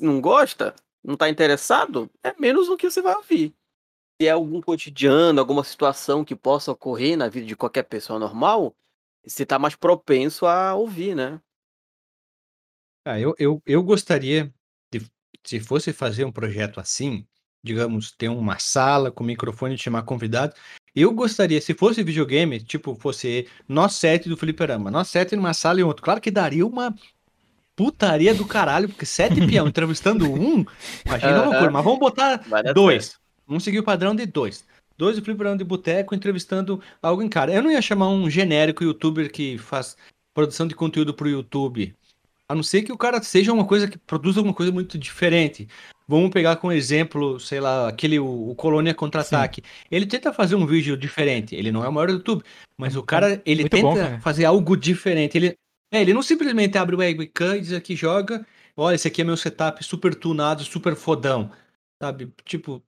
não 0.00 0.20
gosta, 0.20 0.74
não 1.02 1.14
está 1.14 1.28
interessado, 1.28 2.10
é 2.22 2.34
menos 2.38 2.66
do 2.66 2.76
que 2.76 2.90
você 2.90 3.02
vai 3.02 3.14
ouvir. 3.14 3.54
Se 4.20 4.28
é 4.28 4.30
algum 4.30 4.60
cotidiano, 4.60 5.40
alguma 5.40 5.64
situação 5.64 6.24
que 6.24 6.36
possa 6.36 6.70
ocorrer 6.70 7.16
na 7.16 7.28
vida 7.28 7.46
de 7.46 7.56
qualquer 7.56 7.84
pessoa 7.84 8.18
normal, 8.18 8.76
você 9.26 9.42
está 9.42 9.58
mais 9.58 9.74
propenso 9.74 10.46
a 10.46 10.74
ouvir, 10.74 11.14
né? 11.14 11.40
Ah, 13.04 13.18
eu, 13.18 13.34
eu, 13.38 13.60
eu 13.66 13.82
gostaria, 13.82 14.52
de, 14.92 15.00
se 15.44 15.58
fosse 15.58 15.92
fazer 15.92 16.24
um 16.24 16.30
projeto 16.30 16.78
assim, 16.78 17.26
digamos, 17.64 18.12
ter 18.12 18.28
uma 18.28 18.58
sala 18.58 19.10
com 19.10 19.24
microfone 19.24 19.74
e 19.74 19.78
chamar 19.78 20.02
convidado, 20.02 20.54
eu 20.94 21.12
gostaria, 21.12 21.60
se 21.60 21.74
fosse 21.74 22.02
videogame, 22.02 22.60
tipo, 22.60 22.94
fosse 22.94 23.48
nós 23.66 23.94
sete 23.94 24.28
do 24.28 24.36
Fliperama, 24.36 24.90
nós 24.90 25.08
sete 25.08 25.34
numa 25.34 25.54
sala 25.54 25.80
e 25.80 25.82
outro, 25.82 26.04
claro 26.04 26.20
que 26.20 26.30
daria 26.30 26.66
uma 26.66 26.94
putaria 27.82 28.32
do 28.32 28.46
caralho, 28.46 28.88
porque 28.88 29.04
sete 29.04 29.34
peão 29.44 29.66
entrevistando 29.66 30.30
um, 30.30 30.64
imagina 31.04 31.32
uma 31.32 31.44
loucura. 31.46 31.70
Mas 31.72 31.84
vamos 31.84 31.98
botar 31.98 32.40
dois. 32.72 33.16
Vamos 33.44 33.64
seguir 33.64 33.80
o 33.80 33.82
padrão 33.82 34.14
de 34.14 34.24
dois. 34.24 34.64
Dois 34.96 35.16
de 35.16 35.22
fliperão 35.22 35.56
de 35.56 35.64
boteco 35.64 36.14
entrevistando 36.14 36.80
alguém, 37.02 37.28
cara. 37.28 37.52
Eu 37.52 37.60
não 37.60 37.72
ia 37.72 37.82
chamar 37.82 38.08
um 38.08 38.30
genérico 38.30 38.84
youtuber 38.84 39.32
que 39.32 39.58
faz 39.58 39.96
produção 40.32 40.64
de 40.68 40.76
conteúdo 40.76 41.12
pro 41.12 41.28
YouTube. 41.28 41.92
A 42.48 42.54
não 42.54 42.62
ser 42.62 42.82
que 42.82 42.92
o 42.92 42.98
cara 42.98 43.20
seja 43.20 43.52
uma 43.52 43.64
coisa 43.64 43.88
que 43.88 43.98
produza 43.98 44.38
alguma 44.38 44.54
coisa 44.54 44.70
muito 44.70 44.96
diferente. 44.96 45.66
Vamos 46.06 46.30
pegar 46.30 46.56
como 46.56 46.72
exemplo, 46.72 47.40
sei 47.40 47.58
lá, 47.58 47.88
aquele 47.88 48.20
o, 48.20 48.50
o 48.50 48.54
Colônia 48.54 48.94
Contra-Ataque. 48.94 49.62
Ele 49.90 50.06
tenta 50.06 50.32
fazer 50.32 50.54
um 50.54 50.66
vídeo 50.66 50.96
diferente. 50.96 51.56
Ele 51.56 51.72
não 51.72 51.84
é 51.84 51.88
o 51.88 51.92
maior 51.92 52.08
do 52.08 52.14
YouTube, 52.14 52.44
mas 52.76 52.94
o 52.94 53.02
cara, 53.02 53.42
ele 53.44 53.62
muito 53.62 53.72
tenta 53.72 54.10
bom, 54.10 54.20
fazer 54.20 54.44
algo 54.44 54.76
diferente. 54.76 55.36
Ele, 55.36 55.56
é, 55.92 56.00
ele 56.00 56.14
não 56.14 56.22
simplesmente 56.22 56.78
abre 56.78 56.96
o 56.96 56.98
webcam 56.98 57.56
e 57.56 57.60
diz 57.60 57.72
aqui, 57.74 57.94
joga, 57.94 58.46
olha, 58.74 58.94
esse 58.94 59.06
aqui 59.06 59.20
é 59.20 59.24
meu 59.24 59.36
setup 59.36 59.84
super 59.84 60.14
tunado, 60.14 60.64
super 60.64 60.96
fodão, 60.96 61.52
sabe? 62.02 62.32
Tipo, 62.44 62.82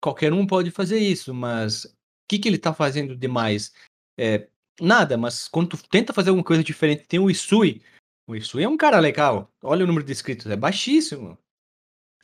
qualquer 0.00 0.32
um 0.32 0.44
pode 0.44 0.72
fazer 0.72 0.98
isso, 0.98 1.32
mas 1.32 1.84
o 1.84 1.94
que, 2.28 2.38
que 2.38 2.48
ele 2.48 2.58
tá 2.58 2.74
fazendo 2.74 3.16
demais? 3.16 3.72
É, 4.18 4.48
nada, 4.80 5.16
mas 5.16 5.46
quando 5.46 5.68
tu 5.68 5.88
tenta 5.88 6.12
fazer 6.12 6.30
alguma 6.30 6.44
coisa 6.44 6.64
diferente, 6.64 7.06
tem 7.06 7.20
o 7.20 7.30
Isui, 7.30 7.80
o 8.26 8.34
Isui 8.34 8.64
é 8.64 8.68
um 8.68 8.76
cara 8.76 8.98
legal, 8.98 9.52
olha 9.62 9.84
o 9.84 9.86
número 9.86 10.04
de 10.04 10.12
inscritos, 10.12 10.46
é 10.48 10.56
baixíssimo. 10.56 11.38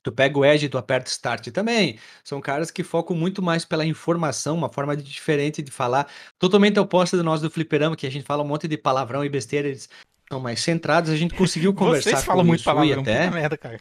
Tu 0.03 0.13
pega 0.13 0.39
o 0.39 0.45
Edge 0.45 0.69
tu 0.69 0.77
aperta 0.77 1.11
Start 1.11 1.49
também. 1.49 1.99
São 2.23 2.39
caras 2.39 2.71
que 2.71 2.85
focam 2.85 3.17
muito 3.17 3.41
mais 3.41 3.65
pela 3.65 3.87
informação, 3.87 4.55
uma 4.55 4.71
forma 4.71 4.95
de, 4.95 5.03
diferente 5.03 5.63
de 5.63 5.71
falar. 5.71 6.07
Totalmente 6.39 6.79
oposta 6.79 7.17
do 7.17 7.25
nós 7.25 7.41
do 7.41 7.51
Fliperama, 7.51 7.97
que 7.97 8.07
a 8.07 8.11
gente 8.11 8.27
fala 8.27 8.43
um 8.43 8.47
monte 8.47 8.69
de 8.69 8.77
palavrão 8.77 9.25
e 9.25 9.31
besteira. 9.31 9.67
Eles 9.67 9.89
são 10.31 10.41
mais 10.41 10.61
centrados, 10.61 11.11
a 11.11 11.17
gente 11.17 11.35
conseguiu 11.35 11.73
conversar 11.75 12.11
Vocês 12.11 12.25
falam 12.25 12.45
muito 12.45 12.65
palavrão, 12.65 13.03
até. 13.03 13.31
merda, 13.31 13.57
cara. 13.57 13.79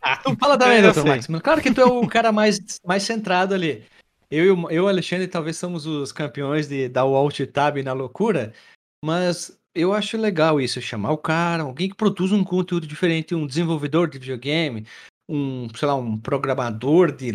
Ah, 0.00 0.16
tu 0.18 0.36
fala 0.36 0.56
da 0.56 0.68
merda, 0.68 1.04
Max. 1.04 1.26
Claro 1.42 1.60
que 1.60 1.72
tu 1.72 1.80
é 1.80 1.84
o 1.84 2.06
cara 2.06 2.30
mais, 2.30 2.60
mais 2.84 3.02
centrado 3.02 3.54
ali. 3.54 3.84
Eu 4.30 4.70
e 4.70 4.80
o 4.80 4.88
Alexandre 4.88 5.26
talvez 5.26 5.56
somos 5.56 5.86
os 5.86 6.12
campeões 6.12 6.68
de 6.68 6.88
dar 6.88 7.04
o 7.04 7.14
alt 7.14 7.40
tab 7.52 7.76
na 7.78 7.92
loucura, 7.92 8.52
mas 9.04 9.56
eu 9.74 9.92
acho 9.92 10.16
legal 10.16 10.60
isso, 10.60 10.80
chamar 10.80 11.12
o 11.12 11.18
cara, 11.18 11.62
alguém 11.62 11.88
que 11.88 11.94
produz 11.94 12.32
um 12.32 12.42
conteúdo 12.42 12.86
diferente, 12.86 13.34
um 13.34 13.46
desenvolvedor 13.46 14.08
de 14.08 14.18
videogame, 14.18 14.86
um, 15.28 15.68
sei 15.74 15.88
lá, 15.88 15.94
um 15.94 16.16
programador 16.16 17.12
de 17.12 17.32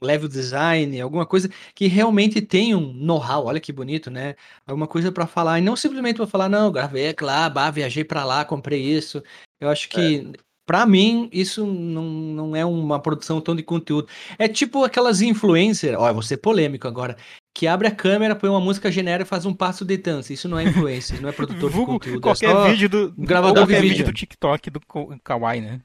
level 0.00 0.28
design, 0.28 1.00
alguma 1.00 1.26
coisa 1.26 1.50
que 1.74 1.86
realmente 1.86 2.40
tem 2.40 2.74
um 2.74 2.92
know-how, 2.92 3.46
olha 3.46 3.60
que 3.60 3.72
bonito, 3.72 4.10
né? 4.10 4.34
Alguma 4.66 4.86
coisa 4.86 5.12
para 5.12 5.26
falar, 5.26 5.58
e 5.58 5.62
não 5.62 5.76
simplesmente 5.76 6.16
para 6.16 6.26
falar, 6.26 6.48
não, 6.48 6.72
gravei 6.72 7.14
lá, 7.20 7.48
bah, 7.50 7.70
viajei 7.70 8.04
para 8.04 8.24
lá, 8.24 8.44
comprei 8.44 8.80
isso. 8.80 9.22
Eu 9.60 9.68
acho 9.68 9.88
que, 9.88 10.16
é. 10.16 10.38
para 10.66 10.86
mim, 10.86 11.28
isso 11.32 11.66
não, 11.66 12.04
não 12.04 12.56
é 12.56 12.64
uma 12.64 12.98
produção 12.98 13.40
tão 13.40 13.54
de 13.54 13.62
conteúdo. 13.62 14.08
É 14.38 14.48
tipo 14.48 14.82
aquelas 14.82 15.20
influencers, 15.20 15.96
ó, 15.98 16.12
vou 16.12 16.22
ser 16.22 16.38
polêmico 16.38 16.88
agora, 16.88 17.16
que 17.54 17.66
abre 17.66 17.86
a 17.86 17.94
câmera, 17.94 18.34
põe 18.34 18.48
uma 18.48 18.60
música 18.60 18.90
genérica 18.90 19.26
e 19.26 19.28
faz 19.28 19.44
um 19.44 19.54
passo 19.54 19.84
de 19.84 19.98
dança. 19.98 20.32
Isso 20.32 20.48
não 20.48 20.58
é 20.58 20.64
influencer, 20.64 21.20
não 21.20 21.28
é 21.28 21.32
produtor 21.32 21.70
de 21.70 21.76
conteúdo. 21.76 22.18
É 22.18 22.20
qualquer 22.20 22.56
é 22.56 22.70
vídeo 22.70 22.88
do 22.88 23.14
gravador 23.18 23.58
qualquer 23.58 23.76
de 23.76 23.82
vídeo. 23.82 23.98
vídeo 23.98 24.06
do 24.06 24.12
TikTok 24.12 24.70
do 24.70 24.80
Kawaii, 25.22 25.60
né? 25.60 25.80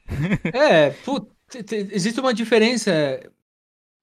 é, 0.53 0.89
puta 0.89 1.38
existe 1.93 2.19
uma 2.19 2.33
diferença 2.33 3.19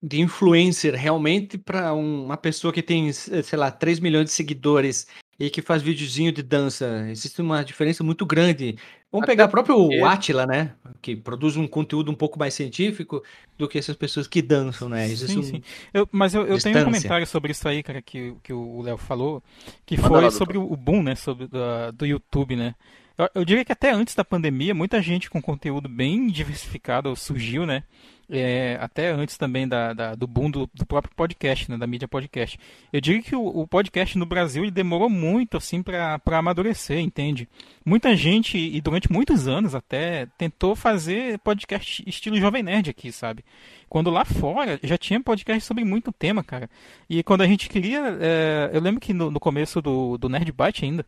de 0.03 0.21
influencer 0.21 0.95
realmente 0.95 1.59
para 1.59 1.93
uma 1.95 2.37
pessoa 2.37 2.73
que 2.73 2.83
tem, 2.83 3.13
sei 3.13 3.59
lá, 3.59 3.71
3 3.71 3.99
milhões 4.01 4.27
de 4.27 4.33
seguidores 4.33 5.07
e 5.39 5.51
que 5.51 5.61
faz 5.61 5.83
videozinho 5.83 6.33
de 6.33 6.43
dança. 6.43 7.07
Existe 7.11 7.41
uma 7.43 7.63
diferença 7.63 8.03
muito 8.03 8.25
grande. 8.25 8.77
Vamos 9.11 9.25
Até 9.25 9.33
pegar 9.33 9.47
o 9.47 9.49
próprio 9.49 9.77
porque... 9.77 10.01
Atila, 10.01 10.47
né? 10.47 10.75
Que 11.01 11.15
produz 11.15 11.57
um 11.57 11.67
conteúdo 11.67 12.11
um 12.11 12.15
pouco 12.15 12.39
mais 12.39 12.55
científico 12.55 13.23
do 13.57 13.69
que 13.69 13.79
essas 13.79 13.97
pessoas 13.97 14.27
que 14.27 14.41
dançam, 14.41 14.89
né? 14.89 15.07
Existe 15.07 15.33
sim, 15.33 15.39
um... 15.39 15.43
sim. 15.43 15.63
Eu, 15.93 16.09
mas 16.11 16.35
eu, 16.35 16.47
eu 16.47 16.59
tenho 16.59 16.79
um 16.79 16.85
comentário 16.85 17.27
sobre 17.27 17.53
isso 17.53 17.69
aí, 17.69 17.83
cara, 17.83 18.01
que, 18.01 18.35
que 18.43 18.53
o 18.53 18.83
Léo 18.83 18.97
falou, 18.97 19.43
que 19.85 19.97
Manda 19.97 20.09
foi 20.09 20.23
lá, 20.23 20.31
sobre 20.31 20.59
o 20.59 20.77
boom, 20.77 21.03
né? 21.03 21.15
Sobre, 21.15 21.47
do, 21.47 21.59
do 21.93 22.07
YouTube, 22.07 22.57
né? 22.57 22.75
Eu, 23.19 23.29
eu 23.35 23.45
diria 23.45 23.65
que 23.65 23.73
até 23.73 23.91
antes 23.91 24.15
da 24.15 24.25
pandemia, 24.25 24.75
muita 24.75 25.01
gente 25.01 25.31
com 25.31 25.41
conteúdo 25.41 25.89
bem 25.89 26.27
diversificado 26.29 27.15
surgiu, 27.17 27.65
né? 27.65 27.83
É, 28.29 28.77
até 28.81 29.13
antes 29.13 29.39
também 29.39 29.69
da, 29.69 29.93
da 29.93 30.15
do 30.17 30.27
boom 30.27 30.51
do, 30.51 30.69
do, 30.75 30.85
próprio 30.85 31.15
podcast, 31.15 31.71
né, 31.71 31.79
da 31.79 31.87
mídia 31.87 32.09
podcast. 32.09 32.59
Eu 32.93 33.01
digo 33.01 33.23
que 33.23 33.37
o, 33.37 33.47
o 33.47 33.69
podcast 33.69 34.19
no 34.19 34.27
Brasil 34.27 34.65
ele 34.65 34.73
demorou 34.73 35.09
muito 35.09 35.57
assim 35.57 35.81
para 35.81 36.21
amadurecer, 36.33 36.99
entende? 36.99 37.49
Muita 37.85 38.17
gente, 38.17 38.59
e 38.59 38.81
durante 38.81 39.13
muitos 39.13 39.47
anos 39.47 39.77
até, 39.77 40.27
tentou 40.37 40.75
fazer 40.75 41.39
podcast 41.39 42.03
estilo 42.05 42.37
Jovem 42.41 42.65
Nerd 42.65 42.91
aqui, 42.91 43.13
sabe? 43.13 43.45
Quando 43.89 44.11
lá 44.11 44.25
fora 44.25 44.81
já 44.83 44.99
tinha 44.99 45.23
podcast 45.23 45.65
sobre 45.65 45.85
muito 45.85 46.11
tema, 46.11 46.43
cara. 46.43 46.69
E 47.09 47.23
quando 47.23 47.43
a 47.43 47.47
gente 47.47 47.69
queria. 47.69 48.19
É, 48.21 48.71
eu 48.73 48.81
lembro 48.81 49.01
que 49.01 49.13
no, 49.13 49.31
no 49.31 49.39
começo 49.39 49.81
do, 49.81 50.19
do 50.19 50.29
Nerd 50.29 50.51
Byte 50.51 50.85
ainda 50.85 51.07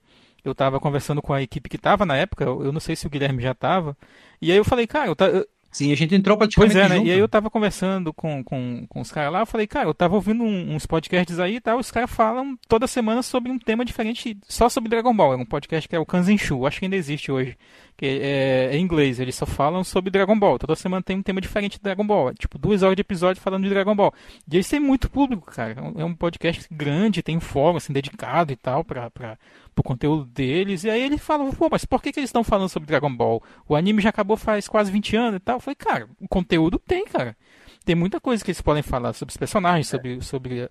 eu 0.48 0.54
tava 0.54 0.80
conversando 0.80 1.22
com 1.22 1.32
a 1.32 1.42
equipe 1.42 1.68
que 1.68 1.78
tava 1.78 2.04
na 2.06 2.16
época, 2.16 2.44
eu 2.44 2.72
não 2.72 2.80
sei 2.80 2.96
se 2.96 3.06
o 3.06 3.10
Guilherme 3.10 3.42
já 3.42 3.54
tava, 3.54 3.96
e 4.40 4.50
aí 4.50 4.58
eu 4.58 4.64
falei, 4.64 4.86
cara, 4.86 5.08
eu, 5.08 5.16
tá, 5.16 5.26
eu, 5.26 5.46
Sim, 5.70 5.92
a 5.92 5.94
gente 5.94 6.14
entrou 6.14 6.36
praticamente 6.36 6.74
Pois 6.74 6.84
é, 6.84 6.88
né? 6.88 6.96
Junto. 6.96 7.08
E 7.08 7.12
aí 7.12 7.18
eu 7.18 7.28
tava 7.28 7.50
conversando 7.50 8.12
com, 8.12 8.42
com, 8.42 8.86
com 8.88 9.00
os 9.00 9.12
caras 9.12 9.32
lá, 9.32 9.40
eu 9.40 9.46
falei, 9.46 9.66
cara, 9.66 9.88
eu 9.88 9.94
tava 9.94 10.14
ouvindo 10.14 10.42
um, 10.42 10.74
uns 10.74 10.86
podcasts 10.86 11.38
aí 11.38 11.56
e 11.56 11.60
tal, 11.60 11.78
os 11.78 11.90
caras 11.90 12.10
falam 12.10 12.58
toda 12.66 12.86
semana 12.86 13.22
sobre 13.22 13.52
um 13.52 13.58
tema 13.58 13.84
diferente, 13.84 14.36
só 14.48 14.68
sobre 14.68 14.88
Dragon 14.88 15.14
Ball. 15.14 15.34
É 15.34 15.36
um 15.36 15.44
podcast 15.44 15.86
que 15.86 15.94
é 15.94 15.98
o 15.98 16.06
Kanzenshu, 16.06 16.66
acho 16.66 16.78
que 16.78 16.86
ainda 16.86 16.96
existe 16.96 17.30
hoje, 17.30 17.56
que 17.98 18.06
é, 18.06 18.70
é, 18.72 18.76
em 18.76 18.80
inglês, 18.82 19.20
eles 19.20 19.34
só 19.34 19.44
falam 19.44 19.84
sobre 19.84 20.10
Dragon 20.10 20.38
Ball. 20.38 20.58
Toda 20.58 20.74
semana 20.74 21.02
tem 21.02 21.16
um 21.16 21.22
tema 21.22 21.40
diferente 21.40 21.76
de 21.76 21.82
Dragon 21.82 22.06
Ball. 22.06 22.30
É, 22.30 22.34
tipo, 22.34 22.56
duas 22.56 22.82
horas 22.82 22.96
de 22.96 23.02
episódio 23.02 23.42
falando 23.42 23.64
de 23.64 23.70
Dragon 23.70 23.94
Ball. 23.94 24.14
E 24.50 24.56
eles 24.56 24.68
têm 24.68 24.80
muito 24.80 25.10
público, 25.10 25.52
cara. 25.52 25.76
É 25.96 26.04
um 26.04 26.14
podcast 26.14 26.66
grande, 26.70 27.22
tem 27.22 27.36
um 27.36 27.40
fórum, 27.40 27.76
assim, 27.76 27.92
dedicado 27.92 28.52
e 28.52 28.56
tal, 28.56 28.82
pra, 28.84 29.10
pra, 29.10 29.38
pro 29.78 29.82
conteúdo 29.82 30.24
deles. 30.24 30.84
E 30.84 30.90
aí 30.90 31.00
ele 31.00 31.18
fala, 31.18 31.50
pô, 31.52 31.68
mas 31.70 31.84
por 31.84 32.02
que, 32.02 32.12
que 32.12 32.20
eles 32.20 32.28
estão 32.28 32.42
falando 32.42 32.68
sobre 32.68 32.86
Dragon 32.86 33.14
Ball? 33.14 33.42
O 33.68 33.76
anime 33.76 34.02
já 34.02 34.10
acabou 34.10 34.36
faz 34.36 34.66
quase 34.66 34.90
20 34.90 35.16
anos 35.16 35.36
e 35.36 35.40
tal. 35.40 35.56
Eu 35.56 35.60
falei, 35.60 35.76
cara, 35.76 36.08
o 36.20 36.28
conteúdo 36.28 36.78
tem, 36.78 37.04
cara. 37.06 37.36
tem 37.84 37.94
muita 37.94 38.20
coisa 38.20 38.44
que 38.44 38.50
eles 38.50 38.60
podem 38.60 38.82
falar 38.82 39.12
sobre 39.12 39.30
os 39.30 39.36
personagens, 39.36 39.86
é. 39.86 39.90
sobre, 39.90 40.22
sobre 40.22 40.64
uh, 40.64 40.70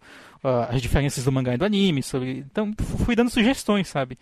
as 0.69 0.81
diferenças 0.81 1.23
do 1.23 1.31
mangá 1.31 1.53
e 1.53 1.57
do 1.57 1.65
anime, 1.65 2.03
sobre. 2.03 2.39
Então, 2.39 2.73
fui 3.05 3.15
dando 3.15 3.29
sugestões, 3.29 3.87
sabe? 3.87 4.17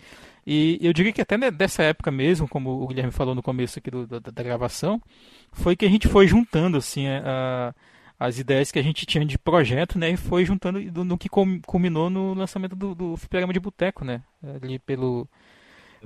E 0.46 0.78
eu 0.80 0.92
diria 0.92 1.12
que 1.12 1.20
até 1.20 1.36
dessa 1.50 1.82
época 1.82 2.10
mesmo, 2.10 2.46
como 2.46 2.82
o 2.82 2.86
Guilherme 2.86 3.10
falou 3.10 3.34
no 3.34 3.42
começo 3.42 3.80
aqui 3.80 3.90
do, 3.90 4.06
da, 4.06 4.20
da, 4.20 4.42
gravação, 4.44 5.02
foi 5.50 5.74
que 5.74 5.84
a 5.84 5.88
gente 5.88 6.06
foi 6.06 6.28
juntando, 6.28 6.76
assim, 6.76 7.08
a, 7.08 7.74
as 8.18 8.38
ideias 8.38 8.72
que 8.72 8.78
a 8.78 8.82
gente 8.82 9.04
tinha 9.04 9.24
de 9.24 9.38
projeto, 9.38 9.98
né? 9.98 10.10
E 10.10 10.16
foi 10.16 10.44
juntando 10.44 10.80
no, 10.80 11.04
no 11.04 11.18
que 11.18 11.28
culminou 11.28 12.08
no 12.08 12.34
lançamento 12.34 12.74
do, 12.74 12.94
do 12.94 13.16
Fliperama 13.16 13.52
de 13.52 13.60
Boteco, 13.60 14.04
né? 14.04 14.22
Ali 14.62 14.78
pelo. 14.78 15.28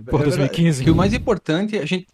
Por 0.08 0.22
2015. 0.22 0.84
Que 0.84 0.90
o 0.90 0.94
mais 0.94 1.12
importante, 1.12 1.78
a 1.78 1.84
gente, 1.84 2.06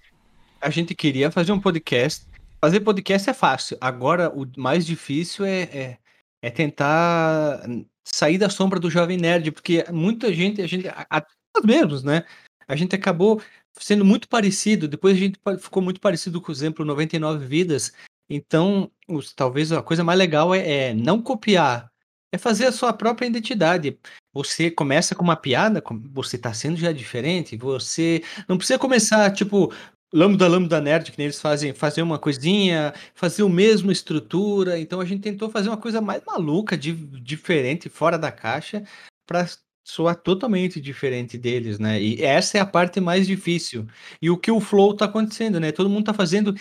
a 0.60 0.70
gente 0.70 0.94
queria 0.94 1.30
fazer 1.30 1.52
um 1.52 1.60
podcast. 1.60 2.26
Fazer 2.60 2.80
podcast 2.80 3.30
é 3.30 3.34
fácil. 3.34 3.76
Agora, 3.80 4.30
o 4.30 4.46
mais 4.56 4.84
difícil 4.84 5.44
é, 5.44 5.62
é, 5.62 5.98
é 6.42 6.50
tentar 6.50 7.62
sair 8.04 8.38
da 8.38 8.50
sombra 8.50 8.78
do 8.78 8.90
jovem 8.90 9.16
nerd, 9.16 9.50
porque 9.52 9.84
muita 9.90 10.32
gente, 10.32 10.60
a 10.60 10.66
gente, 10.66 10.88
a, 10.88 11.24
nós 11.54 11.64
mesmos, 11.64 12.02
né? 12.02 12.24
A 12.68 12.76
gente 12.76 12.94
acabou 12.94 13.40
sendo 13.78 14.04
muito 14.04 14.28
parecido. 14.28 14.88
Depois 14.88 15.16
a 15.16 15.18
gente 15.18 15.38
ficou 15.60 15.82
muito 15.82 16.00
parecido 16.00 16.40
com 16.40 16.50
o 16.50 16.54
exemplo 16.54 16.84
99 16.84 17.46
Vidas. 17.46 17.92
Então, 18.28 18.90
os, 19.08 19.32
talvez 19.32 19.72
a 19.72 19.82
coisa 19.82 20.02
mais 20.02 20.18
legal 20.18 20.54
é, 20.54 20.88
é, 20.88 20.94
não 20.94 21.22
copiar, 21.22 21.90
é 22.32 22.38
fazer 22.38 22.66
a 22.66 22.72
sua 22.72 22.92
própria 22.92 23.26
identidade. 23.26 23.98
Você 24.34 24.70
começa 24.70 25.14
com 25.14 25.24
uma 25.24 25.36
piada, 25.36 25.82
você 26.12 26.36
está 26.36 26.52
sendo 26.52 26.76
já 26.76 26.92
diferente. 26.92 27.56
Você 27.56 28.22
não 28.48 28.58
precisa 28.58 28.78
começar 28.78 29.30
tipo 29.32 29.72
lambda 30.12 30.46
lambda 30.48 30.80
nerd 30.80 31.10
que 31.12 31.20
eles 31.20 31.40
fazem, 31.40 31.74
fazer 31.74 32.02
uma 32.02 32.18
coisinha, 32.18 32.94
fazer 33.14 33.42
o 33.42 33.48
mesmo 33.48 33.90
estrutura. 33.90 34.78
Então 34.78 35.00
a 35.00 35.04
gente 35.04 35.22
tentou 35.22 35.50
fazer 35.50 35.68
uma 35.68 35.76
coisa 35.76 36.00
mais 36.00 36.22
maluca, 36.24 36.76
de, 36.76 36.92
diferente, 36.92 37.88
fora 37.88 38.18
da 38.18 38.30
caixa, 38.32 38.82
para 39.26 39.46
soar 39.84 40.16
totalmente 40.16 40.80
diferente 40.80 41.38
deles, 41.38 41.78
né? 41.78 42.00
E 42.00 42.22
essa 42.22 42.58
é 42.58 42.60
a 42.60 42.66
parte 42.66 43.00
mais 43.00 43.26
difícil. 43.26 43.86
E 44.20 44.28
o 44.28 44.36
que 44.36 44.50
o 44.50 44.60
Flow 44.60 44.94
tá 44.94 45.04
acontecendo, 45.04 45.60
né? 45.60 45.70
Todo 45.72 45.88
mundo 45.88 46.06
tá 46.06 46.14
fazendo 46.14 46.54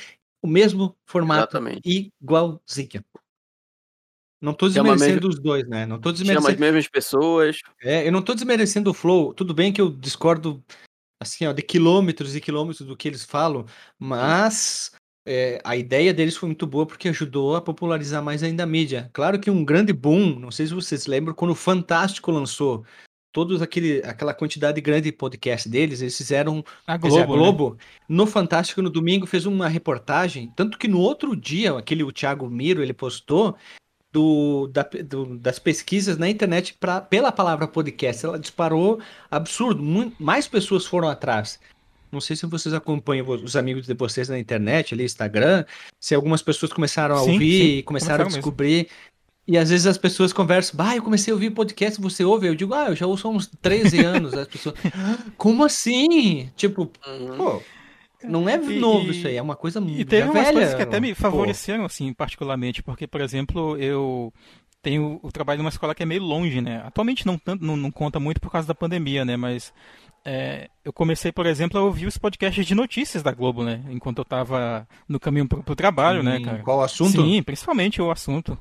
o 0.46 0.48
mesmo 0.48 0.96
formato 1.06 1.58
Exatamente. 1.58 2.14
igualzinho. 2.22 3.04
Não 4.42 4.54
tô 4.54 4.68
desmerecendo 4.68 5.28
os 5.28 5.40
dois, 5.40 5.68
né? 5.68 5.86
Não 5.86 6.00
tô 6.00 6.12
desmerecendo. 6.12 6.44
Chama 6.44 6.54
as 6.54 6.60
mesmas 6.60 6.88
pessoas. 6.88 7.62
É, 7.82 8.08
eu 8.08 8.12
não 8.12 8.22
tô 8.22 8.34
desmerecendo 8.36 8.92
o 8.92 8.94
Flow. 8.94 9.34
Tudo 9.34 9.54
bem 9.54 9.74
que 9.74 9.82
eu 9.82 9.90
discordo, 9.90 10.64
assim, 11.20 11.48
ó, 11.48 11.54
de 11.54 11.64
quilômetros 11.64 12.36
e 12.36 12.42
quilômetros 12.42 12.86
do 12.86 12.96
que 12.96 13.08
eles 13.08 13.24
falam, 13.24 13.66
mas 13.98 14.92
é, 15.28 15.60
a 15.64 15.76
ideia 15.76 16.14
deles 16.14 16.38
foi 16.38 16.48
muito 16.48 16.68
boa 16.68 16.86
porque 16.86 17.10
ajudou 17.10 17.56
a 17.56 17.62
popularizar 17.62 18.22
mais 18.24 18.44
ainda 18.44 18.64
a 18.64 18.68
mídia. 18.68 19.10
Claro 19.14 19.40
que 19.40 19.50
um 19.50 19.66
grande 19.66 19.92
boom, 19.92 20.38
não 20.38 20.52
sei 20.52 20.68
se 20.68 20.74
vocês 20.74 21.08
lembram, 21.08 21.34
quando 21.34 21.52
o 21.52 21.56
Fantástico 21.56 22.30
lançou 22.30 22.86
todos 23.36 23.62
aquele, 23.62 24.02
aquela 24.06 24.34
quantidade 24.34 24.80
grande 24.80 25.12
de 25.12 25.12
podcast 25.12 25.68
deles, 25.68 26.00
eles 26.00 26.16
fizeram 26.16 26.64
a 26.88 26.96
Globo, 26.96 27.20
a 27.20 27.26
Globo 27.26 27.70
né? 27.72 27.86
no 28.08 28.26
Fantástico 28.26 28.82
no 28.82 28.90
domingo 28.90 29.28
fez 29.28 29.46
uma 29.46 29.68
reportagem, 29.68 30.54
tanto 30.56 30.78
que 30.78 30.88
no 30.88 31.02
outro 31.02 31.36
dia, 31.36 31.78
aquele 31.78 32.02
o 32.02 32.14
Thiago 32.14 32.50
Miro, 32.50 32.82
ele 32.82 32.94
postou 32.94 33.58
do, 34.10 34.68
da, 34.68 34.88
do, 35.06 35.38
das 35.38 35.60
pesquisas 35.60 36.18
na 36.18 36.30
internet 36.30 36.78
pra, 36.80 37.02
pela 37.02 37.30
palavra 37.30 37.68
podcast, 37.68 38.26
ela 38.26 38.40
disparou 38.40 39.02
absurdo, 39.30 39.84
muito, 39.84 40.16
mais 40.18 40.48
pessoas 40.48 40.86
foram 40.86 41.10
atrás. 41.10 41.60
Não 42.10 42.22
sei 42.22 42.38
se 42.38 42.46
vocês 42.46 42.74
acompanham 42.74 43.28
os 43.28 43.58
amigos 43.58 43.86
de 43.86 43.94
vocês 43.96 44.30
na 44.30 44.40
internet, 44.40 44.94
ali, 44.94 45.04
Instagram, 45.04 45.66
se 46.00 46.16
algumas 46.16 46.42
pessoas 46.42 46.72
começaram 46.72 47.16
a 47.16 47.20
sim, 47.20 47.34
ouvir 47.34 47.62
sim, 47.62 47.78
e 47.80 47.84
começaram, 47.84 48.24
começaram 48.24 48.26
a 48.28 48.30
descobrir. 48.30 48.76
Mesmo. 48.76 49.15
E 49.48 49.58
às 49.58 49.70
vezes 49.70 49.86
as 49.86 49.98
pessoas 49.98 50.34
conversam, 50.34 50.76
bah, 50.76 50.96
eu 50.96 51.04
comecei 51.04 51.32
a 51.32 51.36
ouvir 51.36 51.52
podcast, 51.52 52.02
você 52.02 52.24
ouve? 52.24 52.48
Eu 52.48 52.56
digo, 52.56 52.74
ah, 52.74 52.88
eu 52.90 52.96
já 52.96 53.06
ouço 53.06 53.28
há 53.28 53.32
uns 53.32 53.48
13 53.62 54.00
anos. 54.04 54.34
As 54.34 54.48
pessoas, 54.48 54.76
como 55.38 55.64
assim? 55.64 56.50
Tipo, 56.56 56.92
uhum. 57.08 57.38
pô, 57.38 57.62
não 58.24 58.50
é 58.50 58.58
novo 58.58 59.12
e, 59.12 59.12
isso 59.12 59.28
aí, 59.28 59.36
é 59.36 59.42
uma 59.42 59.56
coisa 59.56 59.80
muito 59.80 60.00
E 60.00 60.04
teve 60.04 60.24
umas 60.24 60.34
velha, 60.34 60.54
coisas 60.54 60.74
que 60.74 60.82
até 60.82 61.00
me 61.00 61.14
favoreceram, 61.14 61.82
pô. 61.82 61.86
assim, 61.86 62.12
particularmente, 62.12 62.82
porque, 62.82 63.06
por 63.06 63.22
exemplo, 63.22 63.78
eu 63.78 64.34
tenho 64.82 65.20
o 65.22 65.32
trabalho 65.32 65.60
numa 65.60 65.70
escola 65.70 65.94
que 65.94 66.02
é 66.02 66.06
meio 66.08 66.24
longe, 66.24 66.60
né? 66.60 66.82
Atualmente 66.84 67.26
não, 67.26 67.40
não, 67.60 67.78
não 67.78 67.92
conta 67.92 68.20
muito 68.20 68.42
por 68.42 68.52
causa 68.52 68.68
da 68.68 68.74
pandemia, 68.74 69.24
né? 69.24 69.38
Mas 69.38 69.72
é, 70.26 70.70
eu 70.84 70.92
comecei, 70.92 71.32
por 71.32 71.46
exemplo, 71.46 71.80
a 71.80 71.84
ouvir 71.84 72.08
os 72.08 72.18
podcasts 72.18 72.66
de 72.66 72.74
notícias 72.74 73.22
da 73.22 73.32
Globo, 73.32 73.64
né? 73.64 73.84
Enquanto 73.90 74.20
eu 74.20 74.24
estava 74.24 74.88
no 75.08 75.20
caminho 75.20 75.48
pro, 75.48 75.62
pro 75.62 75.76
trabalho, 75.76 76.22
Sim, 76.22 76.26
né, 76.26 76.40
cara? 76.40 76.64
Qual 76.64 76.82
assunto? 76.82 77.12
Sim, 77.12 77.44
principalmente 77.44 78.02
o 78.02 78.10
assunto 78.10 78.58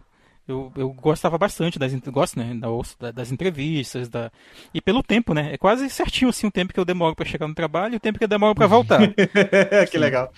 eu, 0.46 0.72
eu 0.76 0.92
gostava 0.92 1.38
bastante 1.38 1.78
das 1.78 1.92
gosto, 1.94 2.38
né, 2.38 2.58
da, 2.98 3.10
das 3.10 3.32
entrevistas, 3.32 4.08
da 4.08 4.30
e 4.72 4.80
pelo 4.80 5.02
tempo, 5.02 5.32
né? 5.32 5.54
É 5.54 5.58
quase 5.58 5.88
certinho 5.88 6.28
assim 6.28 6.46
o 6.46 6.52
tempo 6.52 6.72
que 6.72 6.78
eu 6.78 6.84
demoro 6.84 7.16
para 7.16 7.24
chegar 7.24 7.48
no 7.48 7.54
trabalho 7.54 7.94
e 7.94 7.96
o 7.96 8.00
tempo 8.00 8.18
que 8.18 8.24
eu 8.24 8.28
demoro 8.28 8.54
para 8.54 8.66
voltar. 8.66 9.00
que 9.90 9.98
legal. 9.98 10.32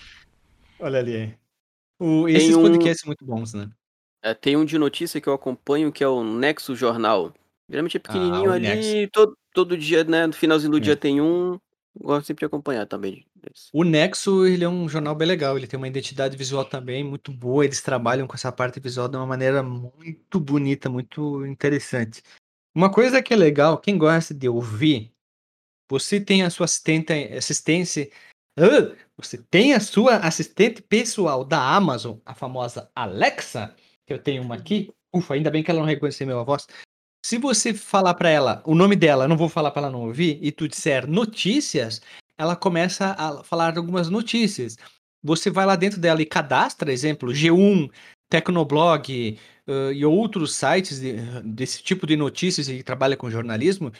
Olha 0.79 0.99
ali. 0.99 1.37
O, 1.99 2.27
esses 2.29 2.55
um... 2.55 2.61
podcasts 2.61 3.05
muito 3.05 3.25
bons, 3.25 3.53
né? 3.53 3.69
É, 4.21 4.33
tem 4.33 4.55
um 4.55 4.65
de 4.65 4.77
notícia 4.77 5.19
que 5.19 5.27
eu 5.27 5.33
acompanho 5.33 5.91
que 5.91 6.03
é 6.03 6.07
o 6.07 6.23
Nexo 6.23 6.75
Jornal. 6.75 7.33
Geralmente 7.69 7.97
é 7.97 7.99
pequenininho 7.99 8.51
ah, 8.51 8.55
ali, 8.55 9.09
todo, 9.11 9.37
todo 9.53 9.77
dia, 9.77 10.03
né? 10.03 10.25
No 10.25 10.33
finalzinho 10.33 10.71
do 10.71 10.77
é. 10.77 10.81
dia 10.81 10.95
tem 10.95 11.19
um. 11.19 11.59
Gosto 11.99 12.27
sempre 12.27 12.41
de 12.41 12.45
acompanhar 12.45 12.85
também. 12.85 13.25
O 13.73 13.83
Nexo, 13.83 14.45
ele 14.45 14.63
é 14.63 14.69
um 14.69 14.87
jornal 14.87 15.15
bem 15.15 15.27
legal, 15.27 15.57
ele 15.57 15.67
tem 15.67 15.77
uma 15.77 15.87
identidade 15.87 16.35
visual 16.35 16.65
também 16.65 17.03
muito 17.03 17.31
boa, 17.31 17.63
eles 17.65 17.81
trabalham 17.81 18.27
com 18.27 18.35
essa 18.35 18.51
parte 18.51 18.79
visual 18.79 19.07
de 19.07 19.17
uma 19.17 19.25
maneira 19.25 19.61
muito 19.61 20.39
bonita, 20.39 20.89
muito 20.89 21.45
interessante. 21.45 22.21
Uma 22.75 22.91
coisa 22.91 23.21
que 23.21 23.33
é 23.33 23.37
legal, 23.37 23.77
quem 23.77 23.97
gosta 23.97 24.33
de 24.33 24.47
ouvir, 24.47 25.11
você 25.89 26.19
tem 26.19 26.43
a 26.43 26.49
sua 26.49 26.65
assistente, 26.65 27.13
assistência, 27.13 28.09
você 29.15 29.37
tem 29.37 29.73
a 29.73 29.79
sua 29.79 30.17
assistente 30.17 30.81
pessoal 30.81 31.43
da 31.45 31.75
Amazon, 31.75 32.17
a 32.25 32.33
famosa 32.33 32.91
Alexa, 32.95 33.75
que 34.05 34.13
eu 34.13 34.19
tenho 34.19 34.43
uma 34.43 34.55
aqui. 34.55 34.91
Ufa, 35.13 35.35
ainda 35.35 35.49
bem 35.49 35.63
que 35.63 35.71
ela 35.71 35.79
não 35.79 35.87
reconheceu 35.87 36.27
minha 36.27 36.43
voz. 36.43 36.67
Se 37.25 37.37
você 37.37 37.73
falar 37.73 38.13
para 38.13 38.29
ela 38.29 38.61
o 38.65 38.75
nome 38.75 38.95
dela, 38.95 39.27
não 39.27 39.37
vou 39.37 39.49
falar 39.49 39.71
para 39.71 39.83
ela 39.83 39.91
não 39.91 40.05
ouvir, 40.05 40.37
e 40.41 40.51
tu 40.51 40.67
disser 40.67 41.07
notícias, 41.07 42.01
ela 42.37 42.55
começa 42.55 43.15
a 43.17 43.43
falar 43.43 43.77
algumas 43.77 44.09
notícias. 44.09 44.77
Você 45.23 45.49
vai 45.49 45.65
lá 45.65 45.75
dentro 45.75 45.99
dela 45.99 46.21
e 46.21 46.25
cadastra, 46.25 46.91
exemplo, 46.91 47.31
G1, 47.31 47.89
Tecnoblog 48.29 49.37
uh, 49.67 49.91
e 49.91 50.05
outros 50.05 50.55
sites 50.55 50.99
de, 50.99 51.13
desse 51.43 51.81
tipo 51.81 52.05
de 52.05 52.15
notícias 52.15 52.69
e 52.69 52.83
trabalha 52.83 53.17
com 53.17 53.29
jornalismo. 53.29 53.91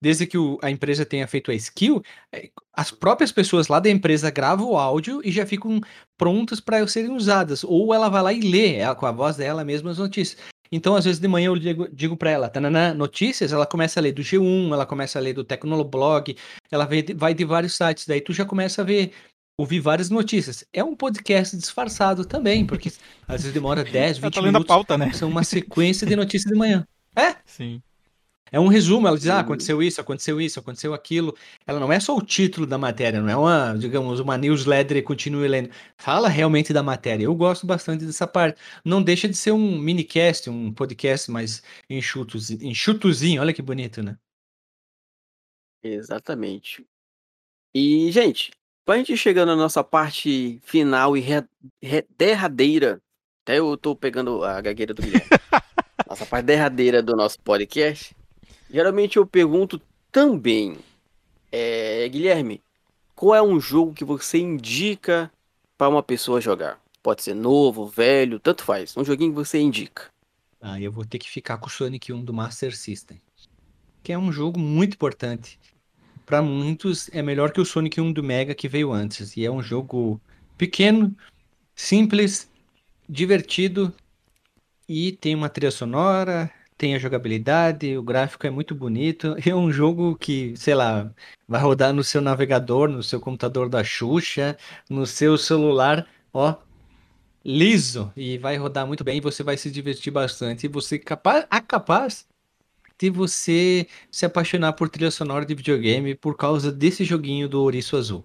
Desde 0.00 0.26
que 0.26 0.36
o, 0.36 0.58
a 0.60 0.68
empresa 0.68 1.06
tenha 1.06 1.28
feito 1.28 1.52
a 1.52 1.54
skill, 1.54 2.02
é, 2.34 2.50
as 2.72 2.90
próprias 2.90 3.30
pessoas 3.30 3.68
lá 3.68 3.78
da 3.78 3.88
empresa 3.88 4.30
gravam 4.30 4.70
o 4.70 4.76
áudio 4.76 5.20
e 5.24 5.30
já 5.30 5.46
ficam 5.46 5.80
prontas 6.18 6.58
para 6.58 6.84
serem 6.88 7.12
usadas. 7.12 7.62
Ou 7.62 7.94
ela 7.94 8.08
vai 8.08 8.22
lá 8.22 8.32
e 8.32 8.40
lê 8.40 8.74
ela, 8.74 8.96
com 8.96 9.06
a 9.06 9.12
voz 9.12 9.36
dela 9.36 9.64
mesma 9.64 9.92
as 9.92 9.98
notícias. 9.98 10.42
Então, 10.72 10.96
às 10.96 11.04
vezes 11.04 11.20
de 11.20 11.28
manhã 11.28 11.48
eu 11.48 11.58
digo, 11.58 11.86
digo 11.92 12.16
para 12.16 12.30
ela, 12.30 12.48
tanana, 12.48 12.94
notícias, 12.94 13.52
ela 13.52 13.66
começa 13.66 14.00
a 14.00 14.02
ler 14.02 14.12
do 14.12 14.22
G1, 14.22 14.72
ela 14.72 14.86
começa 14.86 15.18
a 15.18 15.22
ler 15.22 15.34
do 15.34 15.44
Tecnoblog, 15.44 16.34
ela 16.70 16.86
vai 16.86 17.02
de, 17.02 17.12
vai 17.12 17.34
de 17.34 17.44
vários 17.44 17.76
sites, 17.76 18.06
daí 18.06 18.22
tu 18.22 18.32
já 18.32 18.46
começa 18.46 18.80
a 18.80 18.84
ver, 18.84 19.12
ouvir 19.58 19.80
várias 19.80 20.08
notícias. 20.08 20.64
É 20.72 20.82
um 20.82 20.96
podcast 20.96 21.54
disfarçado 21.54 22.24
também, 22.24 22.64
porque 22.64 22.90
às 23.28 23.42
vezes 23.42 23.52
demora 23.52 23.84
10, 23.84 24.16
20 24.16 24.34
tá 24.34 24.40
minutos. 24.40 24.64
A 24.64 24.74
pauta, 24.74 24.96
né? 24.96 25.12
São 25.12 25.28
uma 25.28 25.44
sequência 25.44 26.06
de 26.06 26.16
notícias 26.16 26.50
de 26.50 26.58
manhã. 26.58 26.86
É? 27.14 27.36
Sim. 27.44 27.82
É 28.52 28.60
um 28.60 28.68
resumo, 28.68 29.08
ela 29.08 29.16
diz, 29.16 29.28
ah, 29.28 29.40
aconteceu 29.40 29.82
isso, 29.82 29.98
aconteceu 29.98 30.38
isso, 30.38 30.60
aconteceu 30.60 30.92
aquilo. 30.92 31.34
Ela 31.66 31.80
não 31.80 31.90
é 31.90 31.98
só 31.98 32.14
o 32.14 32.20
título 32.20 32.66
da 32.66 32.76
matéria, 32.76 33.18
não 33.18 33.28
é 33.30 33.34
uma, 33.34 33.74
digamos, 33.78 34.20
uma 34.20 34.36
newsletter 34.36 34.98
e 34.98 35.02
continue 35.02 35.48
lendo. 35.48 35.70
Fala 35.96 36.28
realmente 36.28 36.70
da 36.70 36.82
matéria. 36.82 37.24
Eu 37.24 37.34
gosto 37.34 37.66
bastante 37.66 38.04
dessa 38.04 38.26
parte. 38.26 38.60
Não 38.84 39.02
deixa 39.02 39.26
de 39.26 39.34
ser 39.34 39.52
um 39.52 39.78
minicast, 39.78 40.50
um 40.50 40.70
podcast 40.70 41.30
mais 41.30 41.62
enxutos, 41.88 42.50
enxutozinho. 42.50 43.40
Olha 43.40 43.54
que 43.54 43.62
bonito, 43.62 44.02
né? 44.02 44.18
Exatamente. 45.82 46.86
E, 47.74 48.12
gente, 48.12 48.52
pra 48.84 48.98
gente 48.98 49.16
chegar 49.16 49.46
na 49.46 49.56
nossa 49.56 49.82
parte 49.82 50.60
final 50.62 51.16
e 51.16 51.20
re, 51.20 51.42
re, 51.82 52.06
derradeira, 52.18 53.00
até 53.42 53.58
eu 53.58 53.78
tô 53.78 53.96
pegando 53.96 54.44
a 54.44 54.60
gagueira 54.60 54.92
do 54.92 55.00
Guilherme. 55.00 55.26
nossa 56.06 56.26
parte 56.26 56.44
derradeira 56.44 57.02
do 57.02 57.16
nosso 57.16 57.40
podcast. 57.40 58.14
Geralmente 58.72 59.18
eu 59.18 59.26
pergunto 59.26 59.80
também, 60.10 60.78
é, 61.50 62.08
Guilherme, 62.08 62.62
qual 63.14 63.34
é 63.34 63.42
um 63.42 63.60
jogo 63.60 63.92
que 63.92 64.04
você 64.04 64.38
indica 64.38 65.30
para 65.76 65.90
uma 65.90 66.02
pessoa 66.02 66.40
jogar? 66.40 66.80
Pode 67.02 67.22
ser 67.22 67.34
novo, 67.34 67.86
velho, 67.86 68.40
tanto 68.40 68.64
faz. 68.64 68.96
Um 68.96 69.04
joguinho 69.04 69.30
que 69.30 69.36
você 69.36 69.60
indica. 69.60 70.04
Ah, 70.58 70.80
eu 70.80 70.90
vou 70.90 71.04
ter 71.04 71.18
que 71.18 71.28
ficar 71.28 71.58
com 71.58 71.66
o 71.66 71.70
Sonic 71.70 72.12
1 72.12 72.24
do 72.24 72.32
Master 72.32 72.74
System. 72.74 73.20
Que 74.02 74.12
é 74.12 74.18
um 74.18 74.32
jogo 74.32 74.58
muito 74.58 74.94
importante. 74.94 75.60
Para 76.24 76.40
muitos 76.40 77.10
é 77.12 77.20
melhor 77.20 77.52
que 77.52 77.60
o 77.60 77.66
Sonic 77.66 78.00
1 78.00 78.12
do 78.12 78.22
Mega 78.22 78.54
que 78.54 78.68
veio 78.68 78.90
antes. 78.90 79.36
E 79.36 79.44
é 79.44 79.50
um 79.50 79.62
jogo 79.62 80.18
pequeno, 80.56 81.14
simples, 81.74 82.48
divertido 83.06 83.92
e 84.88 85.12
tem 85.12 85.34
uma 85.34 85.48
trilha 85.48 85.70
sonora, 85.70 86.50
tem 86.82 86.96
a 86.96 86.98
jogabilidade, 86.98 87.96
o 87.96 88.02
gráfico 88.02 88.44
é 88.44 88.50
muito 88.50 88.74
bonito. 88.74 89.36
É 89.46 89.54
um 89.54 89.70
jogo 89.70 90.16
que, 90.16 90.56
sei 90.56 90.74
lá, 90.74 91.08
vai 91.46 91.60
rodar 91.60 91.92
no 91.92 92.02
seu 92.02 92.20
navegador, 92.20 92.88
no 92.88 93.04
seu 93.04 93.20
computador 93.20 93.68
da 93.68 93.84
Xuxa, 93.84 94.56
no 94.90 95.06
seu 95.06 95.38
celular, 95.38 96.08
ó, 96.32 96.56
liso 97.44 98.12
e 98.16 98.36
vai 98.36 98.56
rodar 98.56 98.84
muito 98.86 99.04
bem 99.04 99.20
você 99.20 99.44
vai 99.44 99.56
se 99.56 99.70
divertir 99.70 100.12
bastante. 100.12 100.66
E 100.66 100.68
você 100.68 100.98
capaz, 100.98 101.46
é 101.52 101.60
capaz 101.60 102.26
de 102.98 103.10
você 103.10 103.86
se 104.10 104.26
apaixonar 104.26 104.72
por 104.72 104.88
trilha 104.88 105.10
sonora 105.12 105.46
de 105.46 105.54
videogame 105.54 106.16
por 106.16 106.36
causa 106.36 106.72
desse 106.72 107.04
joguinho 107.04 107.48
do 107.48 107.62
Ouriço 107.62 107.96
Azul. 107.96 108.24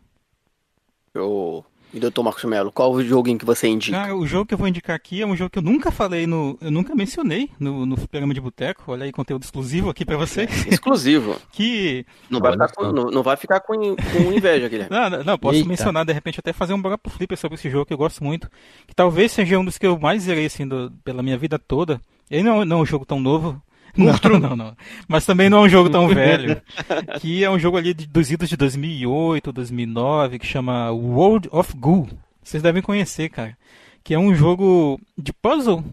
Eu 1.13 1.63
e 1.93 1.99
doutor 1.99 2.21
Marcos 2.21 2.43
Melo, 2.43 2.71
qual 2.71 2.91
o 2.91 3.03
joguinho 3.03 3.37
que 3.37 3.45
você 3.45 3.67
indica? 3.67 3.97
Cara, 3.97 4.15
o 4.15 4.27
jogo 4.27 4.45
que 4.45 4.53
eu 4.53 4.57
vou 4.57 4.67
indicar 4.67 4.95
aqui 4.95 5.21
é 5.21 5.25
um 5.25 5.35
jogo 5.35 5.49
que 5.49 5.59
eu 5.59 5.63
nunca 5.63 5.89
falei 5.89 6.27
no. 6.27 6.57
Eu 6.61 6.69
nunca 6.69 6.93
mencionei 6.93 7.49
no, 7.59 7.85
no 7.85 7.95
programa 7.95 8.33
de 8.33 8.41
boteco. 8.41 8.83
Olha 8.87 9.05
aí, 9.05 9.11
conteúdo 9.11 9.43
exclusivo 9.43 9.89
aqui 9.89 10.03
pra 10.03 10.17
vocês. 10.17 10.67
É, 10.67 10.69
exclusivo. 10.69 11.37
que. 11.51 12.05
Não 12.29 12.39
vai, 12.39 12.51
ficar 12.51 12.71
com, 12.73 12.91
não, 12.91 13.05
não, 13.05 13.23
vai 13.23 13.37
ficar 13.37 13.59
com, 13.61 13.73
com 13.95 14.33
inveja, 14.33 14.67
Guilherme. 14.67 14.91
não, 14.95 15.09
não, 15.09 15.23
não, 15.23 15.37
posso 15.37 15.59
Eita. 15.59 15.69
mencionar, 15.69 16.05
de 16.05 16.13
repente, 16.13 16.39
até 16.39 16.51
fazer 16.51 16.73
um 16.73 16.81
Bora 16.81 16.99
Flipper 17.07 17.37
sobre 17.37 17.55
esse 17.55 17.69
jogo 17.69 17.85
que 17.85 17.93
eu 17.93 17.97
gosto 17.97 18.23
muito. 18.23 18.49
Que 18.85 18.93
talvez 18.93 19.31
seja 19.31 19.57
um 19.57 19.65
dos 19.65 19.77
que 19.77 19.87
eu 19.87 19.97
mais 19.97 20.23
zerei, 20.23 20.45
assim, 20.47 20.67
do, 20.67 20.91
pela 21.03 21.23
minha 21.23 21.37
vida 21.37 21.57
toda. 21.57 22.01
Ele 22.29 22.43
não, 22.43 22.65
não 22.65 22.79
é 22.79 22.81
um 22.81 22.85
jogo 22.85 23.05
tão 23.05 23.19
novo, 23.19 23.61
Monstro. 23.97 24.39
Não, 24.39 24.49
não, 24.49 24.55
não. 24.55 24.77
Mas 25.07 25.25
também 25.25 25.49
não 25.49 25.59
é 25.59 25.61
um 25.61 25.69
jogo 25.69 25.89
tão 25.89 26.07
velho. 26.07 26.61
que 27.19 27.43
é 27.43 27.49
um 27.49 27.59
jogo 27.59 27.77
ali 27.77 27.93
de, 27.93 28.05
dos 28.07 28.31
idos 28.31 28.49
de 28.49 28.57
2008, 28.57 29.51
2009, 29.51 30.39
que 30.39 30.45
chama 30.45 30.91
World 30.91 31.49
of 31.51 31.75
Goo. 31.75 32.07
Vocês 32.43 32.63
devem 32.63 32.81
conhecer, 32.81 33.29
cara. 33.29 33.57
Que 34.03 34.13
é 34.13 34.19
um 34.19 34.33
jogo 34.33 34.99
de 35.17 35.33
puzzle, 35.33 35.83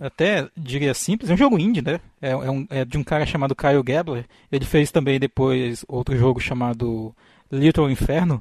até 0.00 0.48
diria 0.56 0.94
simples. 0.94 1.30
É 1.30 1.34
um 1.34 1.36
jogo 1.36 1.58
indie, 1.58 1.82
né? 1.82 2.00
É, 2.22 2.30
é, 2.30 2.50
um, 2.50 2.66
é 2.70 2.84
de 2.84 2.96
um 2.96 3.04
cara 3.04 3.26
chamado 3.26 3.54
Kyle 3.54 3.82
Gabler. 3.82 4.24
Ele 4.50 4.64
fez 4.64 4.90
também 4.90 5.20
depois 5.20 5.84
outro 5.86 6.16
jogo 6.16 6.40
chamado 6.40 7.14
Little 7.52 7.90
Inferno. 7.90 8.40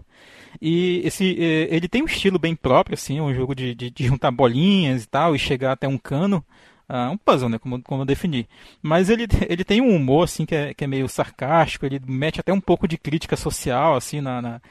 E 0.62 1.02
esse, 1.04 1.36
é, 1.40 1.76
ele 1.76 1.88
tem 1.88 2.02
um 2.02 2.06
estilo 2.06 2.40
bem 2.40 2.56
próprio, 2.56 2.96
assim, 2.96 3.20
é 3.20 3.22
um 3.22 3.34
jogo 3.34 3.54
de, 3.54 3.76
de, 3.76 3.90
de 3.92 4.08
juntar 4.08 4.32
bolinhas 4.32 5.04
e 5.04 5.08
tal, 5.08 5.36
e 5.36 5.40
chegar 5.40 5.74
até 5.74 5.88
um 5.88 5.98
cano. 5.98 6.44
Uh, 6.90 7.12
um 7.12 7.18
puzzle, 7.18 7.50
né? 7.50 7.60
Como, 7.60 7.80
como 7.84 8.02
eu 8.02 8.06
defini. 8.06 8.48
Mas 8.82 9.12
ele, 9.12 9.28
ele 9.48 9.64
tem 9.64 9.80
um 9.80 9.96
humor, 9.96 10.24
assim, 10.24 10.44
que 10.44 10.56
é, 10.56 10.74
que 10.74 10.84
é 10.84 10.88
meio 10.88 11.08
sarcástico, 11.08 11.86
ele 11.86 12.02
mete 12.08 12.40
até 12.40 12.52
um 12.52 12.60
pouco 12.60 12.88
de 12.88 12.98
crítica 12.98 13.36
social, 13.38 13.96
assim, 13.96 14.22
na. 14.22 14.42
na... 14.42 14.62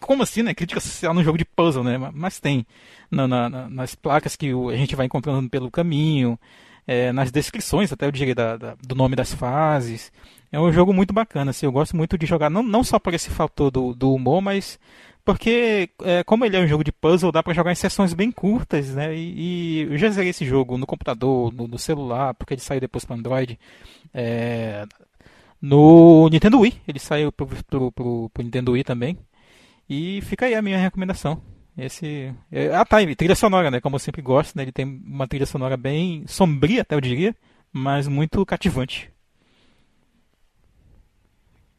Como 0.00 0.22
assim, 0.22 0.42
né? 0.42 0.54
Crítica 0.54 0.80
social 0.80 1.12
num 1.12 1.24
jogo 1.24 1.36
de 1.36 1.44
puzzle, 1.44 1.82
né? 1.82 1.98
Mas 2.14 2.38
tem. 2.38 2.64
Na, 3.10 3.26
na, 3.26 3.48
nas 3.68 3.94
placas 3.94 4.36
que 4.36 4.52
a 4.52 4.76
gente 4.76 4.94
vai 4.94 5.06
encontrando 5.06 5.48
pelo 5.50 5.70
caminho, 5.70 6.38
é, 6.86 7.12
nas 7.12 7.32
descrições, 7.32 7.92
até 7.92 8.06
eu 8.06 8.12
diria, 8.12 8.34
da, 8.34 8.56
da, 8.56 8.76
do 8.80 8.94
nome 8.94 9.16
das 9.16 9.34
fases. 9.34 10.12
É 10.52 10.60
um 10.60 10.72
jogo 10.72 10.92
muito 10.92 11.12
bacana, 11.12 11.50
assim, 11.50 11.66
eu 11.66 11.72
gosto 11.72 11.96
muito 11.96 12.16
de 12.16 12.26
jogar, 12.26 12.48
não, 12.48 12.62
não 12.62 12.84
só 12.84 12.98
por 13.00 13.12
esse 13.12 13.28
fator 13.28 13.72
do, 13.72 13.92
do 13.92 14.14
humor, 14.14 14.40
mas 14.40 14.78
porque, 15.24 15.88
é, 16.02 16.22
como 16.22 16.44
ele 16.44 16.56
é 16.56 16.60
um 16.60 16.66
jogo 16.66 16.84
de 16.84 16.92
puzzle, 16.92 17.32
dá 17.32 17.42
para 17.42 17.54
jogar 17.54 17.72
em 17.72 17.76
sessões 17.76 18.12
bem 18.12 18.30
curtas, 18.30 18.90
né? 18.94 19.14
E, 19.16 19.80
e, 19.80 19.92
eu 19.92 19.96
já 19.96 20.10
zerei 20.10 20.30
esse 20.30 20.44
jogo 20.44 20.76
no 20.76 20.86
computador, 20.86 21.52
no, 21.52 21.66
no 21.66 21.78
celular, 21.78 22.34
porque 22.34 22.52
ele 22.52 22.60
saiu 22.60 22.80
depois 22.80 23.04
para 23.04 23.16
Android. 23.16 23.58
É, 24.12 24.84
no 25.60 26.28
Nintendo 26.28 26.60
Wii, 26.60 26.74
ele 26.86 26.98
saiu 26.98 27.32
pro, 27.32 27.46
pro, 27.46 27.90
pro, 27.92 28.30
pro, 28.30 28.44
Nintendo 28.44 28.72
Wii 28.72 28.84
também. 28.84 29.18
E 29.88 30.20
fica 30.22 30.44
aí 30.46 30.54
a 30.54 30.62
minha 30.62 30.78
recomendação. 30.78 31.40
Esse. 31.76 32.34
É, 32.52 32.74
ah, 32.74 32.84
tá, 32.84 32.98
trilha 33.16 33.34
sonora, 33.34 33.70
né? 33.70 33.80
Como 33.80 33.96
eu 33.96 34.00
sempre 34.00 34.20
gosto, 34.20 34.56
né? 34.56 34.64
Ele 34.64 34.72
tem 34.72 34.84
uma 34.84 35.26
trilha 35.26 35.46
sonora 35.46 35.76
bem 35.76 36.24
sombria, 36.26 36.82
até 36.82 36.94
eu 36.94 37.00
diria, 37.00 37.34
mas 37.72 38.06
muito 38.08 38.44
cativante. 38.44 39.10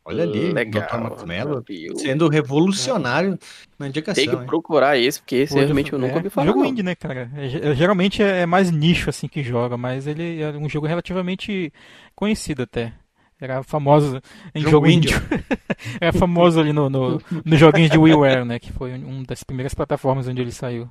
Olha 0.08 0.22
ali, 0.22 0.54
Legal, 0.54 0.84
Dr. 0.84 0.98
Macmelo 1.00 1.66
sendo 1.96 2.30
revolucionário 2.30 3.40
na 3.78 3.88
indicação. 3.88 4.24
Tem 4.24 4.38
que 4.38 4.46
procurar 4.46 5.00
esse, 5.00 5.20
porque 5.20 5.38
esse 5.38 5.56
realmente 5.56 5.92
eu 5.92 5.98
nunca 5.98 6.14
é, 6.14 6.18
ouvi 6.18 6.30
falar. 6.30 6.46
Jogo 6.46 6.64
indie, 6.64 6.84
né, 6.84 6.94
cara? 6.94 7.32
É, 7.36 7.74
geralmente 7.74 8.22
é 8.22 8.46
mais 8.46 8.70
nicho 8.70 9.10
assim 9.10 9.28
que 9.28 9.42
joga, 9.42 9.76
mas 9.78 10.06
ele 10.06 10.44
é 10.44 10.52
um 10.52 10.70
jogo 10.70 10.86
relativamente 10.86 11.74
conhecido 12.16 12.62
até. 12.62 12.94
Era 13.42 13.64
famoso 13.64 14.22
em 14.54 14.60
jogo, 14.60 14.72
jogo 14.72 14.88
índio. 14.88 15.20
Era 16.00 16.14
famoso 16.14 16.60
ali 16.60 16.72
no, 16.72 16.88
no, 16.88 17.22
no 17.44 17.58
joguinhos 17.58 17.90
de 17.90 17.98
WiiWare, 17.98 18.46
né? 18.46 18.60
Que 18.60 18.72
foi 18.72 18.94
uma 18.94 19.24
das 19.26 19.44
primeiras 19.44 19.74
plataformas 19.74 20.28
onde 20.28 20.40
ele 20.40 20.52
saiu. 20.52 20.88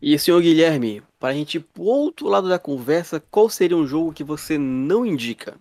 E 0.00 0.18
senhor 0.18 0.40
Guilherme, 0.40 1.02
para 1.20 1.28
a 1.28 1.34
gente 1.34 1.58
ir 1.58 1.60
pro 1.60 1.84
outro 1.84 2.26
lado 2.26 2.48
da 2.48 2.58
conversa, 2.58 3.22
qual 3.30 3.48
seria 3.48 3.76
um 3.76 3.86
jogo 3.86 4.12
que 4.12 4.24
você 4.24 4.58
não 4.58 5.06
indica? 5.06 5.56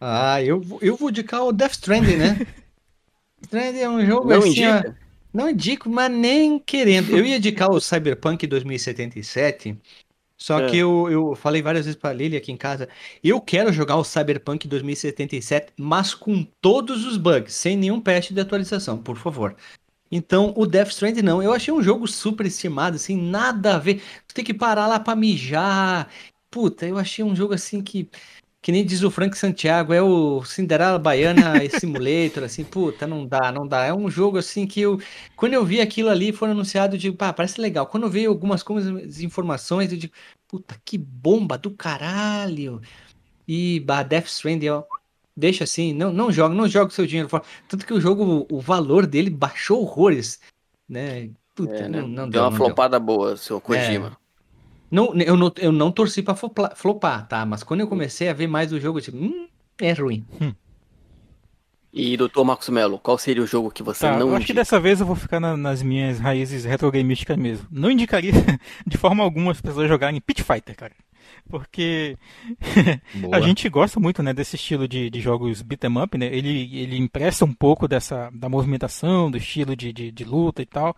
Ah, 0.00 0.42
eu, 0.42 0.62
eu 0.80 0.96
vou 0.96 1.10
indicar 1.10 1.44
o 1.44 1.52
Death 1.52 1.72
Stranding, 1.72 2.16
né? 2.16 2.46
Stranding 3.42 3.80
é 3.80 3.88
um 3.88 4.04
jogo 4.04 4.28
não 4.28 4.38
assim, 4.38 4.48
indica? 4.50 4.96
Ó, 5.00 5.06
não 5.32 5.50
indico, 5.50 5.90
mas 5.90 6.10
nem 6.10 6.58
querendo. 6.58 7.10
Eu 7.10 7.24
ia 7.24 7.36
indicar 7.36 7.70
o 7.70 7.80
Cyberpunk 7.80 8.46
2077, 8.46 9.76
só 10.36 10.60
é. 10.60 10.70
que 10.70 10.76
eu, 10.76 11.10
eu 11.10 11.34
falei 11.34 11.62
várias 11.62 11.86
vezes 11.86 11.98
pra 11.98 12.12
Lily 12.12 12.36
aqui 12.36 12.52
em 12.52 12.56
casa, 12.56 12.88
eu 13.24 13.40
quero 13.40 13.72
jogar 13.72 13.96
o 13.96 14.04
Cyberpunk 14.04 14.68
2077, 14.68 15.72
mas 15.76 16.14
com 16.14 16.46
todos 16.60 17.04
os 17.06 17.16
bugs, 17.16 17.54
sem 17.54 17.76
nenhum 17.76 18.00
patch 18.00 18.30
de 18.30 18.40
atualização, 18.40 18.98
por 18.98 19.16
favor. 19.16 19.56
Então, 20.10 20.52
o 20.56 20.66
Death 20.66 20.90
Stranding 20.90 21.22
não. 21.22 21.42
Eu 21.42 21.52
achei 21.52 21.72
um 21.72 21.82
jogo 21.82 22.06
super 22.06 22.46
estimado, 22.46 22.96
assim, 22.96 23.16
nada 23.16 23.74
a 23.74 23.78
ver. 23.78 24.00
Você 24.26 24.34
tem 24.34 24.44
que 24.44 24.54
parar 24.54 24.86
lá 24.86 25.00
pra 25.00 25.16
mijar. 25.16 26.08
Puta, 26.50 26.86
eu 26.86 26.96
achei 26.96 27.24
um 27.24 27.34
jogo 27.34 27.54
assim 27.54 27.82
que 27.82 28.08
que 28.66 28.72
nem 28.72 28.84
diz 28.84 29.04
o 29.04 29.12
Frank 29.12 29.38
Santiago, 29.38 29.92
é 29.92 30.02
o 30.02 30.42
Cinderela 30.42 30.98
Baiana 30.98 31.52
Simulator, 31.78 32.42
assim, 32.42 32.64
puta, 32.64 33.06
não 33.06 33.24
dá, 33.24 33.52
não 33.52 33.64
dá. 33.64 33.84
É 33.84 33.94
um 33.94 34.10
jogo 34.10 34.38
assim 34.38 34.66
que 34.66 34.80
eu, 34.80 35.00
quando 35.36 35.52
eu 35.52 35.64
vi 35.64 35.80
aquilo 35.80 36.08
ali, 36.08 36.32
foi 36.32 36.50
anunciado, 36.50 36.96
eu 36.96 36.98
digo, 36.98 37.16
pá, 37.16 37.32
parece 37.32 37.60
legal. 37.60 37.86
Quando 37.86 38.02
eu 38.02 38.10
vi 38.10 38.26
algumas 38.26 38.64
coisas, 38.64 39.20
informações, 39.20 39.92
eu 39.92 39.98
digo, 39.98 40.12
puta, 40.48 40.76
que 40.84 40.98
bomba 40.98 41.56
do 41.56 41.70
caralho. 41.70 42.82
E, 43.46 43.78
bah, 43.86 44.02
Death 44.02 44.26
Stranding, 44.26 44.70
ó, 44.70 44.82
deixa 45.36 45.62
assim, 45.62 45.92
não, 45.92 46.12
não 46.12 46.32
joga, 46.32 46.52
não 46.52 46.66
joga 46.66 46.90
o 46.90 46.92
seu 46.92 47.06
dinheiro 47.06 47.28
fora. 47.28 47.44
Tanto 47.68 47.86
que 47.86 47.94
o 47.94 48.00
jogo, 48.00 48.48
o 48.50 48.60
valor 48.60 49.06
dele 49.06 49.30
baixou 49.30 49.80
horrores, 49.80 50.40
né? 50.88 51.30
Puta, 51.54 51.72
é, 51.72 51.88
né? 51.88 52.00
não, 52.00 52.08
não 52.08 52.28
deu. 52.28 52.42
Deu 52.42 52.42
uma 52.42 52.56
flopada 52.56 52.98
deu. 52.98 53.06
boa, 53.06 53.36
seu 53.36 53.60
Kojima. 53.60 54.18
É. 54.20 54.25
Não, 54.90 55.14
eu, 55.14 55.36
não, 55.36 55.52
eu 55.58 55.72
não 55.72 55.90
torci 55.90 56.22
pra 56.22 56.34
flopar, 56.34 57.26
tá? 57.26 57.44
Mas 57.44 57.62
quando 57.62 57.80
eu 57.80 57.88
comecei 57.88 58.28
a 58.28 58.32
ver 58.32 58.46
mais 58.46 58.72
o 58.72 58.80
jogo, 58.80 58.98
eu 58.98 59.02
tipo, 59.02 59.16
hum, 59.16 59.48
é 59.80 59.92
ruim. 59.92 60.24
Hum. 60.40 60.52
E 61.92 62.16
doutor 62.16 62.44
Marcos 62.44 62.68
Melo, 62.68 62.98
qual 62.98 63.16
seria 63.16 63.42
o 63.42 63.46
jogo 63.46 63.70
que 63.70 63.82
você 63.82 64.00
tá, 64.00 64.18
não 64.18 64.28
eu 64.28 64.36
acho 64.36 64.46
que 64.46 64.52
dessa 64.52 64.78
vez 64.78 65.00
eu 65.00 65.06
vou 65.06 65.16
ficar 65.16 65.40
na, 65.40 65.56
nas 65.56 65.82
minhas 65.82 66.18
raízes 66.18 66.64
retrogamísticas 66.64 67.36
mesmo. 67.38 67.66
Não 67.70 67.90
indicaria 67.90 68.32
de 68.86 68.98
forma 68.98 69.24
alguma 69.24 69.52
as 69.52 69.60
pessoas 69.60 69.88
jogarem 69.88 70.20
Pit 70.20 70.42
Fighter, 70.42 70.76
cara 70.76 70.92
porque 71.48 72.16
a 73.32 73.40
gente 73.40 73.68
gosta 73.68 73.98
muito 74.00 74.22
né, 74.22 74.32
desse 74.32 74.56
estilo 74.56 74.86
de, 74.86 75.08
de 75.10 75.20
jogos 75.20 75.62
beat'em 75.62 76.02
up, 76.02 76.18
né? 76.18 76.26
Ele, 76.26 76.78
ele 76.78 76.96
empresta 76.96 77.44
um 77.44 77.52
pouco 77.52 77.86
dessa 77.88 78.30
da 78.32 78.48
movimentação, 78.48 79.30
do 79.30 79.38
estilo 79.38 79.76
de, 79.76 79.92
de, 79.92 80.10
de 80.10 80.24
luta 80.24 80.62
e 80.62 80.66
tal, 80.66 80.96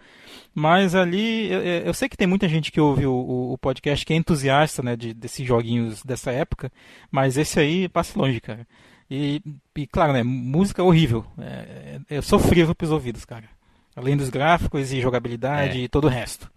mas 0.55 0.95
ali 0.95 1.51
eu, 1.51 1.61
eu, 1.61 1.95
sei 1.95 2.09
que 2.09 2.17
tem 2.17 2.27
muita 2.27 2.49
gente 2.49 2.73
que 2.73 2.81
ouve 2.81 3.07
o, 3.07 3.53
o 3.53 3.59
podcast 3.59 4.05
que 4.05 4.13
é 4.13 4.17
entusiasta 4.17 4.83
né, 4.83 4.97
de, 4.97 5.15
desses 5.15 5.47
joguinhos 5.47 6.03
dessa 6.03 6.31
época, 6.31 6.73
mas 7.11 7.37
esse 7.37 7.59
aí 7.61 7.89
passa 7.89 8.19
longe, 8.19 8.41
cara. 8.41 8.67
E, 9.11 9.41
e 9.77 9.87
claro, 9.87 10.13
né, 10.13 10.23
música 10.23 10.83
horrível, 10.83 11.25
é, 11.39 12.01
é, 12.11 12.17
é 12.17 12.23
sofrível 12.23 12.75
pros 12.75 12.91
ouvidos, 12.91 13.25
cara. 13.25 13.45
Além 13.97 14.17
dos 14.17 14.29
gráficos 14.29 14.93
e 14.93 15.01
jogabilidade 15.01 15.81
é. 15.81 15.85
e 15.85 15.89
todo 15.89 16.05
o 16.05 16.09
resto. 16.09 16.51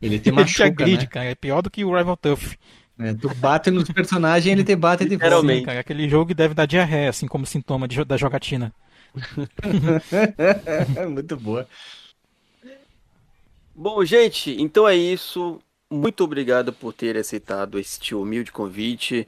Ele 0.00 0.18
tem 0.18 0.32
machuca, 0.32 0.64
ele 0.64 0.74
te 0.74 0.82
agride, 0.82 1.04
né? 1.04 1.10
cara. 1.10 1.26
É 1.30 1.34
pior 1.34 1.62
do 1.62 1.70
que 1.70 1.84
o 1.84 1.96
Rival 1.96 2.16
Tough. 2.16 2.56
É, 2.98 3.14
tu 3.14 3.32
bate 3.36 3.70
nos 3.70 3.88
personagens 3.88 4.46
e 4.46 4.50
ele 4.50 4.64
te 4.64 4.74
bate 4.74 5.04
de 5.04 5.16
volta. 5.16 5.62
cara, 5.62 5.80
aquele 5.80 6.08
jogo 6.08 6.34
deve 6.34 6.52
dar 6.52 6.66
diarreia, 6.66 7.10
assim 7.10 7.28
como 7.28 7.46
sintoma 7.46 7.86
de, 7.86 8.04
da 8.04 8.16
jogatina. 8.16 8.74
Muito 11.08 11.36
boa. 11.36 11.66
Bom, 13.74 14.04
gente, 14.04 14.60
então 14.60 14.88
é 14.88 14.96
isso. 14.96 15.60
Muito 15.90 16.24
obrigado 16.24 16.72
por 16.72 16.92
ter 16.92 17.16
aceitado 17.16 17.78
este 17.78 18.14
humilde 18.14 18.50
convite. 18.50 19.26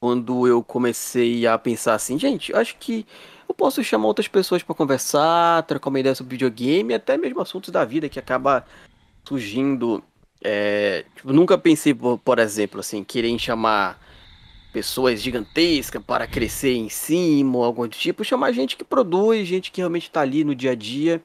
Quando 0.00 0.46
eu 0.46 0.62
comecei 0.62 1.44
a 1.44 1.58
pensar 1.58 1.94
assim, 1.94 2.16
gente, 2.16 2.54
acho 2.54 2.76
que 2.76 3.04
eu 3.48 3.54
posso 3.54 3.82
chamar 3.82 4.06
outras 4.06 4.28
pessoas 4.28 4.62
para 4.62 4.74
conversar, 4.76 5.64
trocar 5.64 5.88
uma 5.88 5.98
ideia 5.98 6.14
sobre 6.14 6.36
videogame, 6.36 6.94
até 6.94 7.18
mesmo 7.18 7.40
assuntos 7.40 7.70
da 7.70 7.84
vida 7.84 8.08
que 8.08 8.20
acaba 8.20 8.64
surgindo 9.26 10.02
é, 10.42 11.04
tipo, 11.16 11.32
nunca 11.32 11.58
pensei, 11.58 11.94
por, 11.94 12.38
exemplo, 12.38 12.80
assim, 12.80 13.02
querer 13.02 13.36
chamar 13.38 14.00
pessoas 14.72 15.20
gigantescas 15.20 16.02
para 16.02 16.26
crescer 16.26 16.74
em 16.74 16.88
cima 16.88 17.58
ou 17.58 17.64
algo 17.64 17.88
do 17.88 17.96
tipo, 17.96 18.24
chamar 18.24 18.52
gente 18.52 18.76
que 18.76 18.84
produz, 18.84 19.46
gente 19.48 19.72
que 19.72 19.80
realmente 19.80 20.04
está 20.04 20.20
ali 20.20 20.44
no 20.44 20.54
dia 20.54 20.72
a 20.72 20.74
dia. 20.74 21.22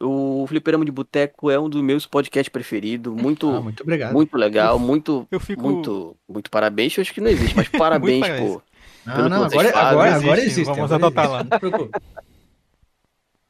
O 0.00 0.44
Fliperama 0.48 0.84
de 0.84 0.90
Boteco 0.90 1.50
é 1.50 1.58
um 1.58 1.68
dos 1.68 1.80
meus 1.80 2.06
podcasts 2.06 2.48
preferidos. 2.48 3.14
Muito, 3.14 3.48
Ah, 3.48 3.60
muito 3.60 3.82
obrigado. 3.82 4.12
muito 4.12 4.36
legal, 4.36 4.78
muito, 4.78 5.26
Eu 5.30 5.38
fico. 5.38 5.62
muito, 5.62 6.16
muito 6.28 6.50
parabéns. 6.50 6.96
Eu 6.96 7.02
acho 7.02 7.14
que 7.14 7.20
não 7.20 7.30
existe, 7.30 7.54
mas 7.56 7.68
parabéns 7.70 8.26
por. 8.40 8.62
Não, 9.06 9.28
não, 9.28 9.44
agora, 9.44 9.70
agora, 9.78 10.10
existe, 10.10 10.24
agora 10.24 10.40
existe. 10.40 10.64
vamos 10.64 10.92
agora 10.92 11.06
adotar 11.06 11.24
existe, 11.40 11.66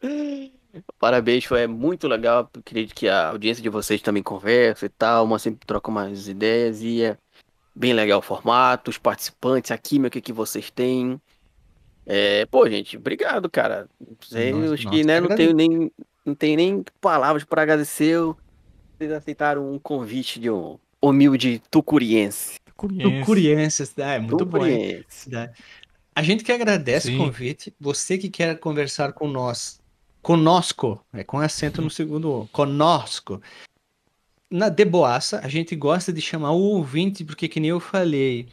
lá. 0.02 0.52
Parabéns, 0.98 1.44
foi 1.44 1.66
muito 1.66 2.08
legal. 2.08 2.50
Acredito 2.58 2.94
que 2.94 3.08
a 3.08 3.28
audiência 3.30 3.62
de 3.62 3.68
vocês 3.68 4.00
também 4.00 4.22
conversa 4.22 4.86
e 4.86 4.88
tal. 4.88 5.24
Uma 5.24 5.38
sempre 5.38 5.66
troca 5.66 5.90
umas 5.90 6.28
ideias 6.28 6.82
e 6.82 7.02
é 7.02 7.16
bem 7.74 7.92
legal 7.92 8.18
o 8.20 8.22
formato, 8.22 8.90
os 8.90 8.98
participantes, 8.98 9.70
a 9.70 9.78
química 9.78 10.20
que 10.20 10.32
vocês 10.32 10.70
têm. 10.70 11.20
É, 12.06 12.46
pô, 12.46 12.68
gente, 12.68 12.96
obrigado, 12.96 13.48
cara. 13.50 13.88
Não 14.00 14.16
sei, 14.22 14.52
Nossa, 14.52 14.74
acho 14.74 14.84
nossa, 14.84 14.96
que 14.96 15.04
né, 15.06 15.20
que 15.20 15.28
não 15.28 15.36
tenho 15.36 15.54
nem, 15.54 15.92
não 16.24 16.34
tenho 16.34 16.56
nem 16.56 16.84
palavras 17.00 17.44
para 17.44 17.62
agradecer. 17.62 18.18
Vocês 18.98 19.12
aceitaram 19.12 19.72
um 19.72 19.78
convite 19.78 20.40
de 20.40 20.50
um 20.50 20.78
humilde 21.00 21.60
tucuriense. 21.70 22.56
Curiense. 22.76 23.20
Tucurienses, 23.20 23.98
é 23.98 24.18
muito 24.18 24.44
bom. 24.44 24.66
hein? 24.66 24.78
Tucuriense. 24.78 25.30
Né? 25.30 25.52
A 26.14 26.22
gente 26.22 26.44
que 26.44 26.52
agradece 26.52 27.08
Sim. 27.08 27.16
o 27.16 27.18
convite. 27.26 27.74
Você 27.80 28.18
que 28.18 28.28
quer 28.28 28.58
conversar 28.58 29.12
com 29.12 29.28
nós, 29.28 29.80
conosco, 30.22 31.04
é 31.12 31.24
com 31.24 31.38
acento 31.38 31.82
no 31.82 31.90
segundo 31.90 32.30
O, 32.30 32.48
conosco. 32.48 33.42
Na 34.50 34.68
Deboaça, 34.68 35.40
a 35.42 35.48
gente 35.48 35.74
gosta 35.74 36.12
de 36.12 36.20
chamar 36.20 36.52
o 36.52 36.60
ouvinte, 36.60 37.24
porque 37.24 37.48
que 37.48 37.58
nem 37.58 37.70
eu 37.70 37.80
falei, 37.80 38.46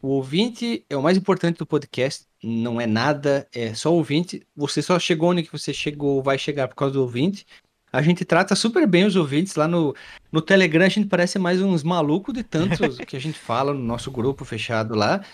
o 0.00 0.08
ouvinte 0.08 0.84
é 0.88 0.96
o 0.96 1.02
mais 1.02 1.16
importante 1.16 1.58
do 1.58 1.66
podcast, 1.66 2.24
não 2.42 2.80
é 2.80 2.86
nada, 2.86 3.46
é 3.52 3.74
só 3.74 3.92
ouvinte. 3.92 4.46
Você 4.54 4.80
só 4.80 4.98
chegou 4.98 5.30
onde 5.30 5.42
que 5.42 5.52
você 5.52 5.74
chegou, 5.74 6.22
vai 6.22 6.38
chegar 6.38 6.68
por 6.68 6.76
causa 6.76 6.94
do 6.94 7.02
ouvinte. 7.02 7.46
A 7.92 8.02
gente 8.02 8.24
trata 8.24 8.54
super 8.54 8.86
bem 8.86 9.04
os 9.04 9.16
ouvintes 9.16 9.54
lá 9.54 9.66
no, 9.66 9.94
no 10.30 10.40
Telegram, 10.40 10.84
a 10.84 10.88
gente 10.88 11.08
parece 11.08 11.38
mais 11.38 11.60
uns 11.60 11.82
malucos 11.82 12.34
de 12.34 12.42
tantos 12.42 12.98
que 13.06 13.16
a 13.16 13.20
gente 13.20 13.38
fala 13.38 13.72
no 13.72 13.80
nosso 13.80 14.10
grupo 14.10 14.44
fechado 14.44 14.94
lá. 14.94 15.24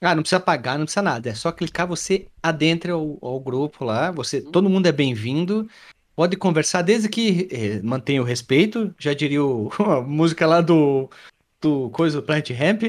Ah, 0.00 0.14
não 0.14 0.22
precisa 0.22 0.40
pagar, 0.40 0.78
não 0.78 0.84
precisa 0.84 1.02
nada. 1.02 1.30
É 1.30 1.34
só 1.34 1.50
clicar, 1.50 1.86
você 1.86 2.28
adentra 2.42 2.92
ao, 2.92 3.18
ao 3.22 3.40
grupo 3.40 3.84
lá. 3.84 4.10
Você, 4.10 4.40
todo 4.40 4.68
mundo 4.68 4.86
é 4.86 4.92
bem-vindo. 4.92 5.68
Pode 6.14 6.36
conversar 6.36 6.82
desde 6.82 7.08
que 7.08 7.48
eh, 7.50 7.82
mantenha 7.82 8.20
o 8.20 8.24
respeito. 8.24 8.94
Já 8.98 9.14
diria 9.14 9.42
o, 9.42 9.70
a 9.80 10.02
música 10.02 10.46
lá 10.46 10.60
do, 10.60 11.10
do 11.60 11.90
coisa 11.90 12.20
do 12.20 12.26
Planet 12.26 12.50
Ramp. 12.50 12.82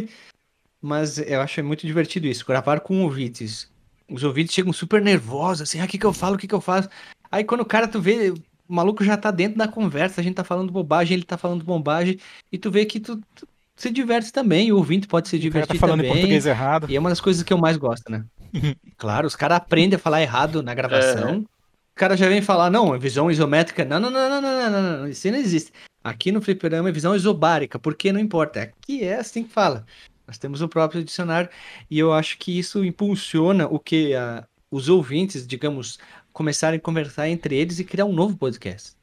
Mas 0.82 1.18
eu 1.18 1.42
acho 1.42 1.64
muito 1.64 1.88
divertido 1.88 2.28
isso, 2.28 2.46
gravar 2.46 2.82
com 2.82 3.04
ouvintes. 3.04 3.72
Os 4.10 4.24
ouvintes 4.24 4.54
chegam 4.54 4.72
super 4.72 5.02
nervosos, 5.02 5.64
assim, 5.64 5.80
ah, 5.80 5.86
o 5.86 5.88
que 5.88 5.98
que 5.98 6.06
eu 6.06 6.14
falo, 6.14 6.36
o 6.36 6.38
que 6.38 6.48
que 6.48 6.56
eu 6.56 6.62
faço? 6.62 6.88
Aí 7.32 7.44
quando 7.44 7.62
o 7.62 7.66
cara, 7.66 7.88
tu 7.88 8.00
vê, 8.00 8.32
o 8.32 8.38
maluco 8.68 9.04
já 9.04 9.18
tá 9.18 9.32
dentro 9.32 9.58
da 9.58 9.68
conversa, 9.68 10.22
a 10.22 10.24
gente 10.24 10.36
tá 10.36 10.44
falando 10.44 10.72
bobagem, 10.72 11.16
ele 11.16 11.26
tá 11.26 11.38
falando 11.38 11.66
bobagem, 11.66 12.20
e 12.52 12.58
tu 12.58 12.72
vê 12.72 12.86
que 12.86 13.00
tu, 13.00 13.22
tu 13.36 13.48
se 13.78 13.92
diverte 13.92 14.34
também, 14.34 14.72
o 14.72 14.78
ouvinte 14.78 15.08
pode 15.08 15.30
se 15.30 15.36
O 15.36 15.40
cara 15.40 15.44
divertir 15.44 15.76
tá 15.76 15.80
falando 15.80 16.00
também. 16.00 16.12
em 16.12 16.14
português 16.16 16.46
errado. 16.48 16.88
E 16.90 16.96
é 16.96 17.00
uma 17.00 17.10
das 17.10 17.22
coisas 17.22 17.44
que 17.44 17.54
eu 17.54 17.58
mais 17.58 17.78
gosto, 17.78 18.12
né? 18.12 18.26
Claro, 18.98 19.28
os 19.28 19.36
caras 19.36 19.58
aprendem 19.58 19.96
a 19.96 20.00
falar 20.00 20.22
errado 20.24 20.64
na 20.64 20.74
gravação. 20.74 21.42
O 21.42 21.96
cara 21.96 22.18
já 22.18 22.28
vem 22.28 22.42
falar, 22.42 22.72
não, 22.72 22.96
é 22.96 22.98
visão 22.98 23.30
isométrica. 23.30 23.86
Não, 23.86 24.00
não, 24.00 24.10
não, 24.10 24.30
não, 24.30 24.42
não, 24.42 24.72
não, 24.72 24.72
não, 24.72 24.98
não, 25.00 25.08
isso 25.08 25.30
não 25.30 25.38
existe. 25.38 25.72
Aqui 26.04 26.32
no 26.32 26.42
Fliperama 26.42 26.90
é 26.90 26.92
visão 26.92 27.16
isobárica, 27.16 27.78
porque 27.78 28.12
não 28.12 28.20
importa. 28.20 28.62
Aqui 28.64 29.04
é 29.04 29.16
assim 29.20 29.44
que 29.44 29.54
fala. 29.54 29.86
Nós 30.26 30.38
temos 30.38 30.62
o 30.62 30.68
próprio 30.68 31.04
dicionário 31.04 31.50
e 31.90 32.00
eu 32.00 32.12
acho 32.12 32.38
que 32.38 32.58
isso 32.58 32.84
impulsiona 32.84 33.68
o 33.68 33.80
que 33.80 34.16
ah, 34.16 34.44
os 34.72 34.90
ouvintes, 34.90 35.46
digamos, 35.46 36.00
começarem 36.34 36.78
a 36.78 36.82
conversar 36.82 37.30
entre 37.30 37.56
eles 37.56 37.80
e 37.80 37.84
criar 37.84 38.06
um 38.06 38.14
novo 38.14 38.36
podcast. 38.36 38.97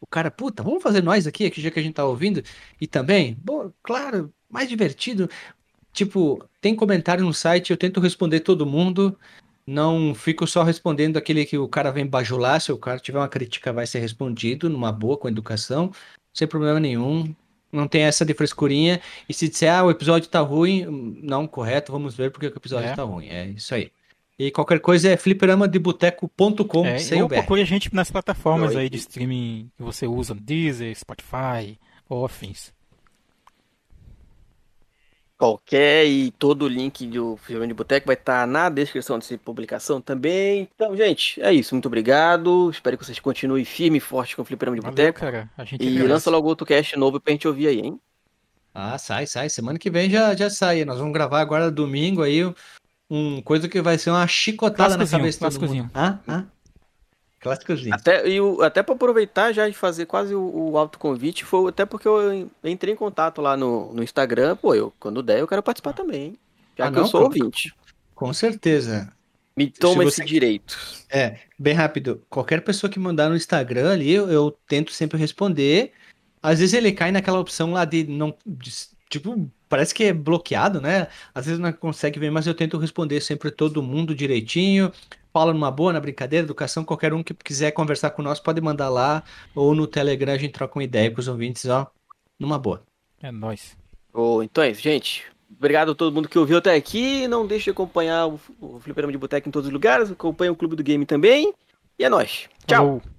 O 0.00 0.06
cara, 0.06 0.30
puta, 0.30 0.62
vamos 0.62 0.82
fazer 0.82 1.02
nós 1.02 1.26
aqui, 1.26 1.46
aqui 1.46 1.60
já 1.60 1.70
que 1.70 1.78
a 1.78 1.82
gente 1.82 1.94
tá 1.94 2.04
ouvindo, 2.04 2.42
e 2.80 2.86
também, 2.86 3.36
bom, 3.42 3.70
claro, 3.82 4.32
mais 4.48 4.68
divertido. 4.68 5.28
Tipo, 5.92 6.44
tem 6.60 6.74
comentário 6.74 7.24
no 7.24 7.34
site, 7.34 7.70
eu 7.70 7.76
tento 7.76 8.00
responder 8.00 8.40
todo 8.40 8.66
mundo. 8.66 9.18
Não 9.66 10.14
fico 10.14 10.46
só 10.46 10.62
respondendo 10.62 11.16
aquele 11.16 11.44
que 11.44 11.58
o 11.58 11.68
cara 11.68 11.90
vem 11.90 12.06
bajular. 12.06 12.60
Se 12.60 12.72
o 12.72 12.78
cara 12.78 12.98
tiver 12.98 13.18
uma 13.18 13.28
crítica, 13.28 13.72
vai 13.72 13.86
ser 13.86 13.98
respondido 13.98 14.70
numa 14.70 14.90
boa, 14.92 15.18
com 15.18 15.28
educação, 15.28 15.90
sem 16.32 16.46
problema 16.48 16.80
nenhum. 16.80 17.34
Não 17.70 17.86
tem 17.86 18.02
essa 18.02 18.24
de 18.24 18.32
frescurinha. 18.32 19.00
E 19.28 19.34
se 19.34 19.48
disser, 19.48 19.70
ah, 19.74 19.84
o 19.84 19.90
episódio 19.90 20.28
tá 20.28 20.40
ruim, 20.40 20.86
não, 21.22 21.46
correto, 21.46 21.92
vamos 21.92 22.14
ver 22.14 22.30
porque 22.30 22.46
o 22.46 22.56
episódio 22.56 22.88
É. 22.88 22.94
tá 22.94 23.02
ruim. 23.02 23.28
É 23.28 23.46
isso 23.48 23.74
aí. 23.74 23.90
E 24.38 24.50
qualquer 24.52 24.78
coisa 24.80 25.08
é 25.10 25.16
fliperamadeboteco.com, 25.16 26.86
É, 26.86 26.98
sem 26.98 27.20
o 27.20 27.24
ou 27.24 27.28
procure 27.28 27.60
a 27.60 27.64
gente 27.64 27.92
nas 27.92 28.10
plataformas 28.10 28.74
Oi. 28.76 28.82
aí 28.82 28.88
de 28.90 28.96
streaming 28.98 29.68
que 29.76 29.82
você 29.82 30.06
usa, 30.06 30.32
Deezer, 30.34 30.96
Spotify 30.96 31.76
ou 32.08 32.24
afins. 32.24 32.72
Qualquer 35.36 36.04
e 36.06 36.32
todo 36.32 36.62
o 36.64 36.68
link 36.68 37.06
do 37.06 37.36
Fliperama 37.36 37.68
de 37.68 37.74
Boteco 37.74 38.06
vai 38.08 38.14
estar 38.16 38.44
na 38.44 38.68
descrição 38.68 39.20
dessa 39.20 39.38
publicação 39.38 40.00
também. 40.00 40.68
Então, 40.74 40.96
gente, 40.96 41.40
é 41.40 41.52
isso. 41.52 41.74
Muito 41.76 41.86
obrigado. 41.86 42.68
Espero 42.70 42.98
que 42.98 43.04
vocês 43.04 43.20
continuem 43.20 43.64
firme 43.64 43.98
e 43.98 44.00
forte 44.00 44.34
com 44.34 44.42
o 44.42 44.44
Fliperama 44.44 44.76
de 44.76 44.82
Valeu, 44.82 44.94
Boteco. 44.96 45.20
cara. 45.20 45.48
A 45.56 45.64
gente 45.64 45.82
E 45.84 45.86
agradece. 45.86 46.08
lança 46.12 46.30
logo 46.30 46.48
outro 46.48 46.66
cast 46.66 46.96
novo 46.96 47.20
pra 47.20 47.32
gente 47.32 47.46
ouvir 47.46 47.68
aí, 47.68 47.78
hein? 47.78 48.00
Ah, 48.74 48.98
sai, 48.98 49.26
sai. 49.28 49.48
Semana 49.48 49.78
que 49.78 49.88
vem 49.90 50.10
já, 50.10 50.34
já 50.34 50.50
sai. 50.50 50.84
Nós 50.84 50.98
vamos 50.98 51.12
gravar 51.12 51.40
agora 51.40 51.70
domingo 51.70 52.22
aí 52.22 52.40
um 53.10 53.40
coisa 53.42 53.68
que 53.68 53.80
vai 53.80 53.96
ser 53.98 54.10
uma 54.10 54.26
chicotada 54.26 54.96
na 54.96 55.06
cabeça 55.06 55.38
de 55.38 55.38
clássicozinho. 55.38 55.82
mundo. 55.84 55.92
Ah, 55.94 56.18
ah. 56.28 56.44
Clássicozinho. 57.40 57.94
Até, 57.94 58.28
e 58.28 58.40
o, 58.40 58.62
até 58.62 58.82
pra 58.82 58.94
aproveitar 58.94 59.52
já 59.52 59.68
e 59.68 59.72
fazer 59.72 60.06
quase 60.06 60.34
o, 60.34 60.70
o 60.72 60.76
autoconvite, 60.78 61.44
foi 61.44 61.68
até 61.68 61.86
porque 61.86 62.08
eu 62.08 62.32
en- 62.34 62.50
entrei 62.64 62.94
em 62.94 62.96
contato 62.96 63.40
lá 63.40 63.56
no, 63.56 63.92
no 63.92 64.02
Instagram. 64.02 64.56
Pô, 64.56 64.74
eu, 64.74 64.92
quando 64.98 65.22
der, 65.22 65.38
eu 65.38 65.46
quero 65.46 65.62
participar 65.62 65.92
também, 65.92 66.22
hein? 66.22 66.38
Já 66.76 66.86
Ah, 66.86 66.90
que 66.92 66.98
eu 66.98 67.02
não, 67.02 67.08
sou 67.08 67.20
pô. 67.20 67.26
ouvinte. 67.26 67.72
Com 68.14 68.32
certeza. 68.32 69.12
Me 69.56 69.70
toma 69.70 70.02
você- 70.02 70.22
esse 70.22 70.24
direito. 70.24 70.76
É, 71.08 71.38
bem 71.58 71.74
rápido. 71.74 72.22
Qualquer 72.28 72.60
pessoa 72.62 72.90
que 72.90 72.98
mandar 72.98 73.28
no 73.28 73.36
Instagram 73.36 73.92
ali, 73.92 74.10
eu, 74.10 74.28
eu 74.30 74.50
tento 74.68 74.92
sempre 74.92 75.16
responder. 75.18 75.92
Às 76.42 76.58
vezes 76.58 76.74
ele 76.74 76.90
cai 76.92 77.12
naquela 77.12 77.38
opção 77.38 77.72
lá 77.72 77.84
de 77.84 78.04
não. 78.04 78.34
de- 78.44 78.72
tipo, 79.08 79.48
parece 79.68 79.94
que 79.94 80.04
é 80.04 80.12
bloqueado, 80.12 80.80
né? 80.80 81.08
Às 81.34 81.46
vezes 81.46 81.60
não 81.60 81.72
consegue 81.72 82.18
ver, 82.18 82.30
mas 82.30 82.46
eu 82.46 82.54
tento 82.54 82.78
responder 82.78 83.20
sempre 83.20 83.50
todo 83.50 83.82
mundo 83.82 84.14
direitinho. 84.14 84.92
Fala 85.32 85.52
numa 85.52 85.70
boa, 85.70 85.92
na 85.92 86.00
brincadeira, 86.00 86.44
educação. 86.44 86.84
Qualquer 86.84 87.12
um 87.12 87.22
que 87.22 87.34
quiser 87.34 87.70
conversar 87.72 88.10
com 88.10 88.22
nós 88.22 88.40
pode 88.40 88.60
mandar 88.60 88.88
lá. 88.88 89.22
Ou 89.54 89.74
no 89.74 89.86
Telegram 89.86 90.32
a 90.32 90.38
gente 90.38 90.52
troca 90.52 90.78
uma 90.78 90.84
ideia 90.84 91.10
com 91.10 91.20
os 91.20 91.28
ouvintes, 91.28 91.66
ó. 91.66 91.86
Numa 92.38 92.58
boa. 92.58 92.82
É 93.22 93.30
nóis. 93.30 93.76
Ô, 94.12 94.42
então 94.42 94.64
é 94.64 94.70
isso, 94.70 94.80
gente. 94.80 95.24
Obrigado 95.50 95.92
a 95.92 95.94
todo 95.94 96.14
mundo 96.14 96.28
que 96.28 96.38
ouviu 96.38 96.58
até 96.58 96.74
aqui. 96.74 97.26
Não 97.28 97.46
deixe 97.46 97.64
de 97.64 97.70
acompanhar 97.70 98.26
o, 98.26 98.40
o 98.60 98.80
Fliperama 98.80 99.12
de 99.12 99.18
Boteco 99.18 99.48
em 99.48 99.52
todos 99.52 99.66
os 99.66 99.72
lugares. 99.72 100.10
Acompanhe 100.10 100.50
o 100.50 100.56
Clube 100.56 100.76
do 100.76 100.82
Game 100.82 101.04
também. 101.04 101.52
E 101.98 102.04
é 102.04 102.08
nóis. 102.08 102.48
Tchau. 102.66 103.00
Falou. 103.00 103.17